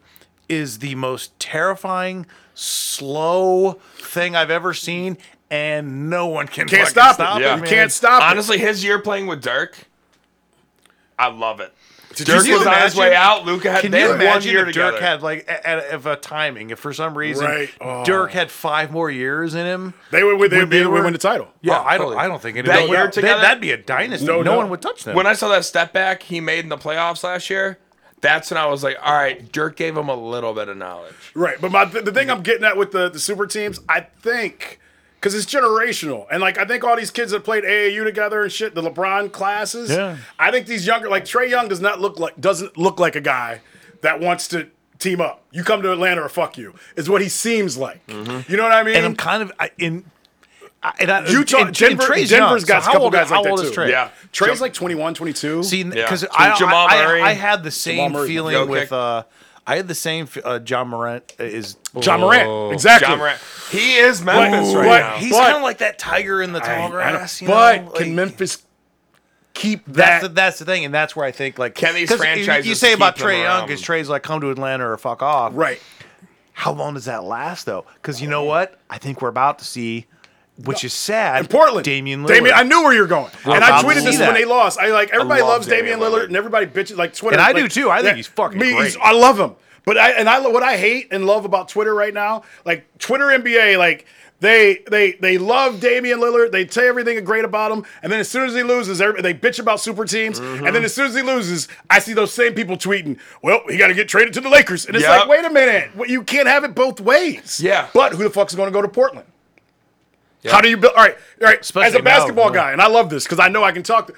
[0.48, 5.18] is the most terrifying, slow thing I've ever seen,
[5.50, 7.14] and no one can Can't fucking stop it.
[7.14, 7.52] stop Yeah.
[7.52, 7.56] it.
[7.56, 7.70] you man.
[7.70, 8.26] can't stop it.
[8.26, 9.76] Honestly, his year playing with Dirk,
[11.18, 11.74] I love it.
[12.16, 13.46] Did Dirk you was see on the his way out.
[13.46, 15.00] Luka had Can they you had one imagine year if Dirk together.
[15.06, 17.70] had like a, a, if a timing, if for some reason Right.
[17.80, 18.04] Oh.
[18.04, 19.94] Dirk had five more years in him?
[20.10, 20.50] They would win.
[20.50, 21.48] They, When they they would win the title.
[21.62, 22.06] Yeah, Oh, I don't.
[22.08, 22.16] totally.
[22.24, 24.26] I don't think it That would- year that- together- that'd be a dynasty.
[24.26, 24.56] No No, doubt.
[24.56, 25.14] one would touch them.
[25.14, 27.78] when I saw that step back he made in the playoffs last year,
[28.20, 31.14] that's when I was like, all right, Dirk gave him a little bit of knowledge.
[31.34, 34.80] Right, but my the thing I'm getting at with the, the super teams, I think,
[35.20, 38.50] because it's generational, and like I think all these kids that played AAU together and
[38.50, 39.90] shit, the LeBron classes.
[39.90, 40.16] Yeah.
[40.38, 43.20] I think these younger, like Trae Young, does not look like doesn't look like a
[43.20, 43.60] guy
[44.02, 44.68] that wants to
[44.98, 45.44] team up.
[45.50, 48.00] You come to Atlanta or fuck you is what he seems like.
[48.08, 48.24] You
[48.56, 48.96] know what I mean?
[48.96, 50.04] and I'm kind of I, in.
[50.82, 53.12] I, and I, Utah, and- and Denver, Trae's Denver's young, got so a couple old,
[53.12, 53.66] guys how like that old too.
[53.66, 53.90] is Trae?
[53.90, 54.08] Yeah.
[54.32, 55.62] Trae's Jam- like 21, 22.
[55.62, 58.26] See, because Jamal I, I, I, I had the same Murray.
[58.28, 58.68] feeling Jokic.
[58.68, 58.92] with.
[58.92, 59.24] uh
[59.66, 60.28] I had the same.
[60.44, 62.26] Uh, Ja Morant is John Oh.
[62.26, 63.08] Morant, exactly.
[63.08, 63.38] Ja Morant,
[63.70, 65.16] he is Memphis But- right but now.
[65.18, 66.90] He's kind of like that tiger in the I- tall I know.
[66.90, 67.40] grass.
[67.42, 67.90] you but know?
[67.92, 68.62] can Like- Memphis
[69.54, 70.28] keep That's that?
[70.28, 72.66] the, that's the thing, and that's where I think like Can these 'cause you- franchises
[72.66, 75.52] You say about Trae Young because Trae's like come to Atlanta or fuck off.
[75.54, 75.80] right.
[76.52, 77.86] How long does that last though?
[77.94, 78.78] Because you know what?
[78.90, 80.06] I think we're about to see,
[80.64, 81.40] which is sad.
[81.40, 82.28] In Portland, Damian Lillard.
[82.28, 84.26] Damian, I knew where you were going, and I about tweeted this that.
[84.26, 84.78] when they lost.
[84.78, 86.26] I like everybody love loves Damian Damian Lillard, Lillard.
[86.26, 87.34] and everybody bitches like Twitter.
[87.34, 87.90] And I like- do, too.
[87.90, 88.96] I think he's fucking he's- great.
[89.04, 89.54] I love him,
[89.84, 93.26] but I and I what I hate and love about Twitter right now, like Twitter
[93.26, 94.06] NBA, like.
[94.42, 96.50] They they they love Damian Lillard.
[96.50, 99.58] They say everything great about him, and then as soon as he loses, they bitch
[99.60, 100.40] about super teams.
[100.40, 100.64] Mm-hmm.
[100.66, 103.76] And then as soon as he loses, I see those same people tweeting, "Well, he
[103.76, 105.20] got to get traded to the Lakers." And it's Yep.
[105.20, 107.60] like, wait a minute, you can't have it both ways.
[107.62, 107.88] Yeah.
[107.92, 109.26] But who the fuck's going to go to Portland?
[110.48, 110.94] How do you build?
[110.96, 111.60] All right, all right.
[111.60, 112.62] Especially as a basketball yeah.
[112.62, 114.10] guy, and I love this because I know I can talk.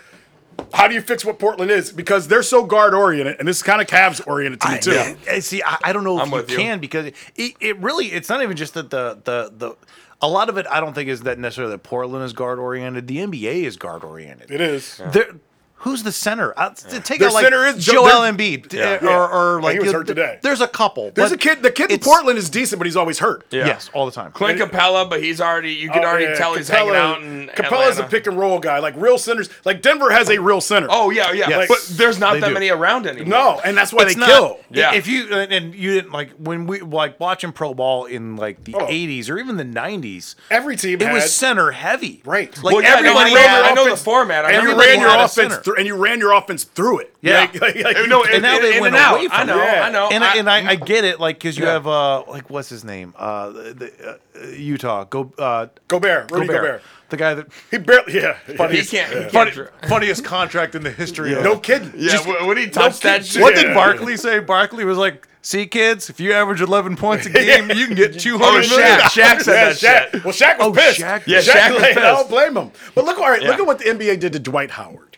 [0.75, 1.93] How do you fix what Portland is?
[1.93, 4.93] Because they're so guard oriented, and this is kind of Cavs oriented to me too.
[4.93, 6.57] I, I- eh, see, I, I don't know if I'm you with you.
[6.57, 9.77] can because it, it really it's not even just that the the the
[10.21, 13.09] a lot of it I don't think is that necessarily that Portland is guard oriented.
[13.09, 14.51] The NBA is guard oriented.
[14.51, 15.01] It is.
[15.13, 15.35] There,
[15.83, 16.53] who's the center?
[16.57, 18.99] Uh, to Take Their out like center is Joel Joe- Embiid, Yeah.
[19.03, 20.39] uh, or, or like he was you- hurt today.
[20.43, 21.11] There's a couple.
[21.15, 21.63] There's but a kid.
[21.63, 23.45] The kid in it's- Portland is decent, but he's always hurt.
[23.51, 23.67] Yeah.
[23.67, 24.33] Yes, all the time.
[24.33, 26.35] Clint Capela, but he's already you can Oh, already yeah.
[26.35, 28.03] tell he's Capela- hanging out in Capela's Atlanta.
[28.07, 29.49] a pick and roll guy, like real centers.
[29.65, 30.89] Like Denver has a real center.
[30.91, 31.49] Oh yeah, yeah.
[31.49, 31.69] Yes.
[31.69, 32.55] but there's not They that do.
[32.55, 33.29] many around anymore.
[33.29, 34.61] no, and that's why It's they not- kill.
[34.71, 34.95] Yeah.
[34.95, 38.65] If you and- and you didn't like when we like watching pro ball in like
[38.65, 38.87] the Oh.
[38.87, 42.23] 80s or even the 90s, Every team it had, was center heavy.
[42.25, 42.57] Right.
[42.63, 44.45] Like Well, yeah, no, everybody I know- had know the offense- format.
[44.45, 45.72] I and you remember ran they your had a offense center.
[45.73, 47.15] Through, and you ran your offense through it.
[47.21, 47.41] Yeah.
[47.41, 49.61] Like- like- like- No, And in, now they went away from I know.
[49.61, 49.65] it.
[49.65, 49.83] Yeah.
[49.87, 50.09] I know.
[50.13, 51.73] and I, and I, I get it, like because you Yeah.
[51.73, 56.47] have uh like what's his name uh the, the, uh, Utah go uh Gobert, Rudy
[56.47, 56.63] Gobert.
[56.63, 56.83] Gobert.
[57.11, 58.15] the guy that He barely.
[58.15, 58.37] Yeah.
[58.47, 58.73] he can't.
[58.73, 61.35] He can't funny, dr- funniest contract in the history.
[61.35, 61.93] of No kidding.
[61.97, 63.43] yeah, Just- when he touched that kid- shit.
[63.43, 64.39] What did Barkley say?
[64.41, 68.19] Barkley was like, "See, kids, if you average 11 points a game, you can get
[68.19, 69.01] 200 Oh, million." Shaq.
[69.01, 70.11] Shaq said Yeah, that Shaq.
[70.13, 70.25] shit.
[70.25, 71.01] Well, Shaq was Oh, pissed.
[71.01, 72.73] Shaq- Yeah, Shaq was like, I don't blame him.
[72.95, 75.12] But look, all right, look at what the NBA did to Dwight Howard.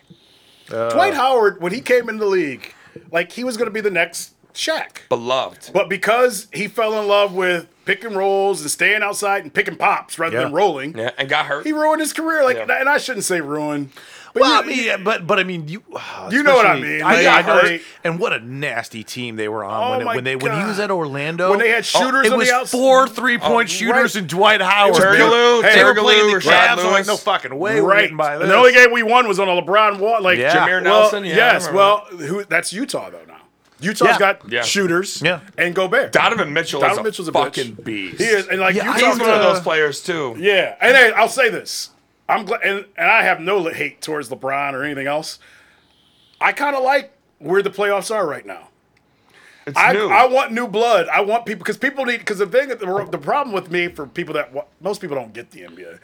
[0.71, 2.73] Uh, Dwight Howard, when he came into the league,
[3.11, 5.07] like he was going to be the next Shaq.
[5.09, 5.71] Beloved.
[5.73, 9.75] But because he fell in love with pick and rolls and staying outside and picking
[9.75, 10.43] pops rather Yeah.
[10.45, 11.65] than rolling, Yeah, and got hurt.
[11.65, 12.43] he ruined his career.
[12.43, 12.79] Like, Yeah.
[12.79, 13.91] and I shouldn't say ruin.
[14.35, 15.81] But Well, I mean, yeah, but but I mean, you
[16.29, 17.01] You know what I mean.
[17.01, 20.05] I, Like, I know, and what a nasty team they were on Oh when, it-
[20.07, 21.51] when they when he was at Orlando.
[21.51, 22.77] When they had oh, shooters it on was the outside.
[22.77, 24.21] four three point Oh, shooters right.
[24.21, 24.95] and Dwight Howard.
[24.95, 26.85] Turkoglu, they were Turkoglu, playing the Rashard Cavs.
[26.85, 27.79] I'm like, no fucking way.
[27.81, 28.01] We're right.
[28.01, 28.49] getting by And this.
[28.49, 30.21] the only game we won was on a LeBron wall.
[30.21, 30.53] Like Yeah.
[30.53, 31.23] Jameer well, Nelson.
[31.23, 31.71] Yeah, yes.
[31.71, 32.43] Well, who?
[32.43, 33.23] That's Utah though.
[33.25, 33.37] Now
[33.79, 34.17] Utah's Yeah.
[34.19, 34.61] got Yeah.
[34.63, 35.21] shooters.
[35.21, 35.39] Yeah.
[35.57, 36.11] And Gobert.
[36.11, 37.83] Donovan Mitchell Donovan is a Mitchell's a fucking bitch.
[37.85, 38.17] beast.
[38.21, 40.35] He is, and like Yeah, Utah's uh, He's used one of those players too.
[40.37, 41.91] Yeah, and hey, I'll say this:
[42.27, 45.39] I'm glad, and, and I have no hate towards LeBron or anything else.
[46.41, 48.69] I kind of like where the playoffs are right now.
[49.67, 50.09] It's I, new.
[50.09, 51.07] I want new blood.
[51.07, 54.05] I want people because people need because the thing the, the problem with me for
[54.05, 55.99] people that most people don't get the NBA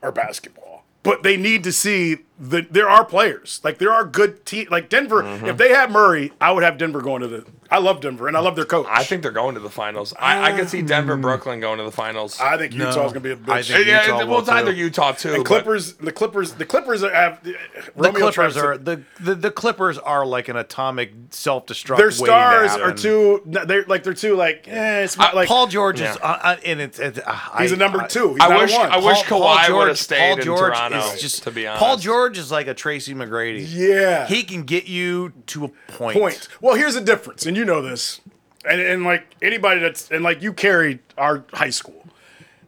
[0.00, 0.72] or basketball
[1.02, 3.60] but they need to see that there are players.
[3.62, 4.68] Like there are good team.
[4.70, 5.46] Like Denver, Mm-hmm.
[5.46, 7.46] if they had Murray, I would have Denver going to the.
[7.70, 8.86] I love Denver and I love their coach.
[8.90, 10.12] I think they're going to the finals.
[10.20, 12.38] I, I could see Denver, Brooklyn going to the finals.
[12.38, 13.08] I think Utah's No.
[13.08, 13.50] gonna be a bitch.
[13.50, 14.72] I think yeah, Utah well, will it's either.
[14.72, 15.28] Utah too.
[15.30, 17.56] and but- Clippers, the Clippers, the Clippers are have The
[17.96, 21.96] Romeo Clippers Travis- are the, the the Clippers are like an atomic self-destruct.
[21.96, 23.40] Their stars are too.
[23.46, 24.68] They're like they're too like.
[24.68, 26.22] Eh, it's not Uh, like Paul George is, Yeah.
[26.22, 28.34] uh, uh, and it's, it's uh, he's I- a number two.
[28.34, 28.92] He's I not wish a one.
[28.92, 30.98] I wish Kawhi Paul would George- have stayed Paul in George Toronto.
[30.98, 33.66] is just to be honest, Paul George is like a Tracy McGrady.
[33.68, 34.26] Yeah.
[34.26, 36.18] he can get you to a point.
[36.18, 36.48] point.
[36.60, 38.20] Well, here's the difference, and you know this,
[38.68, 42.04] and, and like anybody that's and like you carried our high school.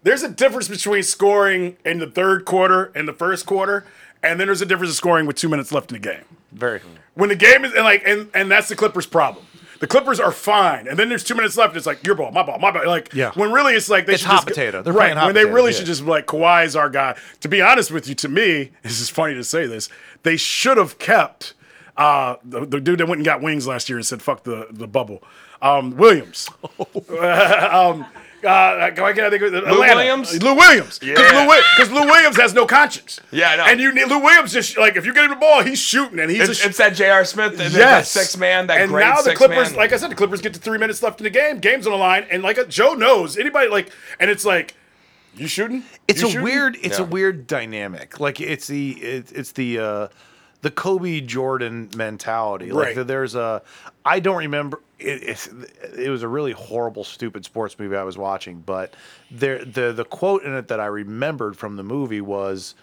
[0.03, 3.87] There's a difference between scoring in the third quarter and the first quarter,
[4.23, 6.25] and then there's a difference in scoring with two minutes left in the game.
[6.53, 6.81] Very.
[7.15, 9.47] When the game is and like and and that's the Clippers' problem.
[9.85, 11.73] The Clippers are fine, and then there's two minutes left.
[11.73, 12.87] And it's like your ball, my ball, my ball.
[12.87, 13.33] Like Yeah.
[13.35, 14.83] when really it's like they It's should hot just potato.
[14.83, 15.77] They're right playing hot when they potato, really yeah.
[15.77, 17.19] should just be like Kawhi's our guy.
[17.43, 19.91] To be honest with you, to me, this is funny to say this.
[20.23, 21.53] They should have kept
[21.99, 24.69] uh, the, the dude that went and got wings last year and said fuck the
[24.71, 25.23] the bubble.
[25.61, 26.49] Um, Williams.
[27.71, 28.07] um,
[28.45, 29.65] uh, why can't I think of it?
[29.65, 29.95] Atlanta.
[29.97, 30.43] Williams?
[30.43, 30.99] Lou Williams.
[30.99, 31.47] Because Yeah.
[31.47, 33.21] Lou, 'cause Lou Williams has no conscience.
[33.31, 33.65] Yeah, I know.
[33.65, 36.19] And you need Lou Williams just like if you get him the ball, he's shooting
[36.21, 37.25] and he's It's, a it's that J.R.
[37.25, 39.77] Smith, and Yes, that six man, that and great now the six Clippers, man.
[39.79, 41.59] like I said, the Clippers get to three minutes left in the game.
[41.59, 43.91] Game's on the line, and like Joe knows anybody like,
[44.21, 44.75] and it's like,
[45.37, 45.83] you shooting?
[46.07, 46.45] It's You a shooting?
[46.45, 46.77] weird.
[46.83, 48.21] It's a weird dynamic.
[48.21, 50.09] Like it's the it, it's the uh,
[50.65, 52.73] the Kobe Jordan mentality.
[52.73, 53.63] Like there's a.
[54.05, 54.81] I don't remember.
[54.99, 55.47] It, it's,
[55.97, 58.95] it was a really horrible, stupid sports movie I was watching, but
[59.31, 62.75] there the the quote in it that I remembered from the movie was,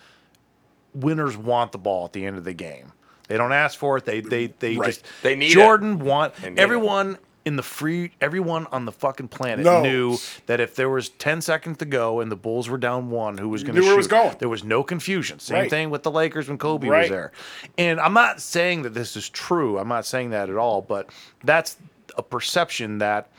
[0.93, 2.91] "Winners want the ball at the end of the game.
[3.27, 4.05] They don't ask for it.
[4.05, 4.87] They they they Right.
[4.87, 5.53] just They need it.
[5.55, 6.59] Jordan want need it.
[6.59, 9.81] everyone." In the free, everyone on the fucking planet Knows.
[9.83, 13.39] knew that if there was ten seconds to go and the Bulls were down one,
[13.39, 13.87] who was going to knew shoot?
[13.87, 14.35] where it was going.
[14.37, 15.39] There was no confusion.
[15.39, 15.69] Same Right.
[15.69, 17.09] thing with the Lakers when Kobe was Right.
[17.09, 17.31] there.
[17.79, 19.79] And I'm not saying that this is true.
[19.79, 20.81] I'm not saying that at all.
[20.83, 21.09] But
[21.43, 21.77] that's
[22.15, 23.31] a perception that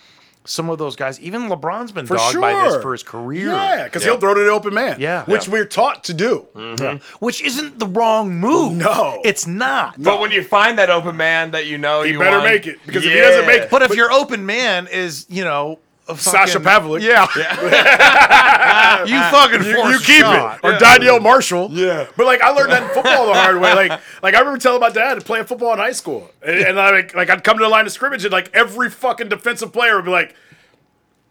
[0.45, 3.47] some of those guys, even LeBron's been for dogged sure by this for his career.
[3.53, 4.97] Yeah, because he'll throw to the open man.
[5.01, 5.25] Yeah.
[5.27, 5.53] which Yeah.
[5.53, 6.47] we're taught to do.
[6.55, 7.25] Mm-hmm.
[7.25, 8.73] Which isn't the wrong move.
[8.73, 9.21] No.
[9.25, 10.03] It's not.
[10.03, 12.67] but when you find that open man that you know He you better want- make
[12.67, 15.79] it, because if he doesn't make it- But if your open man is, you know,
[15.79, 15.79] a
[16.17, 17.03] Sasha fucking- Pavlovic.
[17.03, 17.27] Yeah.
[19.07, 20.59] you fucking You, you keep shot.
[20.59, 21.69] it, or Donyell Marshall.
[21.71, 22.07] Yeah.
[22.17, 23.73] but like I learned that in football the hard way.
[23.89, 27.15] Like, like I remember telling my dad playing football in high school, and, and like,
[27.15, 30.05] like I'd come to the line of scrimmage, and like every fucking defensive player would
[30.05, 30.35] be like,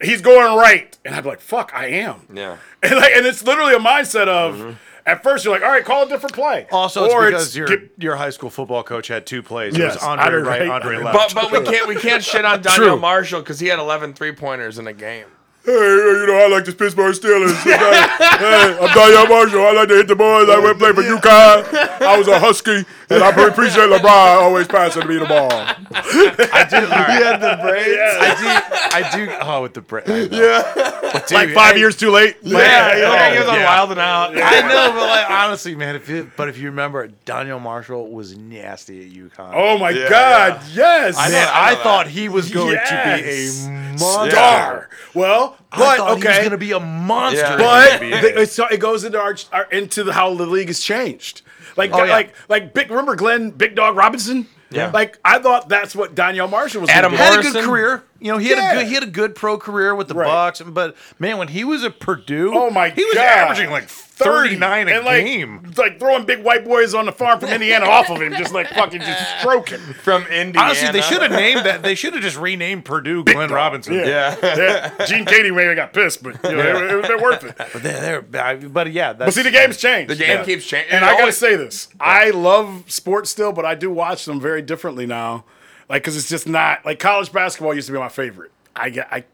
[0.02, 2.58] "He's going right," and I'd be like, "Fuck, I am." Yeah.
[2.82, 4.56] And like, and it's literally a mindset of.
[4.56, 4.72] Mm-hmm.
[5.06, 6.68] At first, you're like, all right, call a different play.
[6.72, 9.78] Also, it's Or because your get- your high school football coach had two plays.
[9.78, 11.36] Yes, it was Andre Andre right, right, Andre Andre left.
[11.36, 12.88] But but we can't we can't shit on True.
[12.88, 15.26] Donyell Marshall because he had 11 three pointers in a game.
[15.64, 17.54] Hey, you know, I like the Pittsburgh Steelers.
[17.62, 19.62] hey, I'm Donyell Marshall.
[19.68, 20.50] I like to hit the boys.
[20.50, 22.02] I went play for UConn.
[22.02, 25.52] I was a Husky, and I appreciate LeBron always passing me the ball.
[25.52, 26.78] I do.
[26.78, 28.00] He had the braids.
[28.02, 28.98] I do.
[28.98, 29.32] I do.
[29.42, 30.36] Oh, with the braids.
[30.36, 31.22] Yeah.
[31.28, 32.38] Dude, Like five I- years too late.
[32.42, 32.66] Yeah, Like,
[32.98, 33.66] yeah, oh, he was on yeah.
[33.66, 34.32] Wild and Out.
[34.36, 35.96] I know, but like honestly, man.
[35.96, 39.52] If it, but if you remember, Donyell Marshall was nasty at UConn.
[39.54, 40.62] Oh my Yeah, God!
[40.74, 43.64] Yes, I know- man, I I, thought he was going Yes.
[43.64, 44.32] to be a monster.
[44.32, 44.90] star.
[45.14, 47.42] Well, I but thought he was going to be a monster.
[47.42, 47.58] Yeah.
[47.58, 48.38] but the NBA.
[48.38, 51.42] it's, it goes into our, our into the, how the league has changed.
[51.78, 52.12] Like, Oh, yeah.
[52.12, 52.90] like, like, big.
[52.90, 54.48] Remember Glenn Big Dog Robinson?
[54.70, 54.92] Yeah.
[54.92, 56.90] Like, I thought that's what Donyell Marshall was.
[56.90, 58.04] Adam gonna had a good career.
[58.22, 58.72] You know, he had Yeah.
[58.72, 60.28] a good he had a good pro career with the Right.
[60.28, 60.62] Bucks.
[60.62, 63.24] But man, when he was at Purdue, Oh my he was God.
[63.26, 65.74] averaging like thirty nine a and like, game.
[65.76, 68.68] like throwing big white boys on the farm from Indiana off of him, just like
[68.70, 69.80] fucking just stroking.
[69.80, 70.68] From Indiana.
[70.68, 71.82] Honestly, they should have named that.
[71.82, 73.56] They should have just renamed Purdue Glenn Dog.
[73.56, 73.96] Robinson.
[73.96, 74.36] Yeah.
[74.44, 74.56] Yeah.
[75.00, 77.22] Yeah, Gene Keady may have got pissed, but you know, it, it would have been
[77.24, 77.56] worth it.
[77.58, 80.12] But they're, they're but yeah, that's, But see, the game's changed.
[80.12, 80.92] The game keeps changing.
[80.92, 84.26] And It I gotta always- say this: I love sports still, but I do watch
[84.26, 85.44] them very differently now.
[85.92, 88.52] Like, cause it's just not like college basketball used to be my favorite.
[88.74, 89.26] I get, I,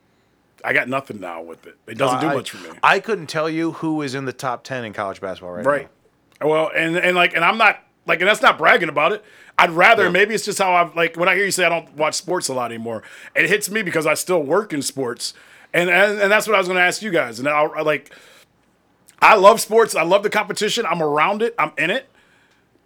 [0.66, 1.78] I got nothing now with it.
[1.86, 2.80] It doesn't do I, much for me.
[2.82, 5.70] I couldn't tell you who is in the top ten in college basketball right, now.
[5.70, 5.90] Right.
[6.42, 9.24] Well, and and like, and I'm not like, and that's not bragging about it.
[9.60, 11.96] I'd rather maybe it's just how I've like when I hear you say I don't
[11.96, 13.04] watch sports a lot anymore.
[13.36, 15.36] It hits me because I still work in sports,
[15.76, 17.38] and and, and that's what I was going to ask you guys.
[17.38, 18.12] And I, I like,
[19.22, 19.96] I love sports.
[19.96, 20.88] I love the competition.
[20.88, 21.54] I'm around it.
[21.60, 22.10] I'm in it.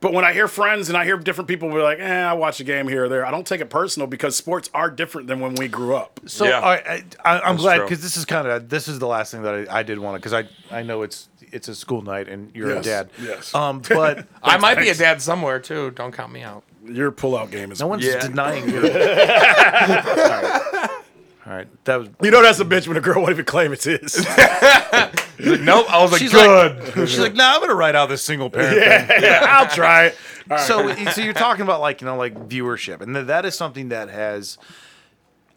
[0.01, 2.59] But when I hear friends and I hear different people be like, "Eh, I watch
[2.59, 5.39] a game here or there," I don't take it personal because sports are different than
[5.39, 6.19] when we grew up.
[6.25, 6.59] So Yeah.
[6.59, 9.43] I, I, I, I'm glad because this is kind of this is the last thing
[9.43, 12.27] that I, I did want to because I I know it's it's a school night
[12.29, 13.09] and you're Yes, a dad.
[13.21, 13.53] yes.
[13.53, 15.91] Um, but I might be a dad somewhere too.
[15.91, 16.63] Don't count me out.
[16.83, 17.79] Your pullout game is.
[17.79, 18.21] no one's Yeah.
[18.27, 18.77] denying you.
[18.81, 20.87] All right.
[21.51, 23.73] All right, that was You know that's a bitch when a girl won't even claim
[23.73, 24.15] it's his.
[25.37, 25.85] He's like, nope.
[25.93, 26.95] I was like, She's good.
[26.95, 29.21] like, she's like, nah, I'm gonna write out this single parent thing.
[29.23, 30.17] yeah, I'll try it.
[30.49, 30.65] All right.
[30.65, 33.89] so so you're talking about like you know like viewership and th- that is something
[33.89, 34.57] that has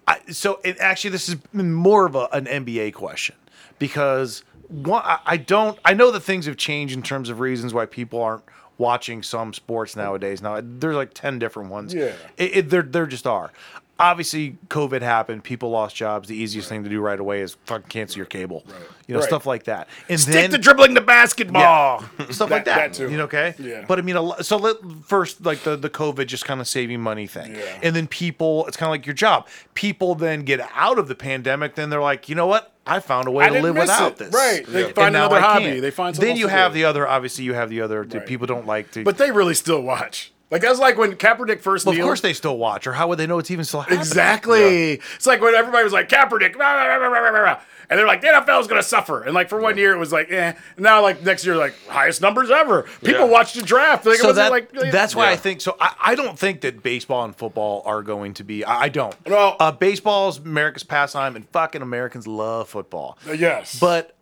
[0.08, 3.34] I, so it actually this is more of a, an nba question
[3.78, 7.72] because one I, I don't i know that things have changed in terms of reasons
[7.72, 8.44] why people aren't
[8.78, 12.12] watching some sports nowadays now there's like 10 different ones Yeah.
[12.36, 13.52] it, it, there, there just are
[13.98, 17.88] obviously covid happened people lost jobs the easiest thing to do right away is fucking
[17.88, 18.64] cancel your cable
[19.06, 19.28] you know Right.
[19.28, 22.00] stuff like that and Stick then to dribbling the basketball.
[22.30, 22.76] stuff That- like that.
[22.76, 23.10] that too.
[23.10, 23.54] You know, okay.
[23.58, 23.84] Yeah.
[23.86, 26.66] But I mean, a lo- so let first like the the COVID just kind of
[26.66, 27.80] saving money thing, Yeah.
[27.82, 29.46] and then people, it's kind of like your job.
[29.74, 32.72] People then get out of the pandemic, then they're like, you know what?
[32.86, 34.18] I found a way I to live without it.
[34.18, 34.34] this.
[34.34, 34.66] Right.
[34.66, 35.80] They And find now another hobby.
[35.80, 36.76] They find something Then you have do.
[36.80, 37.06] the other.
[37.06, 38.02] Obviously, you have the other.
[38.02, 38.26] Right.
[38.26, 39.04] People don't like to.
[39.04, 40.32] But they really still watch.
[40.54, 43.18] Like that's like when Kaepernick first Well, of course they still watch, or how would
[43.18, 43.98] they know it's even still happening?
[43.98, 44.92] Exactly.
[45.16, 47.60] It's like when everybody was like Kaepernick, rah, rah, rah,
[47.90, 49.24] and they're like the NFL is going to suffer.
[49.24, 50.52] And like for one year it was like, eh.
[50.78, 52.84] Now like next year like highest numbers ever.
[53.02, 53.32] People Yeah.
[53.32, 54.06] watched the draft.
[54.06, 55.76] Like, So wasn't that, like that's why I think so.
[55.80, 58.64] I, I don't think that baseball and football are going to be.
[58.64, 59.12] I, I don't.
[59.26, 63.18] Well- uh, baseball's America's pastime, and fucking Americans love football.
[63.26, 64.14] yes, But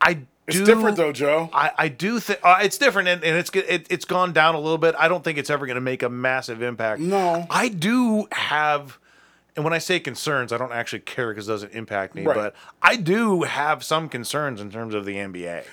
[0.00, 0.22] I
[0.54, 0.60] do.
[0.60, 1.50] it's different though, Joe.
[1.52, 4.60] I, I do think uh, it's different, and, and it's it, it's gone down a
[4.60, 4.94] little bit.
[4.98, 7.00] I don't think it's ever going to make a massive impact.
[7.00, 7.46] No.
[7.50, 8.98] I do have,
[9.56, 12.24] and when I say concerns, I don't actually care because it doesn't impact me.
[12.24, 12.34] Right.
[12.34, 15.64] But I do have some concerns in terms of the NBA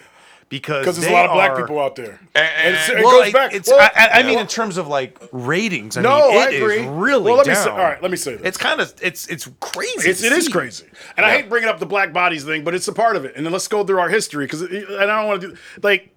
[0.49, 2.19] because Because there's a lot of black are- people out there.
[2.35, 3.53] And- it's, it well, goes back.
[3.53, 6.47] It's, Well, I, I- I mean, in terms of like ratings, I No, mean, I
[6.47, 6.87] it is agree.
[6.87, 7.63] really Well, let me down.
[7.63, 8.45] say- all right, let me say this.
[8.45, 10.09] It's kind of it's it's crazy.
[10.09, 10.85] It's, it is crazy,
[11.17, 13.33] and I hate bringing up the black bodies thing, but it's a part of it.
[13.35, 16.11] And then let's go through our history because, and I don't want to do like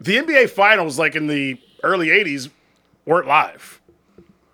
[0.00, 2.48] the NBA finals, like in the early '80s,
[3.04, 3.80] weren't live.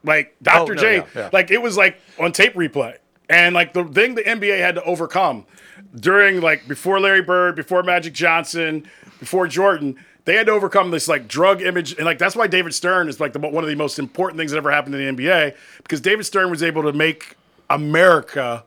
[0.02, 0.72] Like Dr.
[0.72, 1.30] Oh, no, J, yeah, yeah.
[1.32, 2.96] like it was like on tape replay,
[3.30, 5.46] and like the thing the NBA had to overcome
[5.94, 9.96] during like before Larry Bird, before Magic Johnson, before Jordan.
[10.24, 13.20] They had to overcome this like drug image, and like that's why David Stern is
[13.20, 16.00] like the, one of the most important things that ever happened in the NBA because
[16.00, 17.36] David Stern was able to make
[17.68, 18.64] America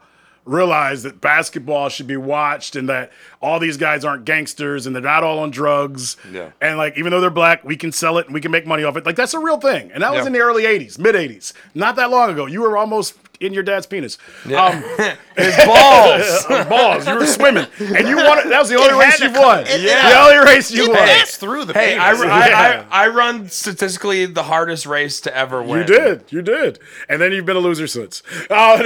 [0.47, 5.03] realize that basketball should be watched and that all these guys aren't gangsters and they're
[5.03, 6.15] not all on drugs.
[6.31, 6.51] Yeah.
[6.61, 8.83] And like even though they're black, we can sell it and we can make money
[8.83, 9.05] off it.
[9.05, 9.91] Like that's a real thing.
[9.91, 11.53] And that was in the early 80s, mid 80s.
[11.75, 12.45] Not that long ago.
[12.45, 14.17] You were almost in your dad's penis.
[14.45, 14.83] Um,
[15.37, 16.45] His balls.
[16.69, 17.07] balls.
[17.07, 17.65] You were swimming.
[17.79, 19.65] And you won that was the only It race you to won.
[19.65, 20.09] come- Yeah.
[20.09, 20.97] The only race you It won.
[20.97, 21.73] passed through the.
[21.73, 22.21] Hey, I, penis.
[22.27, 22.85] I, Yeah.
[22.89, 25.79] I, I run statistically the hardest race to ever win.
[25.79, 26.23] You did.
[26.31, 26.79] You did.
[27.09, 28.23] And then you've been a loser since.
[28.49, 28.77] Oh,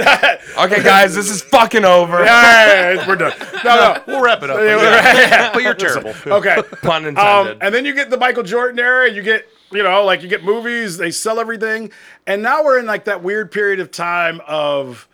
[0.58, 2.22] Okay, guys, this is fucking over.
[2.24, 3.32] yeah, we're done.
[3.64, 4.02] No, no.
[4.08, 4.56] we'll wrap it up.
[4.56, 5.52] But, Yeah, yeah.
[5.52, 6.12] but you're terrible.
[6.26, 6.60] Okay.
[6.82, 7.58] Pun Um, intended.
[7.62, 9.08] and then you get the Michael Jordan era.
[9.10, 10.96] You get, you know, like you get movies.
[10.96, 11.90] They sell everything,
[12.26, 15.08] and now we're in like that weird period of time of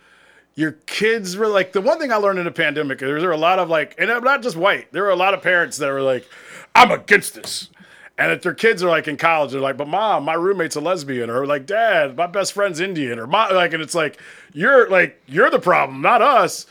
[0.55, 3.01] your kids were like the one thing I learned in the pandemic.
[3.01, 4.91] Is there were a lot of like, and I'm not just white.
[4.91, 6.27] There were a lot of parents that were like,
[6.75, 7.69] "I'm against this."
[8.17, 10.81] And if their kids are like in college, they're like, "But mom, my roommate's a
[10.81, 14.19] lesbian," or like, "Dad, my best friend's Indian," or "My like," and it's like,
[14.51, 16.65] "You're like, you're the problem, not us."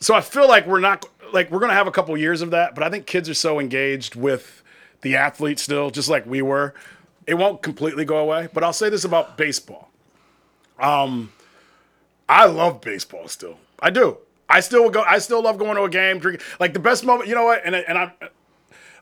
[0.00, 2.74] So I feel like we're not like we're gonna have a couple years of that,
[2.74, 4.62] but I think kids are so engaged with
[5.06, 6.74] the athlete still, just like we were.
[7.26, 8.48] It won't completely go away.
[8.52, 9.88] But I'll say this about baseball.
[10.80, 11.32] Um,
[12.28, 13.58] I love baseball still.
[13.78, 14.18] I do.
[14.48, 15.02] I still go.
[15.02, 16.44] I still love going to a game, drinking.
[16.58, 17.28] Like the best moment.
[17.28, 17.62] You know what?
[17.64, 18.12] And and I.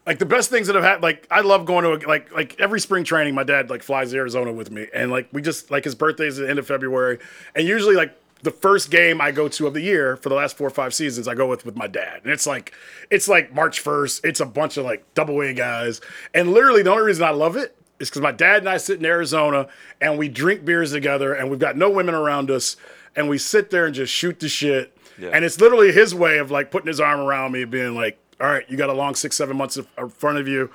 [0.07, 2.61] Like the best things that have had, like I love going to a, like like
[2.61, 3.35] every spring training.
[3.35, 6.39] My dad like flies to Arizona with me, and like we just like his birthday's
[6.39, 7.19] at the end of February,
[7.55, 10.59] and usually like the first game I go to of the year for the last
[10.59, 12.75] four or five seasons, I go with with my dad, and it's like
[13.11, 14.23] it's like March first.
[14.23, 16.03] It's a bunch of like double A guys,
[16.35, 18.99] and literally the only reason I love it is because my dad and I sit
[18.99, 19.67] in Arizona
[20.01, 22.77] and we drink beers together, and we've got no women around us,
[23.17, 24.95] and we sit there and just shoot the shit,
[25.33, 28.19] and it's literally his way of like putting his arm around me, and being like,
[28.43, 30.71] "All right, you got a long six seven months in front of you."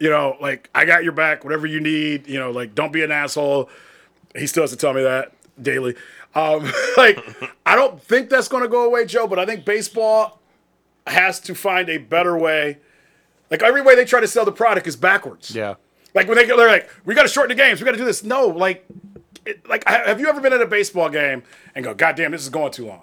[0.00, 3.02] you know, like I got your back, whatever you need, you know, like don't be
[3.04, 3.68] an asshole.
[4.34, 5.94] He still has to tell me that daily.
[6.34, 7.18] Um, like
[7.64, 10.40] I don't think that's going to go away, Joe, but I think baseball
[11.06, 12.78] has to find a better way.
[13.50, 15.54] Like every way they try to sell the product is backwards.
[15.54, 15.74] Yeah.
[16.14, 18.04] Like when they they're like, we got to shorten the games, we got to do
[18.04, 18.22] this.
[18.22, 18.86] No, like,
[19.44, 21.42] it, like have you ever been at a baseball game
[21.74, 23.02] and go, God damn, this is going too long?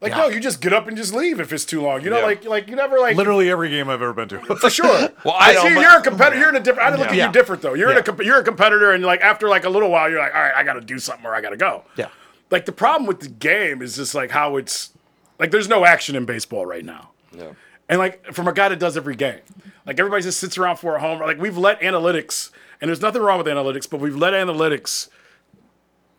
[0.00, 2.02] Like no, you just get up and just leave if it's too long.
[2.02, 2.24] You know, Yeah.
[2.24, 4.56] like like you never like Literally every game I've ever been to.
[4.56, 5.10] for sure.
[5.24, 6.38] Well, I see, don't, you're a competitor.
[6.38, 6.94] You're in a different.
[6.94, 7.74] I look at you different though.
[7.74, 10.18] You're in a comp- you're a competitor, and like after like a little while, you're
[10.18, 11.84] like, all right, I got to do something or I got to go.
[11.96, 12.08] Yeah.
[12.50, 14.92] Like the problem with the game is just like how it's
[15.38, 17.10] like there's no action in baseball right now.
[17.36, 17.52] Yeah.
[17.88, 19.40] And like from a guy that does every game,
[19.86, 21.20] like everybody just sits around for a home.
[21.20, 25.08] Like we've let analytics, and there's nothing wrong with analytics, but we've let analytics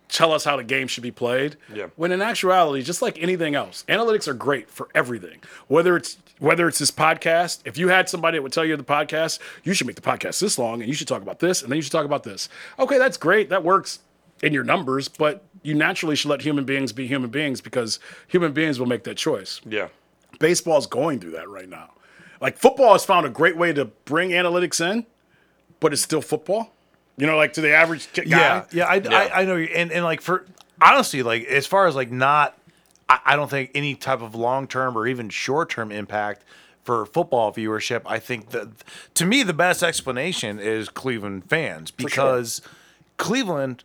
[0.10, 1.56] tell us how the game should be played.
[1.74, 1.88] Yeah.
[1.96, 5.40] When in actuality, just like anything else, analytics are great for everything.
[5.68, 8.84] Whether it's whether it's this podcast, if you had somebody that would tell you the
[8.84, 11.72] podcast, you should make the podcast this long and you should talk about this and
[11.72, 12.50] then you should talk about this.
[12.80, 13.50] Okay, that's great.
[13.50, 14.00] That works
[14.42, 18.52] in your numbers, but you naturally should let human beings be human beings because human
[18.54, 19.88] beings will make that choice Yeah.
[20.40, 21.92] baseball's going through that right now.
[22.40, 25.06] Like football has found a great way to bring analytics in,
[25.80, 26.74] but it's still football.
[27.18, 28.24] You know, like to the average guy.
[28.26, 29.56] Yeah, yeah, I, I, I know.
[29.58, 30.46] you- And and like for
[30.82, 32.58] honestly, like as far as like not,
[33.08, 36.44] I, I don't think any type of long term or even short term impact
[36.84, 38.02] for football viewership.
[38.08, 38.70] I think that
[39.14, 42.62] to me the best explanation is Cleveland fans because
[43.18, 43.84] Cleveland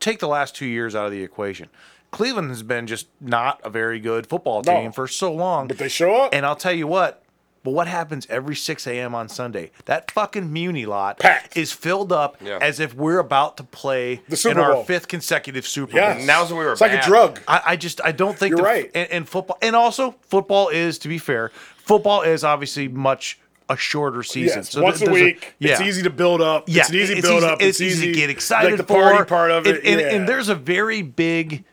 [0.00, 1.68] take the last two years out of the equation.
[2.10, 4.72] Cleveland has been just not a very good football No.
[4.80, 5.66] team for so long.
[5.66, 6.34] But they show up.
[6.34, 7.20] And I'll tell you what.
[7.64, 9.14] But what happens every 6 a.m.
[9.14, 9.70] on Sunday?
[9.86, 11.56] That fucking Muni lot Packed.
[11.56, 12.58] is filled up Yeah.
[12.60, 16.18] as if we're about to play The Super in our fifth consecutive Super Yes.
[16.18, 16.26] Bowl.
[16.26, 17.40] Now's when we were It's like a drug.
[17.48, 18.90] I, I just I don't think You're the, right.
[18.94, 23.76] And, and football and also football is to be fair, football is obviously much a
[23.76, 24.58] shorter season.
[24.58, 25.54] Yes, So once a week.
[25.60, 25.86] It's yeah.
[25.86, 26.64] easy to build up.
[26.68, 27.62] Yeah, it's an easy build up.
[27.62, 29.24] It's, easy to get excited Like the party for.
[29.24, 29.76] part of it.
[29.76, 30.14] And, and, yeah.
[30.14, 31.64] and there's a very big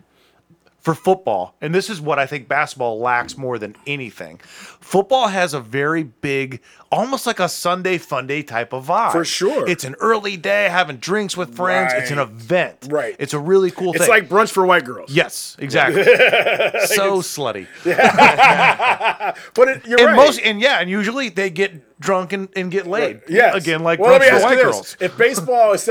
[0.81, 4.39] for football, and this is what I think basketball lacks more than anything.
[4.39, 6.59] Football has a very big,
[6.91, 9.11] almost like a Sunday fun day type of vibe.
[9.11, 9.69] For sure.
[9.69, 11.93] it's an early day, having drinks with friends.
[11.95, 12.87] It's an event.
[12.89, 13.15] Right.
[13.19, 14.13] It's a really cool it's thing.
[14.15, 15.11] It's like brunch for white girls.
[15.11, 16.03] yes, exactly.
[16.85, 17.67] so slutty.
[19.53, 20.15] But it, you're And right.
[20.15, 23.21] most, and yeah, and usually they get drunk and, and get laid.
[23.29, 23.55] yes.
[23.55, 24.97] again, like well, brunch for white girls.
[24.99, 25.87] If baseball is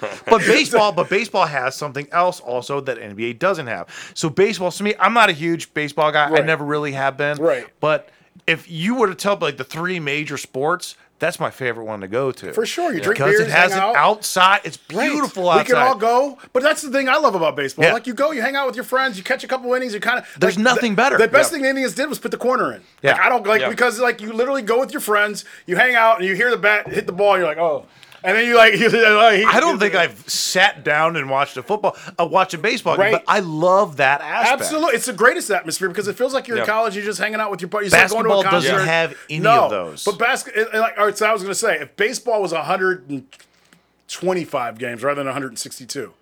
[0.00, 3.88] But baseball, but baseball has something else also that NBA doesn't have.
[4.14, 6.30] So baseball, to me, I'm not a huge baseball guy.
[6.30, 7.38] I never really have been.
[7.38, 7.66] Right.
[7.80, 8.08] But
[8.46, 12.08] if you were to tell like the three major sports, that's my favorite one to
[12.08, 12.52] go to.
[12.52, 13.94] For sure, you drink because beers, it has hang it out.
[13.96, 14.62] outside.
[14.64, 15.08] It's Right.
[15.08, 15.68] beautiful outside.
[15.68, 17.84] We can all go, but that's the thing I love about baseball.
[17.84, 17.92] Yeah.
[17.92, 20.00] Like you go, you hang out with your friends, you catch a couple innings, you
[20.00, 20.26] kind of.
[20.40, 21.18] There's like, nothing the, better.
[21.18, 21.56] The best Yeah.
[21.56, 22.80] thing the Indians did was put the corner in.
[23.02, 23.12] Yeah.
[23.12, 23.68] Like I don't like Yeah.
[23.68, 26.56] because like you literally go with your friends, you hang out, and you hear the
[26.56, 27.86] bat hit the ball, you're like, oh,
[28.24, 28.72] and then you like.
[28.82, 32.96] You, I don't think I've sat down and watched a football, uh, watch a baseball
[32.96, 34.62] game, but I love that aspect.
[34.62, 36.96] Absolutely, it's the greatest atmosphere because it feels like you're in college.
[36.96, 37.92] You're just hanging out with your buddies.
[37.92, 40.04] It's like going to Basketball doesn't have any no, of those.
[40.04, 41.16] But basketball, like, all right.
[41.16, 46.12] So I was going to say, if baseball was 125 games rather than 162,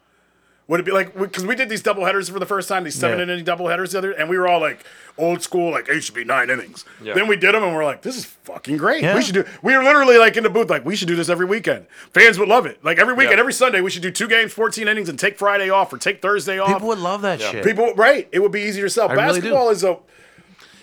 [0.70, 2.94] would it be like because we did these double headers for the first time, these
[2.94, 3.24] seven Yeah.
[3.24, 4.78] inning double headers the other, and we were all like
[5.18, 6.84] old school, like it should be nine innings.
[7.02, 7.14] Yeah.
[7.14, 9.02] Then we did them, and we're like, this is fucking great.
[9.02, 9.16] Yeah.
[9.16, 9.44] We should do.
[9.62, 11.86] We were literally like in the booth, like we should do this every weekend.
[12.14, 12.82] Fans would love it.
[12.84, 13.40] Like every weekend, Yeah.
[13.40, 16.22] every Sunday, we should do two games, 14 innings, and take Friday off or take
[16.22, 16.68] Thursday off.
[16.72, 17.64] People would love that shit.
[17.64, 18.28] People, right?
[18.30, 19.08] It would be easier to sell.
[19.08, 19.50] really do.
[19.50, 19.98] Basketball is a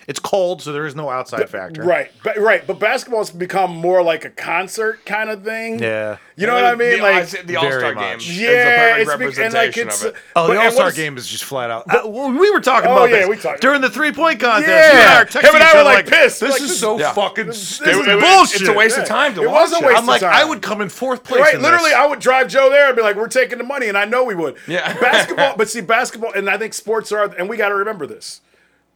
[0.07, 1.83] It's cold, so there is no outside factor.
[1.83, 2.65] right, but, right.
[2.65, 5.79] But basketball's become more like a concert kind of thing.
[5.79, 6.15] Yeah.
[6.37, 6.91] you know what I mean?
[6.91, 7.95] The, like, the All Star game.
[8.13, 8.29] much.
[8.29, 10.01] is yeah, a it's be- and like representation it's.
[10.05, 10.21] of it.
[10.33, 11.83] Oh, the All Star game is just flat out.
[11.93, 14.69] Uh, we were talking Oh, about yeah, this we talked- during the three point contest.
[14.69, 14.93] Yeah.
[14.93, 16.39] You and I Him and I were other like pissed.
[16.39, 17.11] This Like, is this- so Yeah.
[17.11, 18.61] fucking This- stupid it- it- bullshit.
[18.61, 19.01] It's a waste Yeah.
[19.03, 19.87] of time to It watch was a it.
[19.87, 20.23] waste I'm like.
[20.23, 21.41] I would come in fourth place.
[21.41, 21.91] Right, literally.
[21.93, 24.23] I would drive Joe there and be like, "We're taking the money," and I know
[24.23, 24.55] we would.
[24.67, 24.93] Yeah.
[25.01, 25.55] basketball.
[25.57, 28.39] But see, basketball, and I think sports are, and we got to remember this: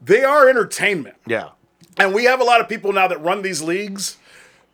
[0.02, 1.16] they are entertainment.
[1.28, 1.50] yeah.
[2.00, 4.18] And we have a lot of people now that run these leagues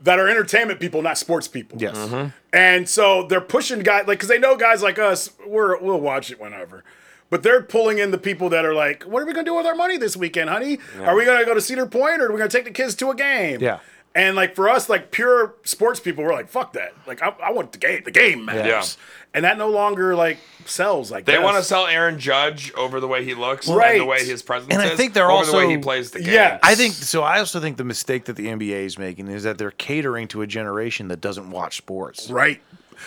[0.02, 1.82] that are entertainment people, not sports people.
[1.82, 1.98] Yes.
[1.98, 2.30] Mm-hmm.
[2.54, 6.30] And so they're pushing guys like because they know guys like us, we're we'll watch
[6.32, 6.84] it whenever.
[7.30, 9.66] But they're pulling in the people that are like, what are we gonna do with
[9.66, 10.78] our money this weekend, honey?
[11.02, 13.10] Are we gonna go to Cedar Point or are we gonna take the kids to
[13.10, 13.60] a game?
[13.60, 13.80] Yeah.
[14.18, 16.94] And like for us, like pure sports people, we're like, fuck that.
[17.06, 18.02] Like I, I want the game.
[18.04, 18.66] The game matters.
[18.98, 19.04] Yeah.
[19.36, 23.08] And that no longer like sells like They want to sell Aaron Judge over the
[23.08, 24.00] way he looks and Right.
[24.00, 26.34] the way his presence And I think they're over the way he plays the game.
[26.34, 27.22] Yeah, I think so.
[27.22, 30.42] I also think the mistake that the NBA is making is that they're catering to
[30.42, 32.30] a generation that doesn't watch sports.
[32.32, 32.60] right.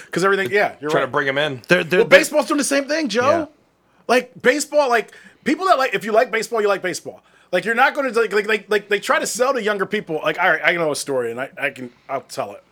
[0.06, 1.06] Because everything, yeah, you're trying right.
[1.06, 1.62] to bring him in.
[1.66, 3.28] They're, they're, Well, baseball's doing the same thing, Joe.
[3.28, 3.46] Yeah.
[4.06, 7.24] Like baseball, like people that like if you like baseball, you like baseball.
[7.52, 9.86] Like you're not going to like like like like they try to sell to younger
[9.86, 10.20] people.
[10.22, 12.62] Like all right, I know a story and I I can I'll tell it.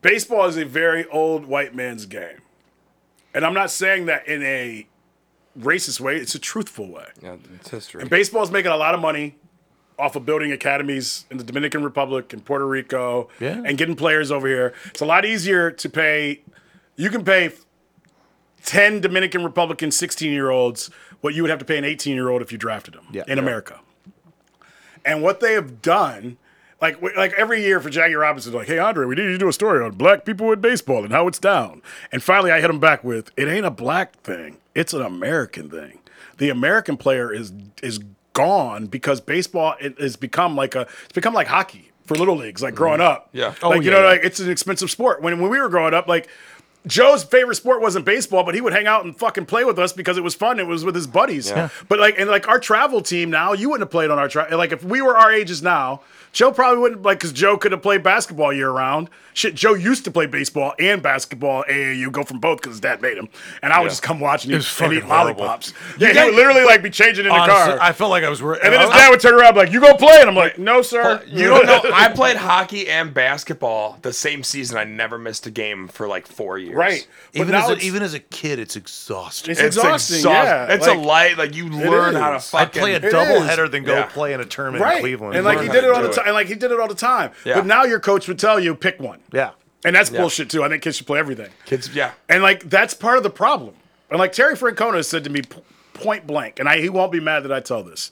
[0.00, 2.40] Baseball is a very old white man's game,
[3.34, 4.86] and I'm not saying that in a
[5.58, 6.16] racist way.
[6.16, 7.06] It's a truthful way.
[7.22, 8.02] Yeah, it's history.
[8.02, 9.36] And baseball is making a lot of money
[9.98, 13.62] off of building academies in the Dominican Republic and Puerto Rico Yeah.
[13.64, 14.74] and getting players over here.
[14.88, 16.42] It's a lot easier to pay.
[16.96, 17.52] You can pay
[18.64, 20.90] 10 Dominican Republican 16 year olds
[21.26, 23.24] what you would have to pay an 18 year old if you drafted him Yeah.
[23.26, 23.42] in Yeah.
[23.42, 23.80] America.
[25.04, 26.36] And what they have done,
[26.80, 29.48] like like every year for Jackie Robinson, like, hey Andre, we need you to do
[29.48, 31.82] a story on black people in baseball and how it's down.
[32.12, 35.68] And finally, I hit him back with, it ain't a black thing, it's an American
[35.68, 35.98] thing.
[36.38, 37.98] The American player is is
[38.32, 42.62] gone because baseball it has become like a it's become like hockey for little leagues,
[42.62, 43.12] like growing mm-hmm.
[43.12, 43.30] up.
[43.32, 43.48] Yeah.
[43.48, 44.10] like Oh, you know, yeah.
[44.10, 45.22] like it's an expensive sport.
[45.22, 46.28] When when we were growing up, like
[46.86, 49.92] Joe's favorite sport wasn't baseball, but he would hang out and fucking play with us
[49.92, 50.58] because it was fun.
[50.60, 51.52] It was with his buddies.
[51.88, 54.56] But like, and like our travel team now, you wouldn't have played on our travel.
[54.58, 56.00] Like if we were our ages now,
[56.32, 59.08] Joe probably wouldn't like because Joe could have played basketball year round.
[59.32, 63.00] Shit, Joe used to play baseball and basketball AAU, go from both because his dad
[63.02, 63.28] made him,
[63.62, 63.90] and I would Yeah.
[63.90, 65.40] just come watch and, was eat, and eat fucking horrible.
[65.44, 65.72] lollipops.
[65.98, 68.28] Yeah, he would literally like be changing in the Honestly, car, I felt like I
[68.30, 68.40] was.
[68.40, 70.82] and then his dad would turn around like, "You go play," and I'm like, "No,
[70.82, 71.80] sir." You don't know.
[71.92, 74.76] I played hockey and basketball the same season.
[74.78, 76.75] I never missed a game for like four years.
[76.76, 77.06] Right?
[77.32, 79.52] But even now as a, even as a kid, it's exhausting.
[79.52, 80.16] It's It's exhausting.
[80.18, 80.30] exhausting.
[80.32, 81.38] Yeah, it's like- a light.
[81.38, 82.54] Like you learn how to is.
[82.54, 84.06] I'd play a It double header than go Yeah.
[84.06, 85.36] play in a tournament right, in Cleveland.
[85.36, 86.14] and like he did it all the it.
[86.14, 86.32] time.
[86.34, 87.30] Like he did it all the time.
[87.44, 87.54] Yeah.
[87.56, 89.20] But now your coach would tell you pick one.
[89.32, 89.50] yeah,
[89.84, 90.62] And that's bullshit too.
[90.64, 91.50] I think kids should play everything.
[91.64, 92.12] Kids, yeah.
[92.28, 93.74] And like that's part of the problem.
[94.10, 95.60] And like Terry Francona said to me p-
[95.94, 98.10] point blank, and I he won't be mad that I tell this.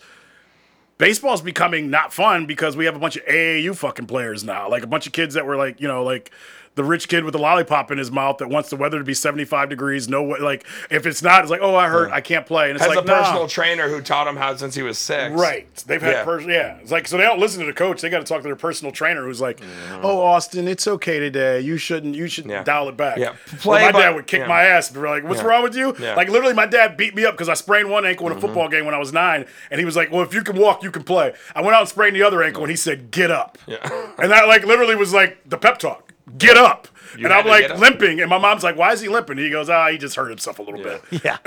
[0.97, 4.69] Baseball's becoming not fun because we have a bunch of AAU fucking players now.
[4.71, 6.31] Like a bunch of kids that were like, you know, like
[6.75, 9.15] the rich kid with the lollipop in his mouth that wants the weather to be
[9.15, 10.09] 75 degrees.
[10.09, 10.39] No way.
[10.41, 12.71] Like if it's not, it's like, oh, I hurt, I can't play.
[12.71, 15.33] And it's Has like, a personal trainer who taught him how since he was six.
[15.35, 15.73] Right.
[15.87, 16.39] They've had Yeah.
[16.41, 16.47] yeah.
[16.49, 16.77] yeah.
[16.79, 18.01] It's like so they don't listen to the coach.
[18.01, 20.05] They got to talk to their personal trainer who's like, Mm-hmm.
[20.05, 21.61] "Oh, Austin, it's okay today.
[21.61, 22.15] You shouldn't.
[22.17, 22.65] You should Yeah.
[22.65, 23.35] dial it back." Yeah.
[23.61, 24.47] Play, my dad would kick yeah.
[24.49, 25.47] my ass and be like, "What's Yeah.
[25.47, 26.09] wrong with you?" Yeah.
[26.09, 26.17] Mm-hmm.
[26.17, 28.69] Like literally, my dad beat me up because I sprained one ankle in a football
[28.69, 30.91] game when I was nine, and he was like, "Well, if you can walk, you
[30.91, 33.59] can play." I went out and sprained the other ankle, and he said, "Get up."
[33.67, 33.79] Yeah.
[34.19, 36.04] And that like literally was like the pep talk.
[36.39, 36.89] Get up.
[37.17, 39.89] and I'm like limping, and my mom's like, "Why is he limping?" he goes, "Ah,
[39.91, 40.99] he just hurt himself a little Yeah.
[41.11, 41.39] bit." yeah.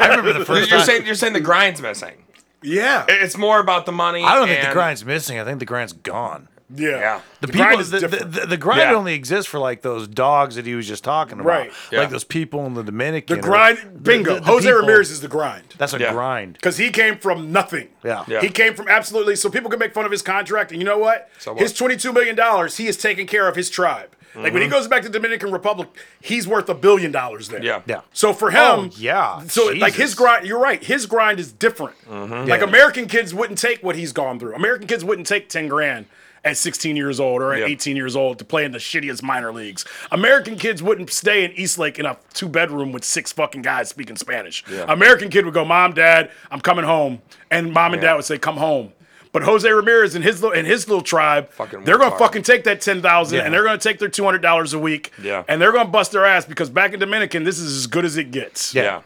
[0.00, 0.86] I remember the You're, first you're time.
[0.86, 2.24] saying you're saying the grind's missing.
[2.62, 3.04] Yeah.
[3.08, 4.22] It's more about the money.
[4.24, 5.38] I don't think the grind's missing.
[5.38, 6.48] I think the grind's gone.
[6.74, 6.88] Yeah.
[6.88, 7.20] Yeah.
[7.42, 8.94] The, The people, grind is the, the, the, the grind Yeah.
[8.94, 11.72] only exists for like those dogs that he was just talking about, Right.
[11.92, 12.00] Yeah.
[12.00, 13.36] like those people in the Dominican.
[13.38, 14.34] The or grind, bingo.
[14.36, 15.74] the- the Jose people- Ramirez is the grind.
[15.76, 16.12] That's a Yeah.
[16.12, 16.54] grind.
[16.54, 17.88] Because he came from nothing.
[18.02, 18.24] Yeah.
[18.26, 18.40] Yeah.
[18.40, 19.36] He came from absolutely.
[19.36, 21.28] So people can make fun of his contract, and you know what?
[21.38, 21.60] So what?
[21.60, 24.13] his twenty-two million dollars, he is taking care of his tribe.
[24.36, 24.70] Like when he mm-hmm.
[24.76, 25.88] goes back to Dominican Republic,
[26.20, 27.62] he's worth a billion dollars there.
[27.62, 27.82] Yeah.
[27.86, 28.00] Yeah.
[28.12, 29.40] So for him, Oh, yeah.
[29.46, 30.14] So like his Jesus.
[30.14, 30.82] grind, you're right.
[30.82, 31.96] His grind is different.
[32.08, 32.48] Mm-hmm.
[32.48, 32.66] Like Yeah.
[32.68, 34.54] American kids wouldn't take what he's gone through.
[34.54, 36.06] American kids wouldn't take ten grand
[36.44, 37.66] at 16 years old or at Yeah.
[37.66, 39.84] 18 years old to play in the shittiest minor leagues.
[40.12, 44.16] American kids wouldn't stay in Eastlake in a two bedroom with six fucking guys speaking
[44.16, 44.62] Spanish.
[44.88, 48.10] American kid would go, "Mom, Dad, I'm coming home," and mom and Yeah.
[48.10, 48.92] dad would say, "Come home."
[49.34, 52.20] But Jose Ramirez and his little and his little tribe, Fucking they're gonna hard.
[52.20, 53.44] fucking take that ten thousand Yeah.
[53.44, 55.42] and they're gonna take their two hundred dollars a week, Yeah.
[55.48, 58.16] and they're gonna bust their ass because back in Dominican, this is as good as
[58.16, 58.74] it gets.
[58.74, 59.02] Yeah.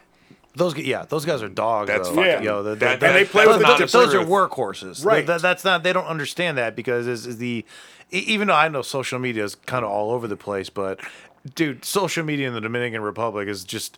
[0.55, 1.87] Those, g- yeah, those guys are dogs.
[1.87, 2.15] That's though.
[2.15, 4.23] fucking- Yo, the- the- that- the- and they play those, with the those, those are
[4.23, 4.29] truth.
[4.29, 5.25] workhorses, Right.
[5.25, 5.81] That, that's not.
[5.83, 7.65] They don't understand that because is, is the,
[8.11, 10.99] e- even though I know social media is kind of all over the place, but
[11.55, 13.97] dude, social media in the Dominican Republic is just.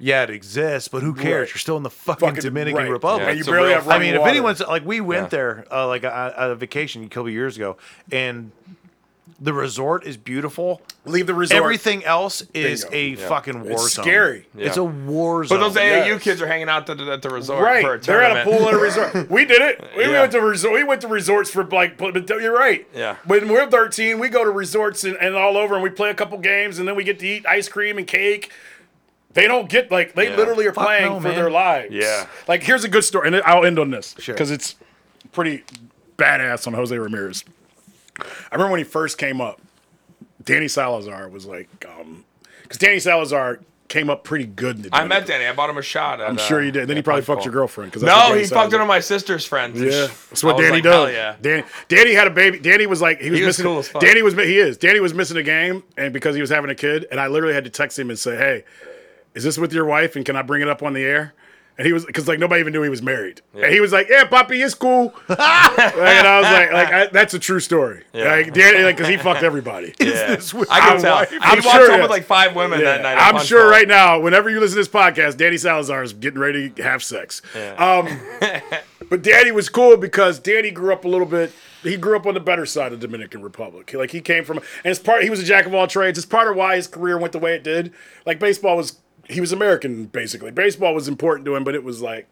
[0.00, 1.48] Yeah, it exists, but who cares?
[1.48, 1.48] Right.
[1.50, 2.90] You're still in the fucking, Fucking- Dominican right.
[2.90, 3.22] Republic.
[3.22, 5.00] Yeah, And you it's a barely real have I running mean, if anyone's like, we
[5.00, 5.28] went Yeah.
[5.28, 7.76] there uh, like on a vacation a couple years ago,
[8.12, 8.52] and
[9.40, 10.82] the resort is beautiful.
[11.04, 11.56] leave the resort.
[11.62, 13.28] Everything else is a Yeah.
[13.28, 14.04] fucking war It's zone.
[14.04, 14.46] scary.
[14.56, 15.58] It's a war zone.
[15.58, 16.22] But those AAU Yes.
[16.22, 18.50] kids are hanging out at the, at the resort Right, for a they're at a
[18.50, 19.14] pool at a resort.
[19.30, 19.82] We did it.
[19.96, 20.20] We Yeah.
[20.20, 20.74] went to resort.
[20.74, 21.96] We went to resorts for like.
[21.98, 22.86] But you're right.
[22.94, 23.16] Yeah.
[23.26, 26.14] When we're 13, we go to resorts and, and all over, and we play a
[26.14, 28.50] couple games, and then we get to eat ice cream and cake.
[29.34, 30.36] They don't get like they Yeah.
[30.36, 31.36] literally are Fuck playing no, for man.
[31.36, 31.92] their lives.
[31.94, 32.26] Yeah.
[32.48, 34.34] Like here's a good story, and I'll end on this Sure.
[34.34, 34.74] because it's
[35.32, 35.64] pretty
[36.16, 37.44] badass on Jose Ramirez.
[38.20, 38.24] I
[38.54, 39.60] remember when he first came up,
[40.42, 42.24] Danny Salazar was like, um,
[42.62, 44.76] because Danny Salazar came up pretty good.
[44.76, 45.46] In the I met Danny.
[45.46, 46.20] I bought him a shot.
[46.20, 46.88] At, I'm uh, sure you did.
[46.88, 47.44] Then he probably fucked Bowl.
[47.44, 47.92] your girlfriend.
[47.92, 49.80] 'cause that's No, he fucked Salazar- one of my sister's friends.
[49.80, 50.92] Yeah, that's what Danny like, does.
[50.94, 51.36] hell yeah.
[51.40, 52.58] Danny, Danny had a baby.
[52.58, 53.64] Danny was like he was He was missing.
[53.70, 54.02] cool as fuck.
[54.02, 54.76] Danny was he is.
[54.78, 57.54] Danny was missing a game, and because he was having a kid, and I literally
[57.54, 58.64] had to text him and say, "Hey,
[59.38, 60.16] is this with your wife?
[60.16, 61.32] And can I bring it up on the air?"
[61.78, 64.08] And he was because like nobody even knew he was married, and he was like,
[64.08, 68.02] "Yeah, Poppy, it's cool." Like, and I was like, "Like I, that's a true story."
[68.12, 69.94] Like Danny, like because he fucked everybody.
[70.00, 70.34] Yeah.
[70.34, 71.16] this with I can tell.
[71.16, 71.32] Wife?
[71.40, 73.16] I'm walked sure, home with like five women that night.
[73.16, 73.70] I'm sure Bowl.
[73.70, 77.02] right now, whenever you listen to this podcast, Danny Salazar is getting ready to have
[77.02, 77.42] sex.
[77.76, 78.08] Um,
[79.08, 81.52] but Danny was cool because Danny grew up a little bit.
[81.82, 83.94] He grew up on the better side of Dominican Republic.
[83.94, 85.22] Like he came from, and it's part.
[85.22, 86.18] He was a jack of all trades.
[86.18, 87.92] It's part of why his career went the way it did.
[88.26, 88.98] Like baseball was,
[89.28, 90.50] he was American basically.
[90.50, 92.26] Baseball was important to him, but it was like,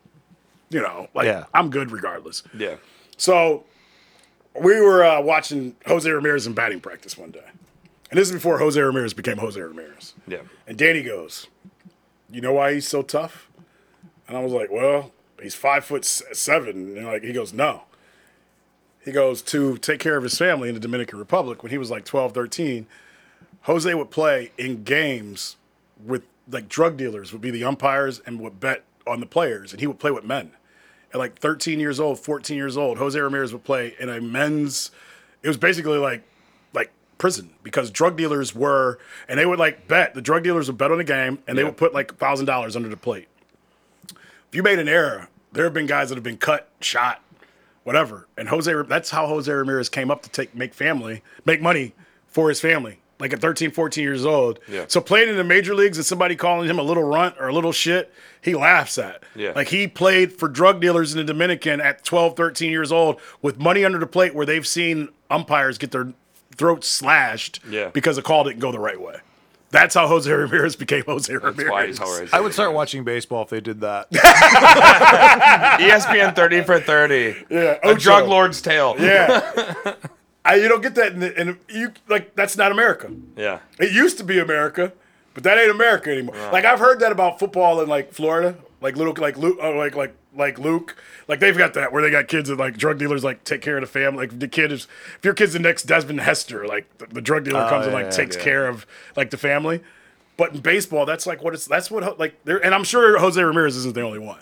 [0.70, 1.44] you know, like Yeah.
[1.54, 2.42] I'm good regardless.
[2.56, 2.76] Yeah.
[3.16, 3.64] So
[4.60, 7.44] we were uh, watching Jose Ramirez in batting practice one day,
[8.10, 10.14] and this is before Jose Ramirez became Jose Ramirez.
[10.26, 10.40] Yeah.
[10.66, 11.46] And Danny goes,
[12.30, 13.50] "You know why he's so tough?"
[14.28, 17.82] And I was like, "Well, he's five foot seven." And like he goes, "No."
[19.04, 21.92] He goes to take care of his family in the Dominican Republic when he was
[21.92, 22.88] like 12, 13.
[23.62, 25.54] Jose would play in games
[26.04, 29.80] with like drug dealers would be the umpires and would bet on the players, and
[29.80, 30.52] he would play with men.
[31.12, 34.90] At like 13 years old, 14 years old, Jose Ramirez would play in a men's.
[35.42, 36.22] It was basically like
[36.72, 40.78] like prison because drug dealers were, and they would like bet the drug dealers would
[40.78, 43.28] bet on the game, and they would put like thousand dollars under the plate.
[44.08, 47.22] If you made an error, there have been guys that have been cut, shot,
[47.84, 48.26] whatever.
[48.36, 51.94] And Jose, that's how Jose Ramirez came up to take make family, make money
[52.26, 52.98] for his family.
[53.18, 54.58] Like at 13, 14 years old.
[54.68, 54.84] Yeah.
[54.88, 57.52] So playing in the major leagues and somebody calling him a little runt or a
[57.52, 58.12] little shit,
[58.42, 59.22] he laughs at.
[59.34, 59.52] Yeah.
[59.56, 63.58] Like he played for drug dealers in the Dominican at 12, 13 years old with
[63.58, 66.12] money under the plate where they've seen umpires get their
[66.56, 67.88] throats slashed Yeah.
[67.88, 69.16] because the call didn't go the right way.
[69.70, 71.56] That's how Jose Ramirez became Jose Ramirez.
[71.56, 72.32] That's why he's hilarious.
[72.34, 74.10] I would start watching baseball if they did that.
[75.80, 77.46] ESPN 30 for 30.
[77.50, 78.94] Yeah, A drug lord's tale.
[78.98, 79.94] Yeah.
[80.46, 83.10] I, you don't get that in, the, you like that's not America.
[83.36, 83.58] Yeah.
[83.80, 84.92] It used to be America,
[85.34, 86.36] but that ain't America anymore.
[86.52, 89.96] Like I've heard that about football in like Florida, like little like Luke, uh, like
[89.96, 93.24] like like Luke, like they've got that where they got kids that like drug dealers
[93.24, 94.26] like take care of the family.
[94.26, 94.86] Like the kid is
[95.18, 98.02] if your kid's the next Desmond Hester, like the, the drug dealer comes and yeah,
[98.02, 98.42] like yeah, takes yeah.
[98.44, 99.82] care of like the family.
[100.36, 103.42] But in baseball, that's like what it's that's what like there, and I'm sure Jose
[103.42, 104.40] Ramirez isn't the only one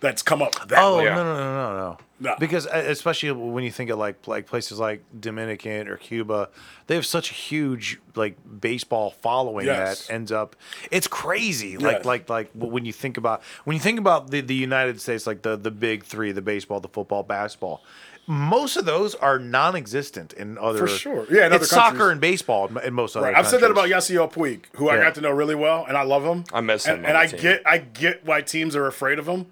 [0.00, 1.04] that's come up that Oh way.
[1.04, 1.14] Yeah.
[1.14, 1.98] no no no no no.
[2.22, 2.36] No.
[2.38, 6.50] Because uh, especially when you think of like like places like Dominican or Cuba,
[6.86, 10.06] they have such a huge like baseball following Yes.
[10.06, 10.54] that ends up.
[10.90, 11.78] It's crazy.
[11.78, 12.04] Like Yes.
[12.04, 15.40] like like when you think about when you think about the the United States, like
[15.42, 17.82] the the big three, the baseball, the football, basketball.
[18.26, 20.78] Most of those are non-existent in other.
[20.80, 21.26] For sure.
[21.30, 23.26] Yeah, in other it's soccer and baseball in, in most other.
[23.26, 23.34] Right.
[23.36, 23.88] I've said that about.
[23.88, 26.44] Yasiel Puig, who I got to know really well, and I love him.
[26.52, 27.40] I miss him And, and I team.
[27.40, 29.46] get, I get why teams are afraid of him.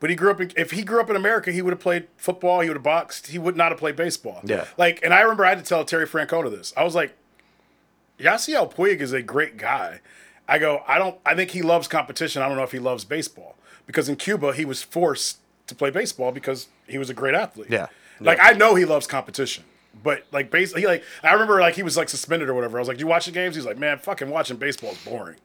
[0.00, 0.40] But he grew up.
[0.40, 2.60] In, if he grew up in America, he would have played football.
[2.60, 3.28] He would have boxed.
[3.28, 4.40] He would not have played baseball.
[4.44, 4.66] Yeah.
[4.76, 6.72] Like, and I remember I had to tell Terry Francona this.
[6.76, 7.16] I was like,
[8.18, 10.00] Yasiel Puig is a great guy.
[10.48, 11.18] I go, I don't.
[11.26, 12.42] I think he loves competition.
[12.42, 15.90] I don't know if he loves baseball because in Cuba he was forced to play
[15.90, 17.68] baseball because he was a great athlete.
[17.70, 17.88] Yeah.
[18.20, 19.64] Like I know he loves competition,
[20.02, 22.78] but like basically, like I remember like he was like suspended or whatever.
[22.78, 25.04] I was like, "Do you watch the games?" He's like, "Man, fucking watching baseball is
[25.04, 25.36] boring."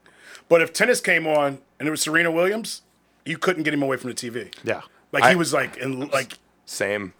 [0.50, 2.82] But if tennis came on and it was Serena Williams,
[3.26, 4.54] you couldn't get him away from the TV.
[4.64, 4.82] Yeah.
[5.12, 7.14] Like he was like in like Same.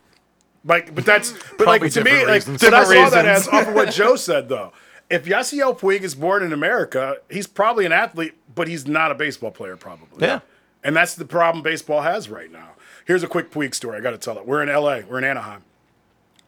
[0.66, 2.62] like, but that's but like to me, like reasons.
[2.62, 4.74] but I saw that as off of what Joe said though.
[5.10, 9.16] If Yasiel Puig is born in America, he's probably an athlete, but he's not a
[9.16, 10.26] baseball player, probably.
[10.26, 10.40] Yeah.
[10.84, 12.70] And that's the problem baseball has right now.
[13.06, 13.98] Here's a quick Puig story.
[13.98, 14.48] I got to tell it.
[14.48, 15.02] We're in LA.
[15.08, 15.62] We're in Anaheim.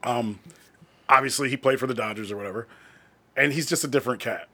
[0.03, 0.39] Um,
[1.09, 2.67] obviously he played for the Dodgers or whatever,
[3.35, 4.47] and he's just a different cat.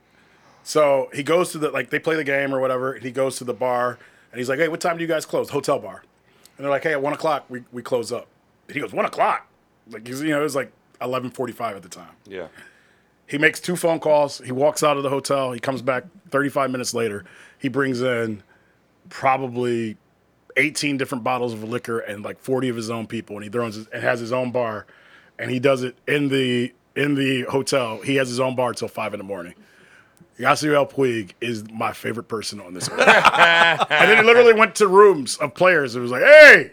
[0.63, 3.37] So he goes to the like they play the game or whatever, and he goes
[3.37, 3.97] to the bar
[4.31, 6.03] and he's like, "Hey, what time do you guys close?" Hotel bar,
[6.57, 8.27] and they're like, "Hey, at one o'clock we, we close up."
[8.67, 9.47] And he goes, "One o'clock?"
[9.89, 12.11] Like he's, you know it was like eleven forty five at the time.
[12.27, 12.47] Yeah.
[13.27, 14.39] He makes two phone calls.
[14.39, 15.53] He walks out of the hotel.
[15.53, 17.23] He comes back 35 minutes later.
[17.57, 18.43] He brings in
[19.07, 19.95] probably
[20.57, 23.75] 18 different bottles of liquor and like 40 of his own people, and he throws
[23.75, 24.85] his, and has his own bar,
[25.39, 28.01] and he does it in the in the hotel.
[28.01, 29.53] He has his own bar till five in the morning.
[30.39, 32.99] Yasiel Puig is my favorite person on this earth.
[32.99, 36.71] and then he literally went to rooms of players and was like, "Hey,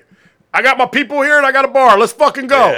[0.55, 1.99] I got my people here and I got a bar.
[1.99, 2.71] Let's fucking go."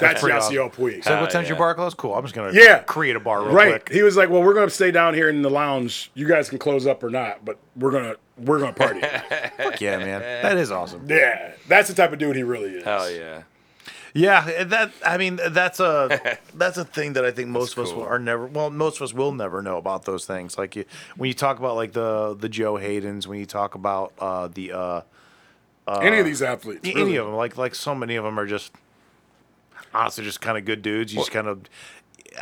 [0.00, 1.04] That's pretty Yasiel Puig.
[1.04, 1.92] So what time's your bar close?
[1.94, 2.14] Cool.
[2.14, 2.78] I'm just gonna Yeah.
[2.78, 3.84] create a bar real Right.
[3.84, 3.92] quick.
[3.94, 6.10] He was like, "Well, we're going to stay down here in the lounge.
[6.14, 9.00] You guys can close up or not, but we're gonna we're gonna party."
[9.58, 10.20] Fuck yeah, man.
[10.20, 11.04] That is awesome.
[11.08, 12.84] yeah, that's the type of dude he really is.
[12.84, 13.42] Hell yeah.
[14.14, 17.92] Yeah, that I mean that's a that's a thing that I think most of us
[17.92, 20.58] are never well most of us will never know about those things.
[20.58, 20.84] Like you,
[21.16, 24.72] when you talk about like the the Joe Hadens, when you talk about uh, the
[24.72, 25.00] uh,
[26.00, 27.16] Any of these athletes, any really.
[27.16, 28.72] of them, like like so many of them are just
[29.94, 31.12] honestly just kind of good dudes.
[31.12, 31.62] You just kind of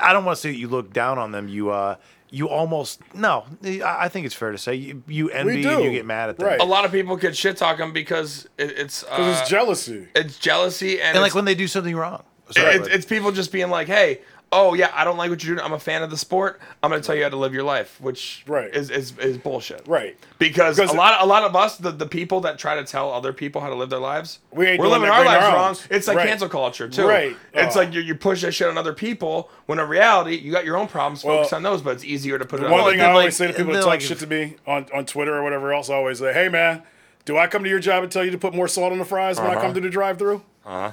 [0.01, 1.49] I don't want to say that you look down on them.
[1.49, 1.97] You uh
[2.31, 3.45] you almost no.
[3.65, 6.37] I I think it's fair to say you, you envy and you get mad at
[6.37, 6.47] them.
[6.47, 6.61] Right.
[6.61, 10.09] A lot of people could shit talk him because it, it's uh, Because it's jealousy.
[10.15, 12.23] it's jealousy and, And like when they do something wrong.
[12.51, 14.21] Sorry, it's, but- it's people just being like, hey,
[14.51, 15.65] oh yeah, I don't like what you're doing.
[15.67, 16.61] I'm a fan of the sport.
[16.83, 18.75] I'm gonna tell you how to live your life, which Right.
[18.75, 19.87] is, is is bullshit.
[19.87, 20.17] Right.
[20.39, 23.13] Because, Because- a lot a lot of us, the, the people that try to tell
[23.13, 25.77] other people how to live their lives, We ain't are living our lives our wrong.
[25.91, 26.29] It's like Right.
[26.29, 27.07] cancel culture too.
[27.07, 27.37] Right.
[27.53, 27.81] It's Oh.
[27.81, 30.77] like you, you push that shit on other people when in reality you got your
[30.77, 31.23] own problems.
[31.23, 32.71] Focus Well, on those, but it's easier to put it on.
[32.73, 34.27] One other thing then, I like- always say to people that talk like, shit to
[34.27, 36.83] me on, on Twitter or whatever else, I always say, "Hey man,
[37.27, 39.05] do I come to your job and tell you to put more salt on the
[39.05, 39.75] fries when I come uh-huh.
[39.75, 40.93] to the drive-through?" Uh-huh.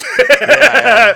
[0.00, 1.14] Uh-huh.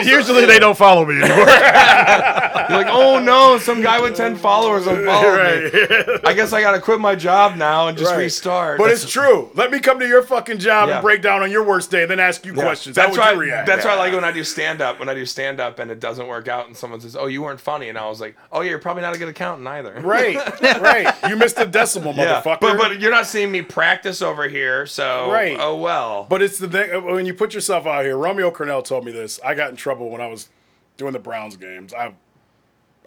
[0.00, 1.38] and usually they don't follow me anymore.
[1.38, 6.18] You're like, oh no, some guy with ten followers unfollowed me.
[6.24, 8.18] I guess I gotta quit my job now and just Right.
[8.18, 8.78] restart.
[8.78, 9.50] But it's true.
[9.54, 10.96] Let me come to your fucking job Yeah.
[10.96, 12.94] and break down on your worst day, and then ask you questions.
[12.96, 13.32] That's How would why.
[13.32, 13.66] you react?
[13.66, 14.98] That's why I like it when I do stand up.
[14.98, 17.42] When I do stand up and it doesn't work out, and someone says, "Oh, you
[17.42, 19.94] weren't funny," and I was like, "Oh yeah, you're probably not a good accountant either."
[20.00, 20.36] Right,
[20.80, 21.14] right.
[21.28, 22.40] You missed a decimal, Yeah.
[22.42, 22.60] motherfucker.
[22.60, 25.56] But but you're not seeing me practice over here, so Right.
[25.58, 26.26] Oh well.
[26.28, 28.17] But it's the thing when you put yourself out here.
[28.18, 29.40] Romeo Crennel told me this.
[29.44, 30.48] I got in trouble when I was
[30.96, 31.94] doing the Browns games.
[31.94, 32.12] I,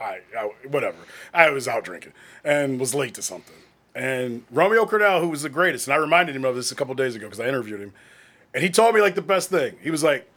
[0.02, 0.98] I, I whatever.
[1.34, 3.56] I was out drinking and was late to something.
[3.94, 6.96] And Romeo Crennel, who was the greatest, and I reminded him of this a couple
[6.96, 7.94] days ago because I interviewed him,
[8.54, 9.76] and he told me like the best thing.
[9.82, 10.30] He was like,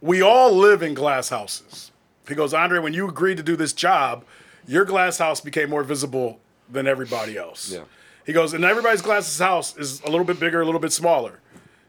[0.00, 1.90] "We all live in glass houses."
[2.28, 4.24] He goes, Andre, when you agreed to do this job,
[4.66, 6.40] your glass house became more visible
[6.70, 7.70] than everybody else.
[7.70, 7.82] Yeah.
[8.24, 11.40] He goes, and everybody's glass house is a little bit bigger, a little bit smaller.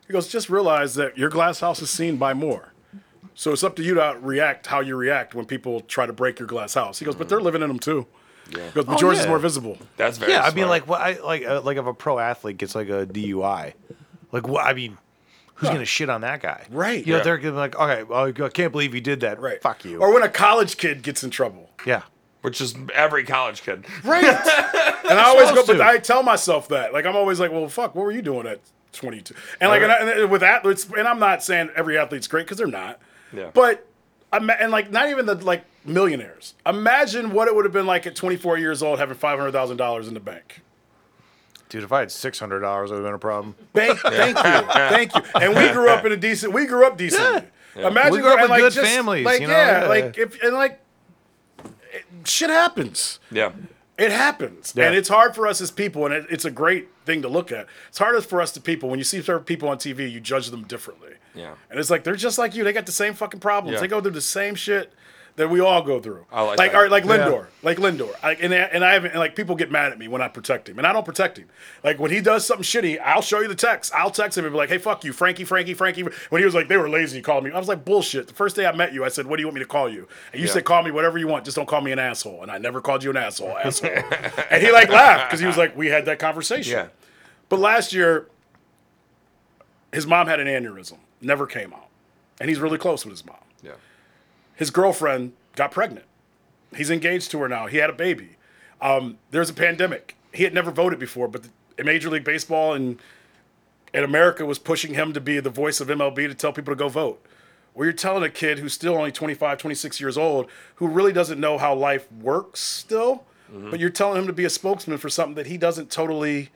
[0.07, 2.71] He goes, just realize that your glass house is seen by more.
[3.35, 6.39] So it's up to you to react how you react when people try to break
[6.39, 6.97] your glass house.
[6.99, 8.07] He goes, but they're living in them too.
[8.49, 8.65] Yeah.
[8.67, 9.77] He goes, but yours is more visible.
[9.97, 12.57] That's very Yeah, I mean, like, what I like, uh, like if a pro athlete
[12.57, 13.73] gets like a DUI,
[14.31, 14.65] like, what?
[14.65, 14.97] I mean,
[15.55, 16.65] who's gonna shit on that guy?
[16.71, 17.05] Right.
[17.05, 17.23] You know, Yeah.
[17.23, 19.39] they're gonna be like, okay, well, I can't believe he did that.
[19.41, 19.61] Right.
[19.61, 19.99] Fuck you.
[19.99, 21.69] Or when a college kid gets in trouble.
[21.85, 22.03] yeah.
[22.41, 23.83] which is every college kid.
[24.05, 24.23] Right.
[25.09, 25.81] and I always go, supposed but.
[25.81, 26.93] I tell myself that.
[26.93, 28.61] Like, I'm always like, well, fuck, what were you doing at
[28.93, 29.33] 22?
[29.61, 32.57] And like, and, I, and with athletes, and I'm not saying every athlete's great because
[32.57, 32.99] they're not.
[33.33, 33.51] Yeah.
[33.53, 33.85] But,
[34.33, 36.53] ima- and like, not even the like millionaires.
[36.65, 40.19] Imagine what it would have been like at 24 years old having $500,000 in the
[40.19, 40.61] bank.
[41.69, 43.53] Dude, if I had six hundred dollars, it would have been a problem.
[43.73, 45.21] Thank, thank you, thank you.
[45.35, 46.53] And we grew up in a decent.
[46.53, 47.43] We grew up decently.
[47.75, 49.53] Imagine We grew up and, with good families, Like you know?
[49.53, 49.87] yeah, Yeah.
[49.89, 50.79] like if and like
[51.91, 53.19] it, shit happens.
[53.31, 53.51] Yeah.
[53.97, 54.85] It happens, Yeah.
[54.85, 57.51] and it's hard for us as people, and it, it's a great thing to look
[57.51, 57.65] at.
[57.89, 60.49] It's harder for us to people when you see certain people on TV, you judge
[60.51, 61.13] them differently.
[61.33, 61.53] Yeah.
[61.69, 62.63] and it's like they're just like you.
[62.63, 63.75] They got the same fucking problems.
[63.75, 63.81] Yeah.
[63.81, 64.91] They go through the same shit
[65.37, 66.25] that we all go through.
[66.31, 66.75] Oh, I like like that.
[66.77, 69.55] all right, like Lindor, like Lindor, I, and I- and I haven't and like people
[69.55, 71.47] get mad at me when I protect him, and I don't protect him.
[71.83, 73.93] Like when he does something shitty, I'll show you the text.
[73.93, 76.55] I'll text him and be like, "Hey, fuck you, Frankie, Frankie, Frankie." When he was
[76.55, 77.51] like, they were lazy, he called me.
[77.51, 78.27] I was like, bullshit.
[78.27, 79.87] The first day I met you, I said, "What do you want me to call
[79.89, 80.53] you?" And you Yeah.
[80.53, 82.81] said, "Call me whatever you want, just don't call me an asshole." And I never
[82.81, 83.91] called you an asshole, asshole.
[84.49, 86.87] and he like laughed because he was like, "We had that conversation." Yeah.
[87.49, 88.27] But last year,
[89.93, 91.87] his mom had an aneurysm, never came out,
[92.41, 93.43] and he's really close with his mom Yeah.
[94.57, 96.05] His girlfriend got pregnant.
[96.75, 97.67] He's engaged to her now.
[97.67, 98.31] He had a baby.
[98.81, 100.17] Um, there's a pandemic.
[100.33, 101.43] He had never voted before, but
[101.77, 102.99] the, Major League Baseball and
[103.93, 106.77] and America was pushing him to be the voice of MLB to tell people to
[106.77, 107.23] go vote.
[107.73, 111.39] Well, you're telling a kid who's still only 25, 26 years old, who really doesn't
[111.39, 113.23] know how life works still,
[113.69, 116.49] but you're telling him to be a spokesman for something that he doesn't totally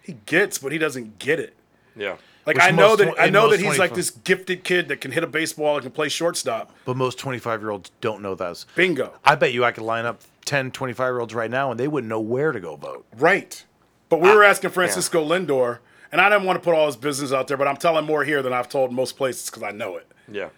[0.00, 1.54] he gets, but he doesn't get it.
[1.96, 2.16] Yeah.
[2.44, 5.00] Like Which I know most that I know that he's like this gifted kid that
[5.00, 6.72] can hit a baseball and can play shortstop.
[6.84, 8.66] But most twenty-five-year-olds don't know those.
[8.74, 9.12] Bingo.
[9.24, 12.20] I bet you I could line up 10, 25-year-olds right now, and they wouldn't know
[12.20, 13.06] where to go vote.
[13.16, 13.64] Right.
[14.08, 15.78] But we were asking Francisco Lindor,
[16.10, 18.24] and I didn't want to put all his business out there, but I'm telling more
[18.24, 20.10] here than I've told most places because I know it.
[20.30, 20.48] Yeah.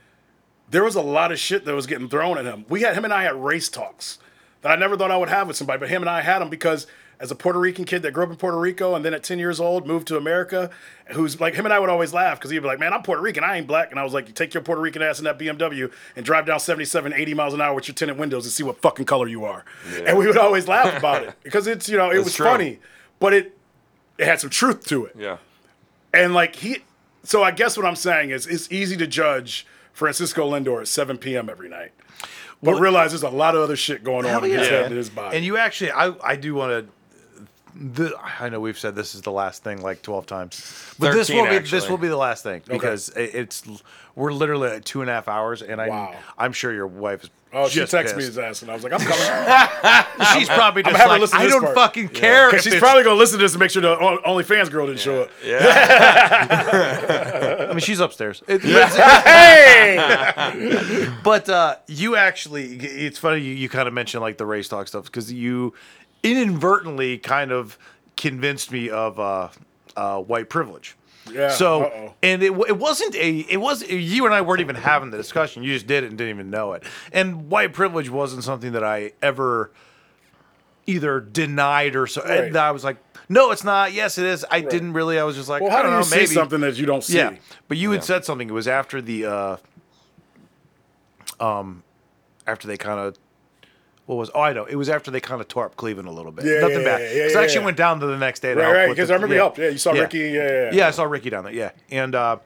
[0.71, 2.65] There was a lot of shit that was getting thrown at him.
[2.69, 4.19] We had him and I had race talks
[4.63, 6.49] that I never thought I would have with somebody, but him and I had them
[6.49, 6.87] because
[7.21, 9.39] as a Puerto Rican kid that grew up in Puerto Rico and then at 10
[9.39, 10.71] years old moved to America,
[11.13, 13.23] who's like him and I would always laugh because he'd be like, Man, I'm Puerto
[13.23, 13.91] Rican, I ain't black.
[13.91, 16.47] And I was like, You take your Puerto Rican ass in that BMW and drive
[16.47, 19.27] down 77, 80 miles an hour with your tinted windows and see what fucking color
[19.29, 19.65] you are.
[20.05, 22.47] And we would always laugh about it because it's, you know, it was true.
[22.47, 22.79] funny,
[23.21, 23.57] but it,
[24.19, 25.15] it had some truth to it.
[25.19, 25.39] Yeah.
[26.13, 26.79] And like he,
[27.23, 31.19] so I guess what I'm saying is it's easy to judge Francisco Lindor at 7
[31.19, 31.49] p.m.
[31.49, 31.93] every night,
[32.63, 34.75] but Well- realize there's a lot of other shit going on Hell in his yeah,
[34.75, 35.37] head and his body.
[35.37, 36.93] And you actually, I, I do want to.
[37.77, 41.27] The, I know we've said this is the last thing like twelve times, but this
[41.29, 43.65] 13 will be this will be the last thing because it, it's
[44.15, 46.15] we're literally at two and a half hours, and I Wow.
[46.39, 47.31] I'm sure your wife is.
[47.53, 49.17] oh, she texted me his ass, and I was like, I'm coming.
[50.39, 52.49] She's probably just to like, I don't part." fucking care.
[52.49, 55.23] Because she's probably gonna listen to this and make sure the OnlyFans girl didn't show
[55.23, 55.31] up.
[55.45, 55.59] Yeah.
[57.71, 58.43] I mean, she's upstairs.
[58.47, 58.63] It-
[59.25, 64.69] Hey, But uh, you actually, it's funny you, you kind of mentioned like the race
[64.69, 65.75] talk stuff because you
[66.25, 67.79] inadvertently kind of
[68.17, 69.49] convinced me of uh,
[69.97, 70.97] uh, white privilege.
[71.33, 72.15] Yeah, So, uh-oh.
[72.23, 75.63] and it, it wasn't a, it was, you and I weren't even having the discussion.
[75.63, 76.83] You just did it and didn't even know it.
[77.13, 79.71] And white privilege wasn't something that I ever
[80.87, 82.23] either denied or so.
[82.23, 82.45] Right.
[82.45, 82.99] And I was like,
[83.31, 83.95] no, it's not.
[83.95, 84.45] Yes, it is.
[84.51, 85.19] I didn't really.
[85.19, 86.27] I was just like, well, I how do don't you know, see maybe.
[86.27, 87.17] something that you don't see?
[87.17, 87.37] Yeah,
[87.69, 88.51] but you had said something.
[88.51, 89.57] It was after the, uh,
[91.41, 91.83] um,
[92.47, 93.17] after they kind of,
[94.07, 94.31] what was?
[94.35, 94.65] Oh, I know.
[94.65, 96.45] It was after they kind of tore up Cleveland a little bit.
[96.45, 97.01] Yeah, Nothing yeah, bad.
[97.01, 97.65] yeah, yeah, Because I yeah, actually yeah.
[97.65, 98.55] went down to the next day.
[98.55, 98.89] to Right, help right.
[98.91, 99.59] Because I remember you helped.
[99.59, 100.19] Yeah, you saw Ricky.
[100.19, 100.71] Yeah, yeah, yeah.
[100.73, 101.53] yeah, I saw Ricky down there.
[101.55, 102.37] Yeah, and uh,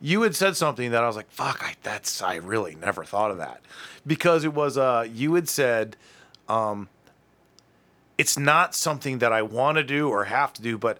[0.00, 3.30] you had said something that I was like, "Fuck, I, that's I really never thought
[3.30, 3.60] of that,"
[4.06, 5.96] because it was uh, you had said,
[6.48, 6.88] um,
[8.18, 10.98] it's not something that I want to do or have to do, but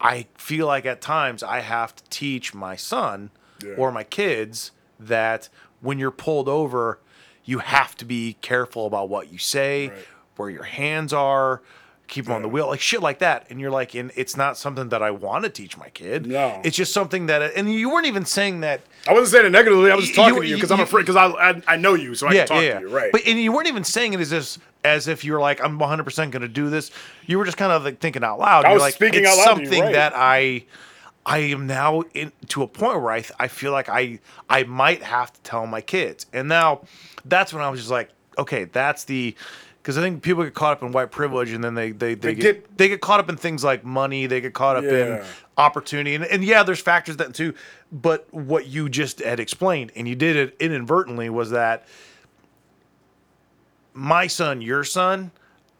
[0.00, 3.30] I feel like at times I have to teach my son
[3.64, 3.74] Yeah.
[3.76, 5.48] or my kids that
[5.80, 6.98] when you're pulled over,
[7.44, 9.98] you have to be careful about what you say, Right.
[10.36, 11.62] where your hands are.
[12.08, 13.46] keep them on the wheel, like shit like that.
[13.48, 16.26] And you're like, and it's not something that I want to teach my kid.
[16.26, 16.60] No.
[16.62, 18.82] it's just something that, and you weren't even saying that.
[19.08, 19.90] I wasn't saying it negatively.
[19.90, 21.94] I was just talking you- to you because I'm afraid because I, I I know
[21.94, 22.74] you, so I yeah, can talk yeah, yeah.
[22.80, 23.12] to you, right?
[23.12, 26.04] But and you weren't even saying it as if, as if you're like, I'm 100
[26.04, 26.90] percent going to do this.
[27.24, 28.66] You were just kind of like thinking out loud.
[28.66, 29.92] I You're was like, speaking it's out loud to you, something right.
[29.94, 30.64] that I.
[31.24, 34.18] I am now in, to a point where I, th- I feel like I
[34.48, 36.80] I might have to tell my kids, and now
[37.24, 39.34] that's when I was just like, okay, that's the
[39.80, 42.34] because I think people get caught up in white privilege, and then they they, they,
[42.34, 44.84] They get, get- they get caught up in things like money, they get caught up
[44.84, 45.24] in
[45.58, 47.54] opportunity, and, and yeah, there's factors that too.
[47.92, 51.86] But what you just had explained, and you did it inadvertently, was that
[53.94, 55.30] my son, your son,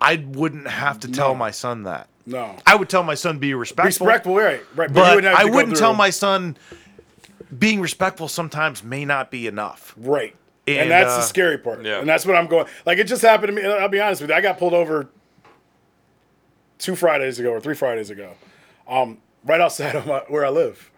[0.00, 2.08] I wouldn't have to tell my son that.
[2.26, 4.06] No, I would tell my son be respectful.
[4.06, 4.62] respectful, right?
[4.74, 6.56] Right, you But wouldn't I wouldn't tell my son
[7.58, 9.94] being respectful sometimes may not be enough.
[9.96, 10.34] Right.
[10.66, 11.84] And, And, that's uh, the scary part.
[11.84, 11.98] Yeah.
[11.98, 12.66] And that's what I'm going.
[12.86, 13.68] Like it just happened to me.
[13.68, 14.36] I'll be honest with you.
[14.36, 15.08] I got pulled over
[16.78, 18.32] two Fridays ago or three Fridays ago,
[18.88, 20.90] um, right outside of my, where I live.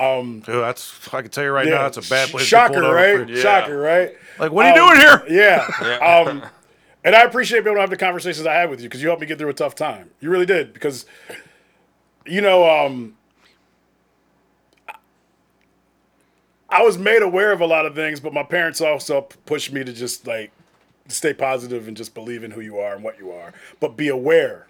[0.00, 1.76] Ooh, that's I can tell you right Yeah.
[1.76, 2.44] now, that's a bad place.
[2.44, 3.16] to Shocker, pull right?
[3.26, 3.40] for- Yeah.
[3.40, 4.12] Shocker, right?
[4.38, 5.24] Like, what are you Um, doing here?
[5.80, 5.96] Yeah.
[6.28, 6.42] Um,
[7.06, 9.06] and I appreciate being able to have the conversations I had with you because you
[9.06, 10.10] helped me get through a tough time.
[10.20, 11.06] You really did because,
[12.26, 13.16] you know, um,
[16.68, 19.84] I was made aware of a lot of things, but my parents also pushed me
[19.84, 20.50] to just like
[21.06, 24.08] stay positive and just believe in who you are and what you are, but be
[24.08, 24.66] aware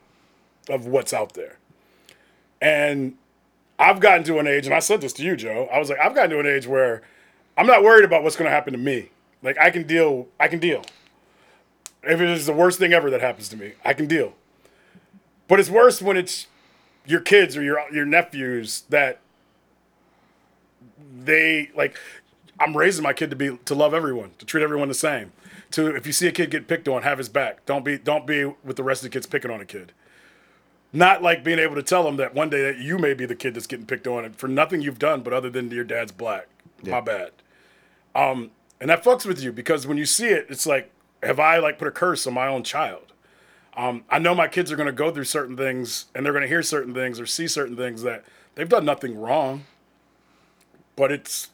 [0.68, 1.56] of what's out there.
[2.60, 3.16] And
[3.78, 5.70] I've gotten to an age, and I said this to you, Joe.
[5.72, 7.00] I was like, I've gotten to an age where
[7.56, 9.08] I'm not worried about what's going to happen to me.
[9.42, 10.28] Like I can deal.
[10.38, 10.82] I can deal.
[12.02, 14.34] If it is the worst thing ever that happens to me, I can deal.
[15.48, 16.46] But it's worse when it's
[17.04, 19.20] your kids or your your nephews that
[21.16, 21.96] they like.
[22.58, 25.32] I'm raising my kid to be to love everyone, to treat everyone the same.
[25.72, 27.66] To if you see a kid get picked on, have his back.
[27.66, 29.92] Don't be don't be with the rest of the kids picking on a kid.
[30.92, 33.34] Not like being able to tell them that one day that you may be the
[33.34, 36.12] kid that's getting picked on and for nothing you've done, but other than your dad's
[36.12, 36.48] black.
[36.82, 37.32] My bad.
[38.14, 38.50] Um,
[38.80, 40.90] and that fucks with you because when you see it, it's like,
[41.26, 43.12] have I like put a curse on my own child?
[43.76, 46.42] Um, I know my kids are going to go through certain things and they're going
[46.42, 48.24] to hear certain things or see certain things that
[48.54, 49.64] they've done nothing wrong,
[50.96, 51.50] but it's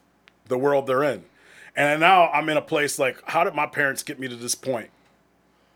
[0.46, 1.24] the world they're in.
[1.74, 4.54] And now I'm in a place like, how did my parents get me to this
[4.54, 4.90] point?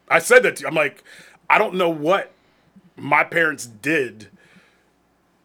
[0.08, 0.68] I said that to you.
[0.68, 1.02] I'm like,
[1.50, 2.32] I don't know what
[2.96, 4.28] my parents did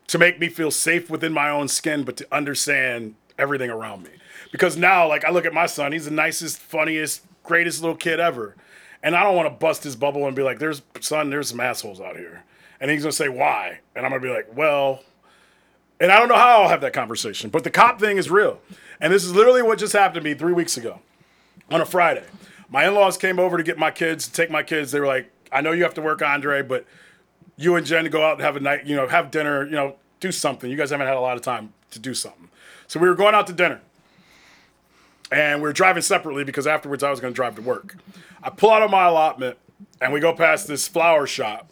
[0.07, 4.11] to make me feel safe within my own skin, but to understand everything around me.
[4.51, 8.19] Because now, like, I look at my son, he's the nicest, funniest, greatest little kid
[8.19, 8.55] ever.
[9.03, 11.59] And I don't want to bust his bubble and be like, there's, son, there's some
[11.59, 12.43] assholes out here.
[12.79, 13.79] And he's going to say, why?
[13.95, 15.01] And I'm going to be like, well,
[15.99, 18.59] and I don't know how I'll have that conversation, but the cop thing is real.
[18.99, 20.99] And this is literally what just happened to me three weeks ago
[21.69, 22.25] on a Friday.
[22.69, 24.91] My in laws came over to get my kids, to take my kids.
[24.91, 26.85] They were like, I know you have to work, Andre, but
[27.57, 29.95] you and Jen go out and have a night, you know, have dinner, you know,
[30.19, 30.69] do something.
[30.69, 32.49] You guys haven't had a lot of time to do something.
[32.87, 33.81] So we were going out to dinner.
[35.31, 37.95] And we were driving separately because afterwards I was going to drive to work.
[38.43, 39.57] I pull out of my allotment
[40.01, 41.71] and we go past this flower shop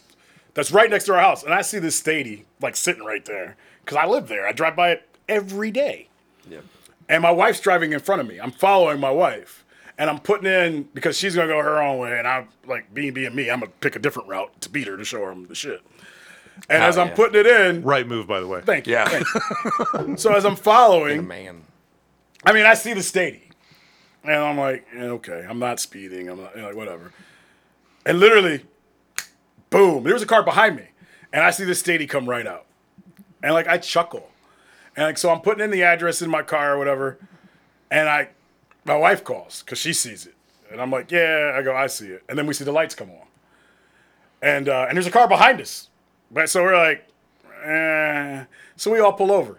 [0.54, 1.42] that's right next to our house.
[1.42, 4.46] And I see this stady like sitting right there because I live there.
[4.46, 6.08] I drive by it every day.
[6.48, 6.60] Yeah.
[7.08, 8.38] And my wife's driving in front of me.
[8.38, 9.64] I'm following my wife.
[9.98, 13.12] And I'm putting in because she's gonna go her own way, and I'm like being
[13.12, 13.50] being me.
[13.50, 15.82] I'm gonna pick a different route to beat her to show her the shit.
[16.70, 17.14] And ah, as I'm yeah.
[17.14, 18.62] putting it in, Right move, by the way.
[18.62, 18.94] thank you.
[18.94, 19.06] Yeah.
[19.08, 20.16] thank you.
[20.16, 21.62] so as I'm following, Man.
[22.46, 23.49] I mean, I see the stady,
[24.24, 26.28] and I'm like, eh, okay, I'm not speeding.
[26.28, 27.12] I'm not like whatever.
[28.04, 28.62] And literally,
[29.70, 30.88] boom, there was a car behind me,
[31.32, 32.66] and I see the stady come right out,
[33.42, 34.28] and like I chuckle,
[34.96, 37.18] and like so I'm putting in the address in my car or whatever,
[37.90, 38.28] and I,
[38.84, 40.34] my wife calls because she sees it,
[40.70, 42.94] and I'm like, yeah, I go, I see it, and then we see the lights
[42.94, 43.26] come on,
[44.40, 45.88] and uh, and there's a car behind us,
[46.30, 47.06] but so we're like,
[47.64, 48.44] eh.
[48.76, 49.58] so we all pull over.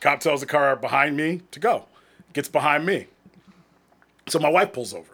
[0.00, 1.86] Cop tells the car behind me to go.
[2.32, 3.06] Gets behind me.
[4.28, 5.12] So my wife pulls over.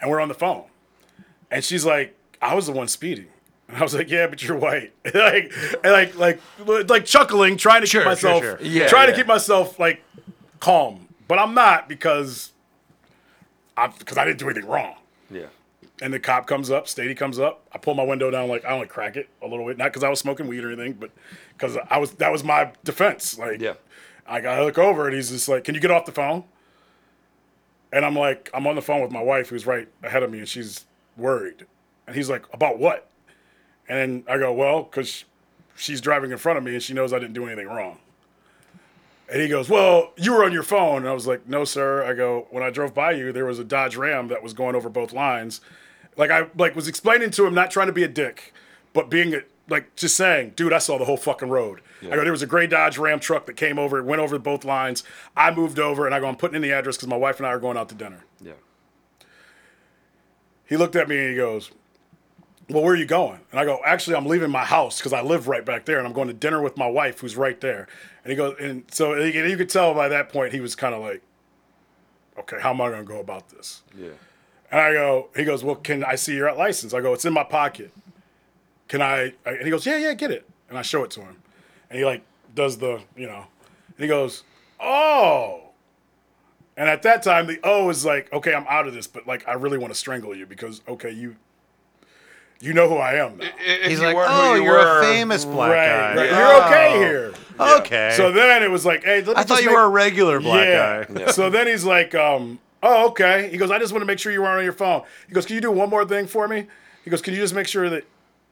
[0.00, 0.64] And we're on the phone.
[1.50, 3.26] And she's like, I was the one speeding.
[3.68, 4.92] And I was like, Yeah, but you're white.
[5.14, 5.52] like,
[5.84, 6.40] and like, like,
[6.88, 8.58] like chuckling, trying to Sure, keep sure, myself, sure.
[8.62, 9.12] Yeah, trying yeah.
[9.14, 10.02] to keep myself like
[10.60, 11.08] calm.
[11.26, 12.52] But I'm not because
[13.76, 14.94] I'm because I didn't do anything wrong.
[15.30, 15.46] Yeah.
[16.00, 17.66] And the cop comes up, Stady comes up.
[17.72, 20.04] I pull my window down, like I only crack it a little bit, not because
[20.04, 21.10] I was smoking weed or anything, but
[21.54, 23.36] because I was that was my defense.
[23.38, 23.74] Like, Yeah.
[24.26, 26.44] I gotta look over, and he's just like, "Can you get off the phone?"
[27.92, 30.38] And I'm like, I'm on the phone with my wife, who's right ahead of me,
[30.38, 30.84] and she's
[31.16, 31.66] worried.
[32.06, 33.08] And he's like, "About what?"
[33.88, 35.24] And then I go, "Well, because
[35.76, 37.98] she's driving in front of me, and she knows I didn't do anything wrong."
[39.30, 40.98] And he goes, Well, you were on your phone.
[40.98, 42.02] And I was like, No, sir.
[42.04, 44.74] I go, When I drove by you, there was a Dodge Ram that was going
[44.74, 45.60] over both lines.
[46.16, 48.52] Like I like was explaining to him, not trying to be a dick,
[48.92, 51.80] but being a, like just saying, dude, I saw the whole fucking road.
[52.02, 54.38] I go, there was a gray Dodge Ram truck that came over, it went over
[54.38, 55.02] both lines.
[55.36, 57.46] I moved over, and I go, I'm putting in the address because my wife and
[57.46, 58.24] I are going out to dinner.
[58.40, 58.52] Yeah.
[60.68, 61.70] He looked at me and he goes,
[62.68, 63.40] Well, where are you going?
[63.50, 66.06] And I go, Actually, I'm leaving my house because I live right back there and
[66.06, 67.88] I'm going to dinner with my wife who's right there.
[68.22, 70.94] And he goes, And so you you could tell by that point he was kind
[70.94, 71.22] of like,
[72.38, 73.82] Okay, how am I going to go about this?
[73.98, 74.10] Yeah.
[74.70, 76.92] And I go, He goes, Well, can I see your license?
[76.92, 77.90] I go, It's in my pocket.
[78.88, 79.32] Can I?
[79.46, 80.48] And he goes, Yeah, yeah, get it.
[80.68, 81.36] And I show it to him.
[81.90, 82.22] And he like
[82.54, 83.44] does the, you know,
[83.96, 84.44] and he goes,
[84.80, 85.62] Oh.
[86.76, 89.46] And at that time, the O is like, okay, I'm out of this, but like,
[89.48, 91.34] I really want to strangle you because, okay, you,
[92.60, 93.48] you know who I am now.
[93.58, 96.16] If He's you like, weren't who oh, you you're were- a famous black right, guy.
[96.16, 96.30] right.
[96.30, 96.38] Yeah.
[96.38, 97.34] You're okay here.
[97.58, 98.14] Okay.
[98.16, 100.38] So then it was like, hey, let me I thought you make- were a regular
[100.38, 101.04] black yeah.
[101.26, 101.30] guy.
[101.32, 103.48] So then he's like, um, oh, okay.
[103.50, 105.02] He goes, I just want to make sure you weren't on your phone.
[105.26, 106.68] He goes, can you do one more thing for me?
[107.04, 108.04] He goes, can you just make sure that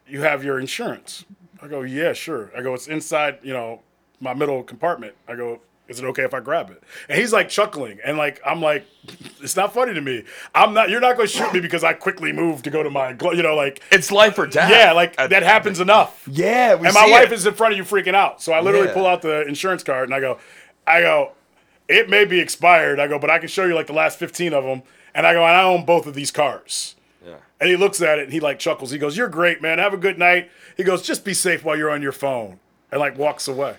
[0.06, 1.24] you have your insurance?
[1.62, 2.50] I go, yeah, sure.
[2.56, 3.80] I go, it's inside, you know,
[4.20, 5.14] my middle compartment.
[5.26, 6.82] I go, is it okay if I grab it?
[7.08, 8.84] And he's like chuckling, and like I'm like,
[9.40, 10.24] it's not funny to me.
[10.54, 10.90] I'm not.
[10.90, 13.42] You're not going to shoot me because I quickly moved to go to my, you
[13.42, 14.68] know, like It's life or death.
[14.70, 16.26] yeah, like At- that happens enough.
[16.30, 17.32] Yeah, we And my see wife it.
[17.34, 18.42] is in front of you freaking out.
[18.42, 18.94] So I literally Yeah.
[18.94, 20.38] pull out the insurance card and I go,
[20.88, 21.32] I go,
[21.88, 22.98] it may be expired.
[22.98, 24.82] I go, but I can show you like the last 15 of them.
[25.14, 26.95] And I go, and I own both of these cars.
[27.26, 27.36] Yeah.
[27.60, 28.90] And he looks at it and he like chuckles.
[28.92, 29.78] He goes, You're great, man.
[29.78, 30.50] Have a good night.
[30.76, 32.60] He goes, Just be safe while you're on your phone.
[32.92, 33.76] And like walks away.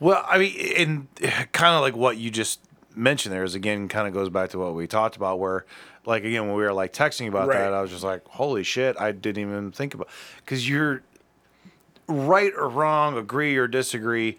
[0.00, 2.60] Well, I mean, and kind of like what you just
[2.96, 5.64] mentioned there is again kind of goes back to what we talked about, where
[6.04, 7.58] like again when we were like texting about Right.
[7.58, 10.08] that, I was just like, holy shit, I didn't even think about
[10.38, 11.02] because you're
[12.08, 14.38] right or wrong, agree or disagree,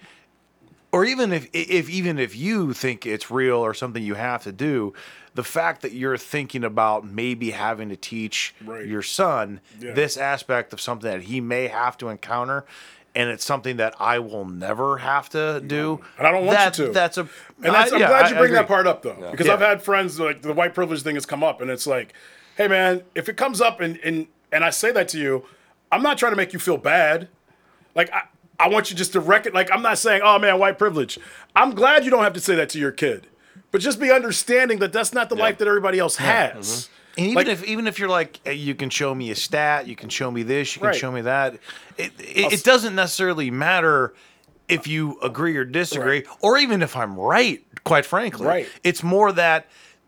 [0.91, 4.51] or even if if even if you think it's real or something you have to
[4.51, 4.93] do,
[5.35, 8.85] the fact that you're thinking about maybe having to teach Right.
[8.85, 9.91] your son Yeah.
[9.93, 12.65] this aspect of something that he may have to encounter.
[13.17, 16.01] And it's something that I will never have to do.
[16.17, 16.87] And I don't want you That- to.
[16.89, 17.21] That's a.
[17.63, 19.53] And that's, I- I'm yeah, glad you I bring that part up though, because Yeah.
[19.53, 22.13] I've had friends like the white privilege thing has come up, and it's like,
[22.57, 25.45] hey man, if it comes up and and and I say that to you,
[25.93, 27.29] I'm not trying to make you feel bad.
[27.93, 28.23] Like I,
[28.59, 29.53] I want you just to reckon.
[29.53, 31.17] Like I'm not saying, oh man, white privilege.
[31.55, 33.27] I'm glad you don't have to say that to your kid,
[33.71, 36.67] but just be understanding that that's not the life that everybody else has.
[36.67, 36.91] Mm-hmm.
[37.17, 39.87] And even Like- if even if you're like, "Hey, you can show me a stat,
[39.87, 40.95] you can show me this, you can Right.
[40.95, 41.55] show me that.
[41.97, 44.13] It it, it doesn't necessarily matter
[44.67, 46.27] if you agree or disagree, Right.
[46.41, 47.63] or even if I'm right.
[47.83, 48.67] Quite frankly, Right.
[48.83, 49.67] It's more that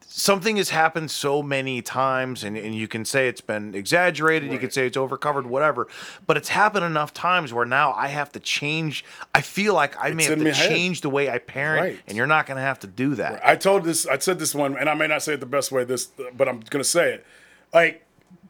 [0.10, 4.58] something has happened so many times, and, and you can say it's been exaggerated, you
[4.58, 5.88] can say it's overcovered, whatever.
[6.26, 9.04] But it's happened enough times where now I have to change.
[9.36, 10.70] I feel like I may It's have to my head.
[10.70, 12.00] change the way I parent, Right.
[12.08, 13.46] and you're not going to have to do that.
[13.46, 15.72] I told this, I said this one, and I may not say it the best
[15.72, 17.26] way, this, but I'm gonna say it.
[17.74, 18.04] Like,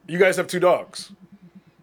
[0.06, 1.10] you guys have two dogs.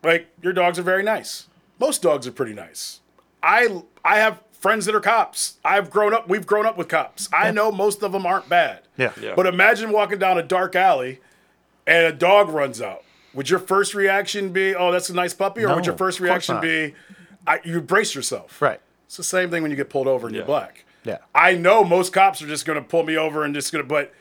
[0.03, 1.47] Like, your dogs are very nice.
[1.79, 3.01] Most dogs are pretty nice.
[3.43, 5.57] I I have friends that are cops.
[5.63, 6.27] I've grown up.
[6.27, 7.29] We've grown up with cops.
[7.31, 8.79] I know most of them aren't bad.
[8.97, 9.11] Yeah.
[9.21, 9.33] Yeah.
[9.35, 11.19] But imagine walking down a dark alley,
[11.85, 13.03] and a dog runs out.
[13.35, 16.21] Would your first reaction be, "Oh, that's a nice puppy," or would your first of
[16.25, 16.61] course reaction not.
[16.63, 16.95] be,
[17.45, 18.59] I, "You brace yourself"?
[18.59, 18.79] Right.
[19.05, 20.39] It's the same thing when you get pulled over and Yeah.
[20.39, 20.83] you're black.
[21.03, 21.17] Yeah.
[21.35, 23.87] I know most cops are just going to pull me over and just going to,
[23.87, 24.11] but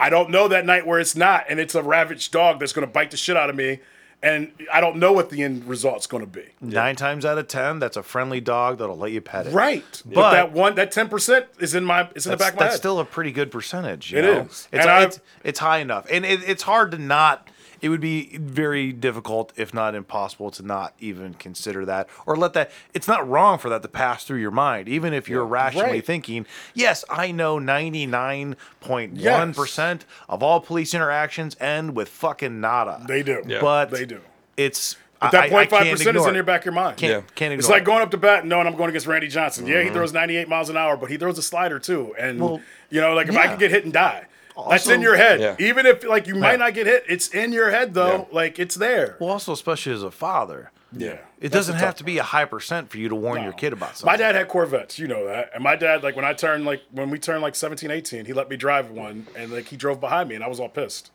[0.00, 2.84] I don't know that night where it's not, and it's a ravaged dog that's going
[2.86, 3.78] to bite the shit out of me,
[4.22, 6.44] and I don't know what the end result's going to be.
[6.60, 9.52] Nine times out of ten, that's a friendly dog that'll let you pet it.
[9.52, 12.54] Right, but, But- that one, that ten percent is in my, it's in the back
[12.54, 12.78] of my that's head.
[12.80, 14.12] still a pretty good percentage.
[14.12, 14.40] You It know?
[14.42, 14.68] is.
[14.72, 17.48] It's, it's, it's high enough, and it, it's hard to not.
[17.80, 22.52] It would be very difficult, if not impossible, to not even consider that or let
[22.54, 22.70] that.
[22.94, 26.06] It's not wrong for that to pass through your mind, even if you're rationally Right.
[26.06, 33.22] thinking, "Yes, I know 99.1 percent of all police interactions end with fucking nada." they
[33.22, 33.60] do, Yeah.
[33.60, 34.20] but they do.
[34.56, 36.98] It's But that I- I 0.5 can't percent is in your back of your mind.
[36.98, 37.20] Can't, Yeah.
[37.34, 39.66] can't It's like going up to bat and knowing I'm going against Randy Johnson.
[39.66, 39.94] Yeah, he mm-hmm.
[39.94, 42.14] throws 98 miles an hour, but he throws a slider too.
[42.18, 44.26] And Well, you know, like if I could get hit and die,
[44.68, 45.40] that's in your head.
[45.40, 45.56] Yeah.
[45.58, 46.56] Even if like you might Yeah.
[46.56, 48.28] not get hit, it's in your head though.
[48.32, 49.16] Like it's there.
[49.20, 52.22] Well, also, especially as a father, yeah, it That's doesn't have tough to be a
[52.22, 54.06] high percent for you to warn your kid about something.
[54.06, 55.50] My dad had Corvettes, you know that.
[55.54, 58.32] And my dad, like when I turned like when we turned like 17, 18, he
[58.32, 61.10] let me drive one and like he drove behind me and I was all pissed.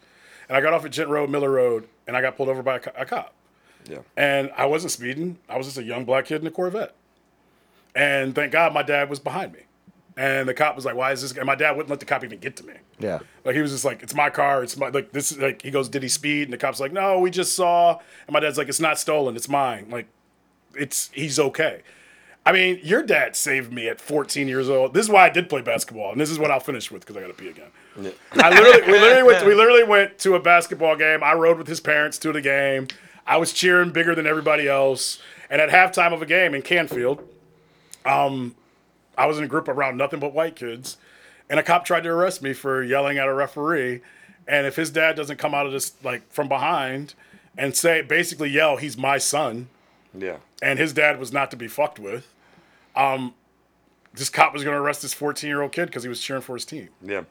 [0.50, 2.76] And I got off at Ghent Road, Miller Road, and I got pulled over by
[2.76, 3.34] a, co- a cop.
[3.90, 4.00] Yeah.
[4.18, 5.38] And I wasn't speeding.
[5.50, 6.94] I was just a young black kid in a Corvette.
[7.95, 9.61] And thank God my dad was behind me.
[10.22, 12.24] And the cop was like, "Why is this?" And my dad wouldn't let the cop
[12.24, 12.75] even get to me.
[13.00, 13.19] Yeah.
[13.43, 14.61] Like he was just like, "It's my car.
[14.61, 16.93] It's my like this." Is like he goes, "Did he speed?" And the cop's like,
[16.93, 19.35] "No, we just saw." And my dad's like, "It's not stolen.
[19.35, 19.88] It's mine.
[19.90, 20.06] Like,
[20.75, 21.82] it's he's okay."
[22.45, 24.93] I mean, your dad saved me at 14 years old.
[24.93, 27.17] This is why I did play basketball, and this is what I'll finish with because
[27.17, 27.69] I got to pee again.
[28.33, 31.24] I literally, we literally went, we literally went to a basketball game.
[31.24, 32.88] I rode with his parents to the game.
[33.25, 35.19] I was cheering bigger than everybody else.
[35.50, 37.27] And at halftime of a game in Canfield,
[38.06, 38.56] um,
[39.17, 40.98] I was in a group around nothing but white kids,
[41.49, 44.01] and a cop tried to arrest me for yelling at a referee.
[44.48, 47.14] And if his dad doesn't come out of this like from behind
[47.57, 49.69] and say basically yell, "He's my son,"
[50.17, 50.38] Yeah.
[50.61, 52.33] and his dad was not to be fucked with,
[52.95, 53.33] um,
[54.14, 56.41] this cop was going to arrest this 14 year old kid because he was cheering
[56.41, 56.90] for his team.
[57.01, 57.23] Yeah.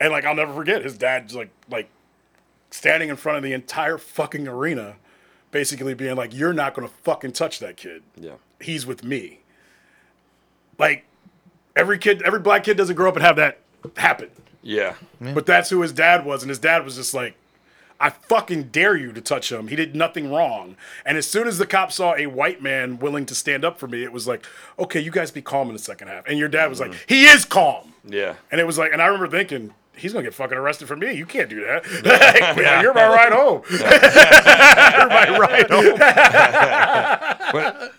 [0.00, 1.88] And like I'll never forget his dad like like
[2.70, 4.96] standing in front of the entire fucking arena,
[5.50, 8.02] basically being like, "You're not gonna fucking touch that kid.
[8.16, 8.34] Yeah.
[8.60, 9.40] He's with me."
[10.78, 11.04] Like
[11.76, 13.60] every kid, every black kid doesn't grow up and have that
[13.96, 14.30] happen.
[14.62, 14.94] Yeah.
[15.20, 17.36] But that's who his dad was, and his dad was just like,
[18.00, 19.68] I fucking dare you to touch him.
[19.68, 20.76] He did nothing wrong.
[21.04, 23.88] And as soon as the cop saw a white man willing to stand up for
[23.88, 24.46] me, it was like,
[24.78, 26.24] okay, you guys be calm in the second half.
[26.26, 27.14] And your dad was like, mm-hmm.
[27.14, 27.92] he is calm.
[28.04, 28.36] Yeah.
[28.52, 31.12] And it was like, and I remember thinking, he's gonna get fucking arrested for me.
[31.12, 31.84] You can't do that.
[32.04, 33.62] Like, yeah, you're my ride home.
[33.68, 35.98] you're my ride home.
[37.52, 37.94] But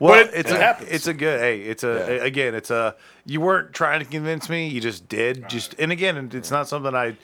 [0.00, 0.90] Well, it- it's it a happens.
[0.90, 1.40] it's a good.
[1.40, 2.24] Hey, it's a Yeah.
[2.24, 2.54] again.
[2.54, 4.68] It's a you weren't trying to convince me.
[4.68, 5.48] You just did.
[5.48, 7.16] Just and again, it's not something I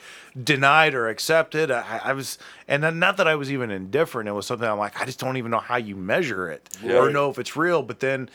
[0.42, 1.70] denied or accepted.
[1.70, 4.28] I, I was, and then not that I was even indifferent.
[4.28, 7.10] It was something I'm like, I just don't even know how you measure it or
[7.10, 7.82] know if it's real.
[7.82, 8.30] But then,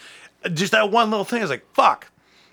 [0.53, 2.07] just that one little thing is like, fuck.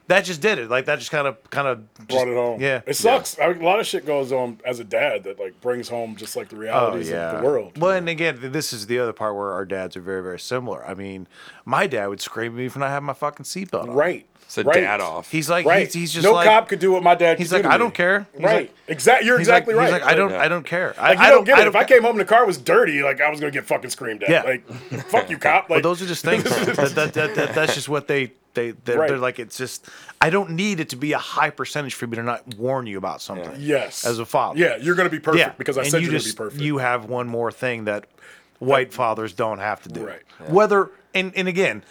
[0.09, 0.69] That just did it.
[0.69, 2.61] Like that just kind of kind of Brought it home.
[2.61, 2.83] Yeah.
[2.87, 3.39] It sucks.
[3.39, 6.17] I mean, a lot of shit goes on as a dad that like brings home
[6.17, 7.79] just like the Oh realities yeah, of the world.
[7.79, 10.85] Well, and again, this is the other part where our dads are very, very similar.
[10.87, 11.29] I mean,
[11.65, 13.91] my dad would scream at me for not having my fucking seatbelt on.
[13.93, 14.27] right.
[14.43, 14.75] it's a right.
[14.81, 15.31] dad off.
[15.31, 15.85] He's like, Right.
[15.87, 17.39] he's, he's just no like, cop could do what my dad.
[17.39, 18.27] he's could like, do to I don't care.
[18.35, 18.55] He's right.
[18.63, 19.27] like- exactly.
[19.29, 19.93] You're He's exactly like, right.
[19.95, 20.41] He's like, I don't, Yeah.
[20.43, 20.95] I don't care.
[20.99, 21.67] Like, I, you don't get it.
[21.69, 23.91] If I came home and the car was dirty, like I was gonna get fucking
[23.91, 24.29] screamed at.
[24.31, 24.43] Yeah.
[24.43, 24.67] Like,
[25.05, 25.71] fuck you, cop.
[25.71, 26.43] Like, But those are just things.
[26.45, 29.09] that, that, that, that, that's just what they they they're, Right.
[29.09, 29.39] they're like.
[29.39, 29.89] It's just
[30.21, 32.99] I don't need it to be a high percentage for me to not warn you
[32.99, 33.53] about something.
[33.59, 34.59] yes, As a father.
[34.59, 36.51] Yeah, you're gonna be perfect Yeah, because I and said you you're just gonna be
[36.53, 36.65] perfect.
[36.65, 38.07] you have one more thing that
[38.59, 40.07] white fathers don't have to do.
[40.07, 40.23] Right.
[40.49, 41.85] Whether and and again.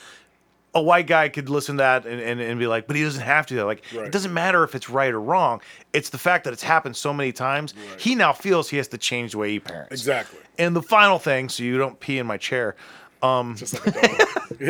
[0.73, 3.23] A white guy could listen to that and, and, and be like, but he doesn't
[3.25, 3.65] have to.
[3.65, 4.05] Like, Right.
[4.05, 5.59] it doesn't matter if it's right or wrong.
[5.91, 7.73] It's the fact that it's happened so many times.
[7.97, 9.91] He now feels he has to change the way he parents.
[9.91, 10.39] exactly.
[10.57, 12.77] And the final thing, so you don't pee in my chair.
[13.23, 14.27] Um, just like a dog.
[14.59, 14.69] yeah,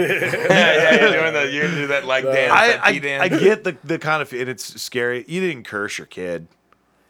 [0.50, 3.24] yeah, you're doing the you're gonna do that leg dance, I, that I, dance.
[3.24, 5.24] I get the, the kind of, and it's scary.
[5.28, 6.48] You didn't curse your kid.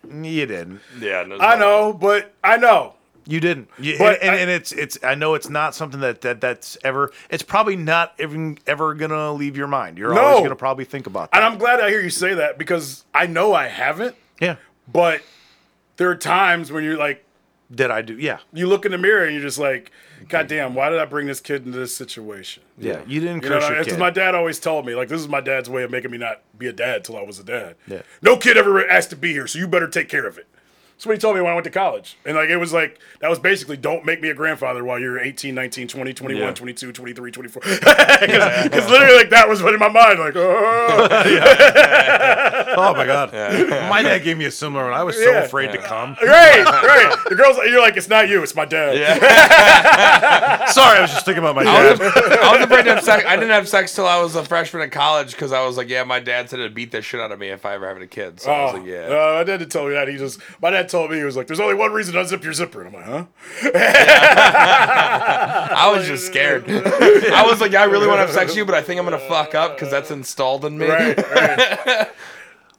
[0.07, 0.81] You didn't.
[0.99, 2.93] yeah, no, I know, but I know.
[3.27, 3.69] You didn't.
[3.77, 4.97] You, But and, I- and it's it's.
[5.03, 7.11] I know it's not something that, that that's ever.
[7.29, 9.97] It's probably not even ever gonna leave your mind.
[9.99, 10.21] You're No.
[10.21, 11.37] always gonna probably think about that.
[11.37, 11.45] And.
[11.45, 14.55] I'm glad I hear you say that because I know I haven't, yeah.
[14.91, 15.21] but
[15.97, 17.23] there are times when you're like,
[17.74, 18.17] Did I do?
[18.17, 18.40] Yeah.
[18.53, 19.91] you look in the mirror and you're just like,
[20.27, 22.64] God damn, why did I bring this kid into this situation?
[22.77, 23.01] Yeah.
[23.08, 23.98] You didn't You know, your kid.
[23.98, 24.93] my dad always told me.
[24.93, 27.22] Like, this is my dad's way of making me not be a dad till I
[27.22, 27.75] was a dad.
[27.88, 28.01] Yeah.
[28.22, 30.48] No kid ever asked to be here, so you better take care of it.
[31.01, 32.15] That's what he told me when I went to college.
[32.25, 35.17] And like, it was like, that was basically don't make me a grandfather while you're
[35.19, 36.53] 18, 19, 20, 21, Yeah.
[36.53, 37.61] 22, 23, 24.
[38.21, 40.19] Because literally, like, that was what in my mind.
[40.19, 41.07] Like, oh.
[42.77, 43.33] oh my god.
[43.89, 44.93] my dad gave me a similar one.
[44.93, 45.39] I was so Yeah.
[45.43, 46.15] afraid to come.
[46.23, 47.15] right, right.
[47.30, 48.95] The girl's like, you're like, it's not you, it's my dad.
[48.97, 50.65] Yeah.
[50.67, 51.65] Sorry, I was just thinking about my I
[51.95, 51.99] dad.
[51.99, 53.25] was, I was afraid to have sex.
[53.27, 55.89] I didn't have sex till I was a freshman in college because I was like,
[55.89, 57.99] yeah, my dad said it'd beat the shit out of me if I ever had
[58.01, 58.39] a kid.
[58.39, 59.05] So I was Oh, like, yeah.
[59.07, 60.07] uh, my dad didn't tell me that.
[60.07, 62.43] He just, my dad told me, he was like, there's only one reason to unzip
[62.43, 62.83] your zipper.
[62.83, 63.25] And I'm like, huh?
[65.75, 66.65] I was just scared.
[66.69, 68.99] I was like, yeah, I really want to have sex with you, but I think
[68.99, 70.87] I'm gonna fuck up because that's installed in me.
[70.87, 72.09] Right, right.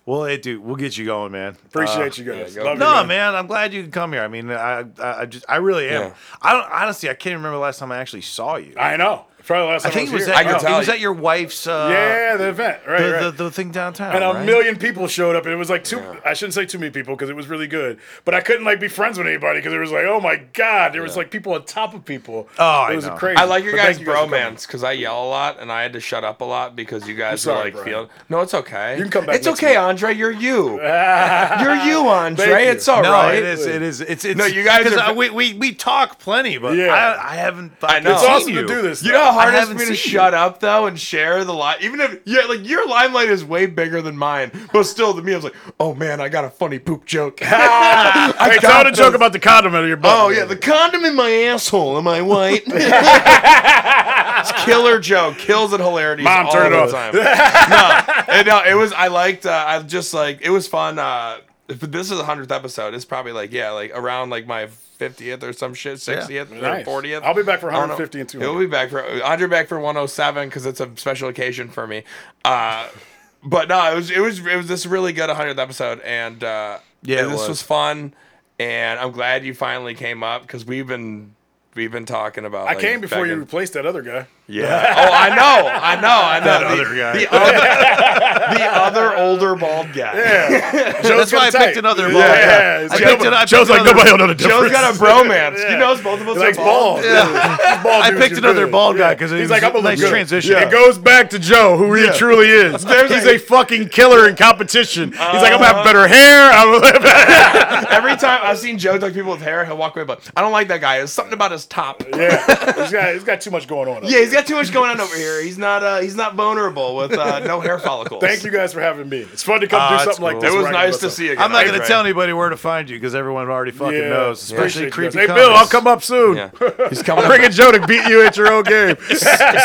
[0.04, 1.56] Well, hey, dude, we'll get you going, man.
[1.66, 2.56] Appreciate uh, you guys.
[2.56, 2.64] go.
[2.64, 3.06] Love you, No, man.
[3.06, 4.22] man, I'm glad you could come here.
[4.22, 6.08] I mean, I, I, I just, I really am.
[6.08, 6.14] Yeah.
[6.40, 8.74] I don't honestly, I can't remember the last time I actually saw you.
[8.76, 9.26] I know.
[9.44, 10.34] Probably the last I time think it was here.
[10.34, 10.92] at, I can your, tell it was you.
[10.94, 11.66] at your wife's.
[11.66, 12.78] Uh, yeah, the event.
[12.86, 13.20] Right, the, right.
[13.22, 14.14] the, the thing downtown.
[14.14, 14.46] and a right?
[14.46, 16.00] million people showed up, and it was like two.
[16.24, 18.80] I shouldn't say too many people because it was really good, but I couldn't like
[18.80, 21.54] be friends with anybody because it was like, oh my god, there was like people
[21.54, 22.48] on top of people.
[22.58, 23.16] Oh, it I was know.
[23.16, 23.36] crazy.
[23.36, 24.40] I like your But guys' thank you for coming.
[24.40, 27.08] bromance because I yell a lot and I had to shut up a lot because
[27.08, 27.88] you guys sorry, are like Brian.
[27.88, 28.08] feeling.
[28.28, 28.96] No, it's okay.
[28.96, 29.78] You can come back It's next okay, week.
[29.78, 30.14] Andre.
[30.14, 30.80] You're you.
[30.80, 32.46] you're you, Andre.
[32.46, 32.70] Thank you.
[32.72, 33.32] It's all right.
[33.32, 33.66] No, it is.
[33.66, 34.00] It is.
[34.00, 34.24] It's.
[34.24, 36.86] it's No, you guys 'cause are- I- we, we we talk plenty, but Yeah.
[36.94, 37.72] I, I haven't.
[37.82, 38.10] I know.
[38.12, 39.02] I've It's awesome to do this.
[39.02, 41.52] You know how hard I for me to seen shut up though and share the
[41.54, 45.22] line, even if yeah, like your limelight is way bigger than mine, but still to
[45.22, 47.38] me, I was like, oh man, I got a funny poop joke.
[47.42, 50.18] I Hey, tell got the joke about the condom out of your butt.
[50.18, 51.98] Oh yeah, the condom in my asshole.
[51.98, 52.62] Am I white?
[52.66, 55.38] it's killer joke.
[55.38, 56.22] Kills it hilarity.
[56.22, 56.90] Mom, all turn it the off.
[56.90, 57.14] time.
[57.14, 58.92] no, it, no, it was.
[58.92, 59.46] I liked.
[59.46, 60.98] Uh, I just like it was fun.
[60.98, 61.38] Uh,
[61.68, 64.68] if this is the hundredth episode, it's probably like yeah, like around like my
[65.08, 66.82] fiftieth or some shit, sixtieth Nice.
[66.82, 67.22] or fortieth.
[67.24, 67.94] I'll be back for I don't know.
[67.94, 68.50] 150 and 200.
[68.50, 72.04] He'll be back for Andre back for 107 because it's a special occasion for me.
[72.44, 72.88] Uh,
[73.44, 76.78] but no, it was it was it was this really good 100th episode, and uh,
[77.02, 77.48] Yeah, it this was.
[77.48, 77.62] was.
[77.62, 78.14] fun.
[78.58, 81.34] And I'm glad you finally came up because we've been
[81.74, 82.68] we've been talking about.
[82.68, 84.26] I like, came before you begging- replaced that other guy.
[84.52, 84.94] Yeah.
[84.98, 85.66] Oh, I know.
[85.66, 86.08] I know.
[86.08, 86.44] I know.
[86.44, 87.12] That the, other guy.
[87.16, 90.12] The other, the other older bald guy.
[90.14, 92.82] Yeah, Joe's That's why I gonna picked another bald Yeah, guy.
[92.84, 94.60] it's I like picked it- I Joe's like another- nobody will know the difference.
[94.64, 95.58] Joe's got a bromance.
[95.58, 95.70] Yeah.
[95.72, 97.00] He knows both of us He are bald.
[97.00, 97.04] bald.
[97.04, 97.82] Yeah.
[97.82, 98.72] Bald I picked another good.
[98.72, 100.10] bald guy because he's like, a I'm gonna nice good.
[100.10, 100.54] transition.
[100.56, 102.82] It goes back to Joe, who he truly is.
[102.82, 105.12] He's a- a fucking killer in competition.
[105.12, 105.84] He's like, I'm gonna have uh-huh.
[105.84, 106.50] better hair.
[106.52, 110.42] I'm Every time I've seen Joe talk people with hair, he'll walk away, but I
[110.42, 110.98] don't like that guy.
[110.98, 112.02] There's something about his top.
[112.14, 114.02] yeah, he's got, he's got too much going on.
[114.04, 115.42] Yeah, he's got too much going on over here.
[115.42, 118.20] He's not uh, he's not vulnerable with uh, no hair follicles.
[118.22, 119.18] Thank you guys for having me.
[119.20, 120.40] It's fun to come Ah, do that's something like cool.
[120.42, 120.52] this.
[120.52, 121.32] It was where I can nice to see you.
[121.32, 121.44] Again.
[121.44, 124.08] I'm not going to tell anybody where to find you because everyone already fucking Yeah,
[124.08, 125.32] knows, especially appreciate creepy.
[125.32, 125.52] Hey, Bill.
[125.54, 126.36] I'll come up soon.
[126.36, 126.50] Yeah.
[126.88, 127.24] He's coming.
[127.24, 127.36] I'm up.
[127.36, 128.96] bringing Joe to beat you at your own game.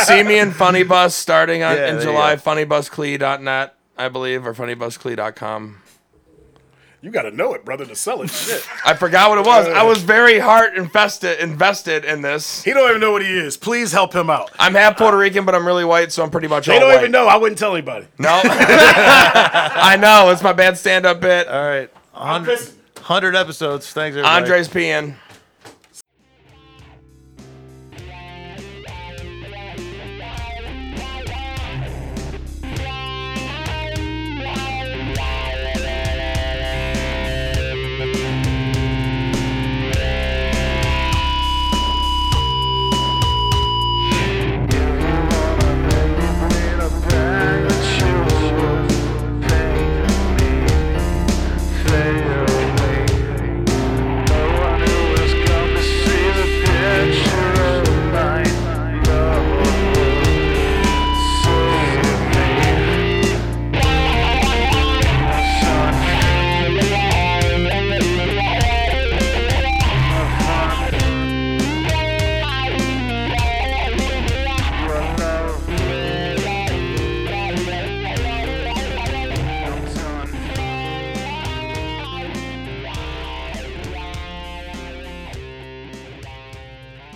[0.05, 2.35] See me in Funny Bus starting on, Yeah, in there you July.
[2.35, 2.41] go.
[2.41, 5.81] Funnybusclee.net, I believe, or funnybusclee.com.
[7.07, 8.29] You got to know it, brother, to sell it.
[8.29, 8.67] Shit.
[8.85, 9.69] I forgot what it was.
[9.69, 12.65] I was very heart invested invested in this.
[12.65, 13.55] He don't even know what he is.
[13.55, 14.51] Please help him out.
[14.59, 16.89] I'm half Puerto Rican, but I'm really white, so I'm pretty much They all don't
[16.89, 16.99] white.
[16.99, 17.27] even know.
[17.27, 18.07] I wouldn't tell anybody.
[18.19, 21.47] No, I know it's my bad stand-up bit.
[21.47, 21.89] All right.
[22.11, 23.89] 100, 100 episodes.
[23.93, 24.41] Thanks, everybody.
[24.41, 25.15] Andres peeing.